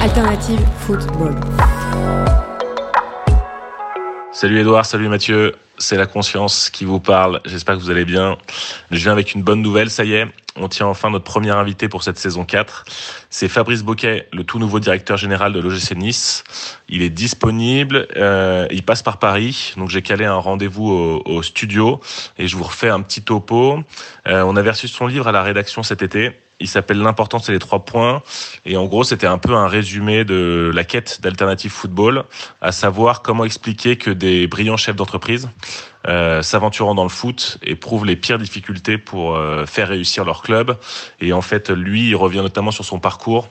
Alternative 0.00 0.66
Football. 0.78 1.34
Salut 4.32 4.58
Edouard, 4.58 4.86
salut 4.86 5.08
Mathieu, 5.08 5.54
c'est 5.76 5.98
la 5.98 6.06
conscience 6.06 6.70
qui 6.70 6.86
vous 6.86 7.00
parle, 7.00 7.42
j'espère 7.44 7.76
que 7.76 7.82
vous 7.82 7.90
allez 7.90 8.06
bien. 8.06 8.38
Je 8.90 8.96
viens 8.96 9.12
avec 9.12 9.34
une 9.34 9.42
bonne 9.42 9.60
nouvelle, 9.60 9.90
ça 9.90 10.04
y 10.04 10.14
est, 10.14 10.26
on 10.56 10.68
tient 10.68 10.86
enfin 10.86 11.10
notre 11.10 11.26
premier 11.26 11.50
invité 11.50 11.90
pour 11.90 12.02
cette 12.02 12.16
saison 12.16 12.46
4. 12.46 12.86
C'est 13.28 13.48
Fabrice 13.48 13.82
Boquet, 13.82 14.26
le 14.32 14.42
tout 14.42 14.58
nouveau 14.58 14.80
directeur 14.80 15.18
général 15.18 15.52
de 15.52 15.60
l'OGC 15.60 15.94
Nice. 15.96 16.44
Il 16.88 17.02
est 17.02 17.10
disponible, 17.10 18.08
euh, 18.16 18.66
il 18.70 18.82
passe 18.82 19.02
par 19.02 19.18
Paris, 19.18 19.74
donc 19.76 19.90
j'ai 19.90 20.00
calé 20.00 20.24
un 20.24 20.36
rendez-vous 20.36 20.88
au, 20.88 21.22
au 21.26 21.42
studio 21.42 22.00
et 22.38 22.48
je 22.48 22.56
vous 22.56 22.64
refais 22.64 22.88
un 22.88 23.02
petit 23.02 23.20
topo. 23.20 23.80
Euh, 24.26 24.42
on 24.46 24.56
avait 24.56 24.70
reçu 24.70 24.88
son 24.88 25.06
livre 25.06 25.28
à 25.28 25.32
la 25.32 25.42
rédaction 25.42 25.82
cet 25.82 26.00
été. 26.00 26.32
Il 26.60 26.68
s'appelle 26.68 26.98
L'important, 26.98 27.38
c'est 27.38 27.52
les 27.52 27.58
trois 27.58 27.84
points. 27.84 28.22
Et 28.66 28.76
en 28.76 28.84
gros, 28.84 29.02
c'était 29.02 29.26
un 29.26 29.38
peu 29.38 29.54
un 29.54 29.66
résumé 29.66 30.24
de 30.24 30.70
la 30.74 30.84
quête 30.84 31.20
d'Alternative 31.22 31.70
Football, 31.70 32.24
à 32.60 32.70
savoir 32.70 33.22
comment 33.22 33.44
expliquer 33.44 33.96
que 33.96 34.10
des 34.10 34.46
brillants 34.46 34.76
chefs 34.76 34.96
d'entreprise 34.96 35.48
euh, 36.06 36.40
s'aventurant 36.42 36.94
dans 36.94 37.02
le 37.02 37.10
foot 37.10 37.58
éprouvent 37.62 38.06
les 38.06 38.16
pires 38.16 38.38
difficultés 38.38 38.96
pour 38.96 39.36
euh, 39.36 39.66
faire 39.66 39.88
réussir 39.88 40.24
leur 40.24 40.42
club. 40.42 40.78
Et 41.20 41.32
en 41.32 41.42
fait, 41.42 41.70
lui, 41.70 42.08
il 42.08 42.16
revient 42.16 42.38
notamment 42.38 42.70
sur 42.70 42.84
son 42.84 42.98
parcours. 42.98 43.48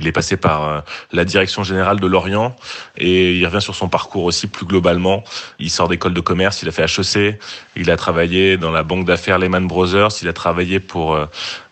Il 0.00 0.06
est 0.06 0.12
passé 0.12 0.36
par 0.36 0.68
euh, 0.68 0.80
la 1.12 1.24
direction 1.24 1.64
générale 1.64 1.98
de 1.98 2.06
Lorient 2.06 2.54
et 2.96 3.34
il 3.34 3.46
revient 3.46 3.60
sur 3.60 3.74
son 3.74 3.88
parcours 3.88 4.24
aussi 4.24 4.46
plus 4.46 4.64
globalement. 4.64 5.24
Il 5.58 5.70
sort 5.70 5.88
d'école 5.88 6.14
de 6.14 6.20
commerce, 6.20 6.62
il 6.62 6.68
a 6.68 6.72
fait 6.72 6.84
HEC, 6.84 7.40
il 7.74 7.90
a 7.90 7.96
travaillé 7.96 8.56
dans 8.56 8.70
la 8.70 8.84
banque 8.84 9.06
d'affaires 9.06 9.38
Lehman 9.38 9.66
Brothers, 9.66 10.10
il 10.22 10.28
a 10.28 10.32
travaillé 10.32 10.78
pour 10.78 11.14
euh, 11.14 11.26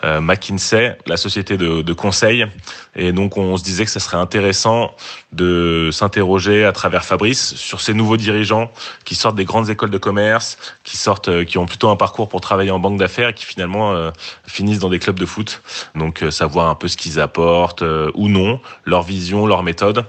euh, 0.04 0.20
McKinsey, 0.20 0.98
la 1.06 1.16
société 1.16 1.56
de, 1.56 1.92
conseil. 1.92 2.46
Et 2.94 3.12
donc 3.12 3.38
on 3.38 3.56
se 3.56 3.64
disait 3.64 3.84
que 3.84 3.90
ça 3.90 4.00
serait 4.00 4.18
intéressant 4.18 4.92
de 5.32 5.88
s'interroger 5.92 6.64
à 6.64 6.72
travers 6.72 7.04
Fabrice 7.04 7.54
sur 7.54 7.80
ces 7.80 7.94
nouveaux 7.94 8.18
dirigeants 8.18 8.70
qui 9.04 9.14
sortent 9.14 9.36
des 9.36 9.46
grandes 9.46 9.70
écoles 9.70 9.90
de 9.90 9.98
commerce, 9.98 10.58
qui 10.84 10.96
sortent, 10.96 11.44
qui 11.44 11.56
ont 11.56 11.64
plutôt 11.64 11.88
un 11.88 11.96
parcours 11.96 12.28
pour 12.28 12.42
travailler 12.42 12.70
en 12.70 12.78
banque 12.78 12.98
d'affaires 12.98 13.30
et 13.30 13.34
qui 13.34 13.46
finalement 13.46 14.10
finissent 14.46 14.78
dans 14.78 14.90
des 14.90 14.98
clubs 14.98 15.18
de 15.18 15.24
foot. 15.24 15.62
Donc 15.94 16.22
savoir 16.30 16.68
un 16.68 16.74
peu 16.74 16.88
ce 16.88 16.98
qu'ils 16.98 17.18
apportent 17.18 17.82
ou 18.16 18.28
non, 18.28 18.60
leur 18.84 19.02
vision, 19.02 19.46
leur 19.46 19.62
méthode. 19.62 20.04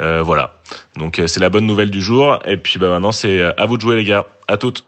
Euh, 0.00 0.22
voilà. 0.22 0.54
Donc 0.96 1.18
euh, 1.18 1.26
c'est 1.26 1.40
la 1.40 1.50
bonne 1.50 1.66
nouvelle 1.66 1.90
du 1.90 2.02
jour. 2.02 2.38
Et 2.44 2.56
puis 2.56 2.78
bah, 2.78 2.88
maintenant 2.88 3.12
c'est 3.12 3.40
euh, 3.40 3.52
à 3.56 3.66
vous 3.66 3.76
de 3.76 3.82
jouer 3.82 3.96
les 3.96 4.04
gars. 4.04 4.26
À 4.48 4.56
toutes. 4.56 4.84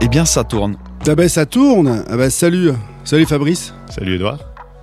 Eh 0.00 0.08
bien, 0.08 0.24
ça 0.24 0.44
tourne. 0.44 0.76
Ah 1.08 1.14
bah 1.14 1.28
ça 1.28 1.46
tourne 1.46 2.04
Ah 2.08 2.16
bah 2.16 2.30
salut 2.30 2.70
Salut 3.04 3.26
Fabrice 3.26 3.74
Salut 3.88 4.14
Edouard. 4.16 4.38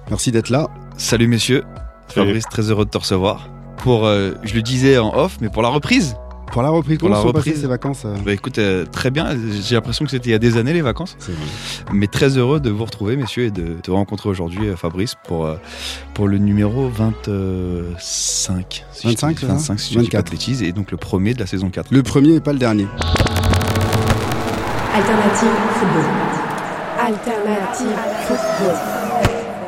Merci 0.10 0.32
d'être 0.32 0.50
là. 0.50 0.68
Salut 0.98 1.28
messieurs. 1.28 1.64
Salut. 2.08 2.28
Fabrice, 2.28 2.46
très 2.50 2.70
heureux 2.70 2.86
de 2.86 2.90
te 2.90 2.98
recevoir. 2.98 3.48
Pour, 3.78 4.06
euh, 4.06 4.32
je 4.44 4.54
le 4.56 4.62
disais 4.62 4.98
en 4.98 5.14
off, 5.16 5.38
mais 5.42 5.50
pour 5.50 5.62
la 5.62 5.70
reprise. 5.70 6.16
Pour 6.52 6.62
la 6.62 6.70
reprise, 6.70 7.00
Pour 7.00 7.08
comment 7.08 7.16
la 7.16 7.22
se 7.22 7.28
sont 7.28 7.34
passées 7.34 7.50
reprise. 7.50 7.62
ces 7.64 7.68
vacances 7.68 8.04
euh 8.06 8.16
Bah 8.24 8.32
écoute, 8.32 8.60
euh, 8.60 8.86
très 8.86 9.10
bien. 9.10 9.30
J'ai 9.64 9.74
l'impression 9.74 10.06
que 10.06 10.12
c'était 10.12 10.30
il 10.30 10.34
y 10.34 10.36
a 10.36 10.40
des 10.40 10.58
années 10.58 10.74
les 10.74 10.84
vacances. 10.84 11.16
C'est 11.18 11.32
vrai. 11.32 11.42
Mais 11.94 12.06
très 12.06 12.38
heureux 12.38 12.60
de 12.60 12.70
vous 12.70 12.86
retrouver, 12.86 13.16
messieurs, 13.18 13.46
et 13.46 13.52
de 13.52 13.74
te 13.82 13.90
rencontrer 13.90 14.30
aujourd'hui, 14.30 14.68
euh, 14.68 14.76
Fabrice, 14.76 15.16
pour, 15.28 15.46
euh, 15.48 15.56
pour 16.14 16.28
le 16.28 16.38
numéro 16.38 16.88
25. 16.90 18.86
Si 18.92 19.02
je 19.04 19.08
25, 19.08 19.30
dis- 19.30 19.36
c'est 19.40 19.48
ça 19.48 19.54
25, 19.54 19.80
si 19.80 19.94
je 19.96 20.00
dis 20.00 20.06
pas 20.10 20.18
24. 20.20 20.26
de 20.26 20.32
bêtises, 20.32 20.62
et 20.62 20.72
donc 20.74 20.92
le 20.92 20.98
premier 20.98 21.34
de 21.34 21.40
la 21.40 21.48
saison 21.48 21.70
4. 21.72 21.88
Le 21.92 22.04
premier 22.04 22.36
et 22.36 22.40
pas 22.40 22.54
le 22.54 22.60
dernier. 22.60 22.86
Alternative 24.94 25.50
Football. 25.80 26.06
Alternative 27.00 27.98
Football. 28.28 28.76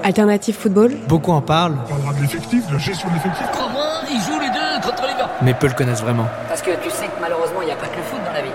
Alternative 0.06 0.54
Football. 0.54 0.98
Beaucoup 1.08 1.32
en 1.32 1.42
parlent, 1.42 1.78
On 1.84 1.90
parlera 1.90 2.14
de 2.14 2.22
l'effectif, 2.22 2.68
de 2.68 2.74
la 2.74 2.78
gestion 2.78 3.10
de 3.10 3.16
l'effectif. 3.16 3.48
Comment 3.52 4.08
ils 4.08 4.22
jouent 4.22 4.40
les 4.40 4.50
deux 4.50 4.88
contre 4.88 5.02
Liverpool 5.02 5.36
mais 5.42 5.56
peu 5.56 5.66
le 5.66 5.74
connaissent 5.74 6.04
vraiment. 6.04 6.28
Parce 6.48 6.62
que 6.62 6.70
tu 6.84 6.92
sais 6.92 7.08
que 7.08 7.20
malheureusement, 7.20 7.64
il 7.64 7.66
n'y 7.66 7.72
a 7.72 7.76
pas 7.76 7.88
que 7.88 7.98
le 7.98 8.04
foot 8.04 8.20
dans 8.24 8.32
la 8.32 8.44
vie. 8.44 8.50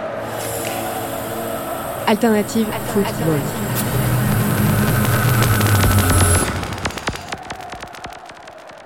Alternative 2.07 2.67
Football. 2.87 3.41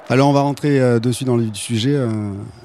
Alors 0.09 0.31
on 0.31 0.33
va 0.33 0.41
rentrer 0.41 0.81
euh, 0.81 0.99
dessus 0.99 1.25
dans 1.25 1.37
le 1.37 1.43
vif 1.43 1.53
du 1.53 1.61
sujet. 1.61 1.95
euh, 1.95 2.09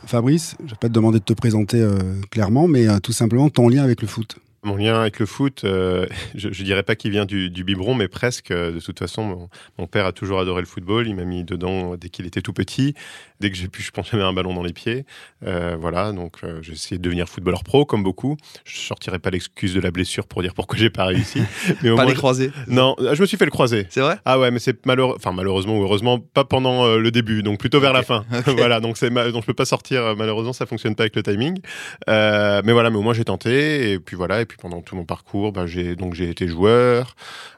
Fabrice, 0.06 0.56
je 0.64 0.70
vais 0.72 0.78
pas 0.80 0.88
te 0.88 0.94
demander 0.94 1.20
de 1.20 1.26
te 1.26 1.34
présenter 1.34 1.81
euh, 1.81 1.98
clairement, 2.31 2.70
mais 2.70 2.88
tout 3.02 3.12
simplement 3.12 3.50
ton 3.50 3.68
lien 3.68 3.84
avec 3.84 4.02
le 4.02 4.08
foot. 4.08 4.38
Mon 4.64 4.75
lien 4.75 5.00
avec 5.00 5.20
le 5.20 5.25
foot, 5.25 5.64
euh, 5.64 6.06
je, 6.36 6.50
je 6.52 6.64
dirais 6.64 6.84
pas 6.84 6.96
qu'il 6.96 7.12
vient 7.12 7.25
du, 7.25 7.50
du 7.50 7.64
biberon, 7.64 7.94
mais 7.96 8.08
presque. 8.08 8.52
Euh, 8.52 8.72
De 8.74 8.80
toute 8.80 9.00
façon, 9.00 9.24
mon, 9.24 9.50
mon 9.78 9.88
père 9.88 10.06
a 10.06 10.12
toujours 10.12 10.40
adoré 10.40 10.62
le 10.62 10.68
football. 10.68 11.08
Il 11.08 11.16
m'a 11.16 11.24
mis 11.24 11.44
dedans 11.44 11.96
dès 11.96 12.09
qu'il 12.09 12.25
était 12.25 12.42
tout 12.42 12.53
petit. 12.53 12.94
Dès 13.40 13.50
que 13.50 13.56
j'ai 13.56 13.69
pu, 13.69 13.81
je 13.81 13.92
pense 13.92 14.09
jamais 14.12 14.24
un 14.24 14.34
ballon 14.34 14.53
dans 14.53 14.64
les 14.64 14.74
pieds. 14.74 15.06
Euh, 15.46 15.78
voilà, 15.80 16.12
donc 16.12 16.38
euh, 16.44 16.59
j'ai 16.62 16.74
essayé 16.74 16.98
de 16.98 17.02
devenir 17.03 17.30
footballeur 17.30 17.64
pro, 17.64 17.86
comme 17.86 18.03
beaucoup. 18.03 18.36
Je 18.66 18.78
sortirai 18.78 19.18
pas 19.19 19.30
l'excuse 19.30 19.74
de 19.74 19.80
la 19.80 19.92
blessure 19.92 20.28
pour 20.28 20.42
dire 20.42 20.53
pourquoi 20.53 20.78
j'ai 20.78 20.90
pas 20.90 21.06
réussi. 21.06 21.42
Mais 21.81 21.90
au 21.90 21.96
Pas 21.96 22.03
moins, 22.03 22.12
les 22.12 22.18
croisés. 22.18 22.52
Non, 22.68 22.96
je 23.00 23.22
me 23.22 23.25
suis 23.25 23.38
fait 23.38 23.46
le 23.46 23.52
croiser. 23.52 23.88
C'est 23.90 24.02
vrai? 24.02 24.18
Ah 24.25 24.40
ouais, 24.40 24.52
mais 24.52 24.59
c'est 24.59 24.86
malheureux, 24.86 25.16
enfin 25.16 25.31
malheureusement 25.31 25.78
ou 25.80 25.84
heureusement 25.84 26.19
pas 26.19 26.44
pendant 26.44 26.98
le 26.98 27.12
début, 27.12 27.44
donc 27.44 27.59
plutôt 27.59 27.80
vers 27.80 27.94
la 27.94 28.03
fin. 28.03 28.25
voilà, 28.46 28.81
donc 28.81 28.98
c'est 28.98 29.09
ma- 29.09 29.31
donc 29.31 29.44
je 29.44 29.48
peux 29.48 29.53
pas 29.53 29.66
sortir. 29.66 30.16
malheureusement, 30.18 30.52
ça 30.53 30.66
fonctionne 30.66 30.96
pas 30.96 31.03
avec 31.03 31.16
le 31.16 31.24
timing. 31.24 31.59
Mais 32.08 32.72
voilà, 32.74 32.90
mais 32.90 32.98
au 32.98 33.02
moins 33.02 33.14
j'ai 33.14 33.24
tenté 33.24 33.94
et 33.94 34.00
puis 34.00 34.16
voilà 34.18 34.42
et 34.42 34.46
puis 34.46 34.58
pendant 34.59 34.81
tout 34.81 34.96
mon 34.96 35.06
parcours, 35.06 35.52
bah, 35.52 35.66
j'ai 35.68 35.96
donc 35.96 36.14
j'ai 36.14 36.30
été 36.30 36.47
joueur, 36.47 37.16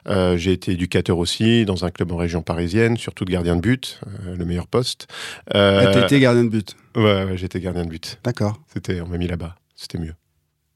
euh, 0.08 0.36
j'ai 0.36 0.52
été 0.52 0.72
éducateur 0.72 1.18
aussi 1.18 1.64
dans 1.64 1.84
un 1.84 1.90
club 1.90 2.12
en 2.12 2.16
région 2.16 2.42
parisienne, 2.42 2.96
surtout 2.96 3.24
de 3.24 3.30
gardien 3.32 3.56
de 3.56 3.60
but, 3.60 4.00
euh, 4.26 4.36
le 4.36 4.44
meilleur 4.44 4.66
poste. 4.66 5.06
Euh, 5.54 5.84
Ah, 5.86 5.92
T'as 5.92 6.04
été 6.04 6.20
gardien 6.20 6.44
de 6.44 6.48
but. 6.48 6.76
Ouais, 6.96 7.24
ouais, 7.24 7.36
j'étais 7.36 7.60
gardien 7.60 7.84
de 7.84 7.90
but. 7.90 8.18
D'accord. 8.24 8.58
C'était, 8.72 9.00
on 9.00 9.06
m'a 9.08 9.18
mis 9.18 9.26
là-bas. 9.28 9.56
C'était 9.74 9.98
mieux. 9.98 10.14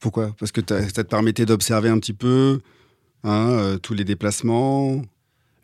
Pourquoi? 0.00 0.34
Parce 0.38 0.52
que 0.52 0.60
ça 0.68 1.04
te 1.04 1.08
permettait 1.08 1.46
d'observer 1.46 1.88
un 1.88 1.98
petit 1.98 2.12
peu 2.12 2.60
hein, 3.24 3.48
euh, 3.50 3.78
tous 3.78 3.94
les 3.94 4.04
déplacements? 4.04 5.02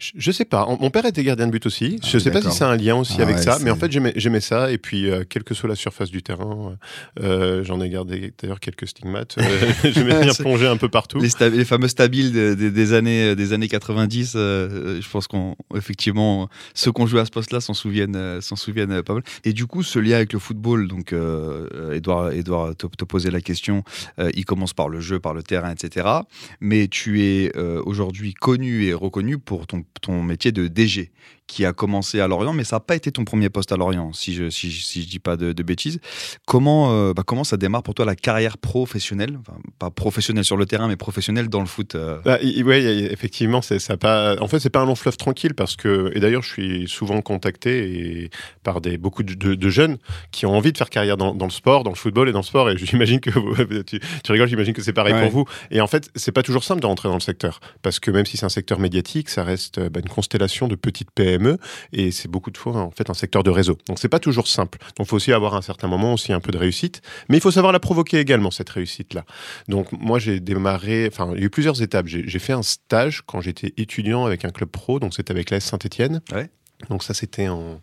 Je, 0.03 0.11
je 0.17 0.33
sais 0.33 0.45
pas. 0.45 0.67
Mon 0.81 0.91
père 0.91 1.07
était 1.07 1.23
gardien 1.23 1.47
de 1.47 1.53
but 1.53 1.65
aussi. 1.65 2.01
Ah, 2.03 2.07
je 2.11 2.19
sais 2.19 2.31
pas 2.33 2.43
si 2.43 2.51
c'est 2.51 2.65
un 2.65 2.77
lien 2.77 2.97
aussi 2.97 3.15
Ah 3.19 3.23
avec 3.23 3.37
ouais, 3.37 3.43
ça, 3.43 3.59
mais 3.63 3.71
en 3.71 3.77
fait 3.77 3.93
j'aimais, 3.93 4.41
ça. 4.41 4.73
Et 4.73 4.79
puis 4.79 5.09
euh, 5.09 5.23
quelle 5.29 5.45
que 5.45 5.55
soit 5.55 5.69
la 5.69 5.77
surface 5.77 6.11
du 6.11 6.23
terrain, 6.23 6.77
euh, 7.21 7.63
j'en 7.63 7.81
ai 7.81 7.89
gardé 7.89 8.33
d'ailleurs 8.41 8.59
quelques 8.59 8.89
stigmates. 8.89 9.37
Euh, 9.39 9.43
J'aimais 9.95 10.21
bien 10.21 10.33
C'est- 10.33 10.43
plonger 10.43 10.67
un 10.67 10.77
peu 10.77 10.89
partout. 10.89 11.21
les, 11.21 11.65
fameux 11.65 11.87
stabiles 11.89 12.33
de- 12.33 12.55
de- 12.55 12.69
des 12.71 12.93
années 12.95 13.37
des 13.37 13.53
années 13.53 13.69
90 13.69 14.33
euh, 14.35 15.01
je 15.01 15.09
pense 15.09 15.27
qu'on 15.29 15.55
effectivement 15.77 16.49
ceux 16.75 16.91
qui 16.93 17.01
ont 17.01 17.07
joué 17.07 17.21
à 17.21 17.25
ce 17.25 17.31
poste-là 17.31 17.61
s'en 17.61 17.75
souviennent 17.75 18.17
euh, 18.17 18.41
s'en 18.41 18.57
souviennent 18.57 18.91
euh, 18.93 19.03
pas 19.03 19.15
mal 19.15 19.23
et 19.45 19.53
du 19.53 19.67
coup 19.67 19.83
ce 19.83 19.99
lien 19.99 20.17
avec 20.17 20.33
le 20.33 20.39
football 20.39 20.89
donc 20.89 21.13
euh, 21.13 21.69
euh, 21.75 21.93
Edouard 21.95 22.33
Edouard 22.33 22.75
te, 22.77 22.87
te 22.87 23.05
posait 23.05 23.31
la 23.31 23.41
question 23.41 23.85
euh, 24.19 24.31
il 24.35 24.45
commence 24.45 24.73
par 24.73 24.89
le 24.89 25.01
jeu 25.01 25.21
par 25.21 25.35
le 25.35 25.43
terrain 25.43 25.71
etc 25.71 26.07
mais 26.61 26.89
tu 26.89 27.23
es 27.23 27.53
euh, 27.57 27.81
aujourd'hui 27.85 28.35
connu 28.35 28.85
et 28.87 28.95
reconnu 28.95 29.39
pour 29.39 29.67
ton 29.67 29.85
ton 30.01 30.23
métier 30.23 30.53
de 30.53 30.69
DG 30.69 31.11
qui 31.47 31.65
a 31.67 31.73
commencé 31.73 32.21
à 32.21 32.29
Lorient, 32.29 32.53
mais 32.55 32.65
ça 32.65 32.77
n'a 32.77 32.81
pas 32.81 32.95
été 32.97 33.13
ton 33.13 33.25
premier 33.25 33.51
poste 33.51 33.73
à 33.73 33.77
Lorient, 33.77 34.13
si 34.13 34.33
je 34.35 34.49
si, 34.49 34.71
si 34.71 35.03
je 35.03 35.09
dis 35.09 35.19
pas 35.19 35.37
de, 35.37 35.53
de 35.53 35.63
bêtises. 35.63 36.01
Comment 36.47 36.93
euh, 36.93 37.13
bah, 37.13 37.23
comment 37.27 37.45
ça 37.45 37.57
démarre 37.57 37.83
pour 37.83 37.95
toi 37.95 38.05
la 38.05 38.15
carrière 38.17 38.57
professionnelle, 38.59 39.39
enfin, 39.41 39.59
pas 39.79 39.91
professionnelle 39.91 40.45
sur 40.45 40.57
le 40.57 40.67
terrain, 40.67 40.89
mais 40.89 40.97
professionnelle 40.97 41.49
dans 41.49 41.61
le 41.61 41.67
foot 41.67 41.95
euh? 41.95 42.19
Bah, 42.25 42.39
i- 42.43 42.63
ouais, 42.63 42.83
y- 42.83 43.03
y- 43.03 43.05
effectivement, 43.07 43.61
c'est 43.63 43.79
ça 43.79 43.95
a 43.95 43.97
pas. 43.97 44.37
En 44.41 44.49
fait, 44.49 44.61
c'est 44.61 44.71
pas 44.71 44.81
un 44.81 44.87
long 44.87 44.95
fleuve 44.95 45.17
tranquille 45.17 45.55
parce 45.55 45.77
que 45.77 46.11
et 46.15 46.21
d'ailleurs, 46.21 46.43
je 46.43 46.51
suis 46.51 46.89
souvent 46.89 47.21
contacté 47.21 48.23
et 48.23 48.31
par 48.63 48.81
des 48.81 48.97
beaucoup 48.97 49.23
de, 49.23 49.35
de- 49.35 49.55
de 49.55 49.69
jeunes 49.69 49.99
qui 50.31 50.47
ont 50.47 50.57
envie 50.57 50.73
de 50.73 50.79
faire 50.79 50.91
carrière 50.91 51.17
dans, 51.17 51.35
dans 51.35 51.47
le 51.47 51.51
sport, 51.53 51.85
dans 51.85 51.91
le 51.91 51.97
football 51.97 52.29
et 52.29 52.33
dans 52.33 52.41
le 52.41 52.45
sport. 52.45 52.71
Et 52.71 52.77
j'imagine 52.79 53.21
que 53.21 53.31
vous- 53.31 53.55
tu, 53.85 54.01
tu 54.25 54.33
rigoles, 54.33 54.49
j'imagine 54.49 54.73
que 54.75 54.83
c'est 54.83 54.93
pareil 54.93 55.13
Ouais. 55.15 55.23
pour 55.23 55.31
vous. 55.33 55.45
Et 55.71 55.81
en 55.83 55.87
fait, 55.87 56.09
c'est 56.17 56.33
pas 56.33 56.43
toujours 56.43 56.65
simple 56.65 56.81
de 56.81 56.87
rentrer 56.87 57.09
dans 57.09 57.15
le 57.17 57.21
secteur 57.21 57.61
parce 57.83 58.01
que 58.01 58.11
même 58.11 58.25
si 58.25 58.37
c'est 58.39 58.47
un 58.47 58.51
secteur 58.51 58.79
médiatique, 58.79 59.29
ça 59.29 59.45
reste 59.45 59.81
bah, 59.91 60.01
une 60.03 60.09
constellation 60.09 60.69
de 60.69 60.75
petites 60.77 61.11
PME 61.11 61.42
et 61.93 62.11
c'est 62.11 62.29
beaucoup 62.29 62.51
de 62.51 62.59
fois 62.59 62.77
en 62.77 62.91
fait 62.91 63.11
un 63.11 63.15
secteur 63.15 63.43
de 63.43 63.51
réseau. 63.51 63.79
Donc 63.87 63.99
c'est 63.99 64.09
pas 64.09 64.19
toujours 64.19 64.49
simple. 64.49 64.79
Donc 64.97 65.07
faut 65.07 65.17
aussi 65.17 65.33
avoir 65.33 65.55
à 65.55 65.59
un 65.59 65.63
certain 65.63 65.89
moment 65.89 66.15
aussi 66.15 66.33
un 66.33 66.41
peu 66.41 66.51
de 66.51 66.59
réussite, 66.59 67.03
mais 67.29 67.37
il 67.37 67.41
faut 67.41 67.51
savoir 67.51 67.73
la 67.73 67.81
provoquer 67.81 68.19
également 68.19 68.51
cette 68.51 68.71
réussite 68.71 69.15
là. 69.15 69.25
Donc 69.69 69.93
moi 69.93 70.19
j'ai 70.19 70.41
démarré, 70.41 71.09
enfin 71.11 71.31
il 71.35 71.41
y 71.41 71.43
a 71.43 71.47
eu 71.47 71.51
plusieurs 71.51 71.83
étapes. 71.83 72.07
J'ai 72.07 72.39
fait 72.39 72.53
un 72.53 72.63
stage 72.63 73.23
quand 73.27 73.41
j'étais 73.41 73.73
étudiant 73.77 74.25
avec 74.25 74.45
un 74.45 74.51
club 74.51 74.69
pro, 74.69 75.01
donc 75.01 75.15
c'était 75.15 75.33
avec 75.33 75.51
l'AS 75.51 75.65
Saint-Etienne. 75.65 76.21
Ouais. 76.33 76.51
Donc 76.89 77.03
ça 77.03 77.15
c'était 77.15 77.49
en, 77.49 77.81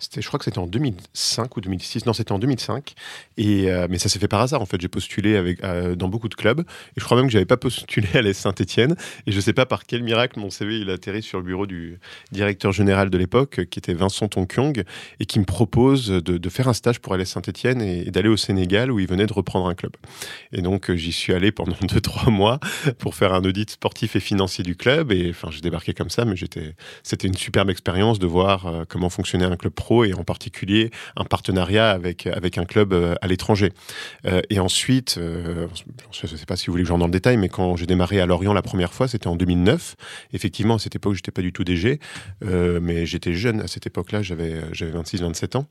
je 0.00 0.26
crois 0.26 0.38
que 0.38 0.44
c'était 0.44 0.58
en 0.58 0.66
2005 0.66 1.56
ou 1.56 1.60
2006. 1.60 2.06
Non, 2.06 2.12
c'était 2.12 2.32
en 2.32 2.38
2005. 2.38 2.94
Et 3.36 3.70
euh, 3.70 3.86
mais 3.90 3.98
ça 3.98 4.08
s'est 4.08 4.18
fait 4.18 4.28
par 4.28 4.40
hasard 4.40 4.62
en 4.62 4.66
fait. 4.66 4.80
J'ai 4.80 4.88
postulé 4.88 5.36
avec 5.36 5.62
euh, 5.62 5.94
dans 5.94 6.08
beaucoup 6.08 6.28
de 6.28 6.34
clubs 6.34 6.60
et 6.60 6.64
je 6.96 7.04
crois 7.04 7.16
même 7.16 7.26
que 7.26 7.32
j'avais 7.32 7.44
pas 7.44 7.56
postulé 7.56 8.08
à 8.14 8.22
l'AS 8.22 8.34
Saint-Etienne. 8.34 8.96
Et 9.26 9.32
je 9.32 9.40
sais 9.40 9.52
pas 9.52 9.66
par 9.66 9.84
quel 9.84 10.02
miracle 10.02 10.40
mon 10.40 10.50
CV 10.50 10.78
il 10.80 10.90
a 10.90 10.94
atterri 10.94 11.22
sur 11.22 11.38
le 11.38 11.44
bureau 11.44 11.66
du 11.66 11.98
directeur 12.32 12.72
général 12.72 13.10
de 13.10 13.18
l'époque, 13.18 13.66
qui 13.70 13.78
était 13.78 13.94
Vincent 13.94 14.28
Tonkyong, 14.28 14.84
et 15.20 15.26
qui 15.26 15.38
me 15.38 15.44
propose 15.44 16.08
de, 16.08 16.48
faire 16.48 16.68
un 16.68 16.72
stage 16.72 16.98
pour 17.00 17.16
l'AS 17.16 17.26
Saint-Etienne 17.26 17.80
et, 17.80 18.10
d'aller 18.10 18.28
au 18.28 18.36
Sénégal 18.36 18.90
où 18.90 18.98
il 18.98 19.06
venait 19.06 19.26
de 19.26 19.32
reprendre 19.32 19.68
un 19.68 19.74
club. 19.74 19.92
Et 20.52 20.62
donc 20.62 20.90
euh, 20.90 20.96
j'y 20.96 21.12
suis 21.12 21.32
allé 21.32 21.52
pendant 21.52 21.76
deux 21.88 22.00
trois 22.00 22.30
mois 22.30 22.58
pour 22.98 23.14
faire 23.14 23.34
un 23.34 23.44
audit 23.44 23.70
sportif 23.70 24.16
et 24.16 24.20
financier 24.20 24.64
du 24.64 24.76
club. 24.76 25.12
Et 25.12 25.30
enfin 25.30 25.48
j'ai 25.50 25.60
débarqué 25.60 25.92
comme 25.92 26.10
ça, 26.10 26.24
mais 26.24 26.36
j'étais, 26.36 26.74
c'était 27.02 27.28
une 27.28 27.36
superbe 27.36 27.70
expérience 27.70 28.18
de 28.18 28.26
voir 28.26 28.84
comment 28.88 29.10
fonctionnait 29.10 29.44
un 29.44 29.56
club 29.56 29.72
pro 29.72 29.89
et 30.04 30.14
en 30.14 30.24
particulier 30.24 30.90
un 31.16 31.24
partenariat 31.24 31.90
avec 31.90 32.26
avec 32.26 32.58
un 32.58 32.64
club 32.64 32.92
euh, 32.92 33.14
à 33.20 33.26
l'étranger. 33.26 33.72
Euh, 34.26 34.40
et 34.50 34.60
ensuite, 34.60 35.16
euh, 35.18 35.66
je 36.12 36.32
ne 36.32 36.36
sais 36.36 36.46
pas 36.46 36.56
si 36.56 36.66
vous 36.66 36.72
voulez 36.72 36.84
que 36.84 36.88
j'en 36.88 36.98
dans 36.98 37.06
le 37.06 37.12
détail, 37.12 37.36
mais 37.36 37.48
quand 37.48 37.76
j'ai 37.76 37.86
démarré 37.86 38.20
à 38.20 38.26
Lorient 38.26 38.52
la 38.52 38.62
première 38.62 38.92
fois, 38.92 39.08
c'était 39.08 39.26
en 39.26 39.36
2009. 39.36 39.96
Effectivement, 40.32 40.76
à 40.76 40.78
cette 40.78 40.96
époque, 40.96 41.14
j'étais 41.14 41.30
pas 41.30 41.42
du 41.42 41.52
tout 41.52 41.64
DG, 41.64 41.98
mais 42.42 43.06
j'étais 43.06 43.34
jeune 43.34 43.60
à 43.60 43.68
cette 43.68 43.86
époque-là, 43.86 44.22
j'avais 44.22 44.60
26-27 44.70 45.56
ans. 45.56 45.66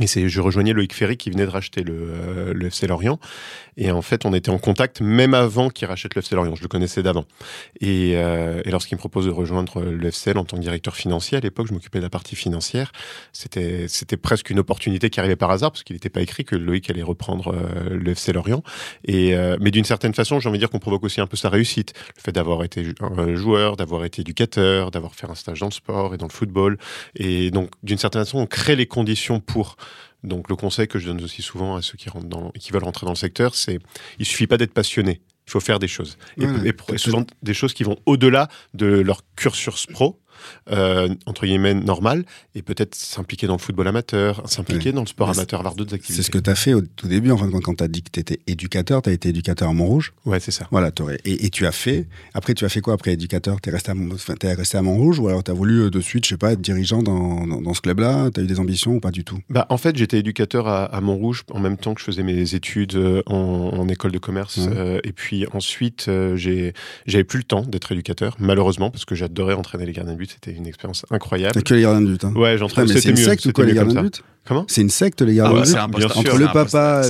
Et 0.00 0.06
c'est, 0.06 0.28
je 0.28 0.40
rejoignais 0.40 0.72
Loïc 0.72 0.92
Ferry 0.92 1.16
qui 1.16 1.30
venait 1.30 1.46
de 1.46 1.50
racheter 1.50 1.82
le, 1.82 1.94
euh, 1.94 2.52
le 2.52 2.66
FC 2.66 2.86
Lorient. 2.86 3.18
Et 3.76 3.90
en 3.90 4.02
fait, 4.02 4.24
on 4.24 4.32
était 4.32 4.50
en 4.50 4.58
contact 4.58 5.00
même 5.00 5.34
avant 5.34 5.68
qu'il 5.68 5.86
rachète 5.88 6.14
le 6.14 6.20
FC 6.20 6.34
Lorient. 6.34 6.54
Je 6.54 6.62
le 6.62 6.68
connaissais 6.68 7.02
d'avant. 7.02 7.24
Et, 7.80 8.12
euh, 8.14 8.62
et 8.64 8.70
lorsqu'il 8.70 8.96
me 8.96 9.00
propose 9.00 9.26
de 9.26 9.30
rejoindre 9.30 9.82
le 9.82 10.10
FCL 10.10 10.38
en 10.38 10.44
tant 10.44 10.56
que 10.56 10.62
directeur 10.62 10.96
financier, 10.96 11.38
à 11.38 11.40
l'époque, 11.40 11.66
je 11.66 11.74
m'occupais 11.74 11.98
de 11.98 12.04
la 12.04 12.10
partie 12.10 12.36
financière. 12.36 12.92
C'était, 13.32 13.86
c'était 13.88 14.16
presque 14.16 14.50
une 14.50 14.58
opportunité 14.58 15.10
qui 15.10 15.18
arrivait 15.20 15.36
par 15.36 15.50
hasard 15.50 15.72
parce 15.72 15.82
qu'il 15.82 15.94
n'était 15.94 16.08
pas 16.08 16.20
écrit 16.20 16.44
que 16.44 16.54
Loïc 16.56 16.88
allait 16.90 17.02
reprendre 17.02 17.52
euh, 17.52 17.96
le 17.96 18.12
FC 18.12 18.32
Lorient. 18.32 18.62
Et, 19.04 19.34
euh, 19.34 19.56
mais 19.60 19.70
d'une 19.70 19.84
certaine 19.84 20.14
façon, 20.14 20.38
j'ai 20.38 20.48
envie 20.48 20.58
de 20.58 20.62
dire 20.62 20.70
qu'on 20.70 20.78
provoque 20.78 21.04
aussi 21.04 21.20
un 21.20 21.26
peu 21.26 21.36
sa 21.36 21.48
réussite. 21.48 21.94
Le 22.16 22.22
fait 22.22 22.32
d'avoir 22.32 22.62
été 22.62 22.84
joueur, 23.34 23.76
d'avoir 23.76 24.04
été 24.04 24.22
éducateur, 24.22 24.90
d'avoir 24.90 25.14
fait 25.14 25.28
un 25.28 25.34
stage 25.34 25.60
dans 25.60 25.66
le 25.66 25.72
sport 25.72 26.14
et 26.14 26.16
dans 26.16 26.26
le 26.26 26.32
football. 26.32 26.78
Et 27.16 27.50
donc, 27.50 27.70
d'une 27.82 27.98
certaine 27.98 28.24
façon, 28.24 28.38
on 28.38 28.46
crée 28.46 28.76
les 28.76 28.86
conditions 28.86 29.40
pour. 29.40 29.76
Donc, 30.22 30.48
le 30.48 30.56
conseil 30.56 30.88
que 30.88 30.98
je 30.98 31.06
donne 31.06 31.22
aussi 31.22 31.42
souvent 31.42 31.76
à 31.76 31.82
ceux 31.82 31.96
qui, 31.96 32.08
rentrent 32.08 32.26
dans, 32.26 32.50
qui 32.52 32.72
veulent 32.72 32.84
rentrer 32.84 33.04
dans 33.04 33.12
le 33.12 33.16
secteur, 33.16 33.54
c'est 33.54 33.78
il 34.18 34.26
suffit 34.26 34.46
pas 34.46 34.56
d'être 34.56 34.72
passionné. 34.72 35.20
Il 35.46 35.50
faut 35.50 35.60
faire 35.60 35.78
des 35.78 35.88
choses. 35.88 36.16
Et, 36.38 36.46
et 36.64 36.98
souvent 36.98 37.26
des 37.42 37.52
choses 37.52 37.74
qui 37.74 37.84
vont 37.84 37.98
au-delà 38.06 38.48
de 38.72 38.86
leur 38.86 39.20
cursus 39.36 39.86
pro, 39.86 40.18
euh, 40.70 41.08
entre 41.26 41.46
guillemets, 41.46 41.74
normal, 41.74 42.24
et 42.54 42.62
peut-être 42.62 42.94
s'impliquer 42.94 43.46
dans 43.46 43.54
le 43.54 43.58
football 43.60 43.88
amateur, 43.88 44.42
s'impliquer 44.48 44.90
Ouais. 44.90 44.92
dans 44.92 45.02
le 45.02 45.06
sport 45.06 45.28
Mais 45.28 45.34
amateur, 45.34 45.60
avoir 45.60 45.74
d'autres 45.74 45.94
activités. 45.94 46.16
C'est 46.16 46.26
ce 46.26 46.30
que 46.30 46.38
tu 46.38 46.50
as 46.50 46.54
fait 46.54 46.74
au 46.74 46.82
tout 46.82 47.08
début, 47.08 47.30
en 47.30 47.36
fin 47.36 47.46
de 47.46 47.52
compte, 47.52 47.62
quand 47.62 47.76
tu 47.76 47.84
as 47.84 47.88
dit 47.88 48.02
que 48.02 48.10
tu 48.10 48.20
étais 48.20 48.40
éducateur, 48.46 49.02
tu 49.02 49.10
as 49.10 49.12
été 49.12 49.28
éducateur 49.30 49.68
à 49.68 49.72
Montrouge. 49.72 50.12
Ouais, 50.24 50.40
c'est 50.40 50.50
ça. 50.50 50.66
Voilà, 50.70 50.90
et, 51.24 51.46
et 51.46 51.50
tu 51.50 51.66
as 51.66 51.72
fait. 51.72 52.06
Après, 52.34 52.54
tu 52.54 52.64
as 52.64 52.68
fait 52.68 52.80
quoi 52.80 52.94
après 52.94 53.12
éducateur? 53.12 53.60
Tu 53.60 53.68
es 53.68 53.72
resté 53.72 53.92
à, 53.92 53.94
enfin, 54.12 54.34
resté 54.42 54.76
à 54.76 54.82
Montrouge 54.82 55.18
ou 55.18 55.28
alors 55.28 55.42
tu 55.42 55.50
as 55.50 55.54
voulu 55.54 55.82
euh, 55.82 55.90
de 55.90 56.00
suite, 56.00 56.24
je 56.24 56.30
sais 56.30 56.36
pas, 56.36 56.52
être 56.52 56.60
dirigeant 56.60 57.02
dans, 57.02 57.46
dans, 57.46 57.60
dans 57.60 57.74
ce 57.74 57.80
club-là? 57.80 58.30
Tu 58.32 58.40
as 58.40 58.42
eu 58.42 58.46
des 58.46 58.60
ambitions 58.60 58.96
ou 58.96 59.00
pas 59.00 59.10
du 59.10 59.24
tout? 59.24 59.38
Bah, 59.48 59.66
en 59.70 59.76
fait, 59.78 59.96
j'étais 59.96 60.18
éducateur 60.18 60.68
à, 60.68 60.84
à 60.84 61.00
Montrouge 61.00 61.44
en 61.50 61.60
même 61.60 61.76
temps 61.76 61.94
que 61.94 62.00
je 62.00 62.06
faisais 62.06 62.22
mes 62.22 62.54
études 62.54 62.94
euh, 62.96 63.22
en, 63.26 63.34
en 63.36 63.88
école 63.88 64.12
de 64.12 64.18
commerce. 64.18 64.56
Ouais. 64.58 64.72
Euh, 64.74 65.00
et 65.04 65.12
puis 65.12 65.46
ensuite, 65.52 66.06
euh, 66.08 66.36
j'ai, 66.36 66.72
j'avais 67.06 67.24
plus 67.24 67.38
le 67.38 67.44
temps 67.44 67.62
d'être 67.62 67.92
éducateur, 67.92 68.36
malheureusement, 68.38 68.90
parce 68.90 69.04
que 69.04 69.14
j'adorais 69.14 69.54
entraîner 69.54 69.86
les 69.86 69.92
gardiens 69.92 70.14
de 70.14 70.18
but. 70.18 70.33
C'était 70.34 70.56
une 70.56 70.66
expérience 70.66 71.06
incroyable. 71.10 71.54
T'as 71.54 71.60
que 71.62 71.74
les 71.74 71.82
gardiens 71.82 72.00
de 72.02 72.06
but. 72.12 72.24
Hein. 72.24 72.32
Ouais, 72.34 72.56
mais 72.58 72.68
c'est 72.68 72.86
C'était 72.94 73.10
une 73.10 73.16
mieux. 73.18 73.24
secte 73.24 73.52
quoi, 73.52 73.64
les 73.64 73.74
gardiens 73.74 74.02
de 74.02 74.08
but 74.08 74.22
Comment? 74.46 74.64
C'est 74.68 74.80
une 74.82 74.90
secte, 74.90 75.22
les 75.22 75.32
Ah 75.40 75.44
gardiens 75.44 75.54
ouais, 75.54 75.60
de 75.62 75.66
c'est 75.66 75.74
but 75.74 76.04
Entre 76.04 76.38
le 76.38 76.46
papa, 76.46 77.02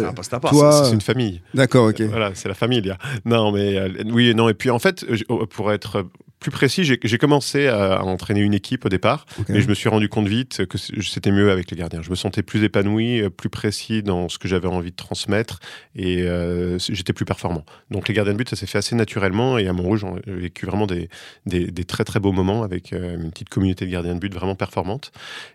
toi. 0.51 0.85
C'est 0.85 0.93
une 0.95 1.01
famille. 1.01 1.41
D'accord, 1.55 1.89
ok. 1.89 2.01
Voilà, 2.03 2.31
c'est 2.35 2.49
la 2.49 2.55
famille. 2.55 2.83
là. 2.83 2.97
Non, 3.25 3.51
mais 3.51 3.77
euh, 3.77 3.89
oui 4.13 4.29
et 4.29 4.35
non. 4.35 4.49
Et 4.49 4.55
puis 4.55 4.71
en 4.71 4.79
fait, 4.79 5.05
je- 5.11 5.25
pour 5.47 5.73
être 5.73 6.07
plus 6.45 6.51
précis, 6.51 6.85
j'ai 6.85 7.19
commencé 7.19 7.69
à, 7.69 7.95
à 7.95 8.03
entraîner 8.03 8.41
une 8.41 8.53
équipe 8.53 8.85
au 8.85 8.91
départ, 8.91 9.25
mais 9.49 9.63
je 9.63 9.69
me 9.69 9.73
suis 9.73 9.89
rendu 9.89 10.11
compte 10.11 10.29
vite 10.29 10.67
que 10.67 10.77
c'était 10.77 11.31
mieux 11.33 11.51
avec 11.51 11.71
les 11.71 11.77
gardiens. 11.79 12.03
Je 12.03 12.11
me 12.11 12.17
sentais 12.17 12.43
plus 12.43 12.63
épanoui, 12.63 13.23
euh, 13.23 13.31
plus 13.31 13.49
précis 13.49 14.03
dans 14.03 14.29
ce 14.29 14.37
que 14.37 14.47
j'avais 14.47 14.69
envie 14.69 14.91
de 14.91 14.97
transmettre, 14.97 15.61
et 15.97 16.21
euh, 16.21 16.79
j'étais 16.79 17.15
plus 17.15 17.25
performant. 17.25 17.65
Donc 17.91 18.09
les 18.09 18.15
gardiens 18.15 18.35
de 18.35 18.39
but, 18.39 18.51
ça 18.51 18.57
s'est 18.57 18.67
fait 18.67 18.77
assez 18.77 18.95
naturellement, 18.95 19.57
et 19.57 19.67
à 19.69 19.73
Montrouge, 19.73 20.05
j'ai 20.27 20.35
vécu 20.35 20.67
vraiment 20.67 20.87
des, 20.87 21.09
des, 21.47 21.71
des 21.71 21.85
très 21.85 22.05
très 22.05 22.21
beaux 22.21 22.33
moments 22.33 22.63
avec 22.63 22.93
euh, 22.93 23.17
une 23.17 23.31
petite 23.31 23.49
communauté 23.49 23.87
de 23.87 23.91
gardiens 23.91 24.15
de 24.15 24.21
but 24.21 24.35
vraiment 24.35 24.55
performante. 24.55 25.13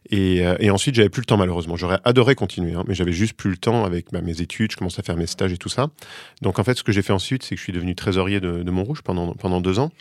Et, 0.09 0.44
euh, 0.44 0.56
et 0.59 0.71
ensuite, 0.71 0.95
j'avais 0.95 1.09
plus 1.09 1.21
le 1.21 1.27
temps 1.27 1.38
malheureusement. 1.38 1.75
J'aurais 1.75 2.00
adoré 2.03 2.33
continuer, 2.33 2.74
hein, 2.74 2.83
mais 2.88 2.95
j'avais 2.95 3.12
juste 3.12 3.33
plus 3.33 3.51
le 3.51 3.57
temps 3.57 3.86
avec 3.86 4.07
bah, 4.12 4.21
mes 4.21 4.41
études. 4.41 4.71
Je 4.71 4.77
commençais 4.77 5.01
à 5.01 5.03
faire 5.03 5.18
mes 5.18 5.27
stages 5.27 5.53
et 5.53 5.57
tout 5.57 5.69
ça. 5.69 5.89
Donc 6.41 6.57
en 6.57 6.63
fait, 6.63 6.75
ce 6.80 6.83
que 6.83 6.91
j'ai 6.91 7.03
fait 7.03 7.13
ensuite, 7.13 7.44
c'est 7.44 7.53
que 7.53 7.59
je 7.59 7.63
suis 7.63 7.74
devenu 7.74 7.94
trésorier 7.94 8.39
de, 8.39 8.63
de 8.63 8.71
Montrouge 8.71 9.03
pendant, 9.03 9.33
pendant 9.33 9.62
deux 9.62 9.77
ans. 9.77 9.91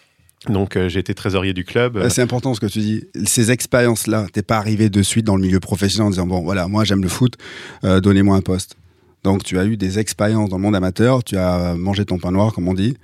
Donc 0.47 0.77
euh, 0.77 0.89
j'ai 0.89 1.01
été 1.01 1.15
trésorier 1.15 1.53
du 1.53 1.65
club. 1.65 1.97
Ouais, 1.97 2.11
C'est 2.11 2.23
important 2.23 2.55
ce 2.55 2.61
que 2.61 2.67
tu 2.67 2.79
dis. 2.79 3.05
Ces 3.25 3.51
expériences-là, 3.51 4.27
t'es 4.33 4.43
pas 4.43 4.59
arrivé 4.59 4.89
de 4.89 5.03
suite 5.03 5.27
dans 5.27 5.37
le 5.37 5.43
milieu 5.43 5.61
professionnel 5.61 6.07
en 6.07 6.11
disant 6.11 6.27
bon 6.27 6.41
voilà, 6.43 6.69
moi 6.69 6.85
j'aime 6.85 7.03
le 7.03 7.09
foot, 7.09 7.35
euh, 7.85 8.01
donnez-moi 8.01 8.37
un 8.37 8.41
poste. 8.41 8.77
Donc 9.25 9.43
tu 9.43 9.59
as 9.59 9.65
eu 9.65 9.77
des 9.77 9.99
expériences 9.99 10.49
dans 10.49 10.57
le 10.57 10.63
monde 10.63 10.77
amateur, 10.77 11.25
tu 11.25 11.37
as 11.37 11.75
mangé 11.75 12.05
ton 12.05 12.19
pain 12.19 12.31
noir 12.31 12.53
comme 12.53 12.69
on 12.69 12.75
dit. 12.75 12.97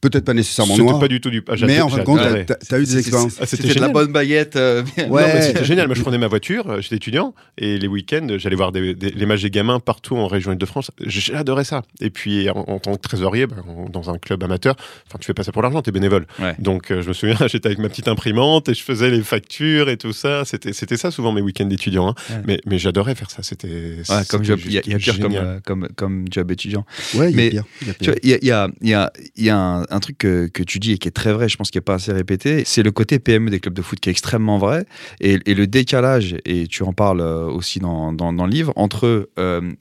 Peut-être 0.00 0.24
pas 0.24 0.32
nécessairement 0.32 0.72
C'était 0.74 0.86
noir, 0.86 0.98
pas 0.98 1.08
du 1.08 1.20
tout 1.20 1.28
du. 1.28 1.42
ah, 1.46 1.54
mais 1.66 1.78
en 1.82 1.88
fin 1.90 1.98
de 1.98 2.02
compte, 2.04 2.20
t'as 2.68 2.78
eu 2.78 2.84
des 2.84 2.98
expériences. 2.98 3.36
Ah, 3.38 3.44
c'était 3.44 3.64
C'était 3.64 3.74
de 3.74 3.80
la 3.84 3.88
bonne 3.88 4.10
baguette. 4.12 4.56
euh, 4.56 4.82
Ouais. 5.10 5.42
c'était 5.42 5.62
génial. 5.64 5.88
Moi, 5.88 5.94
je 5.94 6.00
prenais 6.00 6.16
ma 6.16 6.26
voiture, 6.28 6.70
euh, 6.70 6.80
j'étais 6.80 6.96
étudiant, 6.96 7.34
et 7.58 7.78
les 7.78 7.86
week-ends, 7.86 8.26
j'allais 8.38 8.56
voir 8.56 8.72
des, 8.72 8.94
des- 8.94 9.10
les 9.10 9.26
matchs 9.26 9.42
des 9.42 9.50
gamins 9.50 9.78
partout 9.78 10.16
en 10.16 10.26
région 10.26 10.52
Île-de-France. 10.52 10.90
J'adorais 11.04 11.64
ça. 11.64 11.82
Et 12.00 12.08
puis, 12.08 12.48
en, 12.48 12.60
en 12.66 12.78
tant 12.78 12.94
que 12.96 13.00
trésorier, 13.02 13.46
ben, 13.46 13.56
en- 13.68 13.90
dans 13.90 14.08
un 14.08 14.16
club 14.16 14.42
amateur, 14.42 14.74
enfin, 15.06 15.18
tu 15.20 15.26
fais 15.26 15.34
pas 15.34 15.42
ça 15.42 15.52
pour 15.52 15.60
l'argent, 15.60 15.82
t'es 15.82 15.92
bénévole. 15.92 16.26
Ouais. 16.38 16.54
Donc, 16.58 16.90
euh, 16.90 17.02
je 17.02 17.08
me 17.08 17.12
souviens, 17.12 17.36
j'étais 17.48 17.66
avec 17.66 17.78
ma 17.78 17.90
petite 17.90 18.08
imprimante 18.08 18.70
et 18.70 18.74
je 18.74 18.82
faisais 18.82 19.10
les 19.10 19.22
factures 19.22 19.90
et 19.90 19.98
tout 19.98 20.14
ça. 20.14 20.46
C'était, 20.46 20.72
c'était 20.72 20.96
ça 20.96 21.10
souvent 21.10 21.32
mes 21.32 21.42
week-ends 21.42 21.66
d'étudiant. 21.66 22.08
hein. 22.08 22.14
Ouais. 22.30 22.42
Mais, 22.46 22.60
mais 22.64 22.78
j'adorais 22.78 23.14
faire 23.14 23.30
ça. 23.30 23.42
C'était. 23.42 23.66
Ouais, 23.68 24.22
comme 24.30 24.44
c'était 24.44 24.44
job, 24.44 24.60
il 24.64 24.72
y 24.72 24.78
a, 24.78 24.98
pire 24.98 25.18
comme, 25.20 25.34
euh, 25.34 25.60
comme, 25.62 25.88
comme 25.94 26.24
job 26.30 26.50
étudiant. 26.50 26.86
Ouais, 27.16 27.30
il 27.30 27.36
y 27.36 27.40
a 27.40 27.44
Mais- 27.44 27.50
pire. 27.50 27.64
il 27.82 27.88
y 27.88 27.90
a 27.90 27.94
Tu 27.94 27.98
pire. 28.00 28.12
vois, 28.12 28.20
Il 28.22 28.30
y 28.30 28.34
a, 28.34 28.38
il 28.40 28.46
y 28.48 28.52
a- 28.52 28.68
il 28.80 28.88
y 28.88 28.94
a- 28.94 29.12
il 29.36 29.44
y 29.44 29.50
a 29.50 29.56
un, 29.58 29.82
un 29.90 30.00
truc 30.00 30.18
que, 30.18 30.62
tu 30.62 30.78
dis 30.78 30.92
et 30.92 30.98
qui 30.98 31.08
est 31.08 31.12
très 31.12 31.32
vrai, 31.32 31.48
je 31.48 31.56
pense 31.56 31.70
qu'il 31.70 31.78
n'est 31.78 31.84
pas 31.84 31.94
assez 31.94 32.12
répété, 32.12 32.62
c'est 32.64 32.82
le 32.82 32.92
côté 32.92 33.18
PME 33.18 33.50
des 33.50 33.60
clubs 33.60 33.74
de 33.74 33.82
foot 33.82 34.00
qui 34.00 34.08
est 34.08 34.12
extrêmement 34.12 34.58
vrai 34.58 34.84
et, 35.20 35.38
le 35.38 35.66
décalage, 35.66 36.36
et 36.44 36.66
tu 36.66 36.82
en 36.82 36.92
parles 36.92 37.20
euh, 37.20 37.46
aussi 37.46 37.80
dans, 37.80 38.12
dans, 38.12 38.32
dans 38.32 38.46
le 38.46 38.52
livre, 38.52 38.72
entre 38.76 39.30
euh, 39.38 39.72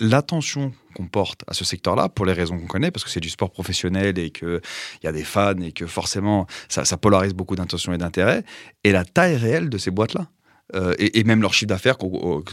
l'attention 0.00 0.72
qu'on 0.94 1.06
porte 1.06 1.42
à 1.46 1.54
ce 1.54 1.64
secteur-là, 1.64 2.08
pour 2.08 2.24
les 2.24 2.32
raisons 2.32 2.58
qu'on 2.58 2.66
connaît, 2.66 2.90
parce 2.90 3.04
que 3.04 3.10
c'est 3.10 3.20
du 3.20 3.28
sport 3.28 3.50
professionnel 3.50 4.18
et 4.18 4.30
qu'il 4.30 4.60
y 5.04 5.06
a 5.06 5.12
des 5.12 5.24
fans 5.24 5.60
et 5.60 5.72
que 5.72 5.86
forcément 5.86 6.46
ça, 6.68 6.84
ça 6.84 6.96
polarise 6.96 7.34
beaucoup 7.34 7.56
d'intentions 7.56 7.92
et 7.92 7.98
d'intérêts, 7.98 8.44
et 8.84 8.92
la 8.92 9.04
taille 9.04 9.36
réelle 9.36 9.68
de 9.68 9.78
ces 9.78 9.90
boîtes-là. 9.90 10.28
Euh, 10.74 10.94
et, 10.98 11.22
même 11.24 11.42
leur 11.42 11.54
chiffre 11.54 11.68
d'affaires, 11.68 11.96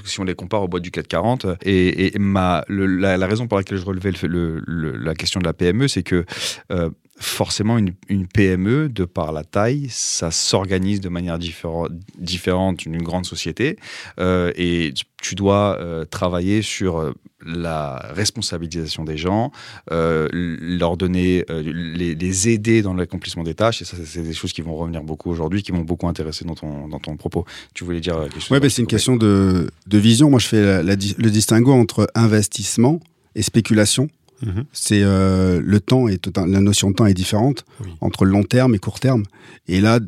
si 0.05 0.19
on 0.19 0.23
les 0.23 0.35
compare 0.35 0.61
aux 0.61 0.67
boîtes 0.67 0.83
du 0.83 0.91
440. 0.91 1.45
euh, 1.45 1.55
Et, 1.65 2.13
ma, 2.19 2.63
la, 2.69 3.25
raison 3.25 3.47
pour 3.47 3.57
laquelle 3.57 3.77
je 3.77 3.85
relevais 3.85 4.11
le- 4.11 4.27
le- 4.27 4.61
le- 4.65 4.97
la 4.97 5.15
question 5.15 5.39
de 5.39 5.45
la 5.45 5.53
PME, 5.53 5.87
c'est 5.87 6.03
que 6.03 6.25
euh, 6.71 6.89
forcément, 7.17 7.77
une, 7.77 8.27
PME, 8.27 8.89
de 8.89 9.05
par 9.05 9.31
la 9.31 9.43
taille, 9.43 9.87
ça 9.89 10.29
s'organise 10.31 11.01
de 11.01 11.09
manière 11.09 11.39
différen- 11.39 11.87
différente 12.19 12.77
d'une 12.77 13.01
grande 13.01 13.25
société. 13.25 13.77
Et 14.19 14.93
tu 15.21 15.35
dois 15.35 15.79
travailler 16.09 16.61
sur 16.61 17.13
la 17.45 17.97
responsabilisation 18.13 19.03
des 19.03 19.17
gens, 19.17 19.51
euh, 19.91 20.27
leur 20.31 20.97
donner, 20.97 21.45
euh, 21.49 21.61
les, 21.63 22.15
les 22.15 22.49
aider 22.49 22.81
dans 22.81 22.93
l'accomplissement 22.93 23.43
des 23.43 23.53
tâches. 23.53 23.81
Et 23.81 23.85
ça, 23.85 23.97
c'est 24.05 24.21
des 24.23 24.33
choses 24.33 24.53
qui 24.53 24.61
vont 24.61 24.75
revenir 24.75 25.03
beaucoup 25.03 25.29
aujourd'hui, 25.29 25.63
qui 25.63 25.71
m'ont 25.71 25.81
beaucoup 25.83 26.07
intéressé 26.07 26.45
dans 26.45 26.55
ton, 26.55 26.87
dans 26.87 26.99
ton 26.99 27.15
propos. 27.17 27.45
Tu 27.73 27.83
voulais 27.83 27.99
dire 28.01 28.17
euh, 28.17 28.23
quelque 28.27 28.39
chose 28.41 28.51
Ouais, 28.51 28.59
bah, 28.59 28.69
c'est 28.69 28.81
une 28.81 28.87
question 28.87 29.15
de, 29.15 29.69
de 29.87 29.97
vision. 29.97 30.29
Moi, 30.29 30.39
je 30.39 30.47
fais 30.47 30.61
la- 30.61 30.83
la 30.83 30.95
di- 30.95 31.15
le 31.17 31.29
distinguo 31.29 31.71
entre 31.73 32.07
investissement 32.15 32.99
et 33.35 33.41
spéculation. 33.41 34.09
Mhm. 34.41 34.65
C'est 34.73 35.01
euh, 35.03 35.61
le 35.63 35.79
temps 35.79 36.07
et 36.07 36.19
la 36.35 36.59
notion 36.59 36.89
de 36.91 36.95
temps 36.95 37.05
est 37.05 37.13
différente 37.13 37.65
Oui. 37.83 37.91
entre 38.01 38.25
long 38.25 38.43
terme 38.43 38.75
et 38.75 38.79
court 38.79 38.99
terme. 38.99 39.23
Et 39.67 39.79
là, 39.79 39.99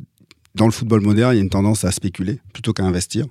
dans 0.55 0.65
le 0.65 0.71
football 0.71 1.01
moderne, 1.01 1.33
il 1.33 1.37
y 1.37 1.39
a 1.39 1.43
une 1.43 1.49
tendance 1.49 1.85
à 1.85 1.91
spéculer 1.91 2.39
plutôt 2.53 2.73
qu'à 2.73 2.83
investir. 2.83 3.25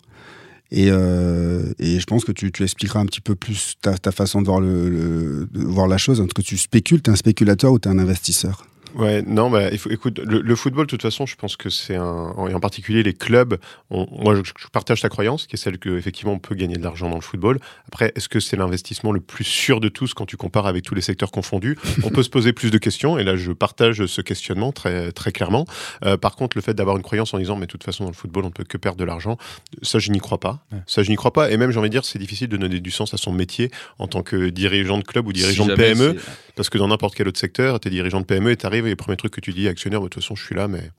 Et, 0.76 0.88
euh, 0.90 1.72
et 1.78 2.00
je 2.00 2.04
pense 2.04 2.24
que 2.24 2.32
tu, 2.32 2.50
tu 2.50 2.64
expliqueras 2.64 2.98
un 2.98 3.06
petit 3.06 3.20
peu 3.20 3.36
plus 3.36 3.74
ta, 3.80 3.96
ta 3.96 4.10
façon 4.10 4.42
de 4.42 4.46
voir, 4.46 4.58
le, 4.58 5.46
voir 5.54 5.86
la 5.86 5.98
chose. 5.98 6.20
Est-ce 6.20 6.34
que 6.34 6.42
tu 6.42 6.58
spécules, 6.58 7.00
tu 7.00 7.10
es 7.10 7.12
un 7.12 7.16
spéculateur 7.16 7.70
ou 7.70 7.78
tu 7.78 7.88
un 7.88 7.96
investisseur? 8.00 8.66
Ouais, 8.94 9.22
non, 9.22 9.50
bah, 9.50 9.70
écoute, 9.72 10.18
le, 10.20 10.40
le 10.40 10.56
football, 10.56 10.86
de 10.86 10.90
toute 10.90 11.02
façon, 11.02 11.26
je 11.26 11.34
pense 11.36 11.56
que 11.56 11.68
c'est 11.70 11.96
un, 11.96 12.32
et 12.48 12.54
en 12.54 12.60
particulier 12.60 13.02
les 13.02 13.12
clubs. 13.14 13.56
on- 13.90 14.06
moi, 14.22 14.34
je, 14.36 14.42
je 14.44 14.68
partage 14.68 15.00
ta 15.00 15.08
croyance, 15.08 15.46
qui 15.46 15.56
est 15.56 15.58
celle 15.58 15.78
que 15.78 15.96
effectivement 15.98 16.32
on 16.32 16.38
peut 16.38 16.54
gagner 16.54 16.76
de 16.76 16.82
l'argent 16.84 17.08
dans 17.08 17.16
le 17.16 17.20
football. 17.22 17.58
Après, 17.88 18.12
est-ce 18.14 18.28
que 18.28 18.40
c'est 18.40 18.56
l'investissement 18.56 19.10
le 19.12 19.20
plus 19.20 19.44
sûr 19.44 19.80
de 19.80 19.88
tous 19.88 20.14
quand 20.14 20.26
tu 20.26 20.36
compares 20.36 20.66
avec 20.66 20.84
tous 20.84 20.94
les 20.94 21.00
secteurs 21.00 21.30
confondus? 21.32 21.76
On 22.04 22.10
peut 22.10 22.22
se 22.22 22.30
poser 22.30 22.52
plus 22.52 22.70
de 22.70 22.78
questions, 22.78 23.18
et 23.18 23.24
là, 23.24 23.36
je 23.36 23.52
partage 23.52 24.06
ce 24.06 24.20
questionnement 24.20 24.70
très 24.72 25.10
très 25.12 25.32
clairement. 25.32 25.66
Euh, 26.04 26.16
par 26.16 26.36
contre, 26.36 26.56
le 26.56 26.62
fait 26.62 26.74
d'avoir 26.74 26.96
une 26.96 27.02
croyance 27.02 27.34
en 27.34 27.38
disant, 27.38 27.56
mais 27.56 27.66
de 27.66 27.70
toute 27.72 27.84
façon, 27.84 28.04
dans 28.04 28.10
le 28.10 28.16
football, 28.16 28.44
on 28.44 28.48
ne 28.48 28.52
peut 28.52 28.64
que 28.64 28.78
perdre 28.78 28.98
de 28.98 29.04
l'argent, 29.04 29.36
ça, 29.82 29.98
je 29.98 30.10
n'y 30.10 30.20
crois 30.20 30.38
pas. 30.38 30.64
Ouais. 30.72 30.78
Ça, 30.86 31.02
je 31.02 31.10
n'y 31.10 31.16
crois 31.16 31.32
pas. 31.32 31.50
Et 31.50 31.56
même, 31.56 31.70
j'ai 31.72 31.78
envie 31.78 31.88
de 31.88 31.94
dire, 31.94 32.04
c'est 32.04 32.18
difficile 32.18 32.48
de 32.48 32.56
donner 32.56 32.80
du 32.80 32.90
sens 32.90 33.12
à 33.12 33.16
son 33.16 33.32
métier 33.32 33.70
en 33.98 34.06
tant 34.06 34.22
que 34.22 34.50
dirigeant 34.50 34.98
de 34.98 35.04
club 35.04 35.26
ou 35.26 35.32
dirigeant 35.32 35.64
Si 35.64 35.70
de 35.70 35.74
PME. 35.74 36.16
Parce 36.56 36.70
que 36.70 36.78
dans 36.78 36.86
n'importe 36.88 37.16
quel 37.16 37.26
autre 37.26 37.40
secteur, 37.40 37.80
tu 37.80 37.88
es 37.88 37.90
dirigeant 37.90 38.20
de 38.20 38.26
PME 38.26 38.52
et 38.52 38.56
tu 38.56 38.64
arrives 38.66 38.83
et 38.88 38.90
le 38.90 38.96
premier 38.96 39.16
truc 39.16 39.32
que 39.32 39.40
tu 39.40 39.52
dis, 39.52 39.68
actionnaire, 39.68 40.00
bah, 40.00 40.04
de 40.06 40.10
toute 40.10 40.22
façon, 40.22 40.34
je 40.36 40.44
suis 40.44 40.54
là, 40.54 40.68
mais 40.68 40.90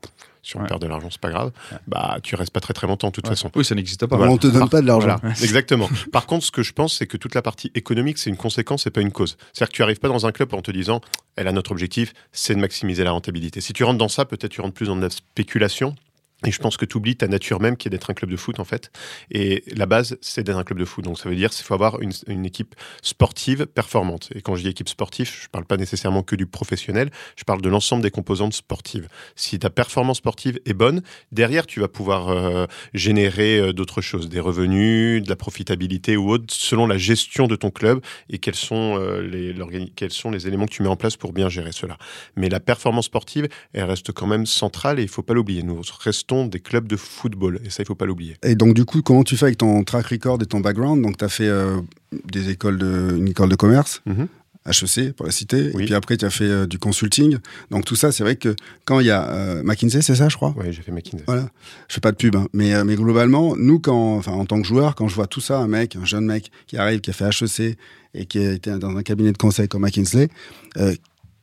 si 0.43 0.55
on 0.57 0.61
Ouais. 0.61 0.67
perd 0.67 0.79
de 0.81 0.87
l'argent, 0.87 1.07
c'est 1.11 1.19
pas 1.19 1.29
grave. 1.31 1.51
Ouais. 1.71 1.77
Bah, 1.87 2.17
tu 2.21 2.35
restes 2.35 2.51
pas 2.53 2.59
très 2.59 2.73
très 2.73 2.85
longtemps, 2.85 3.07
de 3.07 3.13
toute 3.13 3.25
Ouais. 3.25 3.31
façon. 3.31 3.49
Oui, 3.55 3.65
ça 3.65 3.73
n'existe 3.75 4.05
pas. 4.05 4.15
Voilà. 4.15 4.31
On 4.31 4.37
te 4.37 4.45
donne 4.47 4.59
Par- 4.59 4.69
pas 4.69 4.81
de 4.81 4.85
l'argent. 4.87 5.15
Voilà, 5.21 5.35
exactement. 5.43 5.89
Par 6.11 6.27
contre, 6.27 6.45
ce 6.45 6.51
que 6.51 6.61
je 6.63 6.71
pense, 6.73 6.95
c'est 6.97 7.07
que 7.07 7.17
toute 7.17 7.33
la 7.35 7.41
partie 7.41 7.71
économique, 7.75 8.17
c'est 8.19 8.29
une 8.29 8.37
conséquence 8.37 8.85
et 8.85 8.91
pas 8.91 9.01
une 9.01 9.11
cause. 9.11 9.37
C'est-à-dire 9.53 9.71
que 9.71 9.75
tu 9.75 9.83
arrives 9.83 9.99
pas 9.99 10.07
dans 10.07 10.25
un 10.27 10.31
club 10.31 10.53
en 10.53 10.61
te 10.61 10.69
disant, 10.71 11.01
elle 11.35 11.47
a 11.47 11.51
notre 11.51 11.71
objectif, 11.71 12.13
c'est 12.31 12.53
de 12.55 12.59
maximiser 12.59 13.03
la 13.03 13.11
rentabilité. 13.11 13.59
Si 13.61 13.73
tu 13.73 13.83
rentres 13.83 13.97
dans 13.97 14.07
ça, 14.07 14.25
peut-être 14.25 14.51
tu 14.51 14.61
rentres 14.61 14.75
plus 14.75 14.87
dans 14.87 14.95
de 14.95 15.01
la 15.01 15.09
spéculation. 15.09 15.95
Et 16.45 16.51
je 16.51 16.59
pense 16.59 16.77
que 16.77 16.85
tu 16.85 16.97
oublies 16.97 17.15
ta 17.15 17.27
nature 17.27 17.59
même 17.59 17.75
qui 17.75 17.87
est 17.87 17.91
d'être 17.91 18.09
un 18.09 18.13
club 18.13 18.29
de 18.29 18.37
foot 18.37 18.59
en 18.59 18.65
fait. 18.65 18.91
Et 19.31 19.63
la 19.75 19.85
base, 19.85 20.17
c'est 20.21 20.43
d'être 20.43 20.57
un 20.57 20.63
club 20.63 20.79
de 20.79 20.85
foot. 20.85 21.03
Donc 21.03 21.19
ça 21.19 21.29
veut 21.29 21.35
dire 21.35 21.49
qu'il 21.49 21.65
faut 21.65 21.73
avoir 21.73 21.99
une, 22.01 22.45
équipe 22.45 22.75
sportive 23.01 23.65
performante. 23.65 24.29
Et 24.35 24.41
quand 24.41 24.55
je 24.55 24.61
dis 24.61 24.69
équipe 24.69 24.89
sportive, 24.89 25.29
je 25.29 25.47
parle 25.49 25.65
pas 25.65 25.77
nécessairement 25.77 26.21
que 26.21 26.35
du 26.35 26.45
professionnel, 26.45 27.09
je 27.35 27.43
parle 27.43 27.61
de 27.61 27.69
l'ensemble 27.69 28.03
des 28.03 28.11
composantes 28.11 28.53
sportives. 28.53 29.07
Si 29.35 29.57
ta 29.57 29.69
performance 29.69 30.17
sportive 30.17 30.59
est 30.65 30.73
bonne, 30.73 31.01
derrière 31.31 31.65
tu 31.65 31.79
vas 31.79 31.87
pouvoir 31.87 32.29
euh, 32.29 32.67
générer 32.93 33.59
euh, 33.59 33.73
d'autres 33.73 34.01
choses, 34.01 34.29
des 34.29 34.39
revenus, 34.39 35.23
de 35.23 35.29
la 35.29 35.35
profitabilité 35.35 36.17
ou 36.17 36.29
autre, 36.29 36.45
selon 36.49 36.85
la 36.85 36.97
gestion 36.97 37.47
de 37.47 37.55
ton 37.55 37.71
club 37.71 38.01
et 38.29 38.37
quels 38.37 38.55
sont, 38.55 38.99
euh, 38.99 39.21
les, 39.21 39.55
quels 39.95 40.11
sont 40.11 40.29
les 40.29 40.47
éléments 40.47 40.65
que 40.65 40.73
tu 40.73 40.83
mets 40.83 40.89
en 40.89 40.95
place 40.95 41.17
pour 41.17 41.33
bien 41.33 41.49
gérer 41.49 41.71
cela. 41.71 41.97
Mais 42.35 42.49
la 42.49 42.59
performance 42.59 43.05
sportive, 43.05 43.47
elle 43.73 43.85
reste 43.85 44.11
quand 44.11 44.27
même 44.27 44.45
centrale 44.45 44.99
et 44.99 45.03
il 45.03 45.09
faut 45.09 45.23
pas 45.23 45.33
l'oublier. 45.33 45.63
Nous 45.63 45.81
restons 45.99 46.34
des 46.43 46.59
clubs 46.59 46.87
de 46.87 46.97
football 46.97 47.61
et 47.63 47.69
ça, 47.69 47.83
il 47.83 47.85
faut 47.85 47.95
pas 47.95 48.05
l'oublier. 48.05 48.35
Et 48.43 48.55
donc, 48.55 48.73
du 48.73 48.83
coup, 48.83 49.01
comment 49.01 49.23
tu 49.23 49.37
fais 49.37 49.45
avec 49.45 49.57
ton 49.57 49.83
track 49.85 50.07
record 50.07 50.41
et 50.41 50.45
ton 50.45 50.59
background? 50.59 51.01
Donc, 51.01 51.17
tu 51.17 51.23
as 51.23 51.29
fait 51.29 51.47
euh, 51.47 51.79
des 52.33 52.49
écoles 52.49 52.77
de, 52.77 53.15
une 53.17 53.29
école 53.29 53.47
de 53.49 53.55
commerce. 53.55 54.01
HEC 54.67 55.13
pour 55.13 55.27
la 55.27 55.31
Oui. 55.51 55.83
et 55.83 55.85
puis 55.85 55.93
après, 55.93 56.17
tu 56.17 56.25
as 56.25 56.29
fait 56.29 56.45
euh, 56.45 56.65
du 56.65 56.79
consulting. 56.79 57.37
Donc, 57.69 57.85
tout 57.85 57.95
ça, 57.95 58.11
c'est 58.11 58.23
vrai 58.23 58.35
que 58.35 58.55
quand 58.83 58.99
il 58.99 59.05
y 59.05 59.11
a 59.11 59.29
euh, 59.29 59.63
McKinsey, 59.63 60.01
c'est 60.01 60.15
ça, 60.15 60.27
je 60.27 60.35
crois? 60.35 60.55
Ouais, 60.57 60.71
j'ai 60.71 60.81
fait 60.81 60.91
McKinsey. 60.91 61.23
Voilà. 61.27 61.49
Je 61.87 61.93
fais 61.93 62.01
pas 62.01 62.11
de 62.11 62.17
pub, 62.17 62.35
hein. 62.35 62.47
mais, 62.51 62.73
euh, 62.73 62.83
mais 62.83 62.95
globalement, 62.95 63.55
nous, 63.55 63.79
quand, 63.79 64.17
enfin, 64.17 64.31
en 64.31 64.45
tant 64.45 64.59
que 64.59 64.67
joueur, 64.67 64.95
quand 64.95 65.07
je 65.07 65.15
vois 65.15 65.27
tout 65.27 65.41
ça, 65.41 65.59
un 65.59 65.67
mec, 65.67 65.95
un 65.95 66.05
jeune 66.05 66.25
mec 66.25 66.51
qui 66.65 66.77
arrive, 66.77 67.01
qui 67.01 67.11
a 67.11 67.13
fait 67.13 67.25
HEC 67.25 67.77
et 68.15 68.25
qui 68.25 68.39
a 68.39 68.53
été 68.53 68.71
dans 68.79 68.95
un 68.97 69.03
cabinet 69.03 69.31
de 69.31 69.37
conseil 69.37 69.67
comme 69.67 69.83
McKinsey, 69.83 70.29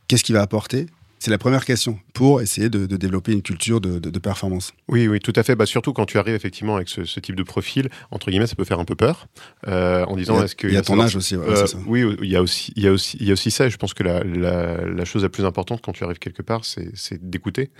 qu'est-ce 0.08 0.24
qu'il 0.24 0.34
va 0.34 0.42
apporter? 0.42 0.86
C'est 1.24 1.30
la 1.30 1.38
première 1.38 1.64
question 1.64 2.00
pour 2.14 2.40
essayer 2.40 2.68
de, 2.68 2.84
de 2.84 2.96
développer 2.96 3.30
une 3.30 3.42
culture 3.42 3.80
de, 3.80 4.00
de- 4.00 4.10
de 4.10 4.18
performance. 4.18 4.72
Oui, 4.88 5.06
oui, 5.06 5.20
tout 5.20 5.32
à 5.36 5.44
fait. 5.44 5.54
Bah, 5.54 5.66
surtout 5.66 5.92
quand 5.92 6.04
tu 6.04 6.18
arrives 6.18 6.34
effectivement 6.34 6.74
avec 6.74 6.88
ce, 6.88 7.04
ce 7.04 7.20
type 7.20 7.36
de 7.36 7.44
profil, 7.44 7.90
entre 8.10 8.28
guillemets, 8.28 8.48
ça 8.48 8.56
peut 8.56 8.64
faire 8.64 8.80
un 8.80 8.84
peu 8.84 8.96
peur. 8.96 9.28
euh, 9.68 10.04
en 10.06 10.16
Il 10.16 10.22
y 10.22 10.22
disant, 10.22 10.40
a, 10.40 10.44
est-ce 10.46 10.56
que. 10.56 10.66
il 10.66 10.74
y 10.74 10.76
a 10.76 10.82
ton 10.82 10.98
âge 10.98 11.14
aussi, 11.14 11.36
Euh, 11.36 11.64
ça. 11.66 11.78
oui, 11.86 12.04
il 12.22 12.28
y 12.28 12.34
a 12.34 12.42
aussi, 12.42 12.72
il 12.74 12.82
y 12.82 12.88
a 12.88 12.90
aussi, 12.90 13.18
il 13.20 13.28
y 13.28 13.30
a 13.30 13.34
aussi 13.34 13.52
ça. 13.52 13.66
Et 13.66 13.70
je 13.70 13.76
pense 13.76 13.94
que 13.94 14.02
la, 14.02 14.24
la, 14.24 14.84
la 14.84 15.04
chose 15.04 15.22
la 15.22 15.28
plus 15.28 15.44
importante 15.44 15.80
quand 15.80 15.92
tu 15.92 16.02
arrives 16.02 16.18
quelque 16.18 16.42
part, 16.42 16.64
c'est, 16.64 16.90
d'écouter. 17.22 17.70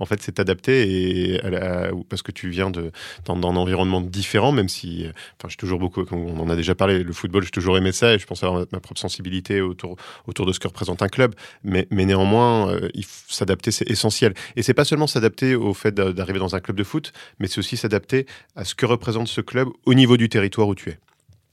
En 0.00 0.06
fait, 0.06 0.22
c'est 0.22 0.32
t'adapter 0.32 1.34
et 1.34 1.40
à 1.42 1.50
la- 1.50 1.90
parce 2.08 2.22
que 2.22 2.32
tu 2.32 2.48
viens 2.48 2.70
de 2.70 2.92
dans, 3.26 3.36
dans 3.36 3.50
un 3.50 3.56
environnement 3.56 4.00
différent, 4.00 4.52
même 4.52 4.70
si, 4.70 5.04
enfin, 5.38 5.50
j'ai 5.50 5.56
toujours 5.56 5.78
beaucoup, 5.80 6.02
on 6.12 6.40
en 6.40 6.48
a 6.48 6.56
déjà 6.56 6.74
parlé, 6.74 7.02
le 7.02 7.12
football, 7.12 7.44
j'ai 7.44 7.50
toujours 7.50 7.76
aimé 7.76 7.92
ça 7.92 8.14
et 8.14 8.18
je 8.18 8.24
pense 8.26 8.42
avoir 8.42 8.64
ma, 8.72 8.80
propre 8.80 8.98
sensibilité 8.98 9.60
autour 9.60 9.96
autour 10.26 10.46
de 10.46 10.54
ce 10.54 10.60
que 10.60 10.66
représente 10.68 11.02
un 11.02 11.08
club. 11.08 11.34
Mais, 11.62 11.86
mais 11.90 12.06
néanmoins, 12.06 12.70
euh, 12.70 12.85
s'adapter, 13.28 13.70
c'est 13.70 13.88
essentiel. 13.90 14.34
Et 14.56 14.62
c'est 14.62 14.74
pas 14.74 14.84
seulement 14.84 15.06
s'adapter 15.06 15.54
au 15.54 15.74
fait 15.74 15.92
d'a- 15.92 16.12
d'arriver 16.12 16.38
dans 16.38 16.54
un 16.54 16.60
club 16.60 16.76
de 16.76 16.84
foot, 16.84 17.12
mais 17.38 17.46
c'est 17.48 17.58
aussi 17.58 17.76
s'adapter 17.76 18.26
à 18.54 18.64
ce 18.64 18.74
que 18.74 18.86
représente 18.86 19.28
ce 19.28 19.40
club 19.40 19.68
au 19.84 19.94
niveau 19.94 20.16
du 20.16 20.28
territoire 20.28 20.68
où 20.68 20.74
tu 20.74 20.90
es. 20.90 20.98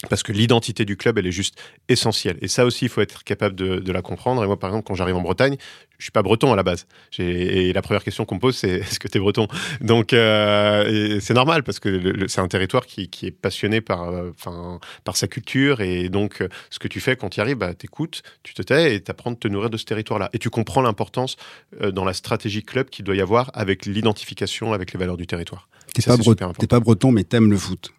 Parce 0.09 0.21
que 0.23 0.31
l'identité 0.33 0.85
du 0.85 0.97
club, 0.97 1.17
elle 1.17 1.27
est 1.27 1.31
juste 1.31 1.57
essentielle. 1.87 2.37
Et 2.41 2.47
ça 2.47 2.65
aussi, 2.65 2.85
il 2.85 2.89
faut 2.89 3.01
être 3.01 3.23
capable 3.23 3.55
de, 3.55 3.77
de 3.79 3.91
la 3.91 4.01
comprendre. 4.01 4.43
Et 4.43 4.47
moi, 4.47 4.59
par 4.59 4.69
exemple, 4.69 4.85
quand 4.85 4.95
j'arrive 4.95 5.15
en 5.15 5.21
Bretagne, 5.21 5.55
je 5.97 6.03
suis 6.05 6.11
pas 6.11 6.21
breton 6.23 6.51
à 6.51 6.55
la 6.57 6.63
base. 6.63 6.85
Et 7.19 7.71
la 7.71 7.81
première 7.81 8.03
question 8.03 8.25
qu'on 8.25 8.35
me 8.35 8.39
pose, 8.41 8.57
c'est 8.57 8.69
est-ce 8.81 8.99
que 8.99 9.07
tu 9.07 9.17
es 9.17 9.21
breton? 9.21 9.47
Donc, 9.81 10.11
euh, 10.13 11.19
c'est 11.21 11.33
normal 11.33 11.63
parce 11.63 11.79
que 11.79 12.25
c'est 12.27 12.41
un 12.41 12.47
territoire 12.47 12.85
qui, 12.85 13.07
qui 13.09 13.27
est 13.27 13.31
passionné 13.31 13.79
par, 13.81 14.09
euh, 14.09 14.31
par 15.03 15.15
sa 15.15 15.27
culture. 15.27 15.79
Et 15.81 16.09
donc, 16.09 16.41
euh, 16.41 16.49
ce 16.69 16.79
que 16.79 16.87
tu 16.87 16.99
fais 16.99 17.15
quand 17.15 17.29
tu 17.29 17.37
y 17.37 17.41
arrives, 17.41 17.57
bah, 17.57 17.73
t'écoutes, 17.73 18.23
tu 18.43 18.53
te 18.53 18.61
tais 18.61 18.95
et 18.95 19.01
t'apprends 19.01 19.31
de 19.31 19.37
te 19.37 19.47
nourrir 19.47 19.69
de 19.69 19.77
ce 19.77 19.85
territoire-là. 19.85 20.29
Et 20.33 20.39
tu 20.39 20.49
comprends 20.49 20.81
l'importance 20.81 21.37
euh, 21.81 21.91
dans 21.91 22.03
la 22.05 22.13
stratégie 22.13 22.63
club 22.63 22.89
qu'il 22.89 23.05
doit 23.05 23.15
y 23.15 23.21
avoir 23.21 23.51
avec 23.53 23.85
l'identification, 23.85 24.73
avec 24.73 24.91
les 24.93 24.99
valeurs 24.99 25.17
du 25.17 25.27
territoire. 25.27 25.69
T'es 25.93 26.01
pas, 26.11 26.17
bre- 26.23 26.35
pas 26.67 26.79
breton, 26.79 27.11
mais 27.11 27.23
t'aimes 27.23 27.49
le 27.51 27.57
foot. 27.57 27.93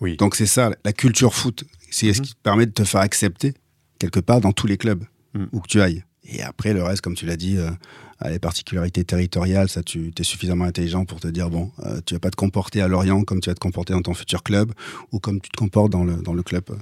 Oui. 0.00 0.16
Donc 0.16 0.34
c'est 0.36 0.46
ça, 0.46 0.70
la 0.84 0.92
culture 0.92 1.34
foot. 1.34 1.64
C'est 1.90 2.12
ce 2.12 2.20
Mhm. 2.20 2.24
qui 2.26 2.34
te 2.34 2.40
permet 2.42 2.66
de 2.66 2.72
te 2.72 2.84
faire 2.84 3.00
accepter 3.00 3.54
quelque 3.98 4.20
part 4.20 4.40
dans 4.40 4.52
tous 4.52 4.66
les 4.66 4.76
clubs 4.78 5.04
Mhm. 5.34 5.48
où 5.52 5.60
que 5.60 5.68
tu 5.68 5.80
ailles. 5.80 6.04
Et 6.24 6.42
après, 6.42 6.72
le 6.72 6.82
reste, 6.82 7.00
comme 7.02 7.14
tu 7.14 7.26
l'as 7.26 7.36
dit, 7.36 7.56
euh, 7.56 7.70
les 8.28 8.38
particularités 8.38 9.04
territoriales, 9.04 9.68
ça, 9.68 9.82
tu 9.82 10.12
es 10.16 10.22
suffisamment 10.22 10.64
intelligent 10.66 11.04
pour 11.04 11.18
te 11.18 11.26
dire, 11.28 11.48
bon, 11.50 11.72
euh, 11.86 12.00
tu 12.04 12.14
vas 12.14 12.20
pas 12.20 12.30
te 12.30 12.36
comporter 12.36 12.80
à 12.82 12.88
Lorient 12.88 13.24
comme 13.24 13.40
tu 13.40 13.48
vas 13.50 13.54
te 13.54 13.60
comporter 13.60 13.94
dans 13.94 14.02
ton 14.02 14.14
futur 14.14 14.42
club 14.42 14.72
ou 15.12 15.18
comme 15.18 15.40
tu 15.40 15.48
te 15.50 15.56
comportes 15.56 15.90
dans 15.90 16.04
le, 16.04 16.16
dans 16.16 16.34
le 16.34 16.42
club, 16.42 16.64
euh, 16.70 16.74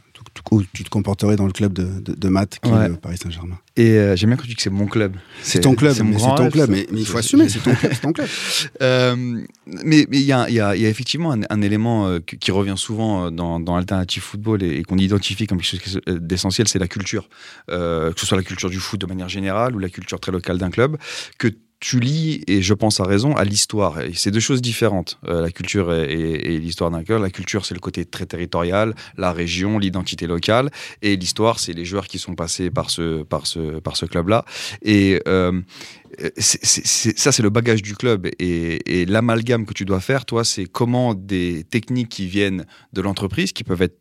ou 0.51 0.63
tu 0.73 0.83
te 0.85 0.91
comporterais 0.91 1.37
dans 1.37 1.47
le 1.47 1.53
club 1.53 1.73
de, 1.73 1.85
de, 2.01 2.15
de 2.15 2.29
maths 2.29 2.59
qui 2.63 2.71
Ouais. 2.71 2.87
est 2.87 2.89
le 2.89 2.97
Paris 2.97 3.17
Saint-Germain. 3.23 3.59
Et 3.78 3.92
euh, 3.92 4.16
j'aime 4.16 4.30
bien 4.30 4.37
quand 4.37 4.42
tu 4.42 4.49
dis 4.49 4.56
que 4.56 4.62
c'est 4.62 4.70
mon 4.70 4.87
club. 4.87 5.14
C'est 5.40 5.61
ton 5.61 5.76
club, 5.76 5.97
mon 6.00 6.12
c'est 6.12 6.18
grand 6.18 6.35
ton 6.35 6.50
club, 6.50 6.68
mais, 6.68 6.88
mais 6.90 6.99
il 6.99 7.06
faut 7.06 7.16
assumer, 7.16 7.49
c'est 7.49 7.61
ton 7.61 7.73
club, 7.76 7.92
c'est 7.94 8.00
ton 8.00 8.12
club. 8.12 8.28
Euh, 8.82 9.40
mais 9.66 10.06
il 10.11 10.20
y 10.20 10.32
a, 10.32 10.49
y, 10.50 10.80
y 10.80 10.85
effectivement 10.87 11.32
un, 11.32 11.40
un 11.49 11.62
élément 11.62 12.08
euh, 12.08 12.18
qui, 12.18 12.50
revient 12.50 12.75
souvent 12.76 13.26
euh, 13.26 13.30
dans, 13.30 13.61
dans 13.61 13.76
Alternative 13.76 14.23
Football 14.23 14.62
et, 14.62 14.78
et 14.78 14.82
qu'on 14.82 14.99
identifie 14.99 15.47
comme 15.47 15.61
quelque 15.61 15.85
chose 15.85 16.00
euh, 16.08 16.18
d'essentiel, 16.18 16.66
c'est 16.68 16.78
la 16.78 16.88
culture. 16.88 17.28
Que 17.68 18.12
ce 18.16 18.26
soit 18.26 18.37
la 18.37 18.42
culture 18.42 18.70
du 18.70 18.78
foot 18.78 19.00
de 19.00 19.06
manière 19.06 19.28
générale 19.28 19.75
ou 19.76 19.78
la 19.78 19.88
culture 19.88 20.18
très 20.18 20.32
locale 20.32 20.58
d'un 20.58 20.70
club, 20.70 20.97
que 21.38 21.49
tu 21.80 22.00
lis, 22.00 22.42
et 22.49 22.61
je 22.61 22.75
pense 22.75 22.99
à 22.99 23.04
raison, 23.04 23.37
à 23.37 23.44
l'histoire. 23.44 23.99
C'est 24.14 24.30
deux 24.30 24.40
choses 24.40 24.61
différentes, 24.61 25.18
euh, 25.28 25.42
la 25.42 25.50
culture 25.50 25.92
et, 25.92 26.58
l'histoire 26.58 26.90
d'un 26.90 27.04
club. 27.04 27.23
La 27.23 27.30
culture, 27.30 27.64
c'est 27.64 27.75
le 27.75 27.80
côté 27.80 28.04
très 28.04 28.26
territorial, 28.26 28.94
la 29.16 29.32
région, 29.32 29.78
l'identité 29.78 30.26
locale. 30.26 30.70
Et 31.02 31.16
l'histoire, 31.16 31.61
c'est 31.61 31.73
les 31.73 31.85
joueurs 31.85 32.08
qui 32.08 32.18
sont 32.18 32.35
passés 32.35 32.70
par 32.70 32.90
ce, 32.90 34.06
club-là. 34.06 34.44
Et 34.82 35.20
euh, 35.28 35.61
ça, 36.37 37.32
c'est 37.32 37.42
le 37.42 37.50
bagage 37.50 37.82
du 37.82 37.94
club. 37.94 38.28
Et 38.40 39.04
l'amalgame 39.06 39.64
que 39.64 39.75
tu 39.75 39.85
dois 39.85 40.00
faire, 40.00 40.25
toi, 40.25 40.42
c'est 40.44 40.66
comment 40.66 41.14
des 41.14 41.64
techniques 41.70 42.08
qui 42.08 42.26
viennent 42.26 42.66
de 42.92 43.00
l'entreprise, 43.00 43.52
qui 43.52 43.62
peuvent 43.62 43.82
être 43.82 43.99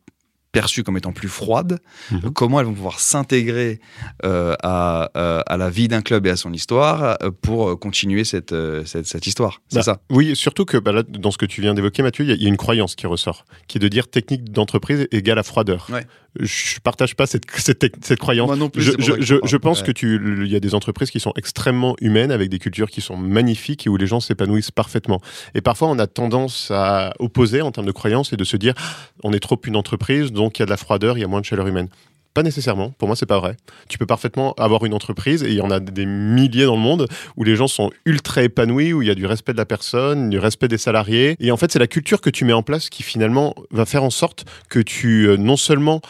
perçues 0.52 0.82
comme 0.82 0.96
étant 0.96 1.12
plus 1.12 1.28
froides, 1.28 1.78
Mhm. 2.10 2.32
comment 2.32 2.58
elles 2.60 2.66
vont 2.66 2.72
pouvoir 2.74 3.00
s'intégrer 3.00 3.80
euh, 4.24 4.54
à, 4.62 5.10
euh, 5.16 5.40
à 5.46 5.56
la 5.56 5.68
vie 5.70 5.88
d'un 5.88 6.00
club 6.02 6.26
et 6.26 6.30
à 6.30 6.36
son 6.36 6.52
histoire 6.52 7.18
euh, 7.22 7.30
pour 7.42 7.78
continuer 7.78 8.24
cette, 8.24 8.54
cette, 8.86 9.06
cette 9.06 9.26
histoire. 9.26 9.60
C'est 9.68 9.76
Bah, 9.76 9.82
ça. 9.82 10.00
Oui, 10.10 10.34
surtout 10.34 10.64
que 10.64 10.76
bah, 10.78 10.92
là, 10.92 11.02
dans 11.02 11.30
ce 11.30 11.38
que 11.38 11.46
tu 11.46 11.60
viens 11.60 11.74
d'évoquer, 11.74 12.02
Mathieu, 12.02 12.24
il 12.24 12.28
y, 12.28 12.32
a- 12.32 12.36
il 12.36 12.42
y 12.42 12.46
a 12.46 12.48
une 12.48 12.56
croyance 12.56 12.94
qui 12.94 13.06
ressort, 13.06 13.44
qui 13.66 13.78
est 13.78 13.80
de 13.80 13.88
dire 13.88 14.08
technique 14.08 14.50
d'entreprise 14.50 15.06
égale 15.12 15.38
à 15.38 15.42
froideur. 15.42 15.86
Ouais. 15.92 16.06
Je 16.40 16.78
partage 16.80 17.14
pas 17.16 17.26
cette, 17.26 17.44
cette, 17.56 17.84
cette 18.04 18.18
croyance. 18.18 18.46
Moi 18.46 18.56
non 18.56 18.70
plus, 18.70 18.82
Je, 18.82 18.92
parle. 18.92 19.22
je 19.44 19.56
pense 19.56 19.80
Ouais. 19.80 19.86
que 19.86 19.92
tu, 19.92 20.20
il 20.44 20.50
y 20.50 20.56
a 20.56 20.60
des 20.60 20.74
entreprises 20.74 21.10
qui 21.10 21.20
sont 21.20 21.32
extrêmement 21.36 21.94
humaines 22.00 22.30
avec 22.30 22.48
des 22.50 22.58
cultures 22.58 22.90
qui 22.90 23.00
sont 23.00 23.16
magnifiques 23.16 23.86
et 23.86 23.90
où 23.90 23.96
les 23.96 24.06
gens 24.06 24.20
s'épanouissent 24.20 24.70
parfaitement. 24.70 25.20
Et 25.54 25.60
parfois, 25.60 25.88
on 25.88 25.98
a 25.98 26.06
tendance 26.06 26.70
à 26.70 27.12
opposer 27.18 27.62
en 27.62 27.70
termes 27.72 27.86
de 27.86 27.92
croyances 27.92 28.32
et 28.32 28.36
de 28.36 28.44
se 28.44 28.56
dire, 28.56 28.74
Ah, 28.78 28.82
on 29.24 29.32
est 29.32 29.40
trop 29.40 29.60
une 29.66 29.76
entreprise, 29.76 30.32
donc 30.32 30.58
il 30.58 30.62
y 30.62 30.64
a 30.64 30.66
de 30.66 30.70
la 30.70 30.76
froideur, 30.76 31.18
il 31.18 31.20
y 31.20 31.24
a 31.24 31.28
moins 31.28 31.40
de 31.40 31.46
chaleur 31.46 31.66
humaine. 31.66 31.88
Pas 32.34 32.42
nécessairement. 32.44 32.90
Pour 32.90 33.08
moi, 33.08 33.16
c'est 33.16 33.26
pas 33.26 33.40
vrai. 33.40 33.56
Tu 33.88 33.98
peux 33.98 34.06
parfaitement 34.06 34.52
avoir 34.58 34.84
une 34.84 34.94
entreprise 34.94 35.42
et 35.42 35.48
il 35.48 35.54
y 35.54 35.60
en 35.60 35.70
a 35.72 35.80
des 35.80 36.06
milliers 36.06 36.66
dans 36.66 36.76
le 36.76 36.80
monde 36.80 37.08
où 37.36 37.42
les 37.42 37.56
gens 37.56 37.66
sont 37.66 37.90
ultra 38.04 38.42
épanouis, 38.42 38.92
où 38.92 39.02
il 39.02 39.08
y 39.08 39.10
a 39.10 39.16
du 39.16 39.26
respect 39.26 39.52
de 39.54 39.56
la 39.58 39.64
personne, 39.64 40.30
du 40.30 40.38
respect 40.38 40.68
des 40.68 40.78
salariés. 40.78 41.34
Et 41.40 41.50
en 41.50 41.56
fait, 41.56 41.72
c'est 41.72 41.80
la 41.80 41.88
culture 41.88 42.20
que 42.20 42.30
tu 42.30 42.44
mets 42.44 42.52
en 42.52 42.62
place 42.62 42.90
qui 42.90 43.02
finalement 43.02 43.54
va 43.72 43.86
faire 43.86 44.04
en 44.04 44.10
sorte 44.10 44.44
que 44.68 44.78
tu 44.78 45.26
euh, 45.26 45.36
non 45.36 45.56
seulement 45.56 46.00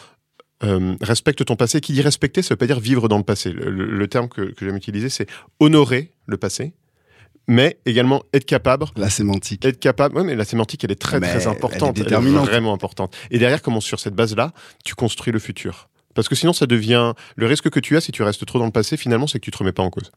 euh, 0.63 0.95
respectes 1.01 1.43
ton 1.45 1.55
passé. 1.55 1.81
Qui 1.81 1.93
dit 1.93 2.01
respecter, 2.01 2.41
ça 2.41 2.53
veut 2.53 2.57
pas 2.57 2.67
dire 2.67 2.79
vivre 2.79 3.07
dans 3.07 3.17
le 3.17 3.23
passé. 3.23 3.51
Le, 3.51 3.69
le- 3.69 3.85
le 3.97 4.07
terme 4.07 4.27
que, 4.29 4.41
que 4.41 4.65
j'aime 4.65 4.75
utiliser, 4.75 5.09
c'est 5.09 5.27
honorer 5.59 6.11
le 6.25 6.37
passé, 6.37 6.73
mais 7.47 7.79
également 7.85 8.23
être 8.33 8.45
capable 8.45 8.85
La 8.95 9.09
sémantique. 9.09 9.65
être 9.65 9.79
capable. 9.79 10.17
Oui, 10.17 10.23
mais 10.25 10.35
la 10.35 10.45
sémantique, 10.45 10.83
elle 10.83 10.91
est 10.91 10.95
très 11.01 11.19
Mais 11.19 11.27
très 11.27 11.37
elle 11.37 11.43
est 11.43 11.47
importante. 11.47 11.95
déterminante. 11.95 12.45
vraiment 12.47 12.73
importante. 12.73 13.15
Et 13.31 13.39
derrière, 13.39 13.61
comment 13.61 13.81
sur 13.81 13.99
cette 13.99 14.15
base-là, 14.15 14.51
tu 14.85 14.95
construis 14.95 15.33
le 15.33 15.39
futur? 15.39 15.89
Parce 16.15 16.27
que 16.27 16.35
sinon, 16.35 16.53
ça 16.53 16.65
devient 16.65 17.13
le 17.35 17.45
risque 17.45 17.69
que 17.69 17.79
tu 17.79 17.95
as 17.95 18.01
si 18.01 18.11
tu 18.11 18.23
restes 18.23 18.45
trop 18.45 18.59
dans 18.59 18.65
le 18.65 18.71
passé. 18.71 18.97
Finalement, 18.97 19.27
c'est 19.27 19.39
que 19.39 19.45
tu 19.45 19.51
te 19.51 19.57
remets 19.57 19.71
pas 19.71 19.83
en 19.83 19.89
cause. 19.89 20.11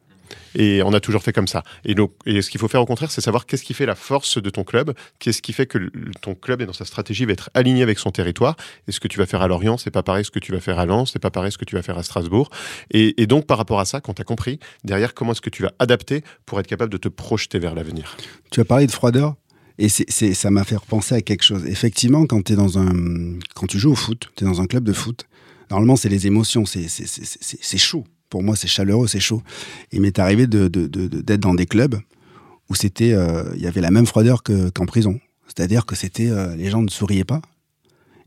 Et 0.55 0.83
on 0.83 0.93
a 0.93 1.01
toujours 1.01 1.23
fait 1.23 1.33
comme 1.33 1.49
ça. 1.49 1.63
Et 1.85 1.95
donc, 1.95 2.13
ce 2.27 2.49
qu'il 2.51 2.61
faut 2.61 2.69
faire 2.69 2.83
au 2.83 2.87
contraire, 2.87 3.11
c'est 3.11 3.21
savoir 3.21 3.47
qu'est-ce 3.47 3.63
qui 3.63 3.75
fait 3.75 3.87
la 3.87 3.95
force 3.95 4.41
de 4.41 4.51
ton 4.51 4.65
club, 4.65 4.95
qu'est-ce 5.19 5.43
qui 5.43 5.53
fait 5.53 5.67
que 5.67 5.91
ton 6.21 6.35
club 6.35 6.63
et 6.63 6.67
dans 6.67 6.73
sa 6.73 6.85
stratégie 6.85 7.25
va 7.25 7.33
être 7.33 7.51
aligné 7.55 7.83
avec 7.83 7.99
son 7.99 8.11
territoire. 8.11 8.57
Et 8.89 8.93
ce 8.93 9.01
que 9.01 9.09
tu 9.09 9.19
vas 9.19 9.27
faire 9.27 9.43
à 9.43 9.49
Lorient, 9.49 9.77
c'est 9.79 9.91
pas 9.91 10.03
pareil 10.03 10.25
ce 10.25 10.31
que 10.31 10.39
tu 10.39 10.53
vas 10.53 10.61
faire 10.61 10.79
à 10.79 10.87
Lens, 10.87 11.13
c'est 11.13 11.19
pas 11.19 11.31
pareil 11.31 11.53
ce 11.53 11.59
que 11.59 11.65
tu 11.65 11.75
vas 11.75 11.83
faire 11.83 11.99
à 11.99 12.03
Strasbourg. 12.03 12.51
Et, 12.91 13.27
donc, 13.27 13.47
par 13.47 13.59
rapport 13.59 13.81
à 13.81 13.85
ça, 13.85 14.01
quand 14.01 14.15
tu 14.15 14.23
as 14.23 14.25
compris, 14.25 14.59
derrière, 14.85 15.15
comment 15.15 15.33
est-ce 15.33 15.41
que 15.41 15.51
tu 15.51 15.63
vas 15.63 15.73
adapter 15.79 16.23
pour 16.47 16.61
être 16.61 16.67
capable 16.67 16.93
de 16.93 16.99
te 16.99 17.09
projeter 17.09 17.59
vers 17.59 17.75
l'avenir? 17.75 18.17
Tu 18.51 18.61
as 18.61 18.65
parlé 18.65 18.87
de 18.87 18.93
froideur 18.93 19.37
et 19.79 19.89
ça 19.89 20.51
m'a 20.51 20.65
fait 20.65 20.77
repenser 20.77 21.15
à 21.15 21.23
quelque 21.23 21.43
chose. 21.43 21.67
Effectivement, 21.67 22.27
quand, 22.27 22.43
t'es 22.43 22.57
dans 22.57 22.79
un, 22.79 23.39
quand 23.55 23.67
tu 23.67 23.79
joues 23.79 23.93
au 23.93 23.97
foot, 23.97 24.31
tu 24.37 24.45
es 24.45 24.47
dans 24.47 24.61
un 24.61 24.67
club 24.67 24.85
de 24.85 24.93
foot, 24.93 25.27
normalement, 25.71 25.97
c'est 25.97 26.09
les 26.09 26.27
émotions, 26.27 26.65
c'est 26.67 27.79
chaud. 27.79 28.05
Pour 28.33 28.43
moi, 28.43 28.57
c'est 28.57 28.67
chaleureux, 28.67 29.09
c'est 29.09 29.21
chaud. 29.21 29.43
Il 29.93 30.01
m'est 30.01 30.19
arrivé 30.19 30.47
d'être 30.47 31.41
dans 31.41 31.53
des 31.55 31.67
clubs 31.67 31.97
où 32.71 32.75
c'était, 32.75 33.13
euh, 33.13 33.45
il 33.57 33.61
y 33.61 33.67
avait 33.67 33.83
la 33.83 33.91
même 33.91 34.07
froideur 34.07 34.43
que, 34.43 34.71
qu'en 34.71 34.87
prison. 34.87 35.21
C'est-à-dire 35.49 35.85
que 35.85 35.95
c'était, 35.95 36.31
euh, 36.31 36.57
les 36.57 36.71
gens 36.71 36.81
ne 36.81 36.89
souriaient 36.89 37.25
pas. 37.25 37.43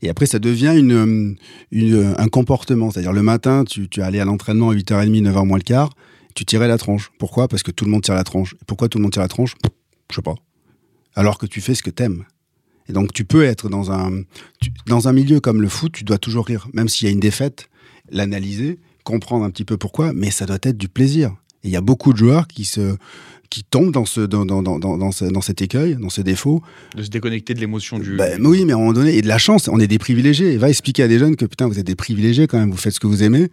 Et 0.03 0.09
après, 0.09 0.27
ça 0.27 0.37
devient 0.37 0.75
une- 0.77 1.37
un 1.71 2.27
comportement. 2.27 2.91
C'est-à-dire, 2.91 3.13
le 3.13 3.23
matin, 3.23 3.63
tu, 3.63 3.89
tu 3.89 4.03
allais 4.03 4.19
à 4.19 4.25
l'entraînement 4.25 4.69
à 4.69 4.75
8h30, 4.75 5.23
9h 5.23 5.43
moins 5.47 5.57
le 5.57 5.63
quart, 5.63 5.89
tu 6.35 6.45
tirais 6.45 6.67
la 6.67 6.77
tronche. 6.77 7.09
Pourquoi? 7.17 7.47
Parce 7.47 7.63
que 7.63 7.71
tout 7.71 7.85
le 7.85 7.89
monde 7.89 8.03
tire 8.03 8.13
la 8.13 8.23
tronche. 8.23 8.53
Et 8.61 8.65
pourquoi 8.67 8.87
tout 8.89 8.99
le 8.99 9.03
monde 9.03 9.11
tire 9.13 9.23
la 9.23 9.27
tronche? 9.27 9.55
Je 10.11 10.15
sais 10.17 10.21
pas. 10.21 10.35
Alors 11.15 11.39
que 11.39 11.47
tu 11.47 11.61
fais 11.61 11.73
ce 11.73 11.81
que 11.81 11.89
t'aimes. 11.89 12.25
Et 12.87 12.93
donc, 12.93 13.11
tu 13.11 13.25
peux 13.25 13.43
être 13.43 13.69
dans 13.69 13.91
un, 13.91 14.21
dans 14.85 15.07
un 15.07 15.13
milieu 15.13 15.39
comme 15.39 15.63
le 15.63 15.69
foot, 15.69 15.93
tu 15.93 16.03
dois 16.03 16.19
toujours 16.19 16.45
rire. 16.45 16.67
Même 16.73 16.89
s'il 16.89 17.07
y 17.07 17.09
a 17.09 17.11
une 17.11 17.19
défaite, 17.19 17.69
l'analyser, 18.11 18.77
comprendre 19.05 19.45
un 19.45 19.49
petit 19.49 19.63
peu 19.63 19.77
pourquoi, 19.77 20.11
mais 20.13 20.31
ça 20.31 20.45
doit 20.45 20.57
être 20.63 20.77
du 20.77 20.89
plaisir. 20.89 21.31
Et 21.63 21.69
il 21.69 21.71
y 21.71 21.77
a 21.77 21.81
beaucoup 21.81 22.11
de 22.11 22.17
joueurs 22.17 22.47
qui 22.47 22.65
se 22.65 22.97
qui 23.49 23.63
tombent 23.63 23.91
dans 23.91 24.05
ce 24.05 24.21
dans, 24.21 24.45
dans, 24.45 24.61
dans, 24.63 24.79
dans, 24.79 24.97
dans 24.97 25.11
ce- 25.11 25.25
dans 25.25 25.39
cet 25.41 25.61
écueil, 25.61 25.95
dans 25.95 26.09
ce 26.09 26.21
défaut, 26.21 26.61
De 26.97 27.03
se 27.03 27.09
déconnecter 27.09 27.53
de 27.53 27.59
l'émotion 27.59 27.99
du. 27.99 28.17
bah, 28.17 28.37
mais 28.39 28.47
oui, 28.47 28.65
mais 28.65 28.73
à 28.73 28.75
un 28.75 28.79
moment 28.79 28.91
donné, 28.93 29.15
et 29.15 29.21
de 29.21 29.27
la 29.27 29.37
chance, 29.37 29.69
on 29.71 29.79
est 29.79 29.87
des 29.87 29.99
privilégiés. 29.99 30.53
Et 30.53 30.57
va 30.57 30.67
expliquer 30.69 31.03
à 31.03 31.07
des 31.07 31.19
jeunes 31.19 31.35
que 31.37 31.45
putain, 31.45 31.67
vous 31.67 31.79
êtes 31.79 31.85
des 31.87 31.95
privilégiés 31.95 32.47
quand 32.47 32.57
même, 32.59 32.71
vous 32.71 32.77
faites 32.77 32.93
ce 32.93 32.99
que 32.99 33.07
vous 33.07 33.23
aimez. 33.23 33.49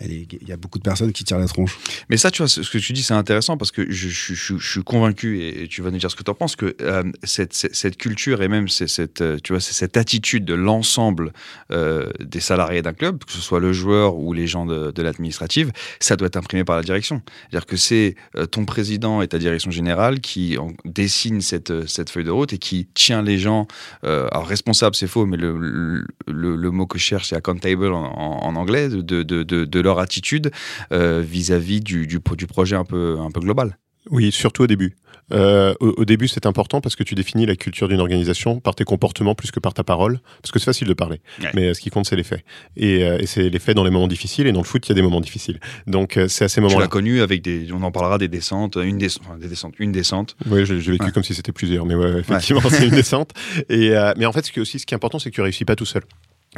Il 0.00 0.48
y 0.48 0.52
a 0.52 0.56
beaucoup 0.56 0.78
de 0.78 0.82
personnes 0.82 1.12
qui 1.12 1.22
tirent 1.22 1.38
la 1.38 1.46
tronche. 1.46 1.78
Mais 2.08 2.16
ça, 2.16 2.32
tu 2.32 2.42
vois, 2.42 2.48
ce 2.48 2.68
que 2.68 2.78
tu 2.78 2.92
dis, 2.92 3.04
c'est 3.04 3.14
intéressant 3.14 3.56
parce 3.56 3.70
que 3.70 3.88
je, 3.90 4.08
suis 4.08 4.82
convaincu, 4.82 5.40
et 5.40 5.68
tu 5.68 5.82
vas 5.82 5.90
nous 5.92 5.98
dire 5.98 6.10
ce 6.10 6.16
que 6.16 6.24
tu 6.24 6.30
en 6.30 6.34
penses, 6.34 6.56
que 6.56 6.76
euh, 6.80 7.04
cette, 7.22 7.96
culture 7.96 8.42
et 8.42 8.48
même 8.48 8.68
cette, 8.68 9.20
euh, 9.20 9.38
tu 9.42 9.52
vois, 9.52 9.60
cette 9.60 9.96
attitude 9.96 10.44
de 10.44 10.54
l'ensemble 10.54 11.32
euh, 11.70 12.10
des 12.18 12.40
salariés 12.40 12.82
d'un 12.82 12.92
club, 12.92 13.22
que 13.24 13.32
ce 13.32 13.40
soit 13.40 13.60
le 13.60 13.72
joueur 13.72 14.16
ou 14.16 14.32
les 14.32 14.48
gens 14.48 14.66
de, 14.66 14.90
de 14.90 15.02
l'administrative, 15.02 15.70
ça 16.00 16.16
doit 16.16 16.26
être 16.26 16.36
imprimé 16.36 16.64
par 16.64 16.76
la 16.76 16.82
direction. 16.82 17.22
C'est-à-dire 17.42 17.66
que 17.66 17.76
c'est 17.76 18.16
ton 18.50 18.64
président 18.64 19.22
et 19.22 19.28
ta 19.28 19.38
direction 19.38 19.70
générale 19.70 20.20
qui 20.20 20.58
en- 20.58 20.72
dessine 20.84 21.40
cette, 21.40 21.72
feuille 22.10 22.24
de 22.24 22.30
route 22.30 22.52
et 22.52 22.58
qui 22.58 22.88
tient 22.94 23.22
les 23.22 23.38
gens, 23.38 23.68
alors 24.02 24.46
responsable 24.46 24.96
c'est 24.96 25.06
faux, 25.06 25.24
mais 25.24 25.36
le, 25.36 26.70
mot 26.70 26.86
que 26.86 26.98
je 26.98 27.04
cherche 27.04 27.28
c'est 27.28 27.36
accountable 27.36 27.92
en, 27.92 28.42
en- 28.42 28.56
anglais, 28.56 28.88
de, 28.88 29.22
de, 29.22 29.42
de 29.42 29.83
leur 29.84 30.00
attitude 30.00 30.50
euh, 30.92 31.22
vis-à-vis 31.24 31.80
du, 31.80 32.06
du, 32.08 32.18
pro- 32.20 32.34
du 32.36 32.46
projet 32.48 32.74
un 32.76 32.84
peu, 32.84 33.16
un 33.20 33.30
peu 33.30 33.40
global. 33.40 33.78
Oui, 34.10 34.32
surtout 34.32 34.64
au 34.64 34.66
début. 34.66 34.96
Euh, 35.32 35.72
au, 35.80 35.94
au 35.96 36.04
début, 36.04 36.28
c'est 36.28 36.44
important 36.44 36.82
parce 36.82 36.96
que 36.96 37.02
tu 37.02 37.14
définis 37.14 37.46
la 37.46 37.56
culture 37.56 37.88
d'une 37.88 38.00
organisation 38.00 38.60
par 38.60 38.74
tes 38.74 38.84
comportements 38.84 39.34
plus 39.34 39.50
que 39.50 39.58
par 39.60 39.72
ta 39.72 39.82
parole, 39.82 40.20
parce 40.42 40.52
que 40.52 40.58
c'est 40.58 40.66
facile 40.66 40.86
de 40.88 40.92
parler. 40.92 41.22
Ouais. 41.42 41.48
Mais 41.54 41.68
euh, 41.68 41.74
ce 41.74 41.80
qui 41.80 41.88
compte, 41.88 42.04
c'est 42.06 42.14
les 42.16 42.24
faits. 42.24 42.44
Et, 42.76 43.02
euh, 43.04 43.16
et 43.18 43.24
c'est 43.24 43.48
les 43.48 43.58
faits 43.58 43.74
dans 43.74 43.84
les 43.84 43.90
moments 43.90 44.06
difficiles. 44.06 44.46
Et 44.46 44.52
dans 44.52 44.60
le 44.60 44.66
foot, 44.66 44.86
il 44.86 44.90
y 44.90 44.92
a 44.92 44.94
des 44.94 45.00
moments 45.00 45.22
difficiles. 45.22 45.58
Donc, 45.86 46.18
c'est 46.28 46.44
à 46.44 46.48
ces 46.50 46.56
Tu 46.56 46.60
moments-là. 46.60 46.80
l'as 46.84 46.88
connu 46.88 47.22
avec 47.22 47.40
des, 47.40 47.72
on 47.72 47.82
en 47.82 47.90
parlera 47.90 48.18
des 48.18 48.28
descentes, 48.28 48.76
une 48.76 48.98
descente, 48.98 49.22
enfin, 49.26 49.38
des 49.38 49.48
descentes, 49.48 49.74
une 49.78 49.92
descente. 49.92 50.36
Oui, 50.50 50.66
l'ai 50.66 50.74
vécu 50.78 51.04
Ouais. 51.06 51.10
comme 51.12 51.24
si 51.24 51.34
c'était 51.34 51.52
plusieurs, 51.52 51.86
mais 51.86 51.94
ouais, 51.94 52.18
effectivement, 52.18 52.60
c'est 52.68 52.84
une 52.84 52.90
descente. 52.94 53.30
Et, 53.70 53.94
mais 54.18 54.26
en 54.26 54.32
fait, 54.32 54.44
ce 54.44 54.52
qui 54.52 54.58
est 54.58 54.62
aussi, 54.62 54.78
ce 54.78 54.84
qui 54.84 54.92
est 54.92 54.96
important, 54.96 55.18
c'est 55.18 55.30
que 55.30 55.34
tu 55.36 55.40
réussis 55.40 55.64
pas 55.64 55.76
tout 55.76 55.86
seul. 55.86 56.02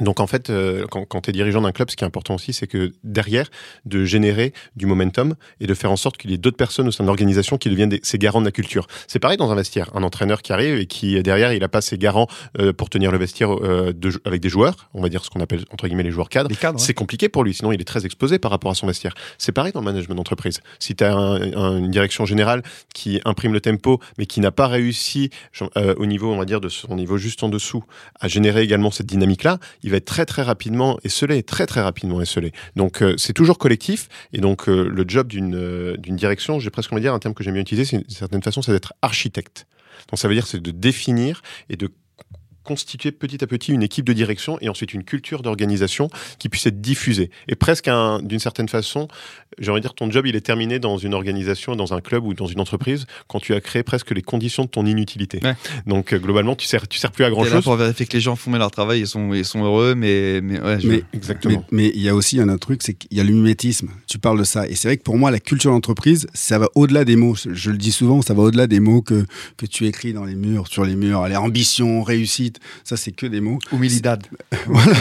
Donc 0.00 0.20
en 0.20 0.26
fait, 0.26 0.50
euh, 0.50 0.86
quand, 0.90 1.04
quand 1.04 1.22
tu 1.22 1.30
es 1.30 1.32
dirigeant 1.32 1.62
d'un 1.62 1.72
club, 1.72 1.90
ce 1.90 1.96
qui 1.96 2.04
est 2.04 2.06
important 2.06 2.34
aussi, 2.34 2.52
c'est 2.52 2.66
que 2.66 2.92
derrière, 3.04 3.48
de 3.84 4.04
générer 4.04 4.52
du 4.76 4.86
momentum 4.86 5.34
et 5.60 5.66
de 5.66 5.74
faire 5.74 5.90
en 5.90 5.96
sorte 5.96 6.16
qu'il 6.16 6.30
y 6.30 6.34
ait 6.34 6.38
d'autres 6.38 6.56
personnes 6.56 6.88
au 6.88 6.90
sein 6.90 7.04
de 7.04 7.06
l'organisation 7.06 7.56
qui 7.56 7.70
deviennent 7.70 7.88
des, 7.88 8.00
ces 8.02 8.18
garants 8.18 8.40
de 8.40 8.46
la 8.46 8.52
culture. 8.52 8.86
C'est 9.06 9.18
pareil 9.18 9.36
dans 9.36 9.50
un 9.50 9.54
vestiaire, 9.54 9.90
un 9.94 10.02
entraîneur 10.02 10.42
qui 10.42 10.52
arrive 10.52 10.78
et 10.78 10.86
qui 10.86 11.22
derrière, 11.22 11.52
il 11.52 11.64
a 11.64 11.68
pas 11.68 11.80
ses 11.80 11.98
garants 11.98 12.26
euh, 12.58 12.72
pour 12.72 12.90
tenir 12.90 13.10
le 13.10 13.18
vestiaire 13.18 13.52
euh, 13.52 13.92
de, 13.94 14.12
avec 14.24 14.40
des 14.40 14.48
joueurs, 14.48 14.88
on 14.94 15.00
va 15.00 15.08
dire 15.08 15.24
ce 15.24 15.30
qu'on 15.30 15.40
appelle 15.40 15.64
entre 15.72 15.86
guillemets 15.86 16.02
les 16.02 16.10
joueurs 16.10 16.28
cadres. 16.28 16.50
Les 16.50 16.56
cadres, 16.56 16.78
ouais. 16.78 16.84
C'est 16.84 16.94
compliqué 16.94 17.28
pour 17.28 17.44
lui, 17.44 17.54
sinon 17.54 17.72
il 17.72 17.80
est 17.80 17.84
très 17.84 18.04
exposé 18.04 18.38
par 18.38 18.50
rapport 18.50 18.70
à 18.70 18.74
son 18.74 18.86
vestiaire. 18.86 19.14
C'est 19.38 19.52
pareil 19.52 19.72
dans 19.72 19.80
le 19.80 19.86
management 19.86 20.14
d'entreprise. 20.14 20.60
Si 20.78 20.94
tu 20.94 21.04
as 21.04 21.12
une 21.12 21.90
direction 21.90 22.26
générale 22.26 22.62
qui 22.94 23.20
imprime 23.24 23.52
le 23.52 23.60
tempo, 23.60 24.00
mais 24.18 24.26
qui 24.26 24.40
n'a 24.40 24.50
pas 24.50 24.66
réussi 24.66 25.30
au 25.96 26.06
niveau, 26.06 26.32
on 26.32 26.38
va 26.38 26.44
dire, 26.44 26.60
de 26.60 26.68
son 26.68 26.94
niveau 26.96 27.16
juste 27.16 27.42
en 27.42 27.48
dessous, 27.48 27.84
à 28.20 28.28
générer 28.28 28.62
également 28.62 28.90
cette 28.90 29.06
dynamique-là, 29.06 29.58
il 29.86 29.92
va 29.92 29.98
être 29.98 30.04
très 30.04 30.26
très 30.26 30.42
rapidement 30.42 30.98
esselé, 31.04 31.44
très 31.44 31.64
très 31.64 31.80
rapidement 31.80 32.20
esselé. 32.20 32.52
Donc 32.74 33.02
euh, 33.02 33.14
c'est 33.16 33.32
toujours 33.32 33.56
collectif, 33.56 34.08
et 34.32 34.40
donc 34.40 34.68
euh, 34.68 34.88
le 34.92 35.04
job 35.06 35.28
d'une 35.28 35.54
euh, 35.54 35.96
d'une 35.96 36.16
direction, 36.16 36.58
j'ai 36.58 36.70
presque 36.70 36.92
envie 36.92 37.00
de 37.00 37.06
dire 37.06 37.14
un 37.14 37.20
terme 37.20 37.34
que 37.34 37.44
j'aime 37.44 37.54
bien 37.54 37.62
utiliser, 37.62 37.84
c'est 37.84 37.98
d'une 37.98 38.10
certaine 38.10 38.42
façon, 38.42 38.62
c'est 38.62 38.72
d'être 38.72 38.94
architecte. 39.00 39.66
Donc 40.10 40.18
ça 40.18 40.26
veut 40.26 40.34
dire 40.34 40.46
c'est 40.46 40.60
de 40.60 40.72
définir 40.72 41.40
et 41.70 41.76
de 41.76 41.88
constituer 42.66 43.12
petit 43.12 43.42
à 43.42 43.46
petit 43.46 43.72
une 43.72 43.82
équipe 43.82 44.04
de 44.04 44.12
direction 44.12 44.58
et 44.60 44.68
ensuite 44.68 44.92
une 44.92 45.04
culture 45.04 45.42
d'organisation 45.42 46.10
qui 46.38 46.48
puisse 46.48 46.66
être 46.66 46.80
diffusée. 46.80 47.30
Et 47.48 47.54
presque 47.54 47.88
un- 47.88 48.20
d'une 48.22 48.38
certaine 48.40 48.68
façon, 48.68 49.08
j'ai 49.58 49.70
envie 49.70 49.80
de 49.80 49.86
dire, 49.86 49.94
ton 49.94 50.10
job, 50.10 50.26
il 50.26 50.36
est 50.36 50.40
terminé 50.40 50.78
dans 50.78 50.98
une 50.98 51.14
organisation, 51.14 51.76
dans 51.76 51.94
un 51.94 52.00
club 52.00 52.24
ou 52.24 52.34
dans 52.34 52.46
une 52.46 52.60
entreprise 52.60 53.06
quand 53.28 53.40
tu 53.40 53.54
as 53.54 53.60
créé 53.60 53.82
presque 53.82 54.10
les 54.10 54.22
conditions 54.22 54.64
de 54.64 54.68
ton 54.68 54.84
inutilité. 54.84 55.40
Ouais. 55.42 55.54
Donc 55.86 56.12
euh, 56.12 56.18
globalement, 56.18 56.54
tu 56.56 56.66
sers, 56.66 56.86
tu 56.88 56.98
sers 56.98 57.12
plus 57.12 57.24
à 57.24 57.30
grand 57.30 57.44
là 57.44 57.50
chose. 57.50 57.64
pour 57.64 57.76
vérifier 57.76 58.04
que 58.06 58.12
les 58.12 58.20
gens 58.20 58.36
font 58.36 58.50
bien 58.50 58.58
leur 58.58 58.70
travail 58.70 59.00
et 59.00 59.06
sont, 59.06 59.32
ils 59.32 59.44
sont 59.44 59.62
heureux, 59.64 59.94
mais, 59.94 60.40
mais 60.42 60.60
ouais, 60.60 60.80
je- 60.80 60.88
Mais 60.88 61.02
Exactement. 61.14 61.64
Mais 61.70 61.76
mais 61.86 61.92
il 61.94 62.00
y 62.02 62.08
a 62.08 62.14
aussi 62.14 62.40
un 62.40 62.48
autre 62.48 62.60
truc, 62.66 62.82
c'est 62.82 62.94
qu'il 62.94 63.16
y 63.16 63.20
a 63.20 63.24
le 63.24 63.30
mimétisme. 63.32 63.88
Tu 64.08 64.18
parles 64.18 64.38
de 64.38 64.44
ça. 64.44 64.66
Et 64.68 64.74
c'est 64.74 64.88
vrai 64.88 64.96
que 64.96 65.02
pour 65.02 65.16
moi, 65.18 65.30
la 65.30 65.38
culture 65.40 65.70
d'entreprise, 65.70 66.26
ça 66.34 66.58
va 66.58 66.68
au-delà 66.74 67.04
des 67.04 67.14
mots. 67.16 67.34
Je, 67.36 67.52
je 67.54 67.70
le 67.70 67.76
dis 67.78 67.92
souvent, 67.92 68.22
ça 68.22 68.34
va 68.34 68.42
au-delà 68.42 68.66
des 68.66 68.80
mots 68.80 69.02
que, 69.02 69.24
que 69.56 69.66
tu 69.66 69.86
écris 69.86 70.12
dans 70.12 70.24
les 70.24 70.34
murs, 70.34 70.66
sur 70.68 70.84
les 70.84 70.96
murs. 70.96 71.20
Allez, 71.20 71.36
ambition, 71.36 72.02
réussite. 72.02 72.55
Ça, 72.84 72.96
c'est 72.96 73.12
que 73.12 73.26
des 73.26 73.40
mots. 73.40 73.58
Humilidad. 73.72 74.22
Voilà. 74.66 74.92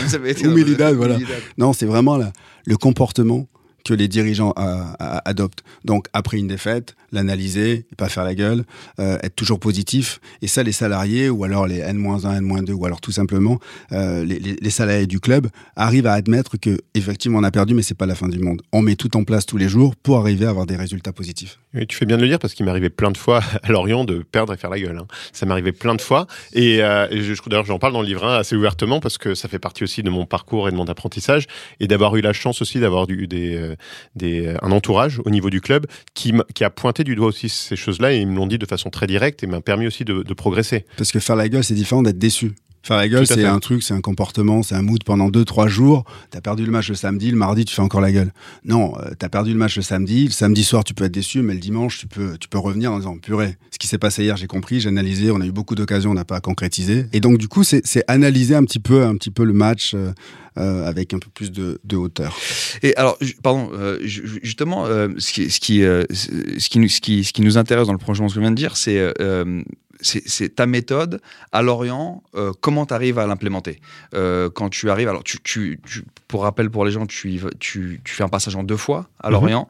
Humilidad, 0.44 0.96
voilà. 0.96 1.16
Humilidad. 1.16 1.40
Non, 1.58 1.74
c'est 1.74 1.86
vraiment 1.86 2.18
la- 2.18 2.32
le 2.66 2.78
comportement 2.78 3.48
que 3.86 3.94
les 3.94 4.08
dirigeants 4.08 4.54
euh, 4.58 4.84
adoptent. 5.00 5.64
Donc, 5.86 6.08
après 6.12 6.38
une 6.38 6.48
défaite, 6.48 6.96
l'analyser, 7.12 7.86
pas 7.98 8.10
faire 8.10 8.24
la 8.24 8.36
gueule, 8.36 8.66
euh, 9.00 9.18
être 9.24 9.36
toujours 9.36 9.60
positif. 9.60 10.20
Et 10.42 10.48
ça, 10.48 10.64
les 10.64 10.72
salariés, 10.72 11.30
ou 11.30 11.44
alors 11.44 11.68
les 11.68 11.80
N-1, 11.80 12.38
N-2, 12.38 12.72
ou 12.74 12.86
alors 12.86 13.00
tout 13.00 13.12
simplement 13.12 13.60
euh, 13.92 14.26
les, 14.26 14.70
salariés 14.70 15.08
du 15.08 15.20
club 15.20 15.48
arrivent 15.76 16.08
à 16.08 16.14
admettre 16.14 16.58
que 16.58 16.82
effectivement 16.96 17.40
on 17.40 17.44
a 17.44 17.52
perdu, 17.52 17.74
mais 17.74 17.82
c'est 17.82 17.96
pas 17.96 18.06
la 18.06 18.16
fin 18.16 18.28
du 18.28 18.40
monde. 18.40 18.62
On 18.74 18.82
met 18.82 18.96
tout 18.96 19.16
en 19.16 19.24
place 19.24 19.46
tous 19.46 19.58
les 19.58 19.70
jours 19.70 19.96
pour 19.96 20.18
arriver 20.18 20.46
à 20.46 20.50
avoir 20.50 20.66
des 20.66 20.76
résultats 20.76 21.14
positifs. 21.14 21.60
Oui, 21.74 21.88
tu 21.88 21.96
fais 21.96 22.06
bien 22.06 22.18
de 22.18 22.22
le 22.22 22.28
dire 22.28 22.40
parce 22.40 22.54
qu'il 22.54 22.68
arrivé 22.68 22.90
plein 22.90 23.12
de 23.12 23.18
fois 23.18 23.42
à 23.64 23.72
Lorient 23.72 24.04
de 24.04 24.20
perdre 24.20 24.54
et 24.54 24.58
faire 24.58 24.70
la 24.70 24.80
gueule. 24.80 24.98
hein. 24.98 25.08
Ça 25.32 25.46
arrivé 25.50 25.72
plein 25.72 25.96
de 25.96 26.02
fois. 26.02 26.28
Et, 26.54 26.82
euh, 26.82 27.08
et 27.12 27.22
d'ailleurs, 27.48 27.66
j'en 27.66 27.80
parle 27.80 27.94
dans 27.94 28.02
le 28.02 28.08
livre 28.08 28.26
hein, 28.26 28.38
assez 28.38 28.56
ouvertement 28.56 29.00
parce 29.00 29.18
que 29.18 29.36
ça 29.36 29.48
fait 29.48 29.60
partie 29.60 29.84
aussi 29.84 30.04
de 30.04 30.10
mon 30.10 30.26
parcours 30.26 30.68
et 30.68 30.72
de 30.72 30.76
mon 30.76 30.86
apprentissage 30.86 31.46
et 31.80 31.88
d'avoir 31.88 32.16
eu 32.16 32.22
la 32.22 32.34
chance 32.34 32.62
aussi 32.62 32.80
d'avoir 32.80 33.10
eu 33.10 33.28
des, 33.28 33.75
euh, 34.24 34.58
un 34.62 34.72
entourage 34.72 35.22
au 35.26 35.30
niveau 35.30 35.50
du 35.50 35.62
club 35.62 35.86
qui 36.14 36.34
a 36.62 36.70
pointé 36.70 37.04
du 37.04 37.16
doigt 37.16 37.28
aussi 37.28 37.50
ces 37.50 37.76
choses-là 37.76 38.14
et 38.14 38.18
ils 38.18 38.28
me 38.28 38.36
l'ont 38.36 38.48
dit 38.48 38.58
de 38.58 38.66
façon 38.66 38.90
très 38.90 39.08
directe 39.08 39.44
et 39.44 39.48
m'a 39.48 39.62
permis 39.62 39.88
aussi 39.88 40.06
de, 40.06 40.24
de 40.24 40.34
progresser. 40.34 40.86
Parce 40.98 41.12
que 41.12 41.20
faire 41.20 41.36
la 41.36 41.50
gueule, 41.50 41.64
c'est 41.64 41.74
différent 41.74 42.02
d'être 42.02 42.20
déçu. 42.20 42.54
Faire 42.86 42.98
la 42.98 43.10
gueule, 43.10 43.26
c'est 43.26 43.44
un 43.44 43.58
truc, 43.58 43.82
c'est 43.82 43.96
un 43.96 44.00
comportement, 44.00 44.62
c'est 44.62 44.76
un 44.76 44.84
mood 44.84 45.04
pendant 45.04 45.30
deux, 45.30 45.44
trois 45.44 45.68
jours. 45.68 46.06
T'as 46.30 46.40
perdu 46.40 46.66
le 46.66 46.72
match 46.72 46.90
le 46.90 46.94
samedi, 46.94 47.32
le 47.32 47.36
mardi, 47.38 47.66
tu 47.66 47.74
fais 47.74 47.82
encore 47.82 48.00
la 48.00 48.12
gueule. 48.12 48.32
Non, 48.64 48.94
euh, 49.00 49.10
t'as 49.18 49.28
perdu 49.28 49.54
le 49.54 49.58
match 49.58 49.76
le 49.76 49.82
samedi, 49.82 50.26
le 50.26 50.32
samedi 50.32 50.64
soir, 50.64 50.84
tu 50.84 50.94
peux 50.94 51.04
être 51.06 51.12
déçu, 51.12 51.42
mais 51.42 51.56
le 51.56 51.60
dimanche, 51.60 51.98
tu 51.98 52.06
peux, 52.06 52.38
tu 52.38 52.48
peux 52.48 52.60
revenir 52.60 52.92
en 52.92 53.00
disant, 53.00 53.18
purée, 53.18 53.58
ce 53.72 53.80
qui 53.80 53.88
s'est 53.88 53.98
passé 53.98 54.24
hier, 54.24 54.38
j'ai 54.38 54.46
compris, 54.46 54.82
j'ai 54.82 54.90
analysé, 54.90 55.32
on 55.32 55.42
a 55.42 55.48
eu 55.48 55.52
beaucoup 55.52 55.74
d'occasions, 55.74 56.12
on 56.12 56.14
n'a 56.14 56.26
pas 56.26 56.42
concrétisé. 56.42 57.08
Et 57.12 57.22
donc, 57.22 57.40
du 57.40 57.48
coup, 57.48 57.64
c'est 57.64 57.82
c'est 57.88 58.04
analyser 58.08 58.54
un 58.54 58.64
petit 58.64 58.80
peu, 58.80 59.04
un 59.04 59.16
petit 59.16 59.32
peu 59.32 59.46
le 59.46 59.54
match 59.54 59.94
euh, 59.96 60.12
euh, 60.60 60.88
avec 60.88 61.12
un 61.16 61.18
peu 61.20 61.30
plus 61.34 61.52
de, 61.52 61.80
de 61.84 61.96
hauteur. 61.98 62.38
Et 62.84 62.96
alors, 62.98 63.18
pardon, 63.42 63.72
euh, 63.74 63.98
ju- 64.04 64.28
ju- 64.28 64.40
justement, 64.44 64.86
euh, 64.86 65.08
ce, 65.18 65.34
qui, 65.34 65.50
ce, 65.50 65.60
qui, 65.60 65.84
euh, 65.84 66.04
ce, 66.12 66.70
qui 66.70 66.78
nous, 66.78 66.88
ce, 66.88 67.02
qui, 67.02 67.24
ce 67.24 67.34
qui 67.34 67.42
nous 67.42 67.58
intéresse 67.58 67.88
dans 67.88 67.94
le 67.94 68.00
ce 68.00 68.06
que 68.22 68.28
je 68.36 68.40
viens 68.40 68.52
de 68.52 68.56
dire, 68.56 68.78
c'est 68.78 69.00
euh, 69.20 69.64
c'est 70.06 70.56
ta 70.56 70.66
méthode 70.66 71.20
à 71.52 71.62
Lorient, 71.62 72.24
euh, 72.36 72.52
comment 72.62 72.86
tu 72.86 72.94
arrives 72.94 73.18
à 73.20 73.26
l'implémenter? 73.28 73.80
Euh, 74.14 74.50
Quand 74.54 74.70
tu 74.70 74.90
arrives, 74.90 75.08
alors 75.10 75.24
tu, 75.24 75.40
tu, 75.44 75.80
tu- 75.86 76.04
pour 76.28 76.44
rappel 76.44 76.70
pour 76.70 76.86
les 76.86 76.92
gens, 76.92 77.06
tu, 77.06 77.40
fais 78.06 78.24
un 78.24 78.30
passage 78.30 78.56
en 78.56 78.64
deux 78.64 78.78
fois 78.78 79.08
à 79.22 79.28
Mhm, 79.30 79.34
Lorient. 79.34 79.70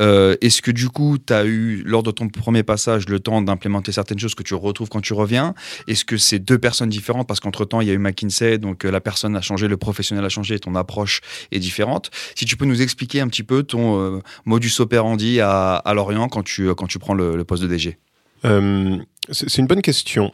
Euh, 0.00 0.36
Est-ce 0.40 0.62
que 0.62 0.70
du 0.70 0.88
coup, 0.88 1.18
tu 1.18 1.32
as 1.32 1.44
eu, 1.44 1.82
lors 1.86 2.02
de 2.02 2.10
ton 2.10 2.28
premier 2.28 2.62
passage, 2.62 3.08
le 3.08 3.20
temps 3.20 3.42
d'implémenter 3.42 3.92
certaines 3.92 4.18
choses 4.18 4.34
que 4.34 4.42
tu 4.42 4.54
retrouves 4.54 4.88
quand 4.88 5.00
tu 5.00 5.12
reviens? 5.12 5.54
Est-ce 5.86 6.04
que 6.04 6.16
c'est 6.16 6.38
deux 6.38 6.58
personnes 6.58 6.88
différentes? 6.88 7.26
Parce 7.28 7.40
qu'entre-temps, 7.40 7.80
il 7.80 7.88
y 7.88 7.90
a 7.90 7.94
eu 7.94 7.98
McKinsey, 7.98 8.58
donc 8.58 8.84
la 8.84 9.00
personne 9.00 9.36
a 9.36 9.40
changé, 9.40 9.68
le 9.68 9.76
professionnel 9.76 10.24
a 10.24 10.28
changé, 10.28 10.58
ton 10.58 10.74
approche 10.74 11.20
est 11.52 11.58
différente. 11.58 12.10
Si 12.34 12.44
tu 12.44 12.56
peux 12.56 12.64
nous 12.66 12.82
expliquer 12.82 13.20
un 13.20 13.28
petit 13.28 13.42
peu 13.44 13.62
ton 13.62 14.20
modus 14.44 14.72
operandi 14.80 15.40
à, 15.40 15.74
à 15.76 15.94
Lorient 15.94 16.28
quand 16.28 16.42
tu, 16.42 16.74
quand 16.74 16.86
tu 16.86 16.98
prends 16.98 17.14
le, 17.14 17.36
le 17.36 17.44
poste 17.44 17.62
de 17.62 17.68
DG. 17.68 17.98
Euh, 18.44 18.98
c'est 19.30 19.58
une 19.58 19.66
bonne 19.66 19.82
question. 19.82 20.32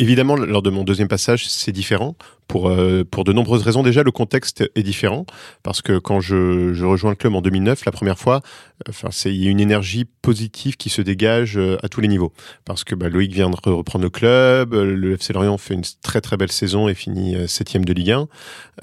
Évidemment, 0.00 0.34
lors 0.34 0.62
de 0.62 0.70
mon 0.70 0.82
deuxième 0.82 1.08
passage, 1.08 1.46
c'est 1.46 1.72
différent. 1.72 2.16
Pour, 2.48 2.68
euh, 2.68 3.04
pour 3.08 3.22
de 3.22 3.32
nombreuses 3.32 3.62
raisons. 3.62 3.84
Déjà, 3.84 4.02
le 4.02 4.10
contexte 4.10 4.68
est 4.74 4.82
différent. 4.82 5.24
Parce 5.62 5.82
que 5.82 5.98
quand 5.98 6.20
je, 6.20 6.72
je 6.72 6.84
rejoins 6.84 7.10
le 7.10 7.16
club 7.16 7.34
en 7.36 7.42
2009, 7.42 7.84
la 7.84 7.92
première 7.92 8.18
fois, 8.18 8.40
enfin, 8.88 9.08
c'est, 9.12 9.32
il 9.32 9.44
y 9.44 9.46
a 9.46 9.50
une 9.50 9.60
énergie 9.60 10.06
positive 10.22 10.76
qui 10.76 10.88
se 10.88 11.00
dégage 11.00 11.58
euh, 11.58 11.76
à 11.84 11.88
tous 11.88 12.00
les 12.00 12.08
niveaux. 12.08 12.32
Parce 12.64 12.82
que 12.82 12.96
bah, 12.96 13.08
Loïc 13.08 13.30
vient 13.32 13.50
de 13.50 13.54
re- 13.54 13.70
reprendre 13.70 14.02
le 14.02 14.10
club, 14.10 14.74
euh, 14.74 14.96
le 14.96 15.12
FC 15.12 15.32
Lorient 15.32 15.58
fait 15.58 15.74
une 15.74 15.84
très 16.02 16.20
très 16.20 16.36
belle 16.36 16.50
saison 16.50 16.88
et 16.88 16.94
finit 16.94 17.36
euh, 17.36 17.46
septième 17.46 17.84
de 17.84 17.92
Ligue 17.92 18.10
1. 18.10 18.28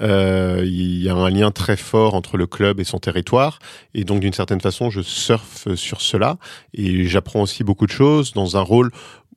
Euh, 0.00 0.62
il 0.64 1.02
y 1.02 1.08
a 1.10 1.14
un 1.14 1.28
lien 1.28 1.50
très 1.50 1.76
fort 1.76 2.14
entre 2.14 2.38
le 2.38 2.46
club 2.46 2.80
et 2.80 2.84
son 2.84 3.00
territoire. 3.00 3.58
Et 3.92 4.04
donc, 4.04 4.20
d'une 4.20 4.32
certaine 4.32 4.60
façon, 4.60 4.88
je 4.88 5.02
surfe 5.02 5.74
sur 5.74 6.00
cela. 6.00 6.38
Et 6.72 7.04
j'apprends 7.04 7.42
aussi 7.42 7.64
beaucoup 7.64 7.86
de 7.86 7.92
choses 7.92 8.32
dans 8.32 8.56
un 8.56 8.62
rôle 8.62 8.92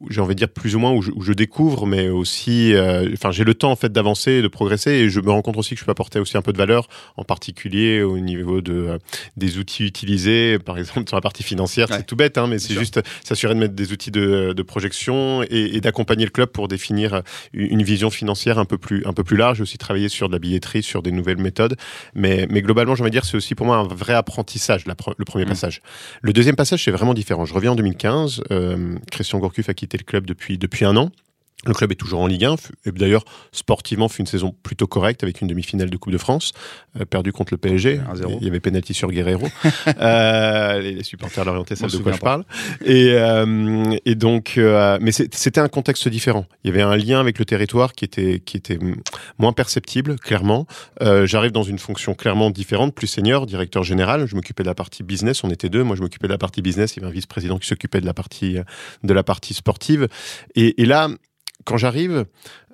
j'ai 0.10 0.22
envie 0.22 0.36
de 0.36 0.40
dire 0.40 0.50
plus 0.50 0.76
ou 0.76 0.80
moins 0.80 0.92
où 0.92 1.02
je, 1.02 1.12
où 1.12 1.22
je 1.22 1.34
découvre, 1.34 1.86
mais 1.86 2.10
aussi, 2.10 2.74
euh, 2.74 3.10
enfin, 3.14 3.32
j'ai 3.32 3.44
le 3.44 3.54
temps 3.54 3.72
en 3.72 3.76
fait 3.76 3.92
d'avancer, 3.92 4.32
et 4.34 4.42
de 4.42 4.48
progresser, 4.48 4.92
et 4.92 5.10
je 5.10 5.20
me 5.20 5.30
rends 5.32 5.42
compte 5.42 5.58
aussi 5.58 5.76
que 5.76 5.80
je 5.82 5.86
peux 5.86 5.92
apporter 5.92 6.20
aussi 6.20 6.38
un 6.38 6.42
peu 6.42 6.54
de 6.54 6.58
valeur, 6.58 6.88
en 7.18 7.24
particulier 7.24 8.02
au 8.02 8.20
niveau 8.20 8.62
de 8.62 8.74
euh, 8.74 8.98
des 9.38 9.58
outils 9.58 9.86
utilisés, 9.86 10.58
par 10.60 10.78
exemple 10.78 11.08
sur 11.08 11.16
la 11.18 11.22
partie 11.22 11.44
financière, 11.44 11.90
Ouais. 11.90 11.98
c'est 11.98 12.06
tout 12.06 12.16
bête, 12.16 12.38
hein, 12.38 12.48
mais 12.48 12.60
c'est 12.60 12.74
juste 12.74 13.00
s'assurer 13.24 13.54
de 13.54 13.60
mettre 13.60 13.74
des 13.74 13.92
outils 13.92 14.12
de, 14.12 14.54
de 14.54 14.62
projection 14.64 15.44
et, 15.44 15.76
et 15.76 15.82
d'accompagner 15.82 16.26
le 16.26 16.32
club 16.32 16.50
pour 16.50 16.68
définir 16.68 17.14
euh, 17.14 17.22
une 17.54 17.84
vision 17.84 18.10
financière 18.10 18.60
un 18.60 18.66
peu 18.66 18.78
plus 18.78 19.04
un 19.06 19.14
peu 19.14 19.24
plus 19.24 19.38
large, 19.38 19.62
aussi 19.62 19.78
travailler 19.78 20.10
sur 20.10 20.28
de 20.28 20.34
la 20.34 20.40
billetterie, 20.40 20.84
sur 20.84 21.02
des 21.02 21.12
nouvelles 21.12 21.38
méthodes, 21.38 21.76
mais 22.16 22.48
mais 22.50 22.62
globalement, 22.62 22.96
j'ai 22.96 23.02
envie 23.04 23.12
de 23.12 23.16
dire, 23.16 23.26
c'est 23.26 23.38
aussi 23.38 23.56
pour 23.56 23.66
moi 23.66 23.78
un 23.78 23.84
vrai 23.88 24.14
apprentissage, 24.14 24.86
la 24.86 24.94
pre- 24.96 25.14
le 25.18 25.26
premier 25.26 25.46
Mm. 25.46 25.50
passage. 25.50 25.82
Le 26.22 26.34
deuxième 26.34 26.56
passage, 26.56 26.84
c'est 26.84 26.92
vraiment 26.92 27.14
différent. 27.14 27.46
Je 27.46 27.54
reviens 27.54 27.72
en 27.72 27.76
2015. 27.76 28.44
euh, 28.52 28.96
Christian 29.12 29.40
Gourcuff 29.40 29.70
a 29.70 29.74
quitté 29.74 29.91
le 29.98 30.04
club 30.04 30.26
depuis, 30.26 30.58
depuis 30.58 30.86
un 30.86 30.98
an. 30.98 31.12
Le 31.68 31.74
club 31.76 31.92
est 31.92 31.96
toujours 31.96 32.22
en 32.22 32.28
Ligue 32.28 32.46
1. 32.46 32.56
f- 32.56 32.70
Et 32.86 32.92
d'ailleurs, 32.92 33.24
sportivement, 33.52 34.10
fait 34.10 34.20
une 34.20 34.26
saison 34.28 34.56
plutôt 34.64 34.88
correcte 34.88 35.22
avec 35.22 35.42
une 35.42 35.48
demi-finale 35.48 35.92
de 35.92 35.98
Coupe 35.98 36.12
de 36.12 36.18
France, 36.18 36.54
euh, 37.00 37.06
perdue 37.06 37.32
contre 37.32 37.54
le 37.54 37.58
PSG. 37.58 38.00
1-0. 38.00 38.38
Il 38.42 38.46
y 38.46 38.50
avait 38.50 38.60
pénalty 38.60 38.94
sur 38.96 39.12
Guerrero. 39.12 39.48
euh, 40.00 40.80
les, 40.82 41.04
supporters 41.04 41.46
m'en 41.46 41.64
savent 41.66 41.92
de 41.92 41.98
quoi 41.98 42.12
je 42.14 42.18
parle. 42.20 42.44
Et, 42.84 43.12
euh, 43.14 43.96
et 44.06 44.16
donc, 44.16 44.56
euh, 44.58 44.98
mais 45.02 45.12
c'était 45.12 45.60
un 45.60 45.68
contexte 45.68 46.08
différent. 46.08 46.46
Il 46.64 46.70
y 46.70 46.72
avait 46.74 46.82
un 46.82 46.96
lien 46.98 47.20
avec 47.20 47.38
le 47.38 47.46
territoire 47.46 47.94
qui 47.94 48.06
était, 48.06 48.40
qui 48.40 48.58
était 48.58 48.80
moins 49.38 49.54
perceptible, 49.54 50.16
clairement. 50.18 50.66
Euh, 51.02 51.28
J'arrive 51.28 51.52
dans 51.52 51.64
une 51.64 51.80
fonction 51.80 52.14
clairement 52.16 52.50
différente, 52.50 52.96
plus 52.96 53.08
senior, 53.08 53.46
directeur 53.46 53.84
général. 53.84 54.26
Je 54.26 54.36
m'occupais 54.36 54.64
de 54.64 54.68
la 54.68 54.76
partie 54.76 55.04
business. 55.04 55.44
On 55.44 55.50
était 55.52 55.70
deux. 55.70 55.84
Moi, 55.84 55.96
je 55.96 56.02
m'occupais 56.02 56.28
de 56.28 56.32
la 56.34 56.38
partie 56.40 56.62
business. 56.64 56.96
Il 56.96 57.02
y 57.02 57.04
avait 57.04 57.12
un 57.12 57.14
vice-président 57.14 57.60
qui 57.60 57.68
s'occupait 57.68 58.02
de 58.02 58.06
la 58.08 58.14
partie 58.14 58.58
de 59.04 59.14
la 59.14 59.24
partie 59.24 59.54
sportive. 59.54 60.08
Et, 60.56 60.82
et 60.82 60.86
là, 60.86 61.10
quand 61.66 61.78
j'arrive, 61.78 62.26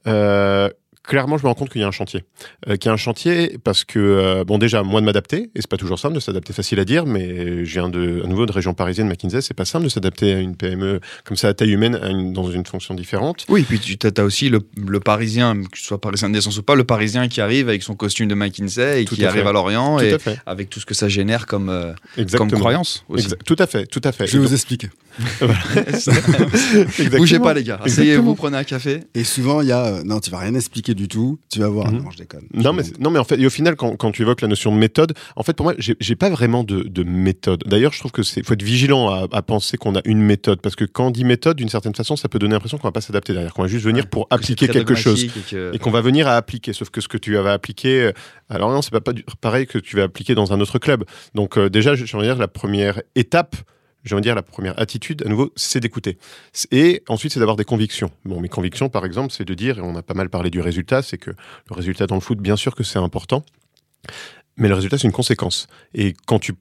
euh, 0.08 0.70
clairement, 1.08 1.38
je 1.38 1.44
me 1.44 1.48
rends 1.48 1.56
compte 1.56 1.70
qu'il 1.72 1.82
y 1.82 1.84
a 1.84 1.88
un 1.88 1.92
chantier. 1.92 2.24
Euh, 2.68 2.76
qu'il 2.76 2.90
y 2.90 2.92
a 2.92 2.94
un 2.94 2.98
chantier 2.98 3.58
parce 3.64 3.84
que, 3.84 3.98
euh, 3.98 4.44
bon, 4.44 4.58
déjà, 4.60 4.84
moi 4.84 5.02
de 5.02 5.06
m'adapter, 5.06 5.44
et 5.56 5.62
c'est 5.62 5.68
pas 5.70 5.78
toujours 5.78 5.98
simple 5.98 6.14
de 6.16 6.20
s'adapter, 6.20 6.54
facile 6.54 6.80
à 6.80 6.86
dire, 6.86 7.06
mais 7.06 7.66
je 7.66 7.74
viens 7.80 7.90
de, 7.90 8.22
à 8.24 8.28
nouveau 8.28 8.46
de 8.46 8.52
région 8.52 8.74
parisienne, 8.74 9.08
McKinsey, 9.08 9.42
c'est 9.42 9.54
pas 9.56 9.66
simple 9.66 9.86
de 9.86 9.90
s'adapter 9.90 10.34
à 10.34 10.40
une 10.40 10.56
PME 10.56 11.00
comme 11.24 11.38
ça 11.38 11.48
à 11.48 11.54
taille 11.54 11.72
humaine, 11.72 11.96
à 12.02 12.10
une- 12.10 12.34
dans 12.34 12.52
une 12.52 12.66
fonction 12.66 12.94
différente. 12.94 13.46
Oui, 13.50 13.64
puis 13.68 13.80
tu 13.80 13.98
as, 14.06 14.24
aussi 14.24 14.50
le, 14.50 14.60
le 14.78 15.00
parisien, 15.00 15.56
que 15.72 15.78
ce 15.78 15.84
soit 15.86 16.00
parisien 16.02 16.28
de 16.30 16.34
naissance 16.36 16.58
ou 16.58 16.64
pas, 16.64 16.76
le 16.76 16.84
parisien 16.84 17.28
qui 17.28 17.42
arrive 17.42 17.70
avec 17.70 17.82
son 17.84 17.96
costume 17.96 18.28
de 18.28 18.36
McKinsey 18.36 19.02
et 19.02 19.06
Tout 19.06 19.16
qui 19.16 19.26
à 19.26 19.30
arrive 19.30 19.44
fait. 19.44 19.50
à 19.50 19.52
Lorient 19.54 19.98
Tout 19.98 20.04
et 20.04 20.14
à 20.14 20.20
fait. 20.20 20.38
avec 20.46 20.70
tout 20.70 20.80
ce 20.80 20.86
que 20.86 20.94
ça 20.94 21.08
génère 21.10 21.46
comme, 21.48 21.70
euh, 21.70 21.94
comme 22.36 22.52
croyance 22.52 23.06
aussi. 23.10 23.24
Exact- 23.26 23.44
Tout 23.46 23.56
à 23.60 23.68
fait, 23.68 23.86
tout 23.88 24.02
à 24.04 24.12
fait. 24.12 24.28
Je 24.28 24.38
vais 24.38 24.46
vous 24.46 24.54
expliquer. 24.54 24.90
Bougez 27.18 27.40
pas 27.40 27.54
les 27.54 27.64
gars, 27.64 27.80
asseyez-vous, 27.84 28.36
prenez 28.36 28.58
un 28.58 28.64
café. 28.64 29.02
Et 29.16 29.24
souvent, 29.24 29.62
il 29.62 29.68
y 29.68 29.72
a, 29.72 29.86
euh, 29.86 30.04
non, 30.04 30.20
tu 30.20 30.30
vas 30.30 30.40
rien 30.40 30.54
expliquer 30.56 30.94
du 30.98 31.08
tout, 31.08 31.40
tu 31.50 31.60
vas 31.60 31.70
voir, 31.70 31.90
Mhm. 31.92 32.04
non, 32.04 32.12
je 32.12 32.18
déconne. 32.18 32.46
Non 32.54 32.74
mais, 32.74 32.84
non, 33.00 33.10
mais 33.10 33.20
en 33.20 33.24
fait, 33.24 33.40
et 33.40 33.46
au 33.46 33.50
final, 33.50 33.78
quand, 33.78 33.96
quand 33.96 34.12
tu 34.12 34.24
évoques 34.24 34.42
la 34.42 34.50
notion 34.50 34.74
de 34.74 34.78
méthode, 34.78 35.14
en 35.38 35.44
fait, 35.44 35.54
pour 35.54 35.64
moi, 35.66 35.74
j'ai 35.78 36.16
pas 36.18 36.30
vraiment 36.30 36.66
de, 36.66 36.82
de 36.84 37.04
méthode. 37.04 37.64
D'ailleurs, 37.66 37.94
je 37.94 38.00
trouve 38.00 38.12
que 38.12 38.24
c'est 38.24 38.46
faut 38.46 38.54
être 38.54 38.64
vigilant 38.64 39.10
à, 39.10 39.28
à 39.32 39.42
penser 39.42 39.78
qu'on 39.78 39.96
a 39.96 40.02
une 40.04 40.22
méthode, 40.22 40.60
parce 40.60 40.76
que 40.76 40.84
quand 40.84 41.08
on 41.08 41.12
dit 41.12 41.24
méthode, 41.24 41.56
d'une 41.58 41.70
certaine 41.70 41.96
façon, 41.96 42.18
ça 42.18 42.28
peut 42.28 42.40
donner 42.40 42.54
l'impression 42.54 42.78
qu'on 42.78 42.88
va 42.88 42.92
pas 42.92 43.00
s'adapter 43.02 43.32
derrière, 43.34 43.54
qu'on 43.54 43.62
va 43.62 43.68
juste 43.70 43.86
venir 43.86 44.08
pour 44.10 44.28
appliquer 44.30 44.68
quelque 44.74 44.96
chose. 44.96 45.20
et 45.74 45.80
qu'on 45.80 45.92
va 45.92 46.02
venir 46.02 46.28
à 46.28 46.36
appliquer. 46.36 46.74
Sauf 46.74 46.90
que 46.90 47.00
ce 47.00 47.08
que 47.08 47.18
tu 47.18 47.34
vas 47.36 47.54
appliquer, 47.54 48.02
euh, 48.04 48.12
alors 48.50 48.72
non, 48.72 48.82
c'est 48.82 48.92
pas, 48.92 49.00
pas 49.02 49.14
du- 49.14 49.24
pareil 49.40 49.68
que 49.68 49.78
tu 49.78 49.96
vas 49.96 50.04
appliquer 50.04 50.36
dans 50.36 50.52
un 50.52 50.60
autre 50.60 50.80
club. 50.80 51.04
Donc 51.36 51.58
euh, 51.58 51.70
déjà, 51.70 51.96
j'ai 51.96 52.04
envie 52.18 52.28
de 52.28 52.32
dire 52.34 52.40
la 52.40 52.48
première 52.48 53.02
étape. 53.16 53.56
J'ai 54.08 54.16
envie 54.16 54.22
de 54.22 54.28
dire 54.28 54.36
la 54.36 54.42
première 54.42 54.80
attitude, 54.80 55.24
à 55.26 55.30
nouveau, 55.30 55.52
c'est 55.56 55.80
d'écouter. 55.80 56.18
Et 56.72 57.04
ensuite, 57.10 57.34
c'est 57.34 57.40
d'avoir 57.40 57.58
des 57.58 57.66
convictions. 57.66 58.10
Bon, 58.24 58.40
mes 58.40 58.48
convictions, 58.48 58.88
par 58.88 59.06
exemple, 59.06 59.34
c'est 59.34 59.46
de 59.46 59.54
dire, 59.54 59.80
et 59.80 59.82
on 59.82 59.96
a 59.96 60.02
pas 60.02 60.14
mal 60.14 60.30
parlé 60.30 60.50
du 60.50 60.62
résultat, 60.62 61.02
c'est 61.02 61.18
que 61.18 61.32
le 61.32 61.76
résultat 61.76 62.08
dans 62.08 62.16
le 62.16 62.22
foot, 62.22 62.40
bien 62.40 62.56
sûr 62.56 62.74
que 62.74 62.84
c'est 62.84 63.00
important, 63.00 63.44
mais 64.56 64.70
le 64.70 64.76
résultat, 64.76 64.98
c'est 64.98 65.08
une 65.08 65.14
conséquence. 65.14 65.68
Et 65.94 66.14
quand 66.26 66.40
tu 66.40 66.54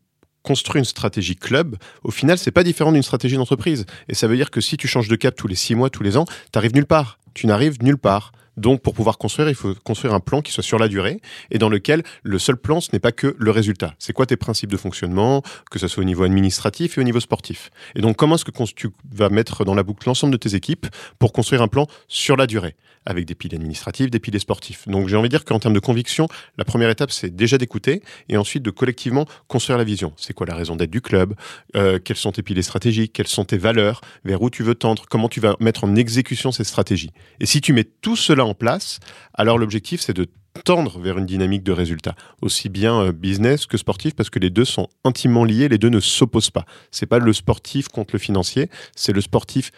construis 0.42 0.80
une 0.80 0.84
stratégie 0.84 1.36
club, 1.36 1.76
au 2.02 2.10
final, 2.10 2.36
c'est 2.38 2.50
pas 2.50 2.64
différent 2.64 2.92
d'une 2.92 3.02
stratégie 3.02 3.36
d'entreprise. 3.36 3.86
Et 4.08 4.14
ça 4.14 4.26
veut 4.26 4.36
dire 4.36 4.50
que 4.50 4.60
si 4.60 4.76
tu 4.76 4.88
changes 4.88 5.08
de 5.08 5.16
cap 5.16 5.34
tous 5.34 5.48
les 5.48 5.54
six 5.56 5.74
mois, 5.74 5.88
tous 5.88 6.02
les 6.02 6.16
ans, 6.16 6.24
t'arrives 6.52 6.74
nulle 6.74 6.86
part. 6.86 7.18
Tu 7.36 7.46
n'arrives 7.46 7.82
nulle 7.82 7.98
part. 7.98 8.32
Donc, 8.56 8.80
pour 8.80 8.94
pouvoir 8.94 9.18
construire, 9.18 9.50
il 9.50 9.54
faut 9.54 9.74
construire 9.84 10.14
un 10.14 10.20
plan 10.20 10.40
qui 10.40 10.50
soit 10.50 10.62
sur 10.62 10.78
la 10.78 10.88
durée 10.88 11.20
et 11.50 11.58
dans 11.58 11.68
lequel 11.68 12.02
le 12.22 12.38
seul 12.38 12.56
plan, 12.56 12.80
ce 12.80 12.88
n'est 12.94 12.98
pas 12.98 13.12
que 13.12 13.36
le 13.38 13.50
résultat. 13.50 13.94
C'est 13.98 14.14
quoi 14.14 14.24
tes 14.24 14.38
principes 14.38 14.72
de 14.72 14.78
fonctionnement, 14.78 15.42
que 15.70 15.78
ce 15.78 15.88
soit 15.88 16.02
au 16.02 16.06
niveau 16.06 16.24
administratif 16.24 16.96
et 16.96 17.02
au 17.02 17.04
niveau 17.04 17.20
sportif? 17.20 17.70
Et 17.94 18.00
donc, 18.00 18.16
comment 18.16 18.36
est-ce 18.36 18.46
que 18.46 18.72
tu 18.74 18.88
vas 19.12 19.28
mettre 19.28 19.66
dans 19.66 19.74
la 19.74 19.82
boucle 19.82 20.08
l'ensemble 20.08 20.32
de 20.32 20.38
tes 20.38 20.54
équipes 20.54 20.86
pour 21.18 21.34
construire 21.34 21.60
un 21.60 21.68
plan 21.68 21.86
sur 22.08 22.34
la 22.38 22.46
durée, 22.46 22.76
avec 23.04 23.26
des 23.26 23.34
piliers 23.34 23.56
administratifs, 23.56 24.08
des 24.08 24.20
piliers 24.20 24.38
sportifs? 24.38 24.88
Donc, 24.88 25.08
j'ai 25.08 25.16
envie 25.16 25.28
de 25.28 25.36
dire 25.36 25.44
qu'en 25.44 25.58
termes 25.58 25.74
de 25.74 25.78
conviction, 25.78 26.26
la 26.56 26.64
première 26.64 26.88
étape, 26.88 27.10
c'est 27.10 27.36
déjà 27.36 27.58
d'écouter 27.58 28.02
et 28.30 28.38
ensuite 28.38 28.62
de 28.62 28.70
collectivement 28.70 29.26
construire 29.48 29.76
la 29.76 29.84
vision. 29.84 30.14
C'est 30.16 30.32
quoi 30.32 30.46
la 30.46 30.54
raison 30.54 30.76
d'être 30.76 30.90
du 30.90 31.02
club? 31.02 31.34
Euh, 31.76 31.98
Quels 32.02 32.16
sont 32.16 32.32
tes 32.32 32.42
piliers 32.42 32.62
stratégiques? 32.62 33.12
Quelles 33.12 33.28
sont 33.28 33.44
tes 33.44 33.58
valeurs? 33.58 34.00
Vers 34.24 34.40
où 34.40 34.48
tu 34.48 34.62
veux 34.62 34.76
tendre? 34.76 35.04
Comment 35.10 35.28
tu 35.28 35.40
vas 35.40 35.56
mettre 35.60 35.84
en 35.84 35.94
exécution 35.94 36.52
cette 36.52 36.64
stratégie 36.64 37.10
Et 37.40 37.46
si 37.46 37.60
tu 37.60 37.72
mets 37.72 37.84
tout 37.84 38.16
cela 38.16 38.44
en 38.44 38.54
place, 38.54 38.98
alors 39.34 39.58
l'objectif, 39.58 40.00
c'est 40.00 40.14
de 40.14 40.26
tendre 40.64 40.98
vers 41.00 41.18
une 41.18 41.26
dynamique 41.26 41.62
de 41.62 41.72
résultats, 41.72 42.14
aussi 42.40 42.68
bien 42.70 43.00
euh, 43.02 43.12
business 43.12 43.66
que 43.66 43.76
sportif, 43.76 44.14
parce 44.14 44.30
que 44.30 44.38
les 44.38 44.48
deux 44.50 44.64
sont 44.64 44.88
intimement 45.04 45.44
liés, 45.44 45.68
les 45.68 45.76
deux 45.78 45.90
ne 45.90 46.00
s'opposent 46.00 46.50
pas. 46.50 46.64
C'est 46.90 47.06
pas 47.06 47.18
le 47.18 47.32
sportif 47.34 47.88
contre 47.88 48.14
le 48.14 48.18
financier, 48.18 48.70
c'est 48.94 49.12
le 49.12 49.20
sportif 49.20 49.70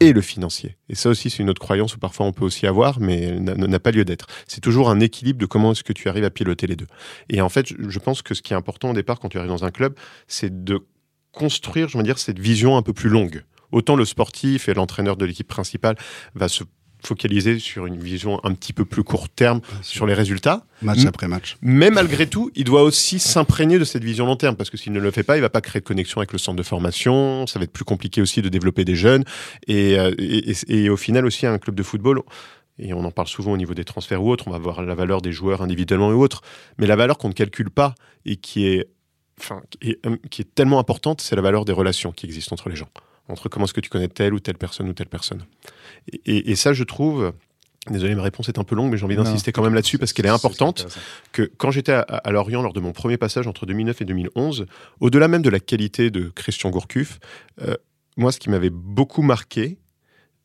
et 0.00 0.12
le 0.12 0.20
financier. 0.20 0.76
Et 0.90 0.94
ça 0.94 1.08
aussi, 1.08 1.30
c'est 1.30 1.42
une 1.42 1.50
autre 1.50 1.60
croyance 1.62 1.94
où 1.96 1.98
parfois 1.98 2.26
on 2.26 2.32
peut 2.32 2.44
aussi 2.44 2.66
avoir, 2.66 3.00
mais 3.00 3.40
n'a- 3.40 3.78
pas 3.80 3.90
lieu 3.90 4.04
d'être. 4.04 4.26
C'est 4.46 4.60
toujours 4.60 4.90
un 4.90 5.00
équilibre 5.00 5.40
de 5.40 5.46
comment 5.46 5.72
est-ce 5.72 5.82
que 5.82 5.92
tu 5.94 6.08
arrives 6.08 6.24
à 6.24 6.30
piloter 6.30 6.66
les 6.66 6.76
deux. 6.76 6.86
Et 7.30 7.40
en 7.40 7.48
fait, 7.48 7.66
je 7.76 7.98
pense 7.98 8.22
que 8.22 8.34
ce 8.34 8.42
qui 8.42 8.52
est 8.52 8.56
important 8.56 8.90
au 8.90 8.94
départ 8.94 9.18
quand 9.18 9.28
tu 9.30 9.38
arrives 9.38 9.50
dans 9.50 9.64
un 9.64 9.70
club, 9.70 9.94
c'est 10.28 10.62
de 10.62 10.80
construire, 11.32 11.88
je 11.88 11.96
veux 11.98 12.04
dire, 12.04 12.18
cette 12.18 12.38
vision 12.38 12.76
un 12.76 12.82
peu 12.82 12.92
plus 12.92 13.08
longue. 13.08 13.44
Autant 13.72 13.96
le 13.96 14.04
sportif 14.04 14.68
et 14.68 14.74
l'entraîneur 14.74 15.16
de 15.16 15.24
l'équipe 15.24 15.48
principale 15.48 15.96
va 16.34 16.48
se 16.48 16.64
focaliser 17.04 17.58
sur 17.58 17.86
une 17.86 17.96
vision 17.98 18.40
un 18.44 18.54
petit 18.54 18.72
peu 18.72 18.84
plus 18.84 19.04
court 19.04 19.28
terme 19.28 19.60
sur 19.82 20.06
les 20.06 20.14
résultats. 20.14 20.64
Match 20.82 20.98
après 21.06 21.28
match. 21.28 21.56
Mais 21.62 21.90
malgré 21.90 22.26
tout, 22.26 22.50
il 22.54 22.64
doit 22.64 22.82
aussi 22.82 23.18
s'imprégner 23.18 23.78
de 23.78 23.84
cette 23.84 24.04
vision 24.04 24.26
long 24.26 24.36
terme, 24.36 24.56
parce 24.56 24.70
que 24.70 24.76
s'il 24.76 24.92
ne 24.92 25.00
le 25.00 25.10
fait 25.10 25.22
pas, 25.22 25.36
il 25.36 25.40
va 25.40 25.50
pas 25.50 25.60
créer 25.60 25.80
de 25.80 25.86
connexion 25.86 26.20
avec 26.20 26.32
le 26.32 26.38
centre 26.38 26.56
de 26.56 26.62
formation, 26.62 27.46
ça 27.46 27.58
va 27.58 27.64
être 27.64 27.72
plus 27.72 27.84
compliqué 27.84 28.20
aussi 28.22 28.42
de 28.42 28.48
développer 28.48 28.84
des 28.84 28.96
jeunes, 28.96 29.24
et, 29.66 29.98
euh, 29.98 30.12
et, 30.18 30.50
et- 30.50 30.84
et 30.84 30.90
au 30.90 30.96
final 30.96 31.24
aussi 31.26 31.46
un 31.46 31.58
club 31.58 31.74
de 31.76 31.82
football, 31.82 32.20
et 32.80 32.92
on 32.94 33.04
en 33.04 33.10
parle 33.10 33.28
souvent 33.28 33.52
au 33.52 33.56
niveau 33.56 33.74
des 33.74 33.84
transferts 33.84 34.22
ou 34.22 34.30
autres, 34.30 34.44
on 34.46 34.50
va 34.52 34.58
voir 34.58 34.82
la 34.82 34.94
valeur 34.94 35.20
des 35.20 35.32
joueurs 35.32 35.62
individuellement 35.62 36.10
ou 36.10 36.22
autres, 36.22 36.42
mais 36.78 36.86
la 36.86 36.96
valeur 36.96 37.18
qu'on 37.18 37.28
ne 37.28 37.32
calcule 37.34 37.70
pas 37.70 37.94
et 38.24 38.36
qui 38.36 38.66
est, 38.66 38.88
enfin, 39.40 39.62
qui 39.80 39.90
est, 39.90 40.28
qui 40.30 40.42
est 40.42 40.54
tellement 40.54 40.78
importante, 40.78 41.20
c'est 41.20 41.34
la 41.36 41.42
valeur 41.42 41.64
des 41.64 41.72
relations 41.72 42.12
qui 42.12 42.26
existent 42.26 42.54
entre 42.54 42.68
les 42.68 42.76
gens, 42.76 42.88
entre 43.28 43.48
comment 43.48 43.64
est-ce 43.64 43.74
que 43.74 43.80
tu 43.80 43.90
connais 43.90 44.08
telle 44.08 44.34
ou 44.34 44.40
telle 44.40 44.56
personne 44.58 44.88
ou 44.88 44.92
telle 44.92 45.08
personne. 45.08 45.44
Et, 46.12 46.20
et- 46.26 46.50
et 46.50 46.56
ça, 46.56 46.72
je 46.72 46.84
trouve, 46.84 47.32
désolé, 47.90 48.14
ma 48.14 48.22
réponse 48.22 48.48
est 48.48 48.58
un 48.58 48.64
peu 48.64 48.74
longue, 48.74 48.90
mais 48.90 48.96
j'ai 48.98 49.04
envie 49.04 49.16
d'insister 49.24 49.52
quand 49.52 49.62
même 49.62 49.74
là-dessus 49.74 49.98
parce 49.98 50.12
qu'elle 50.12 50.26
est 50.26 50.30
importante 50.30 50.86
que 51.32 51.42
quand 51.58 51.70
j'étais 51.70 51.92
à, 51.92 52.00
à 52.00 52.30
Lorient 52.32 52.62
lors 52.62 52.72
de 52.72 52.80
mon 52.80 52.92
premier 52.92 53.16
passage 53.16 53.46
entre 53.46 53.66
2009 53.66 54.02
et 54.02 54.04
2011, 54.04 54.66
au-delà 55.00 55.28
même 55.28 55.42
de 55.42 55.50
la 55.50 55.60
qualité 55.60 56.10
de 56.10 56.30
Christian 56.34 56.70
Gourcuff, 56.70 57.18
euh, 57.62 57.74
moi, 58.16 58.32
ce 58.32 58.38
qui 58.38 58.50
m'avait 58.50 58.70
beaucoup 58.70 59.22
marqué, 59.22 59.78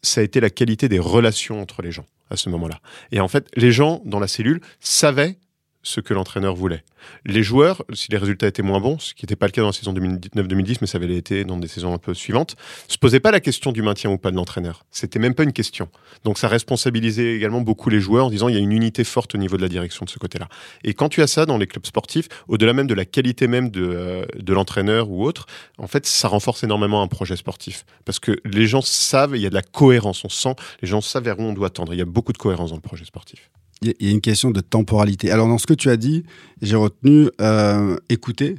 ça 0.01 0.21
a 0.21 0.23
été 0.23 0.39
la 0.39 0.49
qualité 0.49 0.89
des 0.89 0.99
relations 0.99 1.61
entre 1.61 1.81
les 1.81 1.91
gens 1.91 2.05
à 2.29 2.35
ce 2.37 2.49
moment-là. 2.49 2.79
Et 3.11 3.19
en 3.19 3.27
fait, 3.27 3.47
les 3.55 3.71
gens 3.71 4.01
dans 4.05 4.19
la 4.19 4.27
cellule 4.27 4.59
savaient 4.79 5.37
ce 5.83 5.99
que 5.99 6.13
l'entraîneur 6.13 6.55
voulait. 6.55 6.83
Les 7.25 7.43
joueurs, 7.43 7.83
si 7.93 8.09
les 8.11 8.17
résultats 8.17 8.47
étaient 8.47 8.63
moins 8.63 8.79
bons, 8.79 8.97
ce 8.97 9.13
qui 9.13 9.25
n'était 9.25 9.35
pas 9.35 9.45
le 9.45 9.51
cas 9.51 9.61
dans 9.61 9.67
la 9.67 9.73
saison 9.73 9.93
2009-2010, 9.93 10.77
mais 10.81 10.87
ça 10.87 10.97
avait 10.97 11.15
été 11.15 11.43
dans 11.43 11.57
des 11.57 11.67
saisons 11.67 11.93
un 11.93 11.97
peu 11.97 12.13
suivantes, 12.13 12.55
se 12.87 12.97
posaient 12.97 13.19
pas 13.19 13.31
la 13.31 13.41
question 13.41 13.71
du 13.71 13.81
maintien 13.81 14.09
ou 14.09 14.17
pas 14.17 14.31
de 14.31 14.35
l'entraîneur. 14.37 14.85
C'était 14.91 15.19
même 15.19 15.35
pas 15.35 15.43
une 15.43 15.53
question. 15.53 15.89
Donc 16.23 16.37
ça 16.37 16.47
responsabilisait 16.47 17.35
également 17.35 17.61
beaucoup 17.61 17.89
les 17.89 17.99
joueurs 17.99 18.27
en 18.27 18.29
disant 18.29 18.47
il 18.47 18.55
y 18.55 18.57
a 18.57 18.61
une 18.61 18.71
unité 18.71 19.03
forte 19.03 19.35
au 19.35 19.37
niveau 19.37 19.57
de 19.57 19.61
la 19.61 19.69
direction 19.69 20.05
de 20.05 20.09
ce 20.09 20.19
côté-là. 20.19 20.47
Et 20.83 20.93
quand 20.93 21.09
tu 21.09 21.21
as 21.21 21.27
ça 21.27 21.45
dans 21.45 21.57
les 21.57 21.67
clubs 21.67 21.85
sportifs, 21.85 22.29
au-delà 22.47 22.73
même 22.73 22.87
de 22.87 22.93
la 22.93 23.05
qualité 23.05 23.47
même 23.47 23.69
de, 23.69 23.83
euh, 23.83 24.25
de 24.37 24.53
l'entraîneur 24.53 25.09
ou 25.09 25.25
autre, 25.25 25.45
en 25.77 25.87
fait, 25.87 26.05
ça 26.05 26.27
renforce 26.29 26.63
énormément 26.63 27.01
un 27.01 27.07
projet 27.07 27.35
sportif. 27.35 27.85
Parce 28.05 28.19
que 28.19 28.39
les 28.45 28.67
gens 28.67 28.81
savent, 28.81 29.35
il 29.35 29.41
y 29.41 29.45
a 29.45 29.49
de 29.49 29.55
la 29.55 29.61
cohérence, 29.61 30.23
on 30.23 30.29
sent, 30.29 30.55
les 30.81 30.87
gens 30.87 31.01
savent 31.01 31.23
vers 31.23 31.39
où 31.39 31.43
on 31.43 31.53
doit 31.53 31.69
tendre. 31.69 31.93
Il 31.93 31.97
y 31.97 32.01
a 32.01 32.05
beaucoup 32.05 32.33
de 32.33 32.37
cohérence 32.37 32.69
dans 32.69 32.77
le 32.77 32.81
projet 32.81 33.05
sportif. 33.05 33.49
Il 33.81 33.93
y 33.99 34.07
a- 34.07 34.11
une 34.11 34.21
question 34.21 34.51
de 34.51 34.61
temporalité. 34.61 35.31
Alors, 35.31 35.47
dans 35.47 35.57
ce 35.57 35.67
que 35.67 35.73
tu 35.73 35.89
as 35.89 35.97
dit, 35.97 36.23
j'ai 36.61 36.75
retenu 36.75 37.29
euh, 37.41 37.97
écouter. 38.09 38.55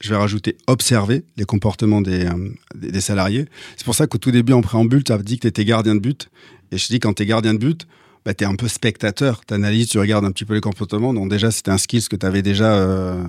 Je 0.00 0.10
vais 0.10 0.16
rajouter 0.16 0.56
observer 0.66 1.24
les 1.36 1.44
comportements 1.44 2.00
des, 2.00 2.26
euh, 2.26 2.48
des, 2.74 2.90
des 2.90 3.00
salariés. 3.00 3.44
C'est 3.76 3.84
pour 3.84 3.94
ça 3.94 4.06
qu'au 4.06 4.18
tout 4.18 4.30
début, 4.32 4.52
en 4.52 4.60
préambule, 4.62 5.04
tu 5.04 5.12
as 5.12 5.18
dit 5.18 5.36
que 5.36 5.42
tu 5.42 5.46
étais 5.48 5.64
gardien 5.64 5.94
de 5.94 6.00
but. 6.00 6.28
Et 6.72 6.78
je 6.78 6.86
te 6.88 6.92
dis, 6.92 6.98
quand 7.00 7.12
tu 7.14 7.22
es 7.22 7.26
gardien 7.26 7.54
de 7.54 7.58
but, 7.58 7.86
bah, 8.24 8.34
tu 8.34 8.44
es 8.44 8.46
un 8.46 8.56
peu 8.56 8.66
spectateur. 8.68 9.44
Tu 9.46 9.54
analyses, 9.54 9.88
tu 9.88 9.98
regardes 9.98 10.24
un 10.24 10.32
petit 10.32 10.44
peu 10.44 10.54
les 10.54 10.60
comportements. 10.60 11.12
Donc, 11.14 11.30
déjà, 11.30 11.50
c'était 11.50 11.70
un 11.70 11.78
skill 11.78 12.08
que 12.08 12.16
tu 12.16 12.26
avais 12.26 12.42
déjà 12.42 12.74
euh, 12.74 13.22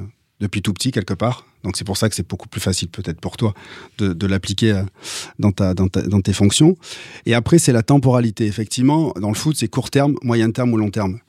depuis 0.43 0.61
tout 0.61 0.73
petit, 0.73 0.91
quelque 0.91 1.13
part. 1.15 1.45
Donc, 1.63 1.77
c'est 1.77 1.85
pour 1.85 1.97
ça 1.97 2.09
que 2.09 2.15
c'est 2.15 2.27
beaucoup 2.27 2.49
plus 2.49 2.61
facile, 2.61 2.89
peut-être 2.89 3.19
pour 3.21 3.37
toi, 3.37 3.53
de, 3.97 4.13
de 4.13 4.27
l'appliquer 4.27 4.71
euh, 4.73 4.83
dans, 5.39 5.51
ta, 5.51 5.73
dans, 5.73 5.87
ta- 5.87 6.01
dans 6.01 6.21
tes 6.21 6.33
fonctions. 6.33 6.75
Et 7.25 7.33
après, 7.33 7.57
c'est 7.57 7.71
la 7.71 7.81
temporalité. 7.83 8.45
Effectivement, 8.45 9.13
dans 9.19 9.29
le 9.29 9.35
foot, 9.35 9.55
c'est 9.57 9.69
court 9.69 9.89
terme, 9.89 10.15
moyen 10.21 10.51
terme 10.51 10.73
ou 10.73 10.77
long 10.77 10.91
terme. 10.91 11.19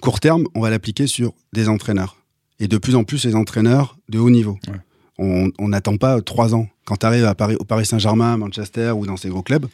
Court 0.00 0.20
terme, 0.20 0.44
on 0.54 0.60
va 0.60 0.70
l'appliquer 0.70 1.06
sur 1.06 1.32
des 1.52 1.68
entraîneurs. 1.68 2.16
Et 2.60 2.68
de 2.68 2.76
plus 2.78 2.94
en 2.94 3.04
plus, 3.04 3.24
les 3.24 3.34
entraîneurs 3.34 3.96
de 4.08 4.18
haut 4.18 4.30
niveau. 4.30 4.58
Ouais. 4.68 5.50
On 5.58 5.68
n'attend 5.68 5.96
pas 5.96 6.20
trois 6.20 6.54
ans. 6.54 6.68
Quand 6.84 6.98
tu 6.98 7.06
arrives 7.06 7.24
à 7.24 7.34
Paris, 7.34 7.56
au 7.58 7.64
Paris 7.64 7.86
Saint-Germain, 7.86 8.36
Manchester 8.36 8.92
ou 8.92 9.04
dans 9.06 9.16
ces 9.16 9.28
gros 9.30 9.42
clubs, 9.42 9.66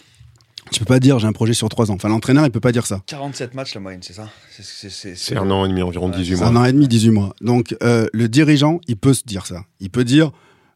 tu 0.71 0.81
peux 0.81 0.85
pas 0.87 1.01
dire 1.01 1.19
j'ai 1.19 1.27
un 1.27 1.33
projet 1.33 1.55
sur 1.55 1.69
trois 1.69 1.91
ans. 1.91 1.95
Enfin, 1.95 2.09
l'entraîneur, 2.09 2.45
il 2.47 2.51
peut 2.51 2.61
pas 2.61 2.73
dire 2.73 2.87
ça. 2.87 3.03
47 3.07 3.55
matchs 3.55 3.75
la 3.75 3.81
moyenne, 3.81 4.01
c'est 4.03 4.13
ça 4.15 4.29
C'est- 4.61 5.37
un 5.37 5.51
an 5.51 5.65
et 5.65 5.69
demi, 5.69 5.83
environ 5.83 6.11
Ouais, 6.11 6.17
18 6.17 6.37
C'est 6.37 6.41
mois. 6.43 6.49
un 6.53 6.57
an 6.57 6.65
et 6.65 6.73
demi, 6.73 6.89
18 6.89 7.11
mois. 7.11 7.35
Donc, 7.41 7.77
euh, 7.83 8.07
le 8.13 8.29
dirigeant, 8.29 8.81
il 8.89 8.97
peut 8.97 9.15
se 9.15 9.23
dire 9.25 9.47
ça. 9.47 9.65
Il 9.81 9.91
peut 9.91 10.05
dire, 10.05 10.33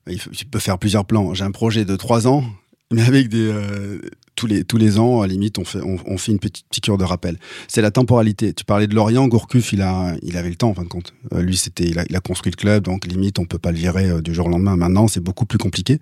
il, 0.07 0.19
peut 0.51 0.59
faire 0.59 0.79
plusieurs 0.79 1.05
plans. 1.05 1.35
J'ai 1.35 1.45
un 1.45 1.51
projet 1.51 1.85
de 1.85 1.97
trois 1.97 2.27
ans, 2.27 2.45
mais 2.93 3.03
avec 3.03 3.29
des 3.29 3.51
euh, 3.51 3.99
tous 4.37 4.47
les 4.47 4.63
tous 4.65 4.77
les 4.79 4.99
ans, 4.99 5.21
à 5.21 5.27
la 5.27 5.33
limite, 5.33 5.59
on 5.59 5.65
fait 5.65 5.81
on, 5.83 5.97
on 6.07 6.17
fait 6.17 6.33
une 6.33 6.39
petite 6.39 6.65
piqûre 6.71 6.97
de 6.97 7.05
rappel. 7.05 7.37
C'est 7.67 7.83
la 7.83 7.91
temporalité. 7.91 8.53
Tu 8.55 8.65
parlais 8.65 8.87
de 8.87 8.95
Lorient, 8.95 9.27
Gourcuff, 9.29 9.73
il 9.73 9.83
a 9.83 10.15
il 10.23 10.37
avait 10.37 10.49
le 10.51 10.55
temps 10.57 10.71
en 10.71 10.75
fin 10.75 10.85
de 10.85 10.89
compte. 10.89 11.13
Euh, 11.35 11.43
lui, 11.43 11.57
c'était 11.57 11.85
il 11.85 11.99
a, 11.99 12.05
il 12.09 12.15
a 12.17 12.21
construit 12.21 12.53
le 12.53 12.57
club, 12.57 12.85
donc 12.85 13.07
limite, 13.07 13.39
on 13.39 13.45
peut 13.47 13.59
pas 13.59 13.73
le 13.73 13.79
virer 13.79 14.09
euh, 14.09 14.21
du 14.23 14.33
jour 14.35 14.47
au 14.47 14.51
lendemain. 14.51 14.77
Maintenant, 14.77 15.09
c'est 15.09 15.21
beaucoup 15.21 15.45
plus 15.45 15.59
compliqué. 15.59 15.99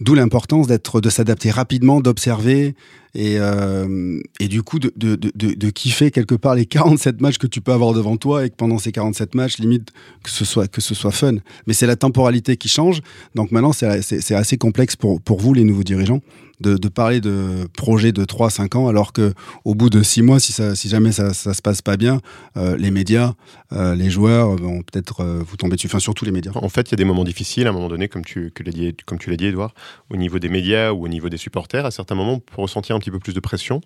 D'où 0.00 0.14
l'importance 0.14 0.66
d'être 0.66 1.00
de 1.00 1.10
s'adapter 1.10 1.50
rapidement, 1.50 2.00
d'observer 2.00 2.74
et, 3.14 3.36
euh, 3.38 4.20
et 4.40 4.48
du 4.48 4.62
coup 4.62 4.78
de, 4.78 4.92
de, 4.96 5.16
de, 5.16 5.70
kiffer 5.70 6.10
quelque 6.10 6.34
part 6.34 6.54
les 6.54 6.66
47 6.66 7.20
matchs 7.20 7.38
que 7.38 7.46
tu 7.46 7.60
peux 7.60 7.72
avoir 7.72 7.92
devant 7.94 8.16
toi 8.16 8.44
et 8.44 8.50
que 8.50 8.56
pendant 8.56 8.78
ces 8.78 8.92
47 8.92 9.34
matchs, 9.34 9.58
limite, 9.58 9.90
que 10.22 10.30
ce 10.30 10.44
soit, 10.44 10.68
que 10.68 10.80
ce 10.80 10.94
soit 10.94 11.10
fun. 11.10 11.34
Mais 11.66 11.72
c'est 11.72 11.86
la 11.86 11.96
temporalité 11.96 12.56
qui 12.56 12.68
change. 12.68 13.00
Donc 13.34 13.50
maintenant, 13.50 13.72
c'est 13.72 14.34
assez 14.34 14.58
complexe 14.58 14.96
pour, 14.96 15.20
pour 15.20 15.40
vous, 15.40 15.54
les 15.54 15.64
nouveaux 15.64 15.84
dirigeants, 15.84 16.20
de, 16.60 16.76
de 16.76 16.88
parler 16.88 17.20
de 17.20 17.68
projets 17.76 18.12
de 18.12 18.24
3-5 18.24 18.76
ans, 18.76 18.88
alors 18.88 19.12
que 19.12 19.32
au 19.64 19.74
bout 19.74 19.90
de 19.90 20.02
6 20.02 20.22
mois, 20.22 20.40
si, 20.40 20.52
ça, 20.52 20.74
si 20.74 20.88
jamais 20.88 21.12
ça, 21.12 21.32
ça 21.34 21.54
se 21.54 21.62
passe 21.62 21.82
pas 21.82 21.96
bien, 21.96 22.20
euh, 22.56 22.76
les 22.76 22.90
médias, 22.90 23.34
euh, 23.72 23.94
les 23.94 24.10
joueurs 24.10 24.56
vont 24.56 24.82
peut-être 24.82 25.24
vous 25.24 25.56
tomber 25.56 25.76
dessus. 25.76 25.86
Enfin, 25.86 26.00
surtout 26.00 26.24
les 26.24 26.32
médias. 26.32 26.52
En 26.54 26.68
fait, 26.68 26.88
il 26.88 26.92
y 26.92 26.94
a 26.94 26.96
des 26.96 27.04
moments 27.04 27.24
difficiles 27.24 27.66
à 27.66 27.70
un 27.70 27.72
moment 27.72 27.88
donné, 27.88 28.08
comme 28.08 28.24
tu, 28.24 28.52
l'as 28.64 28.72
dit, 28.72 28.96
comme 29.06 29.18
tu 29.18 29.30
l'as 29.30 29.36
dit, 29.36 29.46
Edouard, 29.46 29.74
au 30.10 30.16
niveau 30.16 30.38
des 30.38 30.48
médias 30.48 30.92
ou 30.92 31.04
au 31.04 31.08
niveau 31.08 31.28
des 31.28 31.36
supporters. 31.36 31.86
À 31.86 31.90
certains 31.90 32.14
moments, 32.14 32.34
on 32.34 32.40
peut 32.40 32.62
ressentir 32.62 32.97
un 32.98 33.00
petit 33.00 33.10
peu 33.10 33.18
plus 33.18 33.32
de 33.32 33.40
pression, 33.40 33.80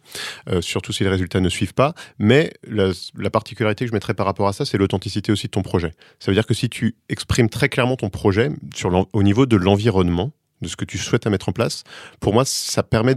euh, 0.48 0.60
surtout 0.60 0.92
si 0.92 1.04
les 1.04 1.10
résultats 1.10 1.40
ne 1.40 1.48
suivent 1.48 1.74
pas. 1.74 1.94
Mais 2.18 2.52
la, 2.66 2.90
la 3.16 3.30
particularité 3.30 3.84
que 3.84 3.90
je 3.90 3.94
mettrais 3.94 4.14
par 4.14 4.26
rapport 4.26 4.48
à 4.48 4.52
ça, 4.52 4.64
c'est 4.64 4.78
l'authenticité 4.78 5.30
aussi 5.32 5.46
de 5.46 5.52
ton 5.52 5.62
projet. 5.62 5.92
Ça 6.18 6.30
veut 6.30 6.34
dire 6.34 6.46
que 6.46 6.54
si 6.54 6.68
tu 6.68 6.96
exprimes 7.08 7.48
très 7.48 7.68
clairement 7.68 7.96
ton 7.96 8.10
projet 8.10 8.50
sur 8.74 9.06
au 9.12 9.22
niveau 9.22 9.46
de 9.46 9.56
l'environnement, 9.56 10.32
de 10.62 10.68
ce 10.68 10.76
que 10.76 10.84
tu 10.84 10.98
souhaites 10.98 11.26
mettre 11.26 11.48
en 11.48 11.52
place, 11.52 11.84
pour 12.20 12.32
moi, 12.32 12.44
ça 12.44 12.82
permet 12.82 13.16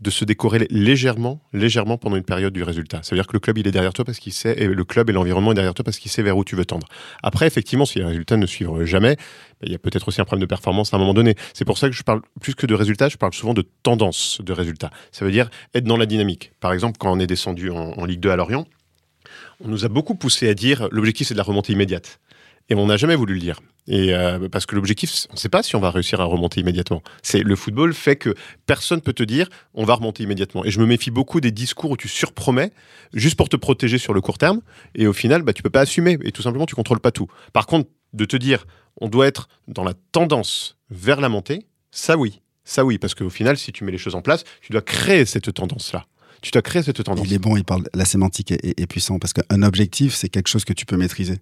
de 0.00 0.10
se 0.10 0.24
décorréler 0.24 0.66
légèrement, 0.70 1.40
légèrement 1.52 1.98
pendant 1.98 2.16
une 2.16 2.24
période 2.24 2.52
du 2.52 2.62
résultat. 2.62 3.00
Ça 3.02 3.10
veut 3.14 3.18
dire 3.20 3.26
que 3.26 3.32
le 3.32 3.40
club, 3.40 3.58
il 3.58 3.66
est 3.66 3.72
derrière 3.72 3.92
toi 3.92 4.04
parce 4.04 4.18
qu'il 4.18 4.32
sait, 4.32 4.54
et 4.56 4.66
le 4.66 4.84
club 4.84 5.10
et 5.10 5.12
l'environnement 5.12 5.52
est 5.52 5.54
derrière 5.54 5.74
toi 5.74 5.84
parce 5.84 5.98
qu'il 5.98 6.10
sait 6.10 6.22
vers 6.22 6.36
où 6.36 6.44
tu 6.44 6.56
veux 6.56 6.64
tendre. 6.64 6.86
Après, 7.22 7.46
effectivement, 7.46 7.84
si 7.84 7.98
les 7.98 8.04
résultats 8.04 8.36
ne 8.36 8.46
suivent 8.46 8.84
jamais, 8.84 9.16
ben, 9.16 9.66
il 9.66 9.72
y 9.72 9.74
a 9.74 9.78
peut-être 9.78 10.08
aussi 10.08 10.20
un 10.20 10.24
problème 10.24 10.42
de 10.42 10.48
performance 10.48 10.92
à 10.92 10.96
un 10.96 11.00
moment 11.00 11.14
donné. 11.14 11.34
C'est 11.52 11.64
pour 11.64 11.78
ça 11.78 11.88
que 11.88 11.94
je 11.94 12.02
parle 12.02 12.22
plus 12.40 12.54
que 12.54 12.66
de 12.66 12.74
résultats, 12.74 13.08
je 13.08 13.16
parle 13.16 13.34
souvent 13.34 13.54
de 13.54 13.66
tendance 13.82 14.40
de 14.42 14.52
résultats. 14.52 14.90
Ça 15.12 15.24
veut 15.24 15.32
dire 15.32 15.50
être 15.74 15.84
dans 15.84 15.96
la 15.96 16.06
dynamique. 16.06 16.52
Par 16.60 16.72
exemple, 16.72 16.98
quand 16.98 17.12
on 17.12 17.18
est 17.18 17.26
descendu 17.26 17.70
en, 17.70 17.92
en 17.92 18.04
Ligue 18.04 18.20
2 18.20 18.30
à 18.30 18.36
Lorient, 18.36 18.66
on 19.60 19.68
nous 19.68 19.84
a 19.84 19.88
beaucoup 19.88 20.14
poussé 20.14 20.48
à 20.48 20.54
dire 20.54 20.88
l'objectif 20.90 21.28
c'est 21.28 21.34
de 21.34 21.38
la 21.38 21.44
remontée 21.44 21.72
immédiate. 21.72 22.20
Et 22.70 22.74
on 22.74 22.86
n'a 22.86 22.96
jamais 22.96 23.16
voulu 23.16 23.34
le 23.34 23.40
dire. 23.40 23.60
Et 23.86 24.14
euh, 24.14 24.48
parce 24.48 24.64
que 24.64 24.74
l'objectif, 24.74 25.26
on 25.28 25.34
ne 25.34 25.38
sait 25.38 25.50
pas 25.50 25.62
si 25.62 25.76
on 25.76 25.80
va 25.80 25.90
réussir 25.90 26.18
à 26.20 26.24
remonter 26.24 26.60
immédiatement. 26.62 27.02
C'est 27.22 27.40
le 27.42 27.54
football 27.56 27.92
fait 27.92 28.16
que 28.16 28.34
personne 28.64 29.02
peut 29.02 29.12
te 29.12 29.22
dire 29.22 29.48
on 29.74 29.84
va 29.84 29.94
remonter 29.94 30.22
immédiatement. 30.22 30.64
Et 30.64 30.70
je 30.70 30.80
me 30.80 30.86
méfie 30.86 31.10
beaucoup 31.10 31.40
des 31.42 31.50
discours 31.50 31.90
où 31.90 31.96
tu 31.98 32.08
surpromets 32.08 32.72
juste 33.12 33.36
pour 33.36 33.50
te 33.50 33.56
protéger 33.56 33.98
sur 33.98 34.14
le 34.14 34.22
court 34.22 34.38
terme. 34.38 34.62
Et 34.94 35.06
au 35.06 35.12
final, 35.12 35.42
bah, 35.42 35.52
tu 35.52 35.62
peux 35.62 35.68
pas 35.68 35.82
assumer. 35.82 36.16
Et 36.22 36.32
tout 36.32 36.40
simplement, 36.40 36.64
tu 36.64 36.74
contrôles 36.74 37.00
pas 37.00 37.10
tout. 37.12 37.26
Par 37.52 37.66
contre, 37.66 37.90
de 38.14 38.24
te 38.24 38.36
dire 38.38 38.64
on 39.00 39.08
doit 39.08 39.26
être 39.26 39.48
dans 39.68 39.84
la 39.84 39.92
tendance 40.12 40.78
vers 40.88 41.20
la 41.20 41.28
montée, 41.28 41.66
ça 41.90 42.16
oui. 42.16 42.40
Ça 42.64 42.86
oui, 42.86 42.96
parce 42.96 43.14
qu'au 43.14 43.28
final, 43.28 43.58
si 43.58 43.72
tu 43.72 43.84
mets 43.84 43.92
les 43.92 43.98
choses 43.98 44.14
en 44.14 44.22
place, 44.22 44.44
tu 44.62 44.72
dois 44.72 44.80
créer 44.80 45.26
cette 45.26 45.52
tendance-là. 45.52 46.06
Tu 46.40 46.50
dois 46.50 46.62
créer 46.62 46.82
cette 46.82 47.02
tendance. 47.04 47.26
Il 47.26 47.32
est 47.34 47.38
bon, 47.38 47.56
il 47.58 47.64
parle. 47.64 47.84
La 47.92 48.04
sémantique 48.06 48.52
est, 48.52 48.64
est- 48.64 48.80
est 48.80 48.86
puissant 48.86 49.18
parce 49.18 49.32
qu'un 49.34 49.62
objectif, 49.62 50.14
c'est 50.14 50.28
quelque 50.30 50.48
chose 50.48 50.64
que 50.64 50.72
tu 50.72 50.86
peux 50.86 50.96
maîtriser. 50.96 51.38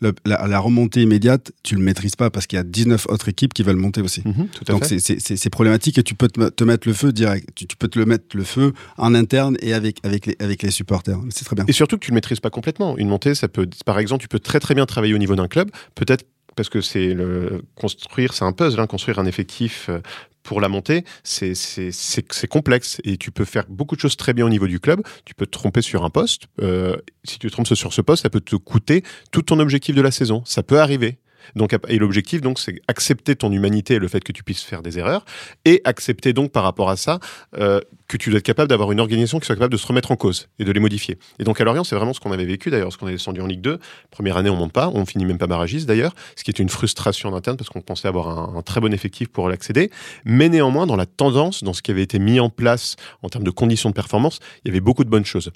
Le- 0.00 0.14
la, 0.24 0.46
la 0.46 0.58
remontée 0.58 1.02
immédiate, 1.02 1.52
tu 1.62 1.74
le 1.74 1.80
maîtrises 1.82 2.16
pas 2.16 2.28
parce 2.30 2.46
qu'il 2.46 2.56
y 2.56 2.60
a 2.60 2.64
19 2.64 3.06
autres 3.08 3.28
équipes 3.28 3.54
qui 3.54 3.62
veulent 3.62 3.76
monter 3.76 4.00
aussi. 4.02 4.22
Mhm, 4.24 4.48
tout 4.48 4.64
à 4.68 4.72
Donc 4.72 4.84
c'est- 4.84 5.50
problématique 5.50 5.98
et 5.98 6.02
tu 6.02 6.14
peux 6.14 6.28
te, 6.28 6.38
me- 6.40 6.50
te 6.50 6.64
mettre 6.64 6.86
le 6.86 6.94
feu 6.94 7.12
direct. 7.12 7.48
Tu, 7.54 7.66
tu 7.66 7.76
peux 7.76 7.88
te 7.88 7.98
le 7.98 8.04
mettre 8.04 8.36
le 8.36 8.44
feu 8.44 8.72
en 8.98 9.14
interne 9.14 9.56
et 9.60 9.72
avec, 9.72 9.98
avec, 10.04 10.26
les, 10.26 10.36
avec 10.38 10.62
les 10.62 10.70
supporters. 10.70 11.18
C'est 11.30 11.44
très 11.44 11.56
bien. 11.56 11.64
Et 11.68 11.72
surtout 11.72 11.96
que 11.98 12.04
tu 12.04 12.10
le 12.10 12.14
maîtrises 12.16 12.40
pas 12.40 12.50
complètement. 12.50 12.96
Une 12.98 13.08
montée, 13.08 13.34
ça 13.34 13.48
peut, 13.48 13.66
par 13.84 13.98
exemple, 13.98 14.20
tu 14.22 14.28
peux 14.28 14.38
très 14.40 14.60
très 14.60 14.74
bien 14.74 14.84
travailler 14.86 15.14
au 15.14 15.18
niveau 15.18 15.34
d'un 15.36 15.48
club, 15.48 15.70
peut-être 15.94 16.24
parce 16.56 16.68
que 16.70 16.80
c'est 16.80 17.12
le 17.14 17.62
construire, 17.74 18.32
c'est 18.32 18.44
un 18.44 18.52
puzzle, 18.52 18.80
hein, 18.80 18.86
construire 18.86 19.18
un 19.18 19.26
effectif 19.26 19.86
euh, 19.90 19.98
pour 20.46 20.60
la 20.60 20.68
montée, 20.68 21.04
c'est 21.22 22.48
complexe 22.48 23.00
et 23.04 23.18
tu 23.18 23.30
peux 23.30 23.44
faire 23.44 23.64
beaucoup 23.68 23.96
de 23.96 24.00
choses 24.00 24.16
très 24.16 24.32
bien 24.32 24.46
au 24.46 24.48
niveau 24.48 24.66
du 24.66 24.80
club. 24.80 25.02
Tu 25.24 25.34
peux 25.34 25.46
te 25.46 25.50
tromper 25.50 25.82
sur 25.82 26.04
un 26.04 26.10
poste. 26.10 26.44
Euh, 26.62 26.96
si 27.24 27.38
tu 27.38 27.48
te 27.48 27.52
trompes 27.52 27.66
sur 27.66 27.92
ce 27.92 28.00
poste, 28.00 28.22
ça 28.22 28.30
peut 28.30 28.40
te 28.40 28.56
coûter 28.56 29.02
tout 29.32 29.42
ton 29.42 29.58
objectif 29.58 29.94
de 29.94 30.02
la 30.02 30.10
saison. 30.10 30.42
Ça 30.46 30.62
peut 30.62 30.80
arriver. 30.80 31.18
Donc, 31.54 31.76
et 31.88 31.98
l'objectif, 31.98 32.40
donc, 32.40 32.58
c'est 32.58 32.80
accepter 32.88 33.36
ton 33.36 33.52
humanité 33.52 33.94
et 33.94 33.98
le 33.98 34.08
fait 34.08 34.22
que 34.22 34.32
tu 34.32 34.42
puisses 34.42 34.62
faire 34.62 34.82
des 34.82 34.98
erreurs, 34.98 35.24
et 35.64 35.80
accepter 35.84 36.32
donc 36.32 36.52
par 36.52 36.62
rapport 36.64 36.90
à 36.90 36.96
ça 36.96 37.20
euh, 37.58 37.80
que 38.08 38.16
tu 38.16 38.30
dois 38.30 38.38
être 38.38 38.44
capable 38.44 38.68
d'avoir 38.68 38.92
une 38.92 39.00
organisation 39.00 39.38
qui 39.38 39.46
soit 39.46 39.56
capable 39.56 39.72
de 39.72 39.78
se 39.78 39.86
remettre 39.86 40.12
en 40.12 40.16
cause 40.16 40.48
et 40.58 40.64
de 40.64 40.72
les 40.72 40.80
modifier. 40.80 41.18
Et 41.38 41.44
donc 41.44 41.60
à 41.60 41.64
Lorient, 41.64 41.84
c'est 41.84 41.96
vraiment 41.96 42.12
ce 42.12 42.20
qu'on 42.20 42.32
avait 42.32 42.44
vécu 42.44 42.70
d'ailleurs, 42.70 42.88
parce 42.88 42.96
qu'on 42.96 43.08
est 43.08 43.12
descendu 43.12 43.40
en 43.40 43.46
Ligue 43.46 43.60
2. 43.60 43.78
Première 44.10 44.36
année, 44.36 44.50
on 44.50 44.56
monte 44.56 44.72
pas, 44.72 44.90
on 44.94 45.04
finit 45.06 45.24
même 45.24 45.38
pas 45.38 45.46
barragiste 45.46 45.86
d'ailleurs, 45.86 46.14
ce 46.36 46.44
qui 46.44 46.50
est 46.50 46.58
une 46.58 46.68
frustration 46.68 47.28
en 47.28 47.36
interne 47.36 47.56
parce 47.56 47.70
qu'on 47.70 47.80
pensait 47.80 48.08
avoir 48.08 48.28
un, 48.28 48.58
un 48.58 48.62
très 48.62 48.80
bon 48.80 48.92
effectif 48.92 49.28
pour 49.28 49.48
l'accéder. 49.48 49.90
Mais 50.24 50.48
néanmoins, 50.48 50.86
dans 50.86 50.96
la 50.96 51.06
tendance, 51.06 51.62
dans 51.62 51.72
ce 51.72 51.82
qui 51.82 51.90
avait 51.90 52.02
été 52.02 52.18
mis 52.18 52.40
en 52.40 52.50
place 52.50 52.96
en 53.22 53.28
termes 53.28 53.44
de 53.44 53.50
conditions 53.50 53.90
de 53.90 53.94
performance, 53.94 54.38
il 54.64 54.68
y 54.68 54.70
avait 54.70 54.80
beaucoup 54.80 55.04
de 55.04 55.10
bonnes 55.10 55.24
choses. 55.24 55.50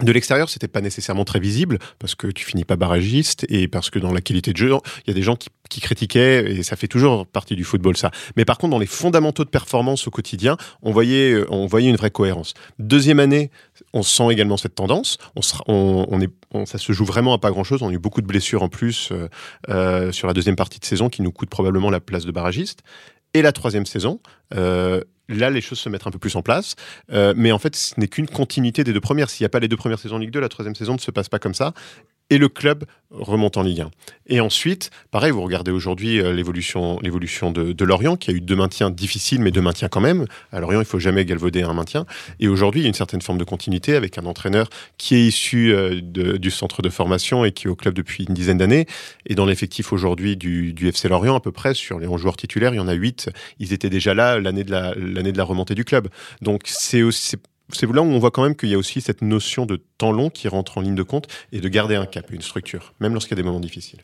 De 0.00 0.12
l'extérieur, 0.12 0.48
c'était 0.48 0.68
pas 0.68 0.80
nécessairement 0.80 1.24
très 1.24 1.40
visible 1.40 1.78
parce 1.98 2.14
que 2.14 2.28
tu 2.28 2.44
finis 2.44 2.64
pas 2.64 2.76
barragiste 2.76 3.44
et 3.48 3.66
parce 3.66 3.90
que 3.90 3.98
dans 3.98 4.12
la 4.12 4.20
qualité 4.20 4.52
de 4.52 4.56
jeu, 4.56 4.70
il 5.04 5.08
y 5.08 5.10
a 5.10 5.14
des 5.14 5.22
gens 5.22 5.36
qui, 5.36 5.48
critiquaient 5.80 6.50
et 6.50 6.62
ça 6.62 6.76
fait 6.76 6.88
toujours 6.88 7.26
partie 7.26 7.54
du 7.54 7.62
football 7.62 7.96
ça. 7.96 8.10
Mais 8.36 8.44
par 8.44 8.58
contre, 8.58 8.70
dans 8.70 8.78
les 8.78 8.86
fondamentaux 8.86 9.44
de 9.44 9.50
performance 9.50 10.06
au 10.08 10.10
quotidien, 10.10 10.56
on 10.82 10.92
voyait, 10.92 11.44
on 11.50 11.66
voyait 11.66 11.90
une 11.90 11.96
vraie 11.96 12.10
cohérence. 12.10 12.54
Deuxième 12.78 13.20
année, 13.20 13.50
on 13.92 14.02
sent 14.02 14.30
également 14.30 14.56
cette 14.56 14.74
tendance. 14.74 15.18
On, 15.36 15.42
on, 15.66 16.06
on 16.10 16.20
est, 16.20 16.66
ça 16.66 16.78
se 16.78 16.92
joue 16.92 17.04
vraiment 17.04 17.34
à 17.34 17.38
pas 17.38 17.50
grand 17.50 17.64
chose. 17.64 17.82
On 17.82 17.90
a 17.90 17.92
eu 17.92 17.98
beaucoup 17.98 18.22
de 18.22 18.26
blessures 18.26 18.62
en 18.62 18.68
plus 18.68 19.10
euh, 19.12 19.28
euh, 19.68 20.10
sur 20.12 20.26
la 20.26 20.32
deuxième 20.32 20.56
partie 20.56 20.80
de 20.80 20.84
saison 20.84 21.08
qui 21.08 21.22
nous 21.22 21.32
coûte 21.32 21.50
probablement 21.50 21.90
la 21.90 22.00
place 22.00 22.24
de 22.24 22.32
barragiste. 22.32 22.82
Et 23.34 23.42
la 23.42 23.52
troisième 23.52 23.86
saison, 23.86 24.20
euh, 24.54 25.02
là, 25.28 25.50
les 25.50 25.60
choses 25.60 25.78
se 25.78 25.88
mettent 25.88 26.06
un 26.06 26.10
peu 26.10 26.18
plus 26.18 26.36
en 26.36 26.42
place. 26.42 26.74
Euh, 27.12 27.34
mais 27.36 27.52
en 27.52 27.58
fait, 27.58 27.76
ce 27.76 27.98
n'est 27.98 28.08
qu'une 28.08 28.28
continuité 28.28 28.84
des 28.84 28.92
deux 28.92 29.00
premières. 29.00 29.30
S'il 29.30 29.44
n'y 29.44 29.46
a 29.46 29.50
pas 29.50 29.60
les 29.60 29.68
deux 29.68 29.76
premières 29.76 29.98
saisons 29.98 30.16
de 30.16 30.22
Ligue 30.22 30.32
2, 30.32 30.40
la 30.40 30.48
troisième 30.48 30.74
saison 30.74 30.94
ne 30.94 30.98
se 30.98 31.10
passe 31.10 31.28
pas 31.28 31.38
comme 31.38 31.54
ça 31.54 31.74
et 32.30 32.38
le 32.38 32.48
club 32.48 32.84
remonte 33.10 33.56
en 33.56 33.62
Ligue 33.62 33.80
1. 33.80 33.90
Et 34.26 34.40
ensuite, 34.40 34.90
pareil, 35.10 35.30
vous 35.30 35.42
regardez 35.42 35.70
aujourd'hui 35.70 36.20
euh, 36.20 36.34
l'évolution, 36.34 36.98
l'évolution 37.00 37.50
de, 37.50 37.72
de, 37.72 37.84
Lorient, 37.84 38.16
qui 38.16 38.30
a 38.30 38.34
eu 38.34 38.40
deux 38.42 38.56
maintiens 38.56 38.90
difficiles, 38.90 39.40
mais 39.40 39.50
deux 39.50 39.62
maintiens 39.62 39.88
quand 39.88 40.02
même. 40.02 40.26
À 40.52 40.60
Lorient, 40.60 40.80
il 40.80 40.86
faut 40.86 40.98
jamais 40.98 41.24
galvauder 41.24 41.62
un 41.62 41.72
maintien. 41.72 42.04
Et 42.38 42.48
aujourd'hui, 42.48 42.82
il 42.82 42.84
y 42.84 42.86
a 42.86 42.88
une 42.88 42.94
certaine 42.94 43.22
forme 43.22 43.38
de 43.38 43.44
continuité 43.44 43.94
avec 43.94 44.18
un 44.18 44.26
entraîneur 44.26 44.68
qui 44.98 45.14
est 45.14 45.22
issu 45.26 45.72
euh, 45.72 46.00
du 46.02 46.50
centre 46.50 46.82
de 46.82 46.90
formation 46.90 47.46
et 47.46 47.52
qui 47.52 47.66
est 47.66 47.70
au 47.70 47.76
club 47.76 47.94
depuis 47.94 48.24
une 48.24 48.34
dizaine 48.34 48.58
d'années. 48.58 48.86
Et 49.24 49.34
dans 49.34 49.46
l'effectif 49.46 49.92
aujourd'hui 49.92 50.36
du, 50.36 50.74
du, 50.74 50.88
FC 50.88 51.08
Lorient, 51.08 51.34
à 51.34 51.40
peu 51.40 51.52
près, 51.52 51.72
sur 51.72 51.98
les 51.98 52.06
11 52.06 52.20
joueurs 52.20 52.36
titulaires, 52.36 52.74
il 52.74 52.76
y 52.76 52.80
en 52.80 52.88
a 52.88 52.94
8. 52.94 53.30
Ils 53.58 53.72
étaient 53.72 53.90
déjà 53.90 54.12
là 54.12 54.38
l'année 54.38 54.64
de 54.64 54.70
la, 54.70 54.94
l'année 54.94 55.32
de 55.32 55.38
la 55.38 55.44
remontée 55.44 55.74
du 55.74 55.84
club. 55.84 56.08
Donc 56.42 56.62
c'est 56.66 57.02
aussi 57.02 57.36
c'est 57.72 57.90
là 57.90 58.02
où 58.02 58.06
on 58.06 58.18
voit 58.18 58.30
quand 58.30 58.42
même 58.42 58.56
qu'il 58.56 58.68
y 58.68 58.74
a 58.74 58.78
aussi 58.78 59.00
cette 59.00 59.22
notion 59.22 59.66
de 59.66 59.80
temps 59.98 60.12
long 60.12 60.30
qui 60.30 60.48
rentre 60.48 60.78
en 60.78 60.80
ligne 60.80 60.94
de 60.94 61.02
compte 61.02 61.26
et 61.52 61.60
de 61.60 61.68
garder 61.68 61.96
un 61.96 62.06
cap, 62.06 62.30
une 62.30 62.42
structure, 62.42 62.94
même 63.00 63.12
lorsqu'il 63.12 63.36
y 63.36 63.40
a 63.40 63.42
des 63.42 63.46
moments 63.46 63.60
difficiles. 63.60 64.00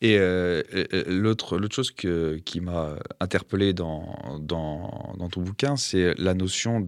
Et 0.00 0.18
euh, 0.18 0.62
l'autre 1.08 1.58
chose 1.70 1.90
qui 1.90 2.60
m'a 2.60 2.96
interpellé 3.20 3.72
dans, 3.72 4.38
ton 4.46 5.40
bouquin, 5.40 5.76
c'est 5.76 6.14
la 6.16 6.34
notion 6.34 6.84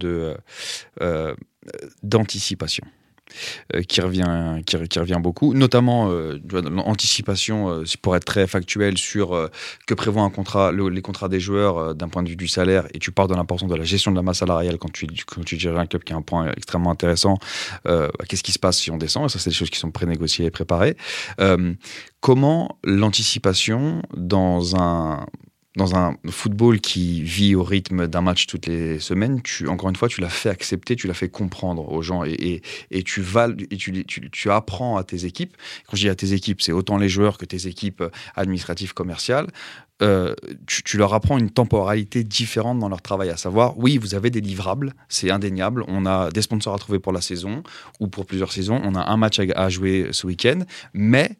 euh, 1.01 1.35
d'anticipation. 2.01 2.85
Euh, 3.75 3.81
qui, 3.83 4.01
revient, 4.01 4.61
qui, 4.65 4.99
revient 4.99 5.19
beaucoup, 5.19 5.53
notamment 5.53 6.09
euh, 6.09 6.39
l'anticipation, 6.51 7.69
euh, 7.69 7.83
pour 8.01 8.15
être 8.15 8.25
très 8.25 8.47
factuel, 8.47 8.97
sur 8.97 9.49
que 9.87 9.93
prévoit 9.93 10.23
un 10.23 10.29
contrat, 10.29 10.71
le, 10.71 10.89
les 10.89 11.01
contrats 11.01 11.29
des 11.29 11.39
joueurs 11.39 11.95
d'un 11.95 12.07
point 12.07 12.23
de 12.23 12.29
vue 12.29 12.35
du 12.35 12.47
salaire, 12.47 12.87
et 12.93 12.99
tu 12.99 13.11
parles 13.11 13.29
de 13.29 13.35
l'importance 13.35 13.69
de 13.69 13.75
la 13.75 13.83
gestion 13.83 14.11
de 14.11 14.15
la 14.15 14.21
masse 14.21 14.39
salariale 14.39 14.77
quand 14.77 14.91
tu, 14.91 15.07
quand 15.27 15.43
tu 15.43 15.59
gères 15.59 15.77
un 15.77 15.85
club 15.85 16.03
qui 16.03 16.13
est 16.13 16.15
un 16.15 16.21
point 16.21 16.51
extrêmement 16.55 16.91
intéressant. 16.91 17.37
Qu'est-ce 18.27 18.43
qui 18.43 18.51
se 18.51 18.59
passe 18.59 18.77
si 18.77 18.91
on 18.91 18.97
descend? 18.97 19.25
Et 19.25 19.29
ça, 19.29 19.39
c'est 19.39 19.49
des 19.49 19.55
choses 19.55 19.69
qui 19.69 19.79
sont 19.79 19.91
pré-négociées 19.91 20.45
et 20.45 20.51
préparées. 20.51 20.95
comment 22.19 22.77
l'anticipation 22.83 24.01
dans 24.15 24.75
un 24.75 25.25
dans 25.75 25.95
un 25.95 26.15
football 26.29 26.79
qui 26.79 27.21
vit 27.21 27.53
au 27.53 27.63
rythme 27.63 28.07
d'un 28.07 28.21
match 28.21 28.47
toutes 28.47 28.65
les 28.65 28.99
semaines, 28.99 29.41
tu, 29.43 29.67
encore 29.67 29.89
une 29.89 29.95
fois, 29.95 30.07
tu 30.07 30.19
l'as 30.19 30.29
fait 30.29 30.49
accepter, 30.49 30.95
tu 30.95 31.07
l'as 31.07 31.13
fait 31.13 31.29
comprendre 31.29 31.91
aux 31.91 32.01
gens 32.01 32.23
et, 32.23 32.61
tu, 33.05 34.49
apprends 34.49 34.97
à 34.97 35.03
tes 35.03 35.25
équipes. 35.25 35.55
Quand 35.87 35.95
je 35.95 36.01
dis 36.01 36.09
à 36.09 36.15
tes 36.15 36.33
équipes, 36.33 36.61
c'est 36.61 36.71
autant 36.71 36.97
les 36.97 37.07
joueurs 37.07 37.37
que 37.37 37.45
tes 37.45 37.67
équipes 37.67 38.03
administratives, 38.35 38.93
commerciales. 38.93 39.47
Euh, 40.01 40.33
tu, 40.65 40.97
leur 40.97 41.13
apprends 41.13 41.37
une 41.37 41.51
temporalité 41.51 42.23
différente 42.23 42.79
dans 42.79 42.89
leur 42.89 43.01
travail, 43.01 43.29
à 43.29 43.37
savoir, 43.37 43.77
oui, 43.77 43.97
vous 43.97 44.15
avez 44.15 44.31
des 44.31 44.41
livrables, 44.41 44.93
c'est 45.07 45.29
indéniable, 45.29 45.83
on 45.87 46.05
a 46.05 46.31
des 46.31 46.41
sponsors 46.41 46.73
à 46.73 46.79
trouver 46.79 46.99
pour 46.99 47.11
la 47.11 47.21
saison 47.21 47.63
ou 47.99 48.07
pour 48.07 48.25
plusieurs 48.25 48.53
saisons, 48.53 48.79
on 48.83 48.95
a 48.95 49.11
un 49.11 49.17
match 49.17 49.39
à 49.39 49.69
jouer 49.69 50.07
ce 50.11 50.25
week-end, 50.25 50.59
mais 50.93 51.37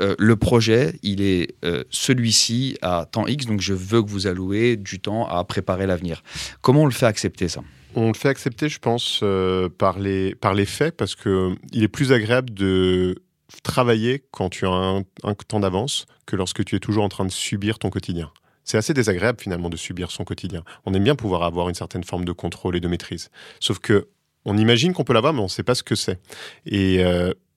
euh, 0.00 0.14
le 0.18 0.36
projet, 0.36 0.98
il 1.02 1.22
est 1.22 1.54
euh, 1.64 1.84
celui-ci 1.90 2.76
à 2.82 3.06
temps 3.10 3.26
X, 3.26 3.46
donc 3.46 3.60
je 3.60 3.74
veux 3.74 4.02
que 4.02 4.10
vous 4.10 4.26
allouez 4.26 4.76
du 4.76 5.00
temps 5.00 5.26
à 5.26 5.42
préparer 5.44 5.86
l'avenir. 5.86 6.22
Comment 6.60 6.82
on 6.82 6.86
le 6.86 6.92
fait 6.92 7.06
accepter 7.06 7.48
ça? 7.48 7.62
On 7.94 8.08
le 8.08 8.14
fait 8.14 8.28
accepter, 8.28 8.68
je 8.68 8.78
pense, 8.78 9.20
euh, 9.22 9.70
par, 9.70 9.98
les, 9.98 10.34
par 10.34 10.52
les 10.52 10.66
faits, 10.66 10.96
parce 10.96 11.14
que 11.14 11.54
il 11.72 11.82
est 11.82 11.88
plus 11.88 12.12
agréable 12.12 12.52
de 12.52 13.22
travailler 13.62 14.22
quand 14.32 14.50
tu 14.50 14.66
as 14.66 14.70
un, 14.70 15.02
temps 15.48 15.60
d'avance 15.60 16.06
que 16.26 16.36
lorsque 16.36 16.64
tu 16.64 16.76
es 16.76 16.78
toujours 16.78 17.04
en 17.04 17.08
train 17.08 17.24
de 17.24 17.30
subir 17.30 17.78
ton 17.78 17.90
quotidien. 17.90 18.30
C'est 18.64 18.76
assez 18.76 18.92
désagréable 18.92 19.40
finalement 19.40 19.70
de 19.70 19.76
subir 19.76 20.10
son 20.10 20.24
quotidien. 20.24 20.62
On 20.84 20.92
aime 20.92 21.04
bien 21.04 21.14
pouvoir 21.14 21.44
avoir 21.44 21.68
une 21.68 21.74
certaine 21.74 22.02
forme 22.02 22.24
de 22.24 22.32
contrôle 22.32 22.76
et 22.76 22.80
de 22.80 22.88
maîtrise. 22.88 23.30
Sauf 23.60 23.78
que 23.78 24.08
on 24.44 24.58
imagine 24.58 24.92
qu'on 24.92 25.04
peut 25.04 25.12
l'avoir, 25.12 25.32
mais 25.32 25.40
on 25.40 25.44
ne 25.44 25.48
sait 25.48 25.62
pas 25.62 25.74
ce 25.74 25.82
que 25.82 25.94
c'est. 25.94 26.20
Et 26.66 27.04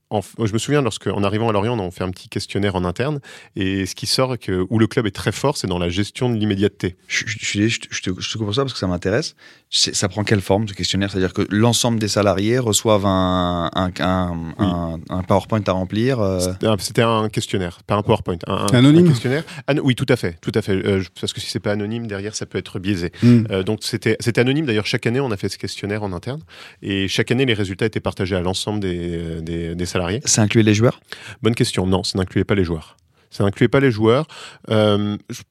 en, 0.09 0.21
je 0.21 0.53
me 0.53 0.57
souviens 0.57 0.81
lorsqu'en 0.81 1.23
arrivant 1.23 1.49
à 1.49 1.51
Lorient, 1.51 1.77
on 1.79 1.87
a 1.87 1.91
fait 1.91 2.03
un 2.03 2.11
petit 2.11 2.29
questionnaire 2.29 2.75
en 2.75 2.83
interne 2.83 3.19
et 3.55 3.85
ce 3.85 3.95
qui 3.95 4.07
sort 4.07 4.37
que 4.39 4.65
où 4.69 4.79
le 4.79 4.87
club 4.87 5.05
est 5.05 5.15
très 5.15 5.31
fort, 5.31 5.57
c'est 5.57 5.67
dans 5.67 5.79
la 5.79 5.89
gestion 5.89 6.29
de 6.29 6.37
l'immédiateté. 6.37 6.95
Je, 7.07 7.23
je, 7.27 7.37
je, 7.39 7.67
je, 7.89 8.01
te, 8.01 8.09
je 8.19 8.31
te 8.31 8.37
comprends 8.37 8.53
ça 8.53 8.61
parce 8.63 8.73
que 8.73 8.79
ça 8.79 8.87
m'intéresse. 8.87 9.35
Ça 9.69 10.09
prend 10.09 10.23
quelle 10.23 10.41
forme 10.41 10.67
ce 10.67 10.73
questionnaire? 10.73 11.11
C'est-à-dire 11.11 11.33
que 11.33 11.43
l'ensemble 11.51 11.99
des 11.99 12.07
salariés 12.07 12.57
reçoivent 12.57 13.05
un, 13.05 13.69
un, 13.75 13.91
un, 13.99 14.31
oui. 14.31 14.65
un, 14.65 14.99
un 15.09 15.21
PowerPoint 15.21 15.61
à 15.67 15.71
remplir 15.73 16.19
euh... 16.19 16.39
C'était 16.79 17.03
un 17.03 17.29
questionnaire, 17.29 17.83
pas 17.85 17.95
un 17.95 18.01
PowerPoint. 18.01 18.37
Un, 18.47 18.65
anonyme? 18.73 19.09
questionnaire. 19.09 19.43
An 19.67 19.75
oui, 19.83 19.93
tout 19.93 20.07
à 20.09 20.15
fait. 20.15 20.39
Tout 20.41 20.51
à 20.55 20.63
fait. 20.63 20.73
Euh, 20.73 21.03
parce 21.21 21.33
que 21.33 21.39
si 21.39 21.51
c'est 21.51 21.59
pas 21.59 21.71
anonyme, 21.71 22.07
derrière, 22.07 22.33
ça 22.33 22.47
peut 22.47 22.57
être 22.57 22.79
biaisé. 22.79 23.11
Mm. 23.21 23.43
Euh, 23.51 23.63
donc 23.63 23.79
c'était 23.81 24.39
anonyme. 24.39 24.65
D'ailleurs, 24.65 24.87
chaque 24.87 25.05
année, 25.05 25.19
on 25.19 25.29
a 25.29 25.37
fait 25.37 25.49
ce 25.49 25.59
questionnaire 25.59 26.01
en 26.01 26.13
interne. 26.13 26.41
Et 26.81 27.07
chaque 27.07 27.29
année, 27.29 27.45
les 27.45 27.53
résultats 27.53 27.85
étaient 27.85 27.99
partagés 27.99 28.35
à 28.35 28.41
l'ensemble 28.41 28.79
des, 28.79 29.41
des, 29.41 29.75
des 29.75 29.85
salariés. 29.85 29.98
Ça 30.25 30.41
incluait 30.41 30.63
les 30.63 30.73
joueurs? 30.73 30.99
Bonne 31.41 31.55
question. 31.55 31.85
Non, 31.87 32.03
ça 32.03 32.17
n'incluait 32.17 32.43
pas 32.43 32.55
les 32.55 32.63
joueurs. 32.63 32.97
Ça 33.29 33.43
n'incluait 33.43 33.67
pas 33.67 33.79
les 33.79 33.91
joueurs. 33.91 34.27
Euh, 34.69 35.17
je 35.29 35.41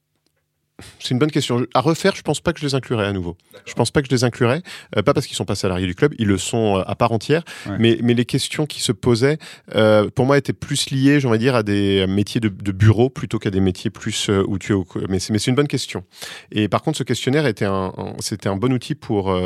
c'est 0.99 1.11
une 1.11 1.19
bonne 1.19 1.31
question. 1.31 1.65
À 1.73 1.81
refaire, 1.81 2.15
je 2.15 2.21
pense 2.21 2.41
pas 2.41 2.53
que 2.53 2.59
je 2.59 2.65
les 2.65 2.75
inclurais 2.75 3.05
à 3.05 3.13
nouveau. 3.13 3.37
Je 3.65 3.73
pense 3.73 3.91
pas 3.91 4.01
que 4.01 4.07
je 4.09 4.15
les 4.15 4.23
inclurais, 4.23 4.61
euh, 4.97 5.01
pas 5.01 5.13
parce 5.13 5.27
qu'ils 5.27 5.35
sont 5.35 5.45
pas 5.45 5.55
salariés 5.55 5.87
du 5.87 5.95
club, 5.95 6.13
ils 6.17 6.27
le 6.27 6.37
sont 6.37 6.77
euh, 6.77 6.83
à 6.85 6.95
part 6.95 7.11
entière, 7.11 7.43
ouais. 7.67 7.75
mais, 7.79 7.99
mais 8.01 8.13
les 8.13 8.25
questions 8.25 8.65
qui 8.65 8.81
se 8.81 8.91
posaient, 8.91 9.37
euh, 9.75 10.09
pour 10.09 10.25
moi, 10.25 10.37
étaient 10.37 10.53
plus 10.53 10.89
liées, 10.91 11.19
j'aimerais 11.19 11.37
dire, 11.37 11.55
à 11.55 11.63
des 11.63 12.05
métiers 12.07 12.41
de, 12.41 12.49
de 12.49 12.71
bureau 12.71 13.09
plutôt 13.09 13.39
qu'à 13.39 13.51
des 13.51 13.59
métiers 13.59 13.89
plus 13.89 14.29
où 14.29 14.57
tu 14.57 14.71
es 14.71 14.75
au... 14.75 14.85
Mais 15.09 15.19
c'est 15.19 15.47
une 15.47 15.55
bonne 15.55 15.67
question. 15.67 16.03
Et 16.51 16.67
par 16.67 16.81
contre, 16.81 16.97
ce 16.97 17.03
questionnaire 17.03 17.45
était 17.45 17.65
un, 17.65 17.93
un 17.97 18.13
c'était 18.19 18.49
un 18.49 18.55
bon 18.55 18.71
outil 18.73 18.95
pour 18.95 19.37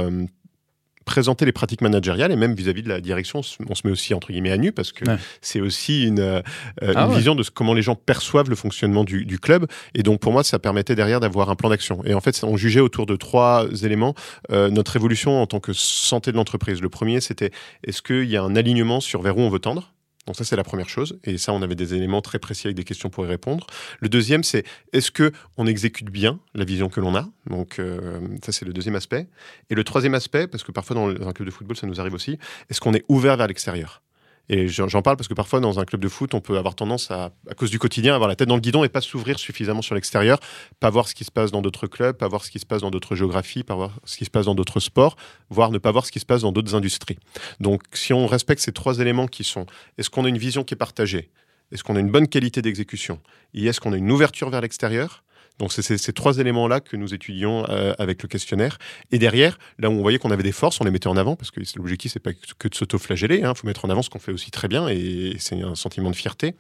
présenter 1.05 1.45
les 1.45 1.51
pratiques 1.51 1.81
managériales 1.81 2.31
et 2.31 2.35
même 2.35 2.53
vis-à-vis 2.53 2.81
-vis 2.81 2.85
de 2.85 2.89
la 2.89 3.01
direction, 3.01 3.41
on 3.69 3.75
se 3.75 3.85
met 3.85 3.91
aussi 3.91 4.13
entre 4.13 4.31
guillemets 4.31 4.51
à 4.51 4.57
nu 4.57 4.71
parce 4.71 4.91
que 4.91 5.05
ouais. 5.05 5.17
c'est 5.41 5.61
aussi 5.61 6.03
une, 6.03 6.19
euh, 6.19 6.41
ah 6.81 7.03
une 7.03 7.09
ouais. 7.09 7.17
vision 7.17 7.35
de 7.35 7.43
ce, 7.43 7.51
comment 7.51 7.73
les 7.73 7.81
gens 7.81 7.95
perçoivent 7.95 8.49
le 8.49 8.55
fonctionnement 8.55 9.03
du, 9.03 9.25
du, 9.25 9.39
club. 9.39 9.67
Et 9.93 10.03
donc 10.03 10.19
pour 10.19 10.31
moi, 10.31 10.43
ça 10.43 10.59
permettait 10.59 10.95
derrière 10.95 11.19
d'avoir 11.19 11.49
un 11.49 11.55
plan 11.55 11.69
d'action. 11.69 12.03
Et 12.05 12.13
en 12.13 12.21
fait, 12.21 12.43
on 12.43 12.57
jugeait 12.57 12.79
autour 12.79 13.05
de 13.05 13.15
trois 13.15 13.65
éléments 13.83 14.15
euh, 14.51 14.69
notre 14.69 14.95
évolution 14.95 15.41
en 15.41 15.47
tant 15.47 15.59
que 15.59 15.73
santé 15.73 16.31
de 16.31 16.37
l'entreprise. 16.37 16.81
Le 16.81 16.89
premier, 16.89 17.21
c'était 17.21 17.51
est-ce 17.85 18.01
qu'il 18.01 18.29
y 18.29 18.37
a 18.37 18.43
un 18.43 18.55
alignement 18.55 18.99
sur 18.99 19.21
vers 19.21 19.37
où 19.37 19.41
on 19.41 19.49
veut 19.49 19.59
tendre? 19.59 19.92
Donc 20.25 20.35
ça, 20.35 20.43
c'est 20.43 20.55
la 20.55 20.63
première 20.63 20.89
chose. 20.89 21.19
Et 21.23 21.37
ça, 21.37 21.53
on 21.53 21.61
avait 21.61 21.75
des 21.75 21.93
éléments 21.93 22.21
très 22.21 22.39
précis 22.39 22.67
avec 22.67 22.77
des 22.77 22.83
questions 22.83 23.09
pour 23.09 23.25
y 23.25 23.27
répondre. 23.27 23.67
Le 23.99 24.09
deuxième, 24.09 24.43
c'est 24.43 24.63
est-ce 24.93 25.11
que 25.11 25.31
on 25.57 25.67
exécute 25.67 26.09
bien 26.09 26.39
la 26.53 26.63
vision 26.63 26.89
que 26.89 27.01
l'on 27.01 27.15
a? 27.15 27.27
Donc 27.49 27.79
euh, 27.79 28.19
ça, 28.43 28.51
c'est 28.51 28.65
le 28.65 28.73
deuxième 28.73 28.95
aspect. 28.95 29.27
Et 29.69 29.75
le 29.75 29.83
troisième 29.83 30.13
aspect, 30.15 30.47
parce 30.47 30.63
que 30.63 30.71
parfois 30.71 30.95
dans 30.95 31.09
un 31.09 31.33
club 31.33 31.47
de 31.47 31.51
football, 31.51 31.75
ça 31.75 31.87
nous 31.87 31.99
arrive 31.99 32.13
aussi, 32.13 32.39
est-ce 32.69 32.79
qu'on 32.79 32.93
est 32.93 33.03
ouvert 33.09 33.35
vers 33.35 33.47
l'extérieur? 33.47 34.01
Et 34.49 34.67
j'en 34.67 35.01
parle 35.01 35.15
parce 35.15 35.29
que 35.29 35.33
parfois, 35.33 35.61
dans 35.61 35.79
un 35.79 35.85
club 35.85 36.01
de 36.01 36.09
foot, 36.09 36.33
on 36.33 36.41
peut 36.41 36.57
avoir 36.57 36.75
tendance 36.75 37.09
à, 37.11 37.31
à 37.49 37.53
cause 37.55 37.71
du 37.71 37.79
quotidien, 37.79 38.13
avoir 38.13 38.27
la 38.27 38.35
tête 38.35 38.49
dans 38.49 38.55
le 38.55 38.61
guidon 38.61 38.83
et 38.83 38.89
pas 38.89 38.99
s'ouvrir 38.99 39.39
suffisamment 39.39 39.81
sur 39.81 39.95
l'extérieur, 39.95 40.39
pas 40.81 40.89
voir 40.89 41.07
ce 41.07 41.15
qui 41.15 41.23
se 41.23 41.31
passe 41.31 41.51
dans 41.51 41.61
d'autres 41.61 41.87
clubs, 41.87 42.15
pas 42.15 42.27
voir 42.27 42.43
ce 42.43 42.51
qui 42.51 42.59
se 42.59 42.65
passe 42.65 42.81
dans 42.81 42.91
d'autres 42.91 43.15
géographies, 43.15 43.63
pas 43.63 43.75
voir 43.75 43.99
ce 44.03 44.17
qui 44.17 44.25
se 44.25 44.29
passe 44.29 44.45
dans 44.45 44.55
d'autres 44.55 44.81
sports, 44.81 45.15
voire 45.49 45.71
ne 45.71 45.77
pas 45.77 45.91
voir 45.91 46.05
ce 46.05 46.11
qui 46.11 46.19
se 46.19 46.25
passe 46.25 46.41
dans 46.41 46.51
d'autres 46.51 46.75
industries. 46.75 47.17
Donc, 47.61 47.83
si 47.93 48.11
on 48.11 48.27
respecte 48.27 48.61
ces 48.61 48.73
trois 48.73 48.99
éléments 48.99 49.27
qui 49.27 49.45
sont, 49.45 49.65
est-ce 49.97 50.09
qu'on 50.09 50.25
a 50.25 50.29
une 50.29 50.37
vision 50.37 50.63
qui 50.63 50.73
est 50.73 50.77
partagée? 50.77 51.29
Est-ce 51.71 51.83
qu'on 51.83 51.95
a 51.95 51.99
une 51.99 52.11
bonne 52.11 52.27
qualité 52.27 52.61
d'exécution? 52.61 53.19
Et 53.53 53.65
est-ce 53.65 53.79
qu'on 53.79 53.93
a 53.93 53.97
une 53.97 54.11
ouverture 54.11 54.49
vers 54.49 54.61
l'extérieur? 54.61 55.22
Donc 55.59 55.71
c'est 55.71 55.97
ces 55.97 56.13
trois 56.13 56.39
éléments-là 56.39 56.79
que 56.79 56.97
nous 56.97 57.13
étudions 57.13 57.65
euh, 57.69 57.93
avec 57.99 58.21
le 58.23 58.27
questionnaire. 58.27 58.77
Et 59.11 59.19
derrière, 59.19 59.59
là 59.77 59.89
où 59.89 59.93
on 59.93 60.01
voyait 60.01 60.17
qu'on 60.17 60.31
avait 60.31 60.43
des 60.43 60.51
forces, 60.51 60.81
on 60.81 60.83
les 60.83 60.91
mettait 60.91 61.07
en 61.07 61.17
avant, 61.17 61.35
parce 61.35 61.51
que 61.51 61.59
l'objectif, 61.77 62.11
c'est 62.11 62.19
pas 62.19 62.31
que 62.33 62.67
de 62.67 62.75
s'auto-flageller, 62.75 63.37
il 63.39 63.45
hein, 63.45 63.53
faut 63.53 63.67
mettre 63.67 63.85
en 63.85 63.89
avant 63.89 64.01
ce 64.01 64.09
qu'on 64.09 64.19
fait 64.19 64.31
aussi 64.31 64.51
très 64.51 64.67
bien, 64.67 64.87
et 64.89 65.35
c'est 65.39 65.61
un 65.61 65.75
sentiment 65.75 66.09
de 66.09 66.15
fierté. 66.15 66.55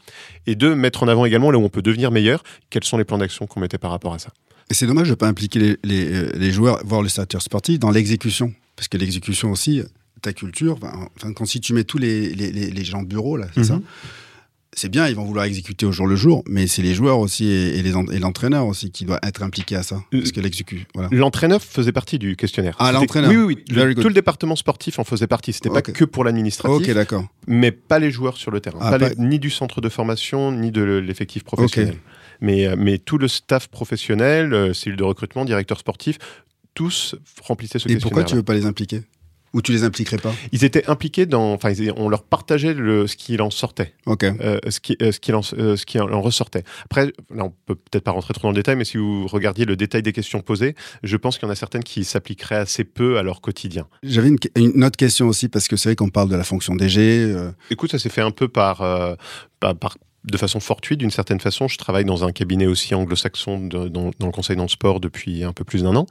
Et 0.45 0.55
deux, 0.55 0.75
mettre 0.75 1.03
en 1.03 1.07
avant 1.07 1.25
également 1.25 1.49
là 1.51 1.57
où 1.57 1.63
on 1.63 1.69
peut 1.69 1.81
devenir 1.81 2.11
meilleur, 2.11 2.43
quels 2.69 2.83
sont 2.83 2.97
les 2.97 3.03
plans 3.03 3.17
d'action 3.17 3.47
qu'on 3.47 3.59
mettait 3.59 3.79
par 3.79 3.91
rapport 3.91 4.13
à 4.13 4.19
ça. 4.19 4.29
Et 4.69 4.73
c'est 4.73 4.87
dommage 4.87 5.07
de 5.07 5.11
ne 5.11 5.15
pas 5.15 5.27
impliquer 5.27 5.59
les, 5.59 5.77
les, 5.83 6.31
les, 6.31 6.51
joueurs, 6.51 6.79
voire 6.85 7.01
les 7.01 7.09
starters 7.09 7.41
sportifs, 7.41 7.79
dans 7.79 7.91
l'exécution. 7.91 8.53
Parce 8.75 8.87
que 8.87 8.97
l'exécution 8.97 9.51
aussi, 9.51 9.81
ta 10.21 10.33
culture, 10.33 10.77
enfin, 10.81 11.33
quand 11.33 11.45
si 11.45 11.59
tu 11.59 11.73
mets 11.73 11.83
tous 11.83 11.97
les, 11.97 12.29
les, 12.33 12.51
les 12.51 12.83
gens 12.83 13.03
de 13.03 13.07
bureau, 13.07 13.37
là, 13.37 13.47
c'est 13.53 13.61
mm 13.61 13.63
-hmm. 13.63 13.67
ça 13.67 13.79
c'est 14.75 14.89
bien, 14.89 15.07
ils 15.07 15.15
vont 15.15 15.23
vouloir 15.25 15.45
exécuter 15.45 15.85
au 15.85 15.91
jour 15.91 16.07
le 16.07 16.15
jour, 16.15 16.43
mais 16.47 16.67
c'est 16.67 16.81
les 16.81 16.93
joueurs 16.93 17.19
aussi 17.19 17.47
et, 17.49 17.81
l'entraîneur 18.19 18.65
aussi 18.67 18.91
qui 18.91 19.05
doit 19.05 19.19
être 19.23 19.43
impliqué 19.43 19.75
à 19.75 19.83
ça. 19.83 20.01
Parce 20.11 20.31
que 20.31 20.41
voilà. 20.93 21.09
L'entraîneur 21.11 21.61
faisait 21.61 21.91
partie 21.91 22.19
du 22.19 22.35
questionnaire. 22.35 22.75
Ah, 22.79 22.91
l'entraîneur. 22.91 23.29
Oui, 23.31 23.37
oui, 23.37 23.63
oui. 23.69 23.75
Le- 23.75 23.95
tout 23.95 24.07
le 24.07 24.13
département 24.13 24.55
sportif 24.55 24.99
en 24.99 25.03
faisait 25.03 25.27
partie. 25.27 25.53
C'était 25.53 25.69
Ok. 25.69 25.75
pas 25.75 25.81
que 25.81 26.05
pour 26.05 26.23
l'administratif, 26.23 26.87
Ok, 26.87 26.93
d'accord. 26.93 27.25
mais 27.47 27.71
pas 27.71 27.99
les 27.99 28.11
joueurs 28.11 28.37
sur 28.37 28.51
le 28.51 28.59
terrain. 28.59 28.79
Ah, 28.81 28.91
Pas 28.91 28.99
pas- 28.99 29.09
les- 29.09 29.15
ni 29.17 29.39
du 29.39 29.49
centre 29.49 29.81
de 29.81 29.89
formation, 29.89 30.51
ni 30.51 30.71
de 30.71 30.81
le- 30.81 30.99
l'effectif 31.01 31.43
professionnel. 31.43 31.95
Mais, 32.41 32.67
euh, 32.67 32.75
mais 32.77 32.97
tout 32.97 33.17
le 33.17 33.27
staff 33.27 33.67
professionnel, 33.69 34.53
euh, 34.53 34.73
cellule 34.73 34.97
de 34.97 35.03
recrutement, 35.03 35.45
directeur 35.45 35.79
sportif, 35.79 36.17
tous 36.73 37.15
remplissaient 37.43 37.79
ce 37.79 37.87
Et 37.87 37.93
pourquoi 37.97 38.23
questionnaire. 38.23 38.25
tu 38.27 38.35
veux 38.35 38.43
pas 38.43 38.53
les 38.55 38.65
impliquer? 38.65 39.03
Ou 39.53 39.61
tu 39.61 39.71
les 39.71 39.83
impliquerais 39.83 40.17
pas? 40.17 40.33
Ils 40.51 40.63
étaient 40.65 40.85
impliqués 40.89 41.25
dans. 41.25 41.53
Enfin, 41.53 41.71
on 41.95 42.09
leur 42.09 42.23
partageait 42.23 42.73
le, 42.73 43.05
ce 43.07 43.15
qu'il 43.15 43.41
en 43.41 43.49
sortait. 43.51 43.93
Ok. 44.07 44.23
euh, 44.23 44.57
ce, 44.69 44.79
qui, 44.79 44.97
euh, 45.01 45.11
ce, 45.11 45.19
qu'il 45.19 45.35
en, 45.35 45.41
euh, 45.59 45.75
ce 45.77 45.85
qui 45.85 45.99
en 45.99 46.21
ressortait. 46.21 46.63
Après, 46.85 47.13
là, 47.33 47.45
on 47.45 47.53
peut 47.65 47.75
peut-être 47.75 48.03
pas 48.03 48.11
rentrer 48.11 48.33
trop 48.33 48.47
dans 48.47 48.51
le 48.51 48.55
détail, 48.55 48.75
mais 48.75 48.85
si 48.85 48.97
vous 48.97 49.27
regardiez 49.27 49.65
le 49.65 49.75
détail 49.75 50.01
des 50.01 50.11
questions 50.13 50.41
posées, 50.41 50.73
je 51.03 51.17
pense 51.17 51.37
qu'il 51.37 51.45
y 51.47 51.49
en 51.49 51.51
a 51.51 51.55
certaines 51.55 51.83
qui 51.83 52.03
s'appliqueraient 52.03 52.55
assez 52.55 52.83
peu 52.83 53.17
à 53.19 53.23
leur 53.23 53.41
quotidien. 53.41 53.87
J'avais 54.01 54.29
une, 54.29 54.37
une 54.55 54.83
autre 54.83 54.97
question 54.97 55.27
aussi, 55.27 55.49
parce 55.49 55.67
que 55.67 55.75
c'est 55.75 55.89
vrai 55.89 55.95
qu'on 55.95 56.09
parle 56.09 56.29
de 56.29 56.35
la 56.35 56.43
fonction 56.43 56.75
DG. 56.75 57.01
euh, 57.01 57.51
Écoute, 57.69 57.91
ça 57.91 57.99
s'est 57.99 58.09
fait 58.09 58.21
un 58.21 58.31
peu 58.31 58.47
par, 58.47 58.81
euh, 58.81 59.15
par, 59.59 59.75
par- 59.75 59.97
de 60.25 60.37
façon 60.37 60.59
fortuite, 60.59 60.99
d'une 60.99 61.11
certaine 61.11 61.39
façon. 61.39 61.67
Je 61.67 61.77
travaille 61.77 62.05
dans 62.05 62.23
un 62.23 62.31
cabinet 62.31 62.65
aussi 62.65 62.95
anglo-saxon 62.95 63.67
dans, 63.67 64.11
le 64.19 64.31
conseil 64.31 64.55
dans 64.55 64.63
le 64.63 64.69
sport 64.69 64.99
depuis 64.99 65.43
un 65.43 65.53
peu 65.53 65.63
plus 65.63 65.83
d'un 65.83 65.95
an. 65.95 66.05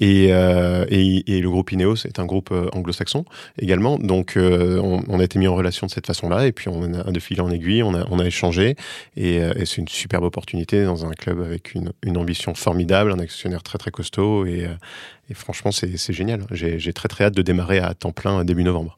Et, 0.00 0.28
euh, 0.30 0.84
et, 0.88 1.40
le 1.40 1.50
groupe 1.50 1.72
Ineos 1.72 2.06
est 2.06 2.18
un 2.18 2.26
groupe 2.26 2.50
euh, 2.52 2.68
anglo-saxon 2.72 3.24
également. 3.60 3.98
Donc, 3.98 4.36
euh, 4.36 4.80
on, 4.80 5.18
a 5.18 5.24
été 5.24 5.38
mis 5.38 5.48
en 5.48 5.54
relation 5.54 5.86
de 5.86 5.92
cette 5.92 6.06
façon-là. 6.06 6.46
Et 6.46 6.52
puis, 6.52 6.68
on 6.68 6.82
a 6.94 7.10
de 7.10 7.20
fil 7.20 7.40
en 7.40 7.50
aiguille, 7.50 7.82
on 7.82 7.94
a, 7.94 8.06
on 8.10 8.18
a 8.18 8.24
échangé. 8.24 8.76
Et, 9.16 9.40
c'est 9.64 9.78
une 9.78 9.88
superbe 9.88 10.24
opportunité 10.24 10.84
dans 10.84 11.06
un 11.06 11.10
club 11.10 11.40
avec 11.40 11.74
une, 11.74 12.16
ambition 12.16 12.54
formidable, 12.54 13.12
un 13.12 13.18
actionnaire 13.18 13.62
très, 13.62 13.78
très 13.78 13.90
costaud. 13.90 14.46
Et, 14.46 14.68
et 15.28 15.34
franchement, 15.34 15.72
c'est 15.72 16.12
génial. 16.12 16.46
J'ai 16.50 16.92
très, 16.92 17.08
très 17.08 17.24
hâte 17.24 17.34
de 17.34 17.42
démarrer 17.42 17.78
à 17.78 17.94
temps 17.94 18.12
plein 18.12 18.44
début 18.44 18.64
novembre. 18.64 18.96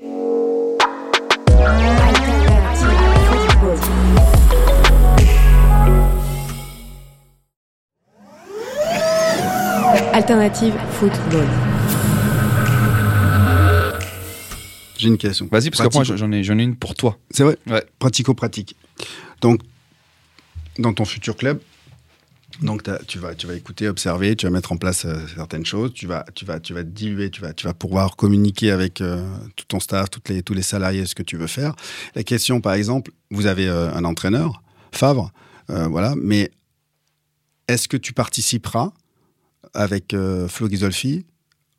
Alternative 10.19 10.75
football. 10.99 11.47
J'ai 14.99 15.07
une 15.07 15.17
question. 15.17 15.47
Vas-y, 15.49 15.71
parce 15.71 15.81
qu'après, 15.81 16.01
Pratico- 16.01 16.17
j'en 16.17 16.33
ai, 16.33 16.43
j'en 16.43 16.59
ai 16.59 16.65
une 16.65 16.75
pour 16.75 16.97
toi. 16.97 17.17
C'est 17.31 17.45
vrai 17.45 17.57
Ouais. 17.69 17.85
Pratico-pratique. 18.01 18.75
Donc, 19.43 19.61
dans 20.81 20.93
ton 20.93 21.05
futur 21.05 21.37
club, 21.37 21.61
donc 22.63 22.83
tu 23.07 23.21
vas, 23.21 23.37
tu 23.37 23.47
vas 23.47 23.55
écouter, 23.55 23.87
observer, 23.87 24.35
tu 24.35 24.47
vas 24.47 24.51
mettre 24.51 24.73
en 24.73 24.77
place 24.77 25.05
euh, 25.05 25.25
certaines 25.37 25.65
choses, 25.65 25.93
tu 25.95 26.09
vas, 26.09 26.25
tu 26.35 26.45
vas, 26.45 26.59
tu 26.59 26.75
vas 26.75 26.83
te 26.83 26.89
diluer, 26.89 27.31
tu 27.31 27.41
vas, 27.41 27.53
tu 27.53 27.69
vas 27.69 27.75
pouvoir 27.75 28.17
communiquer 28.17 28.73
avec 28.73 29.01
euh, 29.01 29.25
tout 29.55 29.67
ton 29.69 29.79
staff, 29.79 30.11
toutes 30.11 30.29
les, 30.31 30.43
tous 30.43 30.53
les 30.55 30.63
salariés, 30.63 31.07
ce 31.07 31.15
que 31.15 31.23
tu 31.23 31.37
veux 31.37 31.47
faire. 31.47 31.77
La 32.17 32.25
question, 32.25 32.61
par 32.61 32.73
exemple, 32.73 33.13
vous 33.31 33.47
avez 33.47 33.69
euh, 33.69 33.95
un 33.95 34.05
entraîneur, 34.05 34.63
Favre, 34.91 35.31
euh, 35.71 35.87
voilà, 35.87 36.15
mais 36.21 36.51
est-ce 37.69 37.87
que 37.87 37.97
tu 37.97 38.13
participeras 38.13 38.91
avec 39.79 40.13
euh, 40.13 40.49
Flo 40.49 40.69
Ghisolfi 40.69 41.25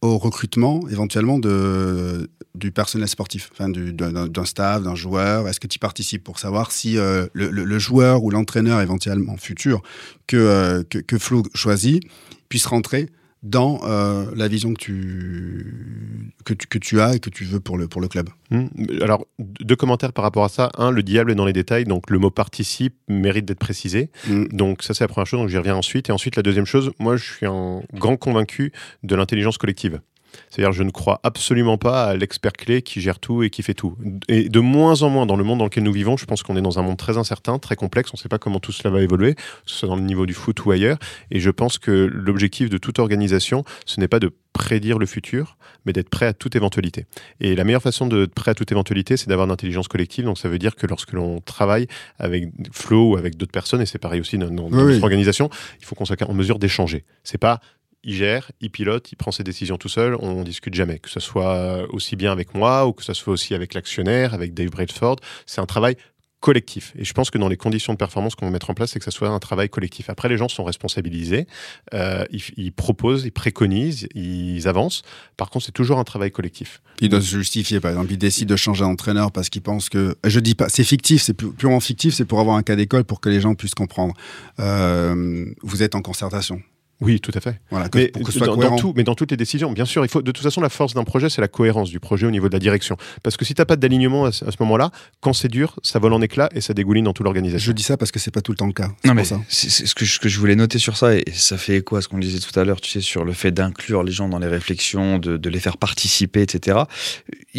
au 0.02 0.18
recrutement 0.18 0.88
éventuellement 0.90 1.38
de, 1.40 2.30
du 2.56 2.72
personnel 2.72 3.10
sportif, 3.10 3.50
enfin 3.52 3.68
du- 3.68 3.92
d'un 3.92 4.46
staff, 4.46 4.82
d'un 4.82 4.96
joueur. 4.96 5.48
Est-ce 5.50 5.60
que 5.60 5.68
tu 5.68 5.78
participes 5.78 6.24
pour 6.24 6.40
savoir 6.40 6.72
si 6.72 6.98
euh, 6.98 7.28
le 7.34 7.80
joueur 7.80 8.24
ou 8.24 8.32
l'entraîneur 8.32 8.80
éventuellement 8.80 9.36
futur 9.36 9.82
que, 10.28 10.38
euh, 10.38 10.84
que, 10.90 11.00
que 11.00 11.18
Flo 11.20 11.44
choisit 11.54 12.02
puisse 12.48 12.66
rentrer 12.66 13.10
dans 13.44 13.80
euh, 13.84 14.26
la 14.36 14.48
vision 14.48 14.74
que 14.74 14.80
tu, 14.80 16.34
que, 16.46 16.54
tu, 16.54 16.68
que 16.68 16.78
tu 16.78 17.00
as 17.00 17.16
et 17.16 17.20
que 17.20 17.30
tu 17.30 17.46
veux 17.46 17.60
pour 17.60 17.78
le, 17.78 17.88
pour 17.88 18.02
le 18.02 18.08
club 18.08 18.30
Hmm. 18.52 18.66
Alors, 19.04 19.28
deux 19.38 19.76
commentaires 19.76 20.12
par 20.12 20.24
rapport 20.24 20.44
à 20.44 20.50
ça. 20.50 20.72
Un, 20.78 20.90
le 20.90 21.04
diable 21.04 21.32
est 21.32 21.36
dans 21.36 21.46
les 21.46 21.54
détails, 21.54 21.84
donc 21.84 22.10
le 22.10 22.18
mot 22.18 22.32
participe 22.32 22.96
mérite 23.08 23.46
d'être 23.46 23.60
précisé. 23.60 24.10
Mm. 24.28 24.46
Donc 24.48 24.82
ça, 24.82 24.96
c'est 24.96 25.04
la 25.04 25.08
première 25.08 25.28
chose, 25.28 25.40
donc 25.40 25.50
j'y 25.50 25.58
reviens 25.58 25.76
ensuite. 25.76 26.10
Et 26.10 26.12
ensuite, 26.12 26.36
la 26.36 26.42
deuxième 26.42 26.66
chose, 26.66 26.92
moi, 26.98 27.16
je 27.16 27.24
suis 27.24 27.46
un 27.46 27.84
grand 27.94 28.18
convaincu 28.18 28.72
de 29.04 29.16
l'intelligence 29.16 29.60
collective. 29.60 30.02
C'est-à-dire, 30.50 30.72
je 30.72 30.84
ne 30.84 30.90
crois 30.92 31.20
absolument 31.24 31.78
pas 31.78 32.06
à 32.06 32.16
l'expert 32.16 32.54
clé 32.54 32.82
qui 32.82 33.02
gère 33.02 33.20
tout 33.20 33.44
et 33.44 33.50
qui 33.50 33.64
fait 33.64 33.74
tout. 33.74 33.96
Et 34.28 34.50
de 34.50 34.60
moins 34.60 35.02
en 35.04 35.10
moins 35.10 35.26
dans 35.26 35.36
le 35.36 35.44
monde 35.44 35.60
dans 35.60 35.66
lequel 35.66 35.84
nous 35.84 35.92
vivons, 35.94 36.18
je 36.18 36.26
pense 36.26 36.44
qu'on 36.44 36.56
est 36.58 36.62
dans 36.62 36.80
un 36.80 36.82
monde 36.82 36.98
très 36.98 37.18
incertain, 37.18 37.60
très 37.60 37.76
complexe. 37.76 38.10
On 38.14 38.18
ne 38.18 38.20
sait 38.20 38.30
pas 38.30 38.38
comment 38.40 38.60
tout 38.60 38.72
cela 38.72 38.90
va 38.90 39.02
évoluer, 39.02 39.36
que 39.36 39.42
ce 39.66 39.76
soit 39.76 39.88
dans 39.90 39.96
le 39.96 40.02
niveau 40.02 40.26
du 40.26 40.34
foot 40.34 40.66
ou 40.66 40.72
ailleurs. 40.72 40.98
Et 41.32 41.40
je 41.40 41.50
pense 41.50 41.78
que 41.78 41.92
l'objectif 41.92 42.70
de 42.70 42.78
toute 42.78 43.00
organisation, 43.00 43.64
ce 43.86 44.00
n'est 44.00 44.08
pas 44.08 44.20
de 44.20 44.32
prédire 44.54 44.98
le 44.98 45.06
futur, 45.06 45.58
mais 45.86 45.94
d'être 45.94 46.10
prêt 46.10 46.26
à 46.26 46.34
toute 46.34 46.56
éventualité. 46.56 47.06
Et 47.40 47.56
la 47.56 47.64
meilleure 47.64 47.82
façon 47.84 48.08
d'être 48.08 48.34
prêt 48.34 48.52
à 48.52 48.56
toute 48.56 48.72
éventualité, 48.72 49.16
c'est 49.16 49.30
d'avoir 49.30 49.46
une 49.48 49.54
intelligence 49.54 49.88
collective. 49.88 50.26
Donc 50.26 50.38
ça 50.38 50.50
veut 50.50 50.58
dire 50.60 50.76
que 50.76 50.88
lorsque 50.88 51.14
l'on 51.14 51.40
travaille 51.40 51.88
avec 52.18 52.50
Flo 52.72 53.12
ou 53.12 53.18
avec 53.18 53.38
d'autres 53.38 53.52
personnes, 53.52 53.82
et 53.82 53.86
c'est 53.86 54.00
pareil 54.00 54.20
aussi 54.20 54.38
dans, 54.38 54.50
dans- 54.50 54.66
Oui, 54.70 54.94
notre 54.94 55.04
organisation, 55.04 55.50
il 55.80 55.86
faut 55.86 55.96
qu'on 55.96 56.06
soit 56.06 56.22
en 56.28 56.34
mesure 56.34 56.60
d'échanger. 56.60 57.06
C'est 57.24 57.38
pas 57.38 57.62
il 58.04 58.16
gère, 58.16 58.52
il 58.62 58.70
pilote, 58.72 59.12
il 59.12 59.16
prend 59.16 59.32
ses 59.32 59.44
décisions 59.44 59.78
tout 59.78 59.90
seul, 59.90 60.16
on, 60.20 60.40
ne 60.40 60.44
discute 60.44 60.74
jamais. 60.74 61.00
Que 61.00 61.10
ce 61.10 61.20
soit 61.20 61.86
aussi 61.92 62.16
bien 62.16 62.32
avec 62.32 62.54
moi 62.54 62.88
ou 62.88 62.94
que 62.94 63.04
ce 63.04 63.14
soit 63.14 63.34
aussi 63.34 63.54
avec 63.54 63.74
l'actionnaire, 63.74 64.34
avec 64.34 64.54
Dave 64.54 64.70
Bradford, 64.70 65.18
c'est 65.46 65.62
un 65.62 65.66
travail 65.66 65.96
collectif. 66.40 66.94
Et 66.98 67.04
je 67.04 67.14
pense 67.14 67.30
que 67.30 67.38
dans 67.38 67.50
les 67.50 67.58
conditions 67.58 67.92
de 67.92 67.98
performance 67.98 68.36
qu'on 68.36 68.46
va 68.46 68.52
mettre 68.52 68.70
en 68.70 68.74
place, 68.74 68.92
c'est 68.92 69.00
que 69.00 69.04
ça 69.06 69.12
soit 69.12 69.28
un 69.28 69.40
travail 69.40 69.68
collectif. 69.68 70.10
Après, 70.10 70.30
les 70.30 70.38
gens 70.38 70.48
sont 70.48 70.64
responsabilisés, 70.64 71.48
euh, 71.94 72.24
ils, 72.32 72.42
ils 72.56 72.72
proposent, 72.72 73.26
ils 73.26 73.32
préconisent, 73.32 74.08
ils 74.16 74.66
avancent. 74.68 75.02
Par 75.36 75.50
contre, 75.50 75.66
c'est 75.66 75.74
toujours 75.74 76.00
un 76.00 76.06
travail 76.06 76.32
collectif. 76.32 76.82
Il 77.02 77.10
doit 77.10 77.20
se 77.20 77.36
justifier, 77.36 77.82
par 77.82 77.92
exemple, 77.92 78.14
il 78.14 78.18
décide 78.18 78.48
de 78.48 78.56
changer 78.56 78.86
d'entraîneur 78.86 79.34
parce 79.34 79.50
qu'il 79.50 79.62
pense 79.62 79.90
que. 79.90 80.16
Je 80.26 80.40
dis 80.40 80.56
pas, 80.56 80.70
c'est 80.70 80.86
fictif, 80.86 81.22
c'est 81.22 81.34
pu- 81.34 81.52
purement 81.52 81.82
fictif, 81.82 82.14
c'est 82.14 82.26
pour 82.26 82.40
avoir 82.40 82.56
un 82.56 82.64
cas 82.64 82.78
d'école 82.78 83.04
pour 83.04 83.20
que 83.20 83.28
les 83.28 83.42
gens 83.42 83.56
puissent 83.56 83.76
comprendre. 83.76 84.14
Euh, 84.60 85.46
vous 85.62 85.84
êtes 85.84 85.96
en 85.96 86.02
concertation. 86.02 86.62
Oui, 87.02 87.22
tout 87.22 87.32
à 87.34 87.40
fait. 87.40 87.60
Voilà, 87.72 87.88
que- 87.88 87.98
mais, 87.98 88.08
pour 88.10 88.24
que 88.24 88.32
ce 88.32 88.40
soit 88.40 88.48
dans, 88.48 88.54
dans 88.56 88.60
cohérent. 88.60 88.76
tout, 88.78 88.94
mais 88.96 89.04
dans 89.04 89.16
toutes 89.16 89.32
les 89.32 89.38
décisions, 89.38 89.72
bien 89.72 89.86
sûr, 89.86 90.04
il 90.04 90.10
faut. 90.10 90.22
De 90.22 90.32
toute 90.32 90.44
façon, 90.44 90.60
la 90.60 90.68
force 90.70 90.94
d'un 90.94 91.06
projet, 91.06 91.30
c'est 91.30 91.40
la 91.40 91.48
cohérence 91.48 91.90
du 91.90 92.00
projet 92.02 92.26
au 92.28 92.32
niveau 92.32 92.50
de 92.50 92.54
la 92.54 92.60
direction. 92.60 92.98
Parce 93.24 93.38
que 93.38 93.46
si 93.46 93.54
t'as 93.54 93.64
pas 93.66 93.78
d'alignement 93.78 94.26
à, 94.26 94.32
ce- 94.34 94.44
à 94.44 94.52
ce 94.52 94.58
moment-là, 94.60 94.92
quand 95.22 95.32
c'est 95.34 95.48
dur, 95.48 95.80
ça 95.82 96.00
vole 96.00 96.12
en 96.14 96.22
éclats 96.22 96.50
et 96.54 96.60
ça 96.62 96.74
dégouline 96.74 97.06
dans 97.06 97.14
toute 97.14 97.24
l'organisation. 97.24 97.66
Je 97.66 97.72
dis 97.72 97.84
ça 97.84 97.96
parce 97.96 98.12
que 98.12 98.20
c'est 98.20 98.32
pas 98.32 98.42
tout 98.42 98.52
le 98.52 98.58
temps 98.58 98.68
le 98.68 98.74
cas. 98.74 98.90
C'est 99.02 99.08
Non, 99.08 99.14
mais 99.14 99.24
ça. 99.24 99.40
c'est 99.48 99.70
c'est 99.70 99.86
ce 99.86 99.96
que, 99.96 100.04
je, 100.04 100.14
ce 100.16 100.20
que 100.20 100.28
je 100.28 100.38
voulais 100.40 100.56
noter 100.56 100.78
sur 100.80 100.98
ça, 100.98 101.16
et 101.16 101.24
ça 101.34 101.58
fait 101.58 101.78
écho 101.78 101.96
à 101.96 102.02
ce 102.02 102.08
qu'on 102.10 102.18
disait 102.18 102.40
tout 102.40 102.60
à 102.60 102.66
l'heure, 102.66 102.82
tu 102.82 102.90
sais, 102.92 103.02
sur 103.02 103.24
le 103.24 103.32
fait 103.34 103.52
d'inclure 103.52 104.04
les 104.04 104.12
gens 104.12 104.28
dans 104.28 104.40
les 104.40 104.48
réflexions, 104.48 105.20
de, 105.20 105.38
de 105.38 105.50
les 105.50 105.60
faire 105.62 105.78
participer, 105.78 106.42
etc. 106.42 106.80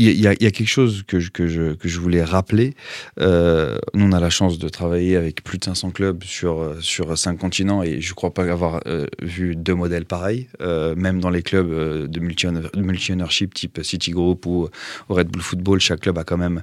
Il 0.02 0.18
y 0.18 0.26
a, 0.26 0.34
quelque 0.34 0.64
chose 0.64 1.02
que 1.06 1.20
je, 1.20 1.30
que 1.30 1.46
je, 1.46 1.74
que 1.74 1.86
je 1.86 2.00
voulais 2.00 2.24
rappeler. 2.24 2.74
Euh, 3.20 3.78
nous, 3.92 4.06
on 4.06 4.12
a 4.12 4.20
la 4.20 4.30
chance 4.30 4.58
de 4.58 4.68
travailler 4.70 5.16
avec 5.16 5.44
plus 5.44 5.58
de 5.58 5.64
500 5.64 5.90
clubs 5.90 6.24
sur, 6.24 6.58
euh, 6.58 6.78
sur 6.80 7.18
cinq 7.18 7.36
continents, 7.36 7.82
et 7.82 8.00
je 8.00 8.14
crois 8.14 8.32
pas 8.32 8.50
avoir 8.50 8.80
euh, 8.86 9.06
vu 9.20 9.56
deux 9.56 9.74
modèles 9.74 10.06
pareils, 10.06 10.48
même 10.96 11.20
dans 11.20 11.28
les 11.28 11.42
clubs 11.42 11.70
de 12.08 12.20
multi-owner- 12.20 12.70
de 12.72 12.80
multi-ownership 12.80 13.52
type 13.52 13.80
Citigroup 13.82 14.46
ou 14.46 14.68
Red 15.10 15.28
Bull 15.28 15.42
Football, 15.42 15.80
chaque 15.80 16.00
club 16.00 16.16
a 16.16 16.24
quand 16.24 16.38
même 16.38 16.62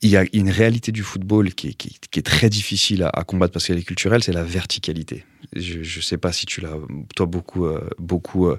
il 0.00 0.10
y 0.10 0.16
a 0.16 0.24
une 0.32 0.48
réalité 0.50 0.92
du 0.92 1.02
football 1.02 1.52
qui 1.54 1.68
est, 1.68 1.74
qui 1.74 1.88
est- 1.88 2.08
qui 2.10 2.18
est 2.20 2.22
très 2.22 2.48
difficile 2.48 3.02
à, 3.02 3.08
à 3.08 3.24
combattre 3.24 3.52
parce 3.52 3.66
qu'elle 3.66 3.78
est 3.78 3.82
culturelle, 3.82 4.22
c'est 4.22 4.32
la 4.32 4.44
verticalité. 4.44 5.24
Je 5.56 5.78
ne 5.78 6.02
sais 6.02 6.18
pas 6.18 6.30
si 6.32 6.46
tu 6.46 6.60
l'as, 6.60 6.74
toi, 7.16 7.26
beaucoup, 7.26 7.66
euh, 7.66 7.88
beaucoup 7.98 8.46
euh, 8.48 8.58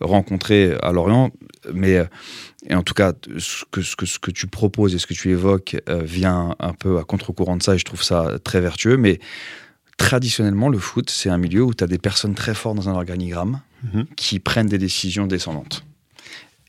rencontré 0.00 0.74
à 0.82 0.92
Lorient, 0.92 1.30
mais 1.72 1.96
euh, 1.96 2.04
et 2.68 2.74
en 2.74 2.82
tout 2.82 2.94
cas, 2.94 3.14
ce 3.38 3.64
que, 3.70 3.80
ce, 3.82 3.96
que, 3.96 4.06
ce 4.06 4.18
que 4.18 4.30
tu 4.30 4.46
proposes 4.46 4.94
et 4.94 4.98
ce 4.98 5.06
que 5.06 5.14
tu 5.14 5.30
évoques 5.30 5.76
vient 5.88 6.54
un 6.60 6.72
peu 6.72 6.98
à 6.98 7.04
contre-courant 7.04 7.56
de 7.56 7.62
ça 7.62 7.74
et 7.74 7.78
je 7.78 7.84
trouve 7.84 8.02
ça 8.02 8.38
très 8.44 8.60
vertueux. 8.60 8.96
Mais 8.96 9.18
traditionnellement, 9.96 10.68
le 10.68 10.78
foot, 10.78 11.08
c'est 11.10 11.30
un 11.30 11.38
milieu 11.38 11.62
où 11.62 11.74
tu 11.74 11.84
as 11.84 11.86
des 11.86 11.98
personnes 11.98 12.34
très 12.34 12.54
fortes 12.54 12.76
dans 12.76 12.88
un 12.88 12.94
organigramme 12.94 13.60
Mhm. 13.84 14.06
qui 14.16 14.40
prennent 14.40 14.66
des 14.68 14.78
décisions 14.78 15.26
descendantes 15.26 15.85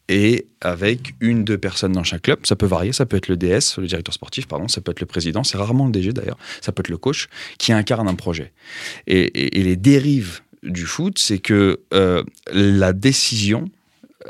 et 0.10 0.47
avec 0.62 1.14
une, 1.20 1.43
deux 1.43 1.58
personnes 1.58 1.91
dans 1.91 2.03
chaque 2.03 2.24
club. 2.24 2.39
Ça 2.43 2.55
peut 2.55 2.66
varier, 2.66 2.93
ça 2.93 3.05
peut 3.05 3.18
être 3.18 3.28
le 3.28 3.38
DS, 3.38 3.78
le 3.78 3.88
directeur 3.88 4.14
sportif, 4.14 4.47
pardon, 4.47 4.68
ça 4.68 4.82
peut 4.82 4.91
être 4.91 5.01
le 5.01 5.05
président, 5.05 5.43
c'est 5.43 5.58
rarement 5.58 5.86
le 5.86 5.91
DG 5.91 6.14
d'ailleurs, 6.14 6.38
ça 6.62 6.72
peut 6.72 6.82
être 6.82 6.89
le 6.89 6.97
coach 6.97 7.28
qui 7.58 7.74
incarne 7.74 8.08
un 8.08 8.16
projet. 8.16 8.53
Et, 9.08 9.32
les 9.58 9.76
dérives 9.76 10.41
du 10.64 10.86
foot, 10.86 11.20
c'est 11.20 11.39
que 11.39 11.82
euh, 11.93 12.24
la 12.51 12.93
décision 12.93 13.70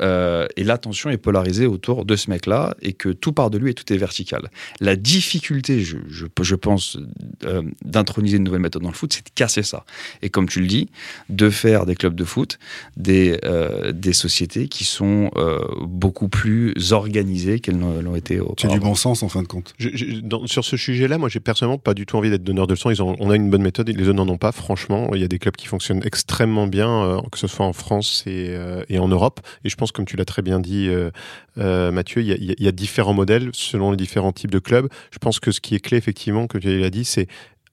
euh, 0.00 0.46
et 0.56 0.64
l'attention 0.64 1.10
est 1.10 1.16
polarisée 1.18 1.66
autour 1.66 2.04
de 2.04 2.16
ce 2.16 2.30
mec-là 2.30 2.74
et 2.82 2.92
que 2.92 3.08
tout 3.10 3.32
part 3.32 3.50
de 3.50 3.58
lui 3.58 3.70
et 3.70 3.74
tout 3.74 3.90
est 3.92 3.96
vertical. 3.96 4.50
La 4.80 4.96
difficulté, 4.96 5.80
je, 5.80 5.96
je, 6.08 6.26
je 6.40 6.54
pense, 6.54 6.98
euh, 7.44 7.62
d'introniser 7.84 8.36
une 8.36 8.44
nouvelle 8.44 8.60
méthode 8.60 8.82
dans 8.82 8.88
le 8.88 8.94
foot, 8.94 9.12
c'est 9.12 9.24
de 9.26 9.30
casser 9.34 9.62
ça. 9.62 9.84
Et 10.22 10.30
comme 10.30 10.48
tu 10.48 10.60
le 10.60 10.66
dis, 10.66 10.88
de 11.28 11.50
faire 11.50 11.86
des 11.86 11.94
clubs 11.94 12.14
de 12.14 12.24
foot, 12.24 12.58
des, 12.96 13.38
euh, 13.44 13.92
des 13.92 14.12
sociétés 14.12 14.68
qui 14.68 14.84
sont 14.84 15.30
euh, 15.36 15.58
beaucoup 15.82 16.28
plus 16.28 16.74
organisées 16.92 17.60
qu'elles 17.60 17.78
l'ont 17.78 18.16
été 18.16 18.40
au 18.40 18.54
C'est 18.58 18.68
du 18.68 18.80
bon 18.80 18.94
sens 18.94 19.22
en 19.22 19.28
fin 19.28 19.42
de 19.42 19.48
compte. 19.48 19.74
Je- 19.78 19.90
je- 19.92 20.20
dans- 20.20 20.46
sur 20.46 20.64
ce 20.64 20.76
sujet-là, 20.76 21.18
moi, 21.18 21.28
j'ai 21.28 21.40
personnellement 21.40 21.78
pas 21.78 21.94
du 21.94 22.06
tout 22.06 22.16
envie 22.16 22.30
d'être 22.30 22.44
donneur 22.44 22.66
de 22.66 22.74
leçons. 22.74 22.90
Ils 22.90 23.02
ont, 23.02 23.16
on 23.20 23.30
a 23.30 23.36
une 23.36 23.50
bonne 23.50 23.62
méthode, 23.62 23.88
et 23.88 23.92
les 23.92 24.04
autres 24.08 24.14
n'en 24.16 24.28
ont 24.28 24.38
pas. 24.38 24.52
Franchement, 24.52 25.10
il 25.14 25.20
y 25.20 25.24
a 25.24 25.28
des 25.28 25.38
clubs 25.38 25.56
qui 25.56 25.66
fonctionnent 25.66 26.02
extrêmement 26.04 26.66
bien, 26.66 26.88
euh, 27.04 27.20
que 27.30 27.38
ce 27.38 27.46
soit 27.46 27.66
en 27.66 27.72
France 27.72 28.22
et, 28.26 28.48
euh, 28.50 28.82
et 28.88 28.98
en 28.98 29.08
Europe. 29.08 29.40
Et 29.64 29.68
je 29.68 29.76
pense, 29.76 29.87
comme 29.92 30.04
tu 30.04 30.16
l'as 30.16 30.24
très 30.24 30.42
bien 30.42 30.60
dit, 30.60 30.88
euh, 30.88 31.10
euh, 31.58 31.90
Mathieu, 31.90 32.22
il 32.22 32.28
y, 32.28 32.32
a, 32.32 32.36
y 32.36 32.66
y 32.66 32.72
différents 32.72 33.14
modèles 33.14 33.50
selon 33.52 33.90
les 33.90 33.96
différents 33.96 34.32
types 34.32 34.50
de 34.50 34.58
clubs. 34.58 34.88
Je 35.10 35.18
pense 35.18 35.40
que 35.40 35.50
ce 35.50 35.60
qui 35.60 35.74
est 35.74 35.80
clé, 35.80 35.96
effectivement, 35.96 36.46
comme 36.46 36.60
tu 36.60 36.78
l'as 36.78 36.90
dit, 36.90 37.04
c'est 37.04 37.26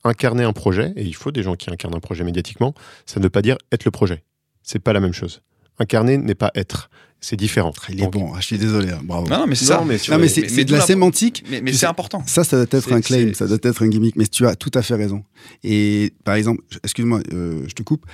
incarner 0.03 0.43
un 0.43 0.53
projet. 0.53 0.93
Et 0.95 1.03
il 1.03 1.15
faut 1.15 1.31
des 1.31 1.43
gens 1.43 1.55
qui 1.55 1.69
incarnent 1.69 1.95
un 1.95 1.99
projet 1.99 2.23
médiatiquement. 2.23 2.73
Ça 3.05 3.19
ne 3.19 3.25
veut 3.25 3.29
pas 3.29 3.41
dire 3.41 3.57
être 3.71 3.85
le 3.85 3.91
projet. 3.91 4.23
C'est 4.63 4.79
pas 4.79 4.93
la 4.93 4.99
même 4.99 5.13
chose. 5.13 5.41
Incarner 5.79 6.17
n'est 6.17 6.35
pas 6.35 6.51
être. 6.55 6.89
C'est 7.21 7.35
différent. 7.35 7.73
Il 7.89 7.99
est 7.99 8.03
Donc, 8.03 8.13
bon, 8.13 8.33
ah, 8.35 8.39
je 8.39 8.45
suis 8.45 8.57
désolé, 8.57 8.91
hein, 8.91 8.99
bravo. 9.03 9.27
Non, 9.27 9.39
non, 9.39 9.47
mais 9.47 9.55
c'est 9.55 9.65
ça. 9.65 9.83
mais 9.83 9.97
c'est 9.97 10.65
de 10.65 10.71
la 10.71 10.81
sémantique. 10.81 11.43
Mais, 11.49 11.73
c'est 11.73 11.87
important. 11.87 12.23
Ça, 12.27 12.43
ça 12.43 12.57
doit 12.63 12.79
être 12.79 12.93
un 12.93 13.01
claim, 13.01 13.33
ça 13.33 13.47
doit 13.47 13.57
être 13.61 13.83
un 13.83 13.87
gimmick, 13.87 14.15
mais 14.15 14.27
tu 14.27 14.45
as 14.45 14.55
tout 14.55 14.71
à 14.75 14.81
fait 14.81 14.95
raison. 14.95 15.23
Et 15.63 16.13
par 16.23 16.35
exemple, 16.35 16.61
excuse-moi, 16.83 17.21
euh, 17.33 17.63
je 17.67 17.73
te 17.73 17.81
coupe, 17.81 18.05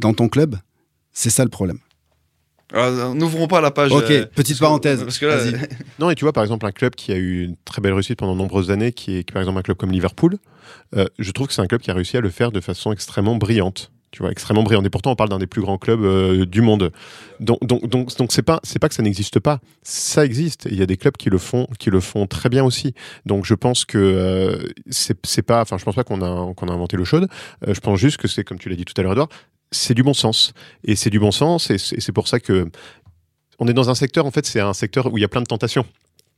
dans 0.00 0.12
ton 0.12 0.28
club, 0.28 0.56
c'est 1.12 1.30
ça 1.30 1.44
le 1.44 1.50
problème. 1.50 1.78
Alors, 2.72 3.14
N'ouvrons 3.14 3.46
pas 3.48 3.60
la 3.60 3.70
page. 3.70 3.92
Ok, 3.92 4.10
euh, 4.10 4.26
petite 4.26 4.34
parce 4.34 4.48
que- 4.48 4.58
parenthèse. 4.60 5.02
Parce 5.02 5.18
que 5.18 5.26
là, 5.26 5.36
Vas-y. 5.36 5.54
Non, 5.98 6.10
et 6.10 6.14
tu 6.14 6.24
vois, 6.24 6.32
par 6.32 6.42
exemple, 6.42 6.66
un 6.66 6.72
club 6.72 6.94
qui 6.94 7.12
a 7.12 7.16
eu 7.16 7.44
une 7.44 7.56
très 7.64 7.80
belle 7.80 7.92
réussite 7.94 8.18
pendant 8.18 8.34
de 8.34 8.38
nombreuses 8.38 8.70
années, 8.70 8.92
qui 8.92 9.16
est 9.16 9.30
par 9.32 9.40
exemple 9.42 9.58
un 9.58 9.62
club 9.62 9.76
comme 9.76 9.90
Liverpool, 9.92 10.36
euh, 10.96 11.06
je 11.18 11.30
trouve 11.32 11.46
que 11.48 11.52
c'est 11.54 11.62
un 11.62 11.66
club 11.66 11.80
qui 11.80 11.90
a 11.90 11.94
réussi 11.94 12.16
à 12.16 12.20
le 12.20 12.30
faire 12.30 12.52
de 12.52 12.60
façon 12.60 12.92
extrêmement 12.92 13.36
brillante. 13.36 13.90
Tu 14.10 14.22
vois, 14.22 14.30
extrêmement 14.32 14.62
brillante. 14.62 14.86
Et 14.86 14.90
pourtant, 14.90 15.10
on 15.10 15.16
parle 15.16 15.28
d'un 15.28 15.38
des 15.38 15.46
plus 15.46 15.60
grands 15.60 15.76
clubs 15.76 16.02
euh, 16.02 16.46
du 16.46 16.62
monde. 16.62 16.92
Donc, 17.40 17.58
donc, 17.62 17.86
donc, 17.86 18.16
donc 18.16 18.32
c'est 18.32 18.40
pas, 18.42 18.58
c'est 18.62 18.78
pas 18.78 18.88
que 18.88 18.94
ça 18.94 19.02
n'existe 19.02 19.38
pas. 19.38 19.60
Ça 19.82 20.24
existe. 20.24 20.66
Il 20.70 20.78
y 20.78 20.82
a 20.82 20.86
des 20.86 20.96
clubs 20.96 21.14
qui 21.18 21.28
le 21.28 21.36
font, 21.36 21.66
qui 21.78 21.90
le 21.90 22.00
font 22.00 22.26
très 22.26 22.48
bien 22.48 22.64
aussi. 22.64 22.94
Donc, 23.26 23.44
je 23.44 23.52
pense 23.52 23.84
que 23.84 23.98
euh, 23.98 24.66
c'est, 24.88 25.18
c'est 25.26 25.42
pas, 25.42 25.60
enfin, 25.60 25.76
je 25.76 25.84
pense 25.84 25.94
pas 25.94 26.04
qu'on 26.04 26.22
a, 26.22 26.54
qu'on 26.54 26.68
a 26.68 26.72
inventé 26.72 26.96
l'eau 26.96 27.04
chaude. 27.04 27.28
Euh, 27.66 27.74
je 27.74 27.80
pense 27.80 27.98
juste 27.98 28.16
que 28.16 28.28
c'est, 28.28 28.44
comme 28.44 28.58
tu 28.58 28.70
l'as 28.70 28.76
dit 28.76 28.86
tout 28.86 28.94
à 28.96 29.02
l'heure, 29.02 29.12
Edouard, 29.12 29.28
c'est 29.70 29.94
du 29.94 30.02
bon 30.02 30.14
sens. 30.14 30.52
Et 30.84 30.96
c'est 30.96 31.10
du 31.10 31.18
bon 31.18 31.30
sens. 31.30 31.70
Et 31.70 31.78
c'est, 31.78 32.12
pour 32.12 32.28
ça 32.28 32.40
que 32.40 32.70
on 33.58 33.66
est 33.68 33.74
dans 33.74 33.90
un 33.90 33.94
secteur, 33.94 34.26
en 34.26 34.30
fait, 34.30 34.46
c'est 34.46 34.60
un 34.60 34.72
secteur 34.74 35.12
où 35.12 35.18
il 35.18 35.20
y 35.20 35.24
a 35.24 35.28
plein 35.28 35.42
de 35.42 35.46
tentations. 35.46 35.84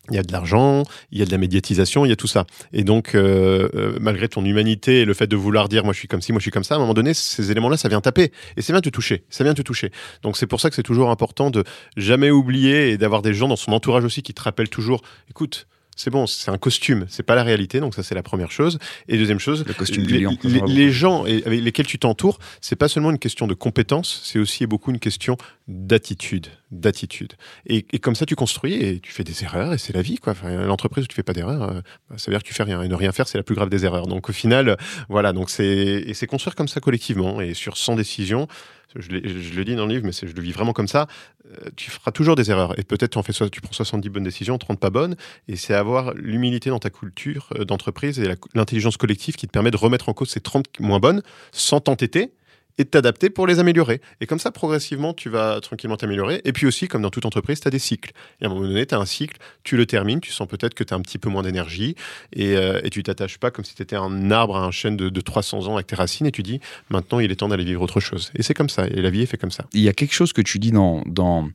Il 0.08 0.16
y 0.16 0.18
a 0.18 0.22
de 0.22 0.32
l'argent, 0.32 0.82
il 1.12 1.18
y 1.18 1.22
a 1.22 1.26
de 1.26 1.30
la 1.30 1.38
médiatisation, 1.38 2.04
il 2.04 2.08
y 2.08 2.12
a 2.12 2.16
tout 2.16 2.26
ça. 2.26 2.46
Et 2.72 2.82
donc, 2.82 3.14
euh, 3.14 3.68
euh, 3.74 3.98
malgré 4.00 4.28
ton 4.28 4.44
humanité 4.44 5.02
et 5.02 5.04
le 5.04 5.14
fait 5.14 5.26
de 5.26 5.36
vouloir 5.36 5.68
dire 5.68 5.84
moi 5.84 5.92
je 5.92 5.98
suis 5.98 6.08
comme 6.08 6.22
ci, 6.22 6.32
moi 6.32 6.40
je 6.40 6.44
suis 6.44 6.50
comme 6.50 6.64
ça, 6.64 6.74
à 6.74 6.78
un 6.78 6.80
moment 6.80 6.94
donné, 6.94 7.14
ces 7.14 7.50
éléments-là, 7.52 7.76
ça 7.76 7.88
vient 7.88 8.00
taper. 8.00 8.32
Et 8.56 8.62
ça 8.62 8.72
vient 8.72 8.80
te 8.80 8.88
toucher. 8.88 9.24
Ça 9.28 9.44
vient 9.44 9.54
te 9.54 9.62
toucher. 9.62 9.92
Donc, 10.22 10.36
c'est 10.36 10.46
pour 10.46 10.60
ça 10.60 10.70
que 10.70 10.74
c'est 10.74 10.82
toujours 10.82 11.10
important 11.10 11.50
de 11.50 11.64
jamais 11.96 12.30
oublier 12.30 12.90
et 12.90 12.98
d'avoir 12.98 13.22
des 13.22 13.34
gens 13.34 13.46
dans 13.46 13.56
son 13.56 13.72
entourage 13.72 14.04
aussi 14.04 14.22
qui 14.22 14.34
te 14.34 14.42
rappellent 14.42 14.70
toujours 14.70 15.02
écoute, 15.28 15.68
c'est 16.00 16.10
bon, 16.10 16.26
c'est 16.26 16.50
un 16.50 16.56
costume, 16.56 17.04
c'est 17.08 17.22
pas 17.22 17.34
la 17.34 17.42
réalité. 17.42 17.78
Donc, 17.80 17.94
ça, 17.94 18.02
c'est 18.02 18.14
la 18.14 18.22
première 18.22 18.50
chose. 18.50 18.78
Et 19.08 19.18
deuxième 19.18 19.38
chose, 19.38 19.64
Le 19.66 19.74
costume 19.74 20.04
du 20.04 20.14
les, 20.14 20.20
lion, 20.20 20.36
les- 20.66 20.90
gens 20.90 21.24
avec 21.24 21.46
lesquels 21.62 21.86
tu 21.86 21.98
t'entoures, 21.98 22.38
c'est 22.62 22.76
pas 22.76 22.88
seulement 22.88 23.10
une 23.10 23.18
question 23.18 23.46
de 23.46 23.54
compétence, 23.54 24.20
c'est 24.24 24.38
aussi 24.38 24.66
beaucoup 24.66 24.90
une 24.90 24.98
question 24.98 25.36
d'attitude, 25.68 26.46
d'attitude. 26.70 27.34
Et, 27.66 27.84
et 27.92 27.98
comme 27.98 28.14
ça, 28.14 28.26
tu 28.26 28.34
construis 28.34 28.74
et 28.74 29.00
tu 29.00 29.12
fais 29.12 29.24
des 29.24 29.44
erreurs 29.44 29.72
et 29.74 29.78
c'est 29.78 29.92
la 29.94 30.02
vie, 30.02 30.16
quoi. 30.16 30.32
Enfin, 30.32 30.50
L'entreprise 30.64 31.04
où 31.04 31.06
tu 31.06 31.14
fais 31.14 31.22
pas 31.22 31.32
d'erreurs, 31.32 31.62
euh, 31.70 31.80
ça 32.16 32.30
veut 32.30 32.34
dire 32.36 32.42
que 32.42 32.48
tu 32.48 32.54
fais 32.54 32.62
rien. 32.62 32.82
Et 32.82 32.88
ne 32.88 32.94
rien 32.94 33.12
faire, 33.12 33.28
c'est 33.28 33.38
la 33.38 33.44
plus 33.44 33.54
grave 33.54 33.68
des 33.68 33.84
erreurs. 33.84 34.06
Donc 34.06 34.28
au 34.28 34.32
final, 34.32 34.70
euh, 34.70 34.76
voilà. 35.08 35.32
Donc 35.32 35.50
c'est 35.50 35.66
et 35.66 36.14
c'est 36.14 36.26
construire 36.26 36.54
comme 36.56 36.68
ça 36.68 36.80
collectivement 36.80 37.40
et 37.40 37.54
sur 37.54 37.76
100 37.76 37.96
décisions. 37.96 38.48
Je, 38.96 39.10
je 39.10 39.54
le 39.54 39.64
dis 39.64 39.76
dans 39.76 39.86
le 39.86 39.94
livre, 39.94 40.04
mais 40.04 40.12
je 40.12 40.34
le 40.34 40.42
vis 40.42 40.52
vraiment 40.52 40.72
comme 40.72 40.88
ça. 40.88 41.06
euh, 41.46 41.70
tu 41.76 41.90
feras 41.90 42.10
toujours 42.10 42.34
des 42.36 42.50
erreurs 42.50 42.78
et 42.78 42.82
peut-être 42.82 43.12
tu 43.12 43.18
en 43.18 43.22
fais 43.22 43.32
tu 43.50 43.60
prends 43.60 43.72
70 43.72 44.08
bonnes 44.08 44.24
décisions, 44.24 44.58
30 44.58 44.80
pas 44.80 44.90
bonnes. 44.90 45.16
Et 45.48 45.56
c'est 45.56 45.74
avoir 45.74 46.14
l'humilité 46.14 46.70
dans 46.70 46.78
ta 46.78 46.90
culture 46.90 47.48
euh, 47.54 47.64
d'entreprise 47.64 48.18
et 48.18 48.34
l'intelligence 48.54 48.96
collective 48.96 49.36
qui 49.36 49.46
te 49.46 49.52
permet 49.52 49.70
de 49.70 49.76
remettre 49.76 50.08
en 50.08 50.12
cause 50.12 50.30
ces 50.30 50.40
30 50.40 50.66
moins 50.80 50.98
bonnes 50.98 51.22
sans 51.52 51.80
t'entêter 51.80 52.32
et 52.78 52.84
de 52.84 52.88
t'adapter 52.88 53.30
pour 53.30 53.46
les 53.46 53.58
améliorer. 53.58 54.00
Et 54.20 54.26
comme 54.26 54.38
ça, 54.38 54.50
progressivement, 54.50 55.14
tu 55.14 55.28
vas 55.28 55.60
tranquillement 55.60 55.96
t'améliorer. 55.96 56.40
Et 56.44 56.52
puis 56.52 56.66
aussi, 56.66 56.88
comme 56.88 57.02
dans 57.02 57.10
toute 57.10 57.26
entreprise, 57.26 57.60
tu 57.60 57.68
as 57.68 57.70
des 57.70 57.78
cycles. 57.78 58.12
Et 58.40 58.44
à 58.44 58.48
un 58.48 58.50
moment 58.50 58.66
donné, 58.66 58.86
tu 58.86 58.94
as 58.94 58.98
un 58.98 59.04
cycle, 59.04 59.36
tu 59.62 59.76
le 59.76 59.86
termines, 59.86 60.20
tu 60.20 60.32
sens 60.32 60.48
peut-être 60.48 60.74
que 60.74 60.84
tu 60.84 60.94
as 60.94 60.96
un 60.96 61.00
petit 61.00 61.18
peu 61.18 61.28
moins 61.28 61.42
d'énergie 61.42 61.94
et, 62.32 62.56
euh, 62.56 62.80
et 62.84 62.90
tu 62.90 63.02
t'attaches 63.02 63.38
pas 63.38 63.50
comme 63.50 63.64
si 63.64 63.74
tu 63.74 63.82
étais 63.82 63.96
un 63.96 64.30
arbre 64.30 64.56
à 64.56 64.64
un 64.64 64.70
chêne 64.70 64.96
de, 64.96 65.08
de 65.08 65.20
300 65.20 65.68
ans 65.68 65.74
avec 65.74 65.86
tes 65.86 65.96
racines 65.96 66.26
et 66.26 66.32
tu 66.32 66.42
dis 66.42 66.60
maintenant, 66.90 67.20
il 67.20 67.30
est 67.30 67.36
temps 67.36 67.48
d'aller 67.48 67.64
vivre 67.64 67.82
autre 67.82 68.00
chose. 68.00 68.30
Et 68.34 68.42
c'est 68.42 68.54
comme 68.54 68.68
ça. 68.68 68.86
Et 68.86 69.00
la 69.00 69.10
vie 69.10 69.22
est 69.22 69.26
faite 69.26 69.40
comme 69.40 69.50
ça. 69.50 69.64
il 69.72 69.80
y 69.80 69.88
a 69.88 69.92
quelque 69.92 70.14
chose 70.14 70.32
que 70.32 70.42
tu 70.42 70.58
dis 70.58 70.72
dans, 70.72 71.02
dans, 71.06 71.48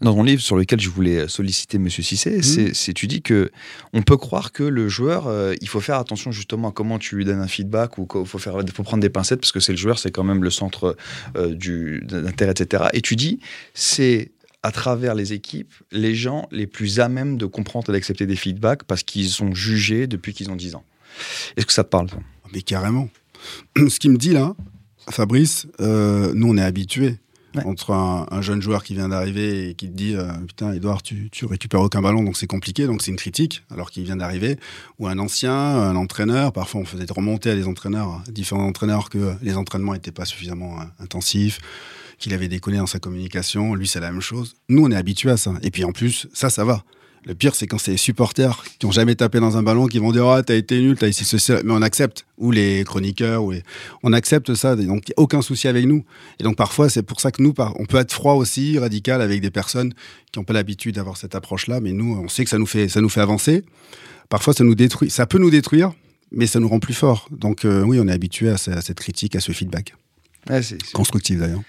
dans 0.00 0.14
ton 0.14 0.22
livre 0.22 0.42
sur 0.42 0.56
lequel 0.56 0.80
je 0.80 0.88
voulais 0.88 1.28
solliciter 1.28 1.78
Monsieur 1.78 2.02
Cissé, 2.02 2.42
c'est, 2.42 2.74
c'est 2.74 2.92
tu 2.92 3.06
dis 3.06 3.22
que 3.22 3.50
on 3.92 4.02
peut 4.02 4.16
croire 4.16 4.52
que 4.52 4.62
le 4.62 4.88
joueur, 4.88 5.26
euh, 5.26 5.54
il 5.60 5.68
faut 5.68 5.80
faire 5.80 5.96
attention 5.96 6.32
justement 6.32 6.68
à 6.68 6.72
comment 6.72 6.98
tu 6.98 7.16
lui 7.16 7.24
donnes 7.24 7.40
un 7.40 7.48
feedback 7.48 7.98
ou 7.98 8.06
qu'il 8.06 8.26
faut, 8.26 8.38
faire, 8.38 8.56
faut 8.72 8.82
prendre 8.82 9.00
des 9.00 9.10
pincettes 9.10 9.40
parce 9.40 9.52
que 9.52 9.60
c'est 9.60 9.72
le 9.72 9.78
joueur, 9.78 9.98
c'est 9.98 10.10
quand 10.10 10.24
même 10.24 10.42
le 10.42 10.50
centre 10.68 10.96
euh, 11.36 11.54
d'intérêt, 12.02 12.52
etc. 12.52 12.84
Et 12.92 13.00
tu 13.00 13.16
dis, 13.16 13.40
c'est 13.74 14.30
à 14.62 14.72
travers 14.72 15.14
les 15.14 15.32
équipes, 15.32 15.72
les 15.92 16.14
gens 16.14 16.48
les 16.50 16.66
plus 16.66 17.00
à 17.00 17.08
même 17.08 17.38
de 17.38 17.46
comprendre 17.46 17.90
et 17.90 17.92
d'accepter 17.92 18.26
des 18.26 18.36
feedbacks 18.36 18.84
parce 18.84 19.02
qu'ils 19.02 19.30
sont 19.30 19.54
jugés 19.54 20.06
depuis 20.06 20.34
qu'ils 20.34 20.50
ont 20.50 20.56
10 20.56 20.74
ans. 20.74 20.84
Est-ce 21.56 21.66
que 21.66 21.72
ça 21.72 21.84
te 21.84 21.88
parle 21.88 22.10
ça? 22.10 22.18
Mais 22.52 22.62
carrément. 22.62 23.08
Ce 23.76 23.98
qu'il 23.98 24.10
me 24.10 24.18
dit 24.18 24.32
là, 24.32 24.54
Fabrice, 25.10 25.66
euh, 25.80 26.32
nous 26.34 26.48
on 26.50 26.56
est 26.56 26.62
habitués. 26.62 27.16
Entre 27.64 27.92
un, 27.92 28.26
un 28.30 28.42
jeune 28.42 28.60
joueur 28.60 28.84
qui 28.84 28.94
vient 28.94 29.08
d'arriver 29.08 29.70
et 29.70 29.74
qui 29.74 29.88
te 29.88 29.96
dit 29.96 30.14
euh, 30.14 30.30
Putain, 30.46 30.72
Edouard, 30.72 31.02
tu, 31.02 31.28
tu 31.30 31.46
récupères 31.46 31.80
aucun 31.80 32.02
ballon, 32.02 32.22
donc 32.22 32.36
c'est 32.36 32.46
compliqué, 32.46 32.86
donc 32.86 33.02
c'est 33.02 33.10
une 33.10 33.16
critique, 33.16 33.64
alors 33.70 33.90
qu'il 33.90 34.04
vient 34.04 34.16
d'arriver. 34.16 34.58
Ou 34.98 35.08
un 35.08 35.18
ancien, 35.18 35.52
un 35.52 35.96
entraîneur, 35.96 36.52
parfois 36.52 36.82
on 36.82 36.84
faisait 36.84 37.06
remonter 37.10 37.50
à 37.50 37.54
des 37.54 37.66
entraîneurs, 37.66 38.22
différents 38.28 38.66
entraîneurs, 38.66 39.08
que 39.08 39.34
les 39.42 39.56
entraînements 39.56 39.94
n'étaient 39.94 40.12
pas 40.12 40.26
suffisamment 40.26 40.78
euh, 40.78 40.84
intensifs, 41.00 41.58
qu'il 42.18 42.34
avait 42.34 42.48
déconné 42.48 42.78
dans 42.78 42.86
sa 42.86 42.98
communication. 42.98 43.74
Lui, 43.74 43.88
c'est 43.88 44.00
la 44.00 44.12
même 44.12 44.20
chose. 44.20 44.56
Nous, 44.68 44.84
on 44.84 44.90
est 44.90 44.96
habitués 44.96 45.30
à 45.30 45.36
ça. 45.36 45.54
Et 45.62 45.70
puis 45.70 45.84
en 45.84 45.92
plus, 45.92 46.28
ça, 46.32 46.50
ça 46.50 46.64
va. 46.64 46.84
Le 47.26 47.34
pire, 47.34 47.54
c'est 47.54 47.66
quand 47.66 47.78
c'est 47.78 47.90
les 47.90 47.96
supporters 47.96 48.64
qui 48.78 48.86
ont 48.86 48.90
jamais 48.90 49.14
tapé 49.14 49.38
dans 49.40 49.56
un 49.56 49.62
ballon, 49.62 49.86
qui 49.86 49.98
vont 49.98 50.12
dire 50.12 50.26
Ah, 50.28 50.42
t'as 50.42 50.54
été 50.54 50.80
nul, 50.80 50.96
t'as 50.96 51.08
ici 51.08 51.24
ceci, 51.24 51.52
mais 51.64 51.72
on 51.72 51.82
accepte. 51.82 52.24
Ou 52.38 52.50
les 52.52 52.84
chroniqueurs, 52.84 53.42
ou 53.44 53.50
les- 53.50 53.62
on 54.02 54.12
accepte 54.12 54.54
ça. 54.54 54.76
Donc, 54.76 55.08
il 55.08 55.10
n'y 55.10 55.14
a 55.16 55.20
aucun 55.22 55.42
souci 55.42 55.68
avec 55.68 55.84
nous. 55.86 56.04
Et 56.40 56.44
donc, 56.44 56.56
parfois, 56.56 56.88
c'est 56.88 57.02
pour 57.02 57.20
ça 57.20 57.30
que 57.30 57.42
nous, 57.42 57.52
on 57.58 57.84
peut 57.86 57.98
être 57.98 58.12
froid 58.12 58.34
aussi, 58.34 58.78
radical, 58.78 59.20
avec 59.20 59.40
des 59.40 59.50
personnes 59.50 59.92
qui 60.32 60.38
n'ont 60.38 60.44
pas 60.44 60.52
l'habitude 60.54 60.94
d'avoir 60.94 61.16
cette 61.16 61.34
approche-là. 61.34 61.80
Mais 61.80 61.92
nous, 61.92 62.16
on 62.16 62.28
sait 62.28 62.44
que 62.44 62.50
ça 62.50 62.58
nous 62.58 62.66
fait, 62.66 62.88
ça 62.88 63.00
nous 63.00 63.08
fait 63.08 63.20
avancer. 63.20 63.64
Parfois, 64.28 64.54
ça 64.54 64.64
nous 64.64 64.74
détruit. 64.74 65.10
Ça 65.10 65.26
peut 65.26 65.38
nous 65.38 65.50
détruire, 65.50 65.92
mais 66.32 66.46
ça 66.46 66.60
nous 66.60 66.68
rend 66.68 66.78
plus 66.80 66.94
forts. 66.94 67.28
Donc, 67.30 67.64
euh, 67.64 67.82
oui, 67.82 67.98
on 68.00 68.06
est 68.08 68.12
habitué 68.12 68.48
à, 68.48 68.56
ce- 68.58 68.70
à 68.70 68.80
cette 68.80 68.98
critique, 69.00 69.34
à 69.36 69.40
ce 69.40 69.52
feedback. 69.52 69.94
Constructif, 70.92 71.38
d'ailleurs. 71.38 71.62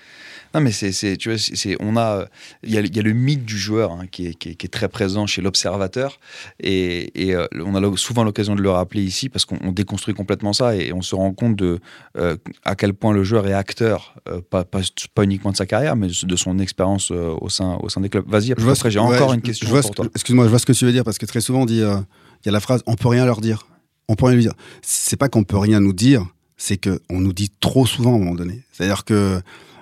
Non, 0.53 0.61
mais 0.61 0.71
c'est, 0.71 1.17
tu 1.17 1.29
vois, 1.29 1.37
c'est, 1.37 1.75
on 1.79 1.95
a, 1.95 2.25
il 2.63 2.71
y 2.73 2.77
a, 2.77 2.81
il 2.81 2.95
y 2.95 2.99
a 2.99 3.03
le 3.03 3.13
mythe 3.13 3.45
du 3.45 3.57
joueur 3.57 3.91
hein, 3.91 4.05
qui, 4.09 4.27
est, 4.27 4.33
qui, 4.33 4.49
est, 4.49 4.55
qui 4.55 4.65
est 4.65 4.69
très 4.69 4.87
présent 4.89 5.27
chez 5.27 5.41
l'observateur, 5.41 6.19
et, 6.59 7.27
et, 7.27 7.35
euh, 7.35 7.45
on 7.63 7.75
a 7.75 7.97
souvent 7.97 8.23
l'occasion 8.23 8.55
de 8.55 8.61
le 8.61 8.69
rappeler 8.71 9.03
ici 9.03 9.29
parce 9.29 9.45
qu'on 9.45 9.57
on 9.63 9.71
déconstruit 9.71 10.13
complètement 10.15 10.53
ça 10.53 10.75
et 10.75 10.91
on 10.91 11.01
se 11.01 11.13
rend 11.13 11.33
compte 11.33 11.55
de 11.55 11.79
euh, 12.17 12.35
à 12.65 12.75
quel 12.75 12.93
point 12.93 13.13
le 13.13 13.23
joueur 13.23 13.45
est 13.47 13.53
acteur, 13.53 14.15
euh, 14.27 14.41
pas, 14.41 14.63
pas, 14.65 14.81
pas 15.13 15.23
uniquement 15.23 15.51
de 15.51 15.57
sa 15.57 15.65
carrière, 15.65 15.95
mais 15.95 16.07
de 16.23 16.35
son 16.35 16.57
expérience 16.59 17.11
au 17.11 17.49
sein, 17.49 17.77
au 17.83 17.89
sein 17.89 18.01
des 18.01 18.09
clubs. 18.09 18.25
Vas-y, 18.27 18.51
après, 18.53 18.89
j'ai 18.89 18.99
ouais, 18.99 19.05
encore 19.05 19.29
je- 19.29 19.35
une 19.35 19.41
question 19.41 19.69
pour 19.81 19.91
toi. 19.95 20.05
Excuse-moi, 20.15 20.45
je 20.45 20.49
vois 20.49 20.59
ce 20.59 20.65
que 20.65 20.73
tu 20.73 20.85
veux 20.85 20.91
dire 20.91 21.03
parce 21.03 21.17
que 21.19 21.25
très 21.25 21.41
souvent 21.41 21.61
on 21.61 21.65
dit, 21.65 21.81
il 21.81 22.45
y 22.45 22.49
a 22.49 22.51
la 22.51 22.59
phrase, 22.59 22.81
on 22.87 22.95
peut 22.95 23.07
rien 23.09 23.25
leur 23.25 23.41
dire. 23.41 23.67
On 24.07 24.15
peut 24.15 24.25
rien 24.25 24.35
lui 24.35 24.43
dire. 24.43 24.53
C'est 24.81 25.17
pas 25.17 25.29
qu'on 25.29 25.43
peut 25.43 25.57
rien 25.59 25.79
nous 25.79 25.93
dire, 25.93 26.25
c'est 26.57 26.77
que 26.77 26.99
on 27.09 27.19
nous 27.19 27.33
dit 27.33 27.51
trop 27.59 27.85
souvent 27.85 28.13
à 28.13 28.15
un 28.15 28.19
moment 28.19 28.33
donné. 28.35 28.63
C'est-à-dire 28.71 29.05
que, 29.05 29.39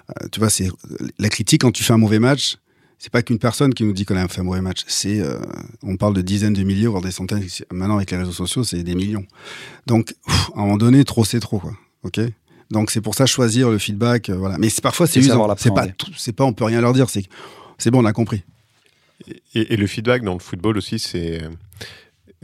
euh, 0.10 0.28
tu 0.32 0.40
vois, 0.40 0.50
c'est 0.50 0.70
la 1.20 1.30
critique 1.30 1.62
quand 1.62 1.72
tu 1.72 1.84
fais 1.84 1.94
un 1.94 1.98
mauvais 1.98 2.20
match. 2.20 2.58
C'est 3.00 3.12
pas 3.12 3.22
qu'une 3.22 3.38
personne 3.38 3.74
qui 3.76 3.84
nous 3.84 3.94
dit 3.94 4.06
qu'on 4.06 4.16
a 4.16 4.28
fait 4.28 4.42
un 4.42 4.44
mauvais 4.44 4.62
match. 4.62 4.82
C'est, 4.88 5.20
euh, 5.20 5.38
on 5.84 5.98
parle 5.98 6.16
de 6.16 6.22
dizaines 6.22 6.54
de 6.54 6.64
milliers, 6.64 6.88
voire 6.88 7.04
des 7.04 7.12
centaines. 7.12 7.46
Maintenant 7.72 7.98
avec 7.98 8.10
les 8.10 8.18
réseaux 8.18 8.32
sociaux, 8.32 8.64
c'est 8.64 8.82
des 8.82 8.96
millions. 8.96 9.26
Donc, 9.86 10.16
pff, 10.26 10.50
à 10.56 10.60
un 10.60 10.62
moment 10.64 10.78
donné, 10.78 11.04
trop 11.06 11.24
c'est 11.24 11.40
trop, 11.40 11.60
quoi. 11.60 11.74
Ok? 12.04 12.20
Donc 12.72 12.90
c'est 12.92 13.02
pour 13.02 13.14
ça 13.16 13.26
choisir 13.28 13.70
le 13.70 13.78
feedback, 13.78 14.30
euh, 14.30 14.36
voilà. 14.36 14.58
Mais 14.58 14.70
c'est 14.70 14.82
parfois 14.82 15.06
c'est 15.08 15.20
usant. 15.28 15.38
C'est 15.60 15.70
pas, 15.76 15.88
tout- 15.94 16.12
c'est 16.18 16.34
pas, 16.34 16.44
on 16.44 16.54
peut 16.54 16.64
rien 16.66 16.82
leur 16.82 16.94
dire. 16.94 17.10
C'est, 17.10 17.24
c'est 17.78 17.92
bon, 17.92 18.02
on 18.02 18.06
a 18.06 18.14
compris. 18.14 18.44
Et, 19.54 19.74
et 19.74 19.78
le 19.78 19.88
feedback 19.88 20.24
dans 20.24 20.34
le 20.34 20.40
football 20.40 20.78
aussi, 20.78 21.00
c'est 21.00 21.42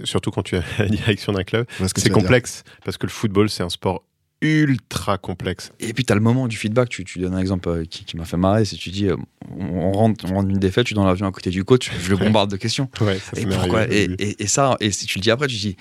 surtout 0.04 0.32
quand 0.32 0.44
tu 0.44 0.56
es 0.56 0.60
à 0.60 0.84
la 0.84 0.90
direction 0.90 1.34
d'un 1.34 1.44
club, 1.44 1.66
c'est 2.02 2.10
complexe 2.24 2.64
parce 2.86 2.98
que 2.98 3.06
le 3.06 3.12
football, 3.12 3.50
c'est 3.50 3.64
un 3.64 3.70
sport 3.70 4.04
ultra 4.44 5.18
complexe. 5.18 5.72
Et 5.80 5.94
puis, 5.94 6.04
tu 6.06 6.12
as 6.12 6.16
le 6.16 6.22
moment 6.22 6.48
du 6.48 6.58
feedback. 6.58 6.90
Tu, 6.90 7.04
tu 7.06 7.18
donnes 7.20 7.34
un 7.34 7.40
exemple 7.40 7.70
euh, 7.70 7.86
qui, 7.86 8.04
qui 8.06 8.18
m'a 8.18 8.26
fait 8.26 8.38
marrer. 8.38 8.66
C'est 8.66 8.76
tu 8.76 8.90
dis, 8.90 9.08
euh, 9.08 9.16
on, 9.58 9.92
rentre, 9.94 10.26
on 10.30 10.36
rentre 10.36 10.50
d'une 10.50 10.60
défaite, 10.60 10.86
tu 10.86 10.94
es 10.94 10.96
dans 10.96 11.06
l'avion 11.06 11.26
à 11.28 11.32
côté 11.32 11.50
du 11.50 11.64
coach, 11.64 11.90
je 12.04 12.10
le 12.10 12.18
bombarde 12.18 12.52
de 12.52 12.58
questions. 12.58 12.90
Ouais, 13.02 13.18
ça, 13.20 13.40
Et, 13.40 13.46
pourquoi 13.46 13.86
et, 13.90 14.48
ça, 14.48 14.76
et 14.82 14.92
si 14.92 15.06
tu 15.06 15.18
le 15.18 15.24
dis 15.24 15.32
après, 15.32 15.48
tu 15.48 15.56
dis, 15.56 15.78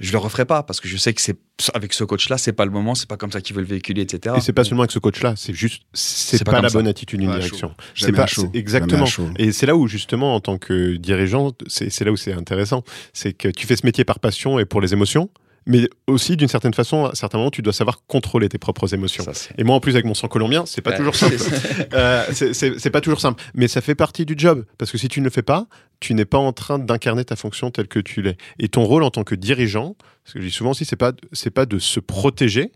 je 0.00 0.12
le 0.12 0.18
referai 0.18 0.44
pas 0.44 0.62
parce 0.62 0.80
que 0.80 0.88
je 0.88 0.96
sais 0.96 1.12
que 1.14 1.20
c'est 1.22 1.36
avec 1.74 1.92
ce 1.94 2.04
coach-là, 2.04 2.36
c'est 2.38 2.52
pas 2.52 2.64
le 2.66 2.70
moment, 2.70 2.94
c'est 2.94 3.08
pas 3.08 3.16
comme 3.16 3.32
ça 3.32 3.40
qu'il 3.40 3.54
veut 3.56 3.62
le 3.62 3.68
véhiculer, 3.68 4.02
etc. 4.02 4.34
Et 4.38 4.40
c'est 4.40 4.52
pas 4.52 4.64
seulement 4.64 4.82
avec 4.82 4.92
ce 4.92 4.98
coach-là, 4.98 5.34
c'est 5.36 5.54
juste, 5.54 5.82
c'est 5.94 6.44
pas 6.44 6.60
la 6.60 6.68
ça. 6.68 6.78
bonne 6.78 6.86
attitude 6.88 7.20
d'une 7.20 7.30
Ouais, 7.30 7.36
direction. 7.38 7.74
C'est 7.94 8.06
Jamais 8.06 8.16
pas 8.18 8.26
chaud. 8.26 8.48
c'est- 8.52 8.58
exactement. 8.58 9.06
Chaud. 9.06 9.28
Et 9.38 9.52
c'est 9.52 9.64
là 9.66 9.74
où 9.76 9.86
justement, 9.88 10.34
en 10.34 10.40
tant 10.40 10.58
que 10.58 10.96
dirigeant, 10.96 11.52
c'est 11.68 12.04
là 12.04 12.12
où 12.12 12.16
c'est 12.16 12.32
intéressant, 12.34 12.82
c'est 13.14 13.32
que 13.32 13.48
tu 13.48 13.66
fais 13.66 13.76
ce 13.76 13.86
métier 13.86 14.04
par 14.04 14.18
passion 14.20 14.58
et 14.58 14.64
pour 14.66 14.80
les 14.82 14.92
émotions, 14.92 15.30
mais 15.66 15.88
aussi 16.06 16.36
d'une 16.36 16.48
certaine 16.48 16.74
façon, 16.74 17.06
à 17.06 17.14
certains 17.14 17.38
moments, 17.38 17.50
tu 17.50 17.60
dois 17.62 17.72
savoir 17.72 18.02
contrôler 18.06 18.48
tes 18.48 18.58
propres 18.58 18.94
émotions. 18.94 19.24
Ça, 19.24 19.32
Et 19.58 19.64
moi, 19.64 19.74
en 19.74 19.80
plus, 19.80 19.92
avec 19.92 20.04
mon 20.04 20.14
sang 20.14 20.28
colombien, 20.28 20.64
c'est 20.66 20.80
pas 20.80 20.90
Ouais. 20.92 20.96
toujours 20.96 21.16
simple. 21.16 21.36
Euh, 21.92 22.24
c'est 22.32 22.90
pas 22.90 23.00
toujours 23.00 23.20
simple, 23.20 23.42
mais 23.54 23.68
ça 23.68 23.80
fait 23.80 23.94
partie 23.94 24.24
du 24.26 24.34
job. 24.36 24.64
Parce 24.78 24.90
que 24.92 24.98
si 24.98 25.08
tu 25.08 25.20
ne 25.20 25.24
le 25.24 25.30
fais 25.30 25.42
pas, 25.42 25.66
tu 26.00 26.14
n'es 26.14 26.24
pas 26.24 26.38
en 26.38 26.52
train 26.52 26.78
d'incarner 26.78 27.24
ta 27.24 27.36
fonction 27.36 27.70
telle 27.70 27.88
que 27.88 27.98
tu 28.00 28.22
l'es. 28.22 28.36
Et 28.58 28.68
ton 28.68 28.84
rôle 28.84 29.02
en 29.02 29.10
tant 29.10 29.24
que 29.24 29.34
dirigeant, 29.34 29.96
ce 30.24 30.34
que 30.34 30.40
je 30.40 30.46
dis 30.46 30.52
souvent 30.52 30.70
aussi, 30.70 30.84
c'est 30.84 30.96
pas 30.96 31.12
c'est 31.32 31.50
pas 31.50 31.66
de 31.66 31.78
se 31.78 32.00
protéger, 32.00 32.72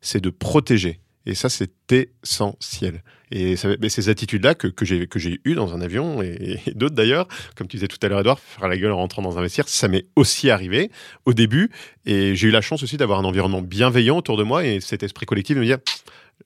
c'est 0.00 0.20
de 0.20 0.30
protéger. 0.30 1.00
Et 1.26 1.34
ça, 1.34 1.48
c'est 1.48 1.70
essentiel. 1.90 3.02
Et 3.30 3.56
ça, 3.56 3.70
ces 3.88 4.08
attitudes-là 4.08 4.54
que, 4.54 4.68
que 4.68 4.84
j'ai 4.84 5.06
que 5.06 5.18
j'ai 5.18 5.40
eues 5.44 5.54
dans 5.54 5.74
un 5.74 5.80
avion 5.80 6.22
et, 6.22 6.60
et 6.66 6.70
d'autres 6.72 6.94
d'ailleurs, 6.94 7.26
comme 7.56 7.66
tu 7.66 7.76
disais 7.76 7.88
tout 7.88 7.98
à 8.02 8.08
l'heure, 8.08 8.20
Edouard, 8.20 8.38
faire 8.38 8.68
la 8.68 8.76
gueule 8.76 8.92
en 8.92 8.98
rentrant 8.98 9.22
dans 9.22 9.38
un 9.38 9.42
vestiaire, 9.42 9.68
ça 9.68 9.88
m'est 9.88 10.06
aussi 10.16 10.50
arrivé 10.50 10.90
au 11.24 11.32
début. 11.32 11.70
Et 12.04 12.36
j'ai 12.36 12.48
eu 12.48 12.50
la 12.50 12.60
chance 12.60 12.82
aussi 12.82 12.96
d'avoir 12.96 13.18
un 13.18 13.24
environnement 13.24 13.62
bienveillant 13.62 14.18
autour 14.18 14.36
de 14.36 14.42
moi 14.42 14.64
et 14.64 14.80
cet 14.80 15.02
esprit 15.02 15.26
collectif 15.26 15.56
de 15.56 15.60
me 15.60 15.66
dire 15.66 15.78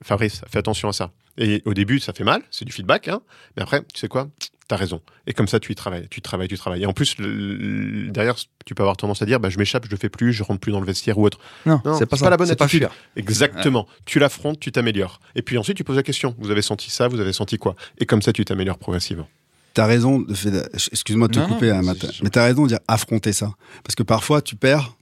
Fabrice, 0.03 0.41
fais 0.49 0.59
attention 0.59 0.87
à 0.89 0.93
ça. 0.93 1.11
Et 1.37 1.61
au 1.65 1.73
début, 1.73 1.99
ça 1.99 2.13
fait 2.13 2.23
mal, 2.23 2.41
c'est 2.51 2.65
du 2.65 2.71
feedback, 2.71 3.07
hein, 3.07 3.21
mais 3.55 3.63
après, 3.63 3.81
tu 3.93 3.99
sais 3.99 4.07
quoi? 4.07 4.29
T'as 4.69 4.75
raison. 4.77 5.01
Et 5.27 5.33
comme 5.33 5.47
ça, 5.47 5.59
tu 5.59 5.71
y 5.71 5.75
travailles, 5.75 6.07
tu 6.11 6.21
travailles, 6.21 6.47
tu 6.47 6.57
travailles. 6.57 6.83
Et 6.83 6.85
en 6.85 6.93
plus, 6.93 7.17
le- 7.17 7.55
le- 7.57 8.11
derrière, 8.11 8.35
tu 8.65 8.75
peux 8.75 8.83
avoir 8.83 8.95
tendance 8.97 9.19
à 9.21 9.25
dire, 9.25 9.39
bah, 9.39 9.49
je 9.49 9.57
m'échappe, 9.57 9.83
je 9.85 9.89
le 9.91 9.97
fais 9.97 10.09
plus, 10.09 10.31
je 10.31 10.43
rentre 10.43 10.59
plus 10.61 10.71
dans 10.71 10.79
le 10.79 10.85
vestiaire 10.85 11.17
ou 11.17 11.25
autre. 11.25 11.39
Non, 11.65 11.81
Non, 11.83 11.97
c'est 11.97 12.05
pas 12.05 12.15
la 12.29 12.37
bonne 12.37 12.55
pas 12.55 12.63
attitude. 12.65 12.87
Exactement. 13.15 13.87
Tu 14.05 14.19
l'affrontes, 14.19 14.59
tu 14.59 14.71
t'améliores. 14.71 15.19
Et 15.35 15.41
puis 15.41 15.57
ensuite, 15.57 15.75
tu 15.75 15.83
poses 15.83 15.95
la 15.97 16.03
question. 16.03 16.35
Vous 16.37 16.51
avez 16.51 16.61
senti 16.61 16.91
ça, 16.91 17.07
vous 17.07 17.19
avez 17.19 17.33
senti 17.33 17.57
quoi? 17.57 17.75
Et 17.97 18.05
comme 18.05 18.21
ça, 18.21 18.31
tu 18.31 18.45
t'améliores 18.45 18.77
progressivement. 18.77 19.27
T'as 19.73 19.87
raison 19.87 20.19
de 20.19 20.33
faire- 20.35 20.67
Excuse-moi 20.73 21.27
de 21.29 21.33
te 21.33 21.39
Non, 21.39 21.47
couper, 21.47 21.71
hein, 21.71 21.81
Matt, 21.81 22.05
mais 22.21 22.29
t'as 22.29 22.43
raison 22.43 22.63
de 22.63 22.67
dire 22.69 22.79
affronter 22.87 23.33
ça. 23.33 23.51
Parce 23.83 23.95
que 23.95 24.03
parfois, 24.03 24.41
tu 24.43 24.55
perds 24.55 24.95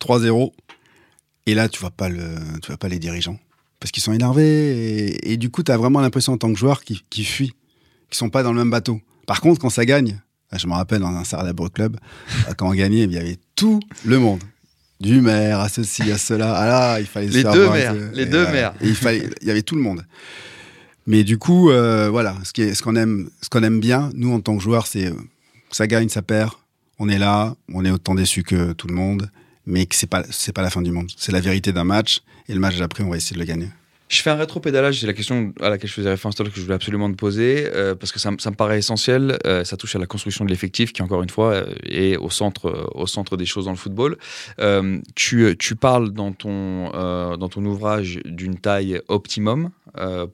3-0, 0.00 0.52
et 1.46 1.54
là, 1.54 1.68
tu 1.68 1.80
vois 1.80 1.90
pas, 1.90 2.08
le, 2.08 2.36
tu 2.62 2.68
vois 2.68 2.76
pas 2.76 2.88
les 2.88 2.98
dirigeants. 3.00 3.38
Parce 3.80 3.90
qu'ils 3.90 4.02
sont 4.02 4.12
énervés, 4.12 5.08
et, 5.08 5.32
et 5.32 5.36
du 5.36 5.50
coup, 5.50 5.62
t'as 5.64 5.76
vraiment 5.76 6.00
l'impression 6.00 6.32
en 6.32 6.38
tant 6.38 6.52
que 6.52 6.58
joueur 6.58 6.82
qu'ils 6.82 7.00
qu'ils 7.10 7.26
fuient, 7.26 7.54
qu'ils 8.08 8.16
sont 8.16 8.30
pas 8.30 8.42
dans 8.42 8.52
le 8.52 8.58
même 8.58 8.70
bateau. 8.70 9.00
Par 9.26 9.40
contre, 9.40 9.60
quand 9.60 9.70
ça 9.70 9.84
gagne, 9.84 10.20
je 10.56 10.66
me 10.66 10.72
rappelle 10.72 11.00
dans 11.00 11.08
un 11.14 11.24
célèbre 11.24 11.68
club, 11.68 11.96
quand 12.56 12.68
on 12.68 12.74
gagnait, 12.74 13.04
il 13.04 13.12
y 13.12 13.18
avait 13.18 13.38
tout 13.54 13.80
le 14.04 14.18
monde. 14.18 14.42
Du 15.00 15.20
maire 15.20 15.60
à 15.60 15.68
ceci, 15.68 16.10
à 16.10 16.18
cela. 16.18 16.54
Ah 16.56 16.66
là, 16.66 17.00
il 17.00 17.06
fallait 17.06 17.28
se 17.28 17.34
Les 17.34 17.42
faire 17.42 17.52
deux 17.52 17.70
maires, 17.70 17.94
les 18.12 18.22
Et, 18.22 18.26
deux 18.26 18.46
euh, 18.46 18.52
maires. 18.52 18.74
et 18.80 18.88
il, 18.88 18.96
fallait, 18.96 19.30
il 19.42 19.46
y 19.46 19.50
avait 19.50 19.62
tout 19.62 19.76
le 19.76 19.80
monde. 19.80 20.04
Mais 21.06 21.22
du 21.22 21.38
coup, 21.38 21.70
euh, 21.70 22.08
voilà, 22.10 22.36
ce 22.42 22.52
qui 22.52 22.70
qu'on 22.82 22.96
aime, 22.96 23.30
ce 23.40 23.48
qu'on 23.48 23.62
aime 23.62 23.78
bien, 23.78 24.10
nous 24.14 24.32
en 24.32 24.40
tant 24.40 24.56
que 24.56 24.62
joueurs, 24.62 24.88
c'est 24.88 25.06
euh, 25.06 25.14
ça 25.70 25.86
gagne, 25.86 26.08
ça 26.08 26.22
perd. 26.22 26.50
On 26.98 27.08
est 27.08 27.18
là, 27.18 27.54
on 27.72 27.84
est 27.84 27.90
autant 27.92 28.16
déçus 28.16 28.42
que 28.42 28.72
tout 28.72 28.88
le 28.88 28.94
monde, 28.94 29.30
mais 29.66 29.86
que 29.86 29.94
c'est 29.94 30.08
pas, 30.08 30.24
c'est 30.30 30.52
pas 30.52 30.62
la 30.62 30.70
fin 30.70 30.82
du 30.82 30.90
monde. 30.90 31.08
C'est 31.16 31.30
la 31.30 31.40
vérité 31.40 31.72
d'un 31.72 31.84
match, 31.84 32.22
et 32.48 32.54
le 32.54 32.60
match 32.60 32.76
d'après, 32.76 33.04
on 33.04 33.08
va 33.08 33.16
essayer 33.16 33.34
de 33.34 33.40
le 33.40 33.46
gagner. 33.46 33.68
Je 34.08 34.22
fais 34.22 34.30
un 34.30 34.36
rétro-pédalage, 34.36 35.00
c'est 35.00 35.06
la 35.06 35.12
question 35.12 35.52
à 35.60 35.68
laquelle 35.68 35.88
je 35.90 35.94
faisais 35.94 36.08
référence 36.08 36.34
que 36.36 36.44
je 36.54 36.60
voulais 36.62 36.74
absolument 36.74 37.10
te 37.10 37.16
poser, 37.16 37.68
euh, 37.74 37.94
parce 37.94 38.10
que 38.10 38.18
ça, 38.18 38.30
me- 38.30 38.54
paraît 38.54 38.78
essentiel. 38.78 39.38
euh, 39.46 39.64
ça 39.64 39.76
touche 39.76 39.96
à 39.96 39.98
la 39.98 40.06
construction 40.06 40.46
de 40.46 40.50
l'effectif, 40.50 40.94
qui 40.94 41.02
encore 41.02 41.22
une 41.22 41.28
fois 41.28 41.52
euh, 41.52 41.74
est 41.84 42.16
au 42.16 42.30
centre, 42.30 42.90
au 42.94 43.06
centre 43.06 43.36
des 43.36 43.44
choses 43.44 43.66
dans 43.66 43.70
le 43.72 43.76
football. 43.76 44.16
Tu, 45.14 45.76
parles 45.78 46.10
dans 46.12 46.32
ton, 46.32 46.90
dans 47.36 47.48
ton 47.48 47.64
ouvrage 47.66 48.20
d'une 48.24 48.56
taille 48.58 49.00
optimum 49.08 49.70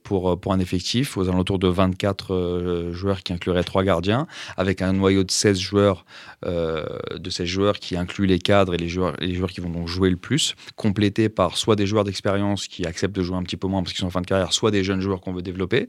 pour, 0.04 0.40
pour 0.40 0.52
un 0.52 0.58
effectif, 0.60 1.16
aux 1.16 1.28
alentours 1.28 1.58
de 1.58 1.68
24 1.68 2.34
euh, 2.34 2.92
joueurs 2.92 3.22
qui 3.22 3.32
incluraient 3.32 3.64
trois 3.64 3.82
gardiens, 3.82 4.26
avec 4.56 4.82
un 4.82 4.92
noyau 4.92 5.24
de 5.24 5.30
16 5.30 5.58
joueurs, 5.58 6.04
de 6.44 7.30
16 7.30 7.46
joueurs 7.46 7.78
qui 7.78 7.96
inclut 7.96 8.26
les 8.26 8.38
cadres 8.38 8.74
et 8.74 8.76
les 8.76 8.88
joueurs, 8.88 9.14
les 9.18 9.34
joueurs 9.34 9.50
qui 9.50 9.60
vont 9.60 9.70
donc 9.70 9.88
jouer 9.88 10.10
le 10.10 10.16
plus, 10.16 10.54
complété 10.76 11.28
par 11.28 11.56
soit 11.56 11.76
des 11.76 11.86
joueurs 11.86 12.04
d'expérience 12.04 12.68
qui 12.68 12.86
acceptent 12.86 13.16
de 13.16 13.22
jouer 13.22 13.36
un 13.36 13.42
petit 13.42 13.56
peu 13.56 13.63
moins 13.68 13.82
parce 13.82 13.92
qu'ils 13.92 14.00
sont 14.00 14.06
en 14.06 14.10
fin 14.10 14.20
de 14.20 14.26
carrière, 14.26 14.52
soit 14.52 14.70
des 14.70 14.84
jeunes 14.84 15.00
joueurs 15.00 15.20
qu'on 15.20 15.32
veut 15.32 15.42
développer. 15.42 15.86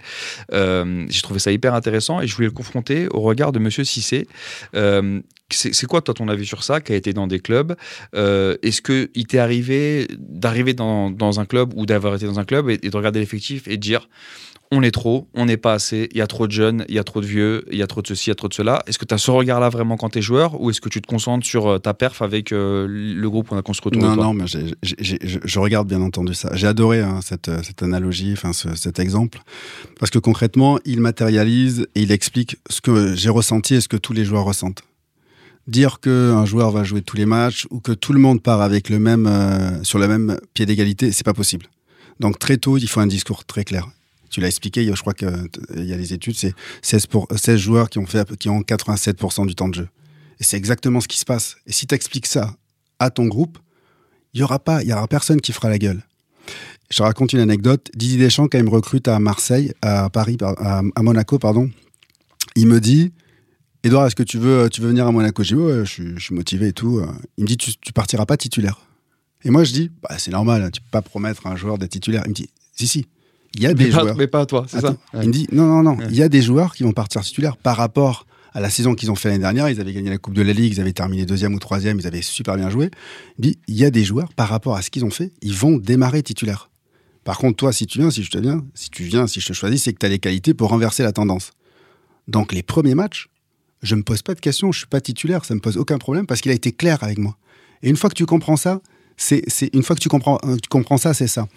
Euh, 0.54 1.06
J'ai 1.10 1.22
trouvé 1.22 1.40
ça 1.40 1.52
hyper 1.52 1.74
intéressant 1.74 2.22
et 2.22 2.28
je 2.28 2.36
voulais 2.36 2.48
le 2.48 2.54
confronter 2.54 3.08
au 3.12 3.22
regard 3.22 3.52
de 3.52 3.60
Monsieur 3.60 3.84
Cissé. 3.84 4.28
Euh, 4.76 5.22
c'est 5.52 5.86
quoi, 5.86 6.02
toi, 6.02 6.14
ton 6.14 6.28
avis 6.28 6.46
sur 6.46 6.64
ça, 6.64 6.82
qui 6.82 6.92
a 6.92 6.96
été 6.96 7.14
dans 7.14 7.28
des 7.28 7.40
clubs? 7.40 7.76
Euh, 8.16 8.58
Est-ce 8.64 8.82
qu'il 8.82 9.28
t'est 9.28 9.38
arrivé 9.38 10.08
d'arriver 10.18 10.74
dans, 10.74 11.12
dans 11.12 11.40
un 11.40 11.46
club 11.46 11.72
ou 11.76 11.86
d'avoir 11.86 12.16
été 12.16 12.26
dans 12.26 12.40
un 12.40 12.46
club 12.46 12.70
et 12.70 12.78
de 12.78 12.98
regarder 12.98 13.20
l'effectif 13.20 13.68
et 13.68 13.78
de 13.78 13.82
dire 13.82 14.10
on 14.72 14.82
est 14.82 14.92
trop, 14.92 15.28
on 15.36 15.46
n'est 15.46 15.58
pas 15.58 15.74
assez, 15.74 16.10
il 16.12 16.18
y 16.18 16.22
a 16.22 16.28
trop 16.28 16.48
de 16.48 16.52
jeunes, 16.52 16.86
il 16.90 16.96
y 16.96 17.00
a 17.00 17.04
trop 17.04 17.22
de 17.22 17.26
vieux, 17.26 17.64
il 17.72 17.78
y 17.78 17.84
a 17.84 17.88
trop 17.88 18.02
de 18.02 18.08
ceci, 18.08 18.28
il 18.28 18.30
y 18.30 18.32
a 18.32 18.36
trop 18.36 18.48
de 18.48 18.54
cela. 18.54 18.82
Est-ce 18.88 18.98
que 18.98 19.06
tu 19.06 19.14
as 19.14 19.18
ce 19.20 19.30
regard-là 19.32 19.70
vraiment 19.70 19.96
quand 19.96 20.10
tu 20.10 20.20
es 20.20 20.22
joueur 20.22 20.60
ou 20.60 20.70
est-ce 20.70 20.82
que 20.82 20.90
tu 20.90 21.02
te 21.02 21.08
concentres 21.08 21.46
sur 21.46 21.68
euh, 21.68 21.78
ta 21.78 21.94
perf 21.94 22.22
avec 22.24 22.52
euh, 22.52 22.88
le 22.90 23.30
groupe 23.30 23.48
qu'on 23.50 23.58
a 23.58 23.62
construit 23.62 23.92
autour 23.96 24.02
Non, 24.10 24.16
non, 24.16 24.34
mais 24.34 24.46
je, 24.48 25.16
je 25.22 25.60
regarde 25.60 25.88
bien 25.88 26.02
entendu 26.02 26.34
ça. 26.34 26.50
J'ai 26.56 26.68
adoré 26.68 27.02
hein, 27.02 27.20
cette, 27.22 27.48
euh, 27.48 27.62
cette 27.64 27.84
analogie, 27.84 28.34
enfin 28.34 28.54
ce- 28.54 28.76
cet 28.76 28.98
exemple, 29.00 29.40
parce 30.00 30.10
que 30.10 30.20
concrètement, 30.20 30.80
il 30.84 31.00
matérialise 31.00 31.88
et 31.96 32.02
il 32.02 32.12
explique 32.12 32.58
ce 32.70 32.82
que 32.82 33.16
j'ai 33.16 33.30
ressenti 33.30 33.76
et 33.76 33.82
ce 33.82 33.88
que 33.88 33.98
tous 33.98 34.14
les 34.14 34.26
joueurs 34.26 34.46
ressentent. 34.46 34.82
Dire 35.68 36.00
qu'un 36.00 36.46
joueur 36.46 36.70
va 36.72 36.84
jouer 36.84 37.02
tous 37.02 37.18
les 37.18 37.26
matchs 37.26 37.66
ou 37.72 37.80
que 37.80 37.92
tout 37.92 38.14
le 38.14 38.20
monde 38.20 38.42
part 38.42 38.62
avec 38.62 38.90
le 38.90 39.00
même, 39.00 39.26
euh, 39.26 39.84
sur 39.84 39.98
le 40.00 40.08
même 40.08 40.38
pied 40.54 40.66
d'égalité, 40.68 41.12
c'est 41.12 41.26
pas 41.26 41.34
possible. 41.34 41.66
Donc 42.20 42.38
très 42.40 42.58
tôt, 42.58 42.78
il 42.78 42.88
faut 42.88 43.00
un 43.00 43.08
discours 43.08 43.46
très 43.46 43.64
clair. 43.64 43.88
Tu 44.36 44.42
l'as 44.42 44.48
expliqué, 44.48 44.84
je 44.84 45.00
crois 45.00 45.14
qu'il 45.14 45.30
y 45.78 45.94
a 45.94 45.96
les 45.96 46.12
études, 46.12 46.36
c'est 46.36 46.54
16, 46.82 47.06
pour, 47.08 47.26
16 47.34 47.58
joueurs 47.58 47.90
qui 47.90 48.00
ont, 48.00 48.06
fait, 48.06 48.36
qui 48.36 48.50
ont 48.50 48.60
87% 48.60 49.48
du 49.48 49.56
temps 49.56 49.70
de 49.70 49.76
jeu. 49.76 49.88
Et 50.42 50.44
c'est 50.44 50.58
exactement 50.58 51.00
ce 51.00 51.08
qui 51.08 51.18
se 51.18 51.24
passe. 51.24 51.56
Et 51.68 51.72
si 51.72 51.88
tu 51.88 51.96
expliques 51.96 52.28
ça 52.28 52.54
à 53.00 53.12
ton 53.12 53.28
groupe, 53.28 53.58
il 54.34 54.42
y 54.42 54.44
aura 54.44 54.60
pas, 54.60 54.84
il 54.84 54.90
y 54.90 54.92
aura 54.92 55.08
personne 55.08 55.40
qui 55.40 55.54
fera 55.54 55.70
la 55.70 55.78
gueule. 55.78 56.04
Je 56.92 56.98
te 56.98 57.04
raconte 57.04 57.32
une 57.32 57.40
anecdote. 57.40 57.90
Didier 57.96 58.18
Deschamps, 58.18 58.50
quand 58.50 58.58
il 58.58 58.66
me 58.66 58.70
recrute 58.70 59.08
à 59.08 59.20
Marseille, 59.20 59.72
à 59.82 60.10
Paris, 60.10 60.36
par- 60.36 60.62
à, 60.62 61.02
Monaco, 61.02 61.40
pardon, 61.40 61.72
il 62.58 62.68
me 62.68 62.82
dit 62.82 63.14
Edouard, 63.86 64.06
est-ce 64.06 64.16
que 64.16 64.24
tu 64.24 64.38
veux, 64.38 64.70
tu 64.70 64.82
veux 64.82 64.90
venir 64.90 65.08
à 65.08 65.14
Monaco? 65.14 65.44
Je 65.44 65.56
dis 65.56 65.62
Ouais, 65.62 65.86
je 65.86 66.20
suis, 66.20 66.36
motivé 66.36 66.68
et 66.68 66.74
tout. 66.74 67.02
Il 67.38 67.44
me 67.44 67.48
dit 67.48 67.56
Tu, 67.56 67.72
tu 67.78 67.94
partiras 67.94 68.26
pas 68.26 68.36
titulaire. 68.36 68.82
Et 69.46 69.50
moi, 69.50 69.64
je 69.64 69.72
dis 69.72 69.92
bah, 70.04 70.18
C'est 70.18 70.32
normal, 70.32 70.72
tu 70.74 70.82
peux 70.82 70.90
pas 70.92 71.02
promettre 71.02 71.48
à 71.48 71.52
un 71.52 71.56
joueur 71.56 71.78
d'être 71.78 71.92
titulaire. 71.92 72.24
Il 72.26 72.32
me 72.32 72.36
dit 72.36 72.50
Si, 72.74 72.86
si. 72.86 73.08
Il 73.56 73.64
y 73.64 73.66
a 73.66 73.70
mais 73.70 73.76
des 73.76 73.90
pas, 73.90 74.02
joueurs. 74.02 74.16
mais 74.18 74.28
pas 74.28 74.42
à 74.42 74.46
toi, 74.46 74.66
c'est 74.68 74.82
ça 74.82 74.96
Il 75.14 75.28
me 75.28 75.32
dit 75.34 75.48
non, 75.52 75.66
non, 75.66 75.82
non. 75.84 75.98
Ouais. 75.98 76.06
Il 76.10 76.16
y 76.16 76.22
a 76.24 76.30
des 76.30 76.42
joueurs 76.42 76.76
qui 76.76 76.84
vont 76.84 76.92
partir 76.94 77.22
titulaires 77.22 77.58
par 77.58 77.78
rapport 77.78 78.26
à 78.54 78.62
la 78.62 78.70
saison 78.70 78.96
qu'ils 78.96 79.12
ont 79.12 79.16
fait 79.16 79.30
l'année 79.30 79.42
dernière. 79.42 79.70
Ils 79.70 79.82
avaient 79.82 79.94
gagné 79.94 80.10
la 80.10 80.18
Coupe 80.18 80.34
de 80.34 80.42
la 80.42 80.54
Ligue, 80.54 80.74
ils 80.74 80.82
avaient 80.82 80.94
terminé 80.94 81.26
deuxième 81.26 81.54
ou 81.54 81.60
troisième, 81.60 82.00
ils 82.00 82.08
avaient 82.08 82.22
super 82.22 82.56
bien 82.58 82.70
joué. 82.70 82.90
Il 83.40 83.42
dit 83.42 83.60
il 83.68 83.76
y 83.76 83.84
a 83.86 83.90
des 83.90 84.04
joueurs 84.04 84.34
par 84.34 84.48
rapport 84.50 84.76
à 84.76 84.82
ce 84.82 84.90
qu'ils 84.90 85.04
ont 85.06 85.10
fait, 85.10 85.32
ils 85.42 85.54
vont 85.56 85.78
démarrer 85.78 86.22
titulaires. 86.24 86.70
Par 87.24 87.38
contre, 87.40 87.58
toi, 87.58 87.74
si 87.74 87.88
tu 87.88 87.98
viens, 88.00 88.12
si 88.12 88.24
je 88.24 88.30
te 88.30 88.38
viens, 88.38 88.64
si 88.76 88.90
tu 88.92 89.04
viens, 89.04 89.26
si 89.28 89.42
je 89.42 89.48
te 89.48 89.54
choisis, 89.54 89.82
c'est 89.84 89.94
que 89.94 90.00
tu 90.00 90.06
as 90.06 90.10
les 90.10 90.20
qualités 90.20 90.54
pour 90.54 90.70
renverser 90.70 91.02
la 91.04 91.12
tendance. 91.12 91.52
Donc 92.28 92.54
les 92.54 92.64
premiers 92.64 92.96
matchs, 92.96 93.28
je 93.82 93.96
me 93.96 94.04
pose 94.04 94.22
pas 94.22 94.34
de 94.36 94.40
questions, 94.40 94.72
je 94.72 94.80
suis 94.80 94.88
pas 94.88 95.02
titulaire, 95.02 95.44
ça 95.46 95.54
me 95.56 95.60
pose 95.60 95.78
aucun 95.78 95.98
problème 95.98 96.26
parce 96.26 96.42
qu'il 96.42 96.52
a 96.52 96.56
été 96.56 96.72
clair 96.72 97.04
avec 97.04 97.18
moi. 97.18 97.38
Et 97.84 97.90
une 97.90 97.98
fois 97.98 98.10
que 98.10 98.16
tu 98.16 98.26
comprends 98.26 98.58
ça, 98.58 98.80
c'est 99.18 99.42
c'est- 99.48 99.74
une 99.76 99.84
fois 99.84 99.96
que 99.96 100.02
tu 100.02 100.10
comprends, 100.10 100.40
euh, 100.46 100.56
tu 100.56 100.70
comprends 100.70 100.98
ça, 100.98 101.14
c'est 101.14 101.28
ça. 101.28 101.48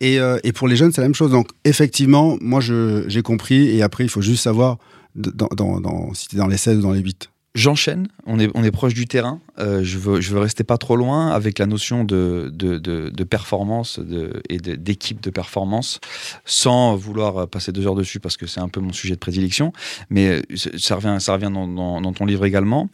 Et, 0.00 0.18
euh, 0.18 0.38
et 0.44 0.52
pour 0.52 0.66
les 0.68 0.76
jeunes, 0.76 0.92
c'est 0.92 1.00
la 1.00 1.06
même 1.08 1.14
chose. 1.14 1.30
Donc, 1.30 1.48
effectivement, 1.64 2.38
moi, 2.40 2.60
j'ai 2.60 3.22
compris. 3.22 3.68
Et 3.68 3.82
après, 3.82 4.04
il 4.04 4.10
faut 4.10 4.22
juste 4.22 4.42
savoir 4.42 4.78
dans, 5.14 5.80
dans- 5.80 6.14
si 6.14 6.28
tu 6.28 6.36
es 6.36 6.38
dans 6.38 6.46
les 6.46 6.56
16 6.56 6.78
ou 6.78 6.82
dans 6.82 6.92
les 6.92 7.00
8. 7.00 7.30
J'enchaîne, 7.56 8.06
on 8.26 8.38
est, 8.38 8.48
on 8.54 8.62
est 8.62 8.70
proche 8.70 8.94
du 8.94 9.06
terrain. 9.06 9.40
Euh, 9.58 9.82
je, 9.82 9.98
veux, 9.98 10.20
je 10.20 10.32
veux 10.32 10.38
rester 10.38 10.62
pas 10.62 10.78
trop 10.78 10.94
loin 10.94 11.30
avec 11.32 11.58
la 11.58 11.66
notion 11.66 12.04
de, 12.04 12.48
de, 12.54 12.78
de, 12.78 13.10
de 13.10 13.24
performance 13.24 13.98
de, 13.98 14.40
et 14.48 14.58
d'équipe 14.58 15.20
de, 15.20 15.30
performance, 15.30 15.98
sans 16.44 16.94
vouloir 16.94 17.48
passer 17.48 17.72
deux 17.72 17.88
heures 17.88 17.96
dessus 17.96 18.20
parce 18.20 18.36
que 18.36 18.46
c'est 18.46 18.60
un 18.60 18.68
peu 18.68 18.78
mon 18.80 18.92
sujet 18.92 19.14
de 19.14 19.18
prédilection. 19.18 19.72
Mais 20.10 20.28
euh, 20.28 20.42
ça 20.78 20.94
revient, 20.94 21.16
ça 21.18 21.32
revient 21.32 21.50
dans, 21.52 21.66
dans, 21.66 22.00
dans 22.00 22.12
ton 22.12 22.24
livre 22.24 22.44
également. 22.44 22.88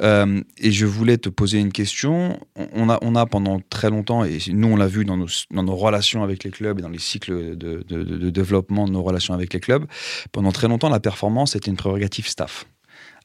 Euh, 0.00 0.42
et 0.58 0.72
je 0.72 0.86
voulais 0.86 1.16
te 1.16 1.28
poser 1.28 1.60
une 1.60 1.70
question. 1.70 2.36
On 2.74 2.90
a, 2.90 2.98
on 3.02 3.14
a 3.14 3.26
pendant 3.26 3.60
très 3.70 3.90
longtemps, 3.90 4.24
et 4.24 4.38
nous 4.48 4.68
on 4.68 4.76
l'a 4.76 4.88
vu 4.88 5.04
dans 5.04 5.16
nos, 5.16 5.28
dans 5.52 5.62
nos 5.62 5.76
relations 5.76 6.24
avec 6.24 6.42
les 6.42 6.50
clubs 6.50 6.80
et 6.80 6.82
dans 6.82 6.88
les 6.88 6.98
cycles 6.98 7.56
de- 7.56 7.84
de 7.88 8.30
développement 8.30 8.86
de 8.88 8.92
nos 8.92 9.04
relations 9.04 9.34
avec 9.34 9.54
les 9.54 9.60
clubs, 9.60 9.84
pendant 10.32 10.50
très 10.50 10.66
longtemps 10.66 10.88
la 10.88 11.00
performance 11.00 11.54
était 11.54 11.70
une 11.70 11.76
prérogative 11.76 12.26
staff 12.26 12.66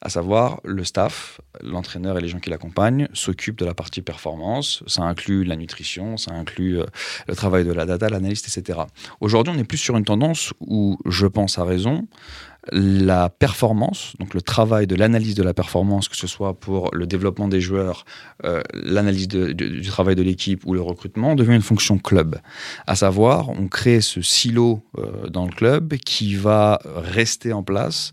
À 0.02 0.10
savoir, 0.10 0.60
le 0.64 0.84
staff, 0.84 1.40
l'entraîneur 1.62 2.18
et 2.18 2.20
les 2.20 2.28
gens 2.28 2.38
qui 2.38 2.50
l'accompagnent 2.50 3.08
s'occupent 3.14 3.58
de 3.58 3.64
la 3.64 3.74
partie 3.74 4.02
performance. 4.02 4.82
Ça 4.86 5.02
inclut 5.02 5.44
la 5.44 5.56
nutrition, 5.56 6.16
ça 6.16 6.32
inclut 6.32 6.80
euh, 6.80 6.86
le 7.28 7.34
travail 7.34 7.64
de 7.64 7.72
la 7.72 7.86
data, 7.86 8.08
l'analyste, 8.08 8.46
etc. 8.48 8.80
Aujourd'hui, 9.20 9.52
on 9.56 9.58
est 9.58 9.64
plus 9.64 9.78
sur 9.78 9.96
une 9.96 10.04
tendance 10.04 10.52
où, 10.60 10.98
je 11.06 11.26
pense 11.26 11.58
à 11.58 11.64
raison, 11.64 12.06
la 12.72 13.28
performance, 13.28 14.14
donc 14.18 14.34
le 14.34 14.42
travail 14.42 14.86
de 14.86 14.96
l'analyse 14.96 15.34
de 15.34 15.42
la 15.42 15.54
performance, 15.54 16.08
que 16.08 16.16
ce 16.16 16.26
soit 16.26 16.54
pour 16.54 16.90
le 16.92 17.06
développement 17.06 17.48
des 17.48 17.60
joueurs, 17.60 18.04
euh, 18.44 18.60
l'analyse 18.72 19.28
du 19.28 19.86
travail 19.86 20.16
de 20.16 20.22
l'équipe 20.22 20.66
ou 20.66 20.74
le 20.74 20.80
recrutement, 20.80 21.36
devient 21.36 21.54
une 21.54 21.62
fonction 21.62 21.98
club. 21.98 22.40
À 22.86 22.96
savoir, 22.96 23.50
on 23.50 23.68
crée 23.68 24.00
ce 24.00 24.20
silo 24.20 24.82
euh, 24.98 25.28
dans 25.28 25.44
le 25.44 25.52
club 25.52 25.94
qui 25.94 26.34
va 26.34 26.80
rester 26.84 27.52
en 27.52 27.62
place 27.62 28.12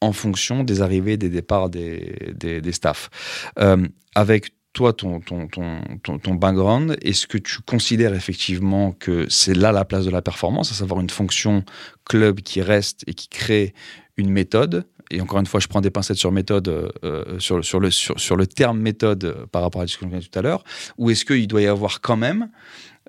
en 0.00 0.12
fonction 0.12 0.64
des 0.64 0.80
arrivées 0.82 1.16
des 1.16 1.28
départs 1.28 1.70
des, 1.70 2.32
des, 2.34 2.60
des 2.60 2.72
staffs. 2.72 3.10
Euh, 3.58 3.86
avec 4.14 4.52
toi, 4.72 4.92
ton, 4.92 5.20
ton, 5.20 5.48
ton, 5.48 6.18
ton, 6.18 6.34
background, 6.34 6.96
est-ce 7.02 7.26
que 7.26 7.38
tu 7.38 7.60
considères 7.62 8.14
effectivement 8.14 8.92
que 8.92 9.26
c'est 9.28 9.54
là 9.54 9.72
la 9.72 9.84
place 9.84 10.04
de 10.04 10.10
la 10.10 10.22
performance, 10.22 10.70
à 10.70 10.74
savoir 10.74 11.00
une 11.00 11.10
fonction 11.10 11.64
club 12.04 12.40
qui 12.42 12.62
reste 12.62 13.02
et 13.06 13.14
qui 13.14 13.28
crée 13.28 13.74
une 14.16 14.30
méthode? 14.30 14.86
Et 15.10 15.20
encore 15.20 15.40
une 15.40 15.46
fois, 15.46 15.58
je 15.60 15.68
prends 15.68 15.80
des 15.80 15.90
pincettes 15.90 16.18
sur 16.18 16.32
méthode, 16.32 16.68
euh, 16.68 16.88
euh, 17.04 17.38
sur, 17.38 17.64
sur, 17.64 17.80
le, 17.80 17.90
sur, 17.90 18.20
sur 18.20 18.36
le 18.36 18.46
terme 18.46 18.78
méthode 18.78 19.24
euh, 19.24 19.46
par 19.50 19.62
rapport 19.62 19.80
à 19.80 19.86
ce 19.86 19.96
qu'on 19.96 20.12
a 20.12 20.20
tout 20.20 20.38
à 20.38 20.42
l'heure, 20.42 20.64
ou 20.98 21.10
est-ce 21.10 21.24
qu'il 21.24 21.46
doit 21.46 21.62
y 21.62 21.66
avoir 21.66 22.00
quand 22.00 22.16
même, 22.16 22.50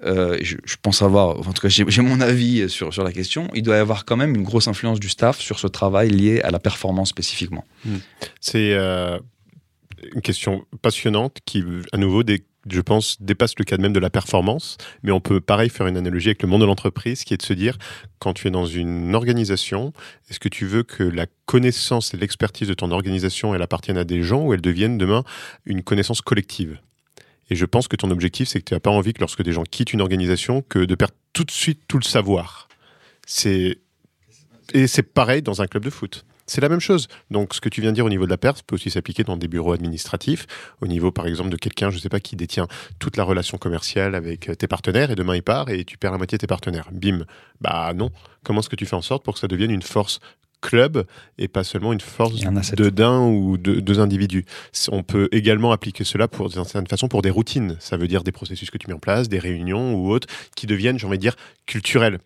euh, 0.04 0.38
je, 0.42 0.76
pense 0.82 1.02
avoir, 1.02 1.40
en 1.40 1.54
tout 1.54 1.62
cas 1.62 1.70
j'ai 1.70 2.02
mon 2.02 2.22
avis 2.22 2.70
sur, 2.70 2.94
sur 2.94 3.04
la 3.04 3.12
question, 3.12 3.50
il 3.54 3.64
doit 3.64 3.76
y 3.76 3.80
avoir 3.80 4.06
quand 4.06 4.18
même 4.18 4.36
une 4.36 4.44
grosse 4.44 4.68
influence 4.68 5.00
du 5.00 5.10
staff 5.10 5.40
sur 5.40 5.60
ce 5.60 5.68
travail 5.68 6.10
lié 6.10 6.42
à 6.42 6.52
la 6.52 6.60
performance 6.60 7.10
spécifiquement. 7.10 7.66
C'est 8.40 8.74
euh, 8.74 9.20
une 10.14 10.22
question 10.22 10.66
passionnante 10.82 11.40
qui, 11.46 11.64
à 11.92 11.98
nouveau, 11.98 12.24
je 12.70 12.82
pense, 12.82 13.22
dépasse 13.22 13.54
le 13.58 13.66
cadre 13.66 13.82
même 13.82 13.94
de 13.94 14.00
la 14.00 14.10
performance. 14.10 14.78
Mais 15.04 15.12
on 15.12 15.20
peut, 15.20 15.42
pareil, 15.42 15.70
faire 15.70 15.88
une 15.88 15.98
analogie 15.98 16.30
avec 16.30 16.42
le 16.42 16.48
monde 16.48 16.62
de 16.62 16.66
l'entreprise, 16.66 17.24
qui 17.24 17.34
est 17.34 17.38
de 17.38 17.44
se 17.44 17.54
dire, 17.54 17.78
quand 18.20 18.34
tu 18.34 18.48
es 18.48 18.52
dans 18.52 18.66
une 18.66 19.16
organisation, 19.16 19.94
est-ce 20.30 20.40
que 20.40 20.50
tu 20.50 20.66
veux 20.66 20.84
que 20.84 21.04
la 21.04 21.26
connaissance 21.46 22.14
et 22.14 22.18
l'expertise 22.18 22.68
de 22.68 22.74
ton 22.74 22.92
organisation, 22.92 23.54
elle 23.56 23.62
appartienne 23.62 23.98
à 23.98 24.04
des 24.04 24.24
gens 24.24 24.46
ou 24.46 24.54
elles 24.54 24.62
deviennent 24.62 24.98
demain 24.98 25.24
une 25.66 25.84
connaissance 25.84 26.22
collective? 26.22 26.80
Et 27.50 27.56
je 27.56 27.66
pense 27.66 27.88
que 27.88 27.96
ton 27.96 28.12
objectif, 28.12 28.48
c'est 28.48 28.60
que 28.60 28.66
tu 28.66 28.74
n'as 28.74 28.80
pas 28.80 28.92
envie 28.92 29.14
que 29.14 29.20
lorsque 29.20 29.44
des 29.44 29.52
gens 29.52 29.64
quittent 29.64 29.94
une 29.94 30.02
organisation, 30.02 30.62
que 30.62 30.80
de 30.80 30.96
perdre 30.96 31.16
tout 31.34 31.44
de 31.44 31.52
suite 31.52 31.82
tout 31.88 31.98
le 31.98 32.04
savoir. 32.04 32.68
C'est 33.26 33.80
et 34.74 34.88
c'est 34.88 35.04
pareil 35.04 35.42
dans 35.42 35.62
un 35.62 35.68
club 35.68 35.84
de 35.84 35.90
foot. 35.90 36.26
C'est 36.50 36.62
la 36.62 36.70
même 36.70 36.80
chose. 36.80 37.08
Donc, 37.30 37.54
ce 37.54 37.62
que 37.62 37.70
tu 37.70 37.80
viens 37.80 37.92
de 37.92 37.96
dire 37.96 38.06
au 38.06 38.10
niveau 38.10 38.26
de 38.26 38.32
la 38.32 38.38
perte 38.38 38.64
peut 38.64 38.74
aussi 38.74 38.90
s'appliquer 38.90 39.24
dans 39.24 39.38
des 39.38 39.48
bureaux 39.48 39.72
administratifs, 39.72 40.48
au 40.82 40.88
niveau, 40.88 41.12
par 41.12 41.28
exemple, 41.28 41.52
de 41.52 41.58
quelqu'un, 41.58 41.92
je 41.92 41.98
ne 41.98 42.02
sais 42.02 42.10
pas, 42.10 42.20
qui 42.20 42.36
détient 42.36 42.68
toute 42.98 43.18
la 43.18 43.24
relation 43.24 43.60
commerciale 43.60 44.16
avec 44.16 44.50
euh, 44.50 44.56
tes 44.56 44.68
partenaires, 44.68 45.12
et 45.12 45.16
demain 45.16 45.36
il 45.36 45.44
part 45.44 45.70
et 45.70 45.86
tu 45.86 46.00
perds 46.00 46.12
la 46.12 46.18
moitié 46.18 46.38
de 46.38 46.42
tes 46.42 46.48
partenaires. 46.48 46.90
Bim. 46.92 47.26
Bah 47.62 47.94
non. 47.94 48.10
Comment 48.44 48.62
est-ce 48.62 48.70
que 48.70 48.76
tu 48.76 48.88
fais 48.88 48.96
en 48.96 49.04
sorte 49.04 49.24
pour 49.24 49.36
que 49.36 49.40
ça 49.40 49.48
devienne 49.48 49.70
une 49.70 49.84
force 49.84 50.20
club 50.62 51.06
et 51.38 51.48
pas 51.48 51.64
seulement 51.64 51.94
une 51.94 52.02
force 52.02 52.46
un 52.46 52.52
de 52.52 52.90
d'un 52.90 53.22
ou 53.22 53.58
de 53.58 53.80
deux 53.80 54.00
individus. 54.00 54.46
On 54.92 55.04
peut 55.04 55.30
également 55.32 55.72
appliquer 55.72 56.04
cela 56.04 56.28
pour 56.28 56.50
d'une 56.50 56.64
certaine 56.64 56.88
façon 56.88 57.08
pour 57.08 57.22
des 57.22 57.30
routines. 57.30 57.76
Ça 57.80 57.98
veut 57.98 58.08
dire 58.08 58.24
des 58.24 58.32
processus 58.32 58.70
que 58.70 58.78
tu 58.78 58.88
mets 58.88 58.94
en 58.94 59.00
place, 59.00 59.30
des 59.30 59.40
réunions 59.40 59.96
ou 59.96 60.12
autres 60.12 60.28
qui 60.56 60.68
deviennent, 60.68 61.00
j'ai 61.00 61.08
envie 61.08 61.18
de 61.18 61.22
dire, 61.22 61.36
culturels. 61.66 62.20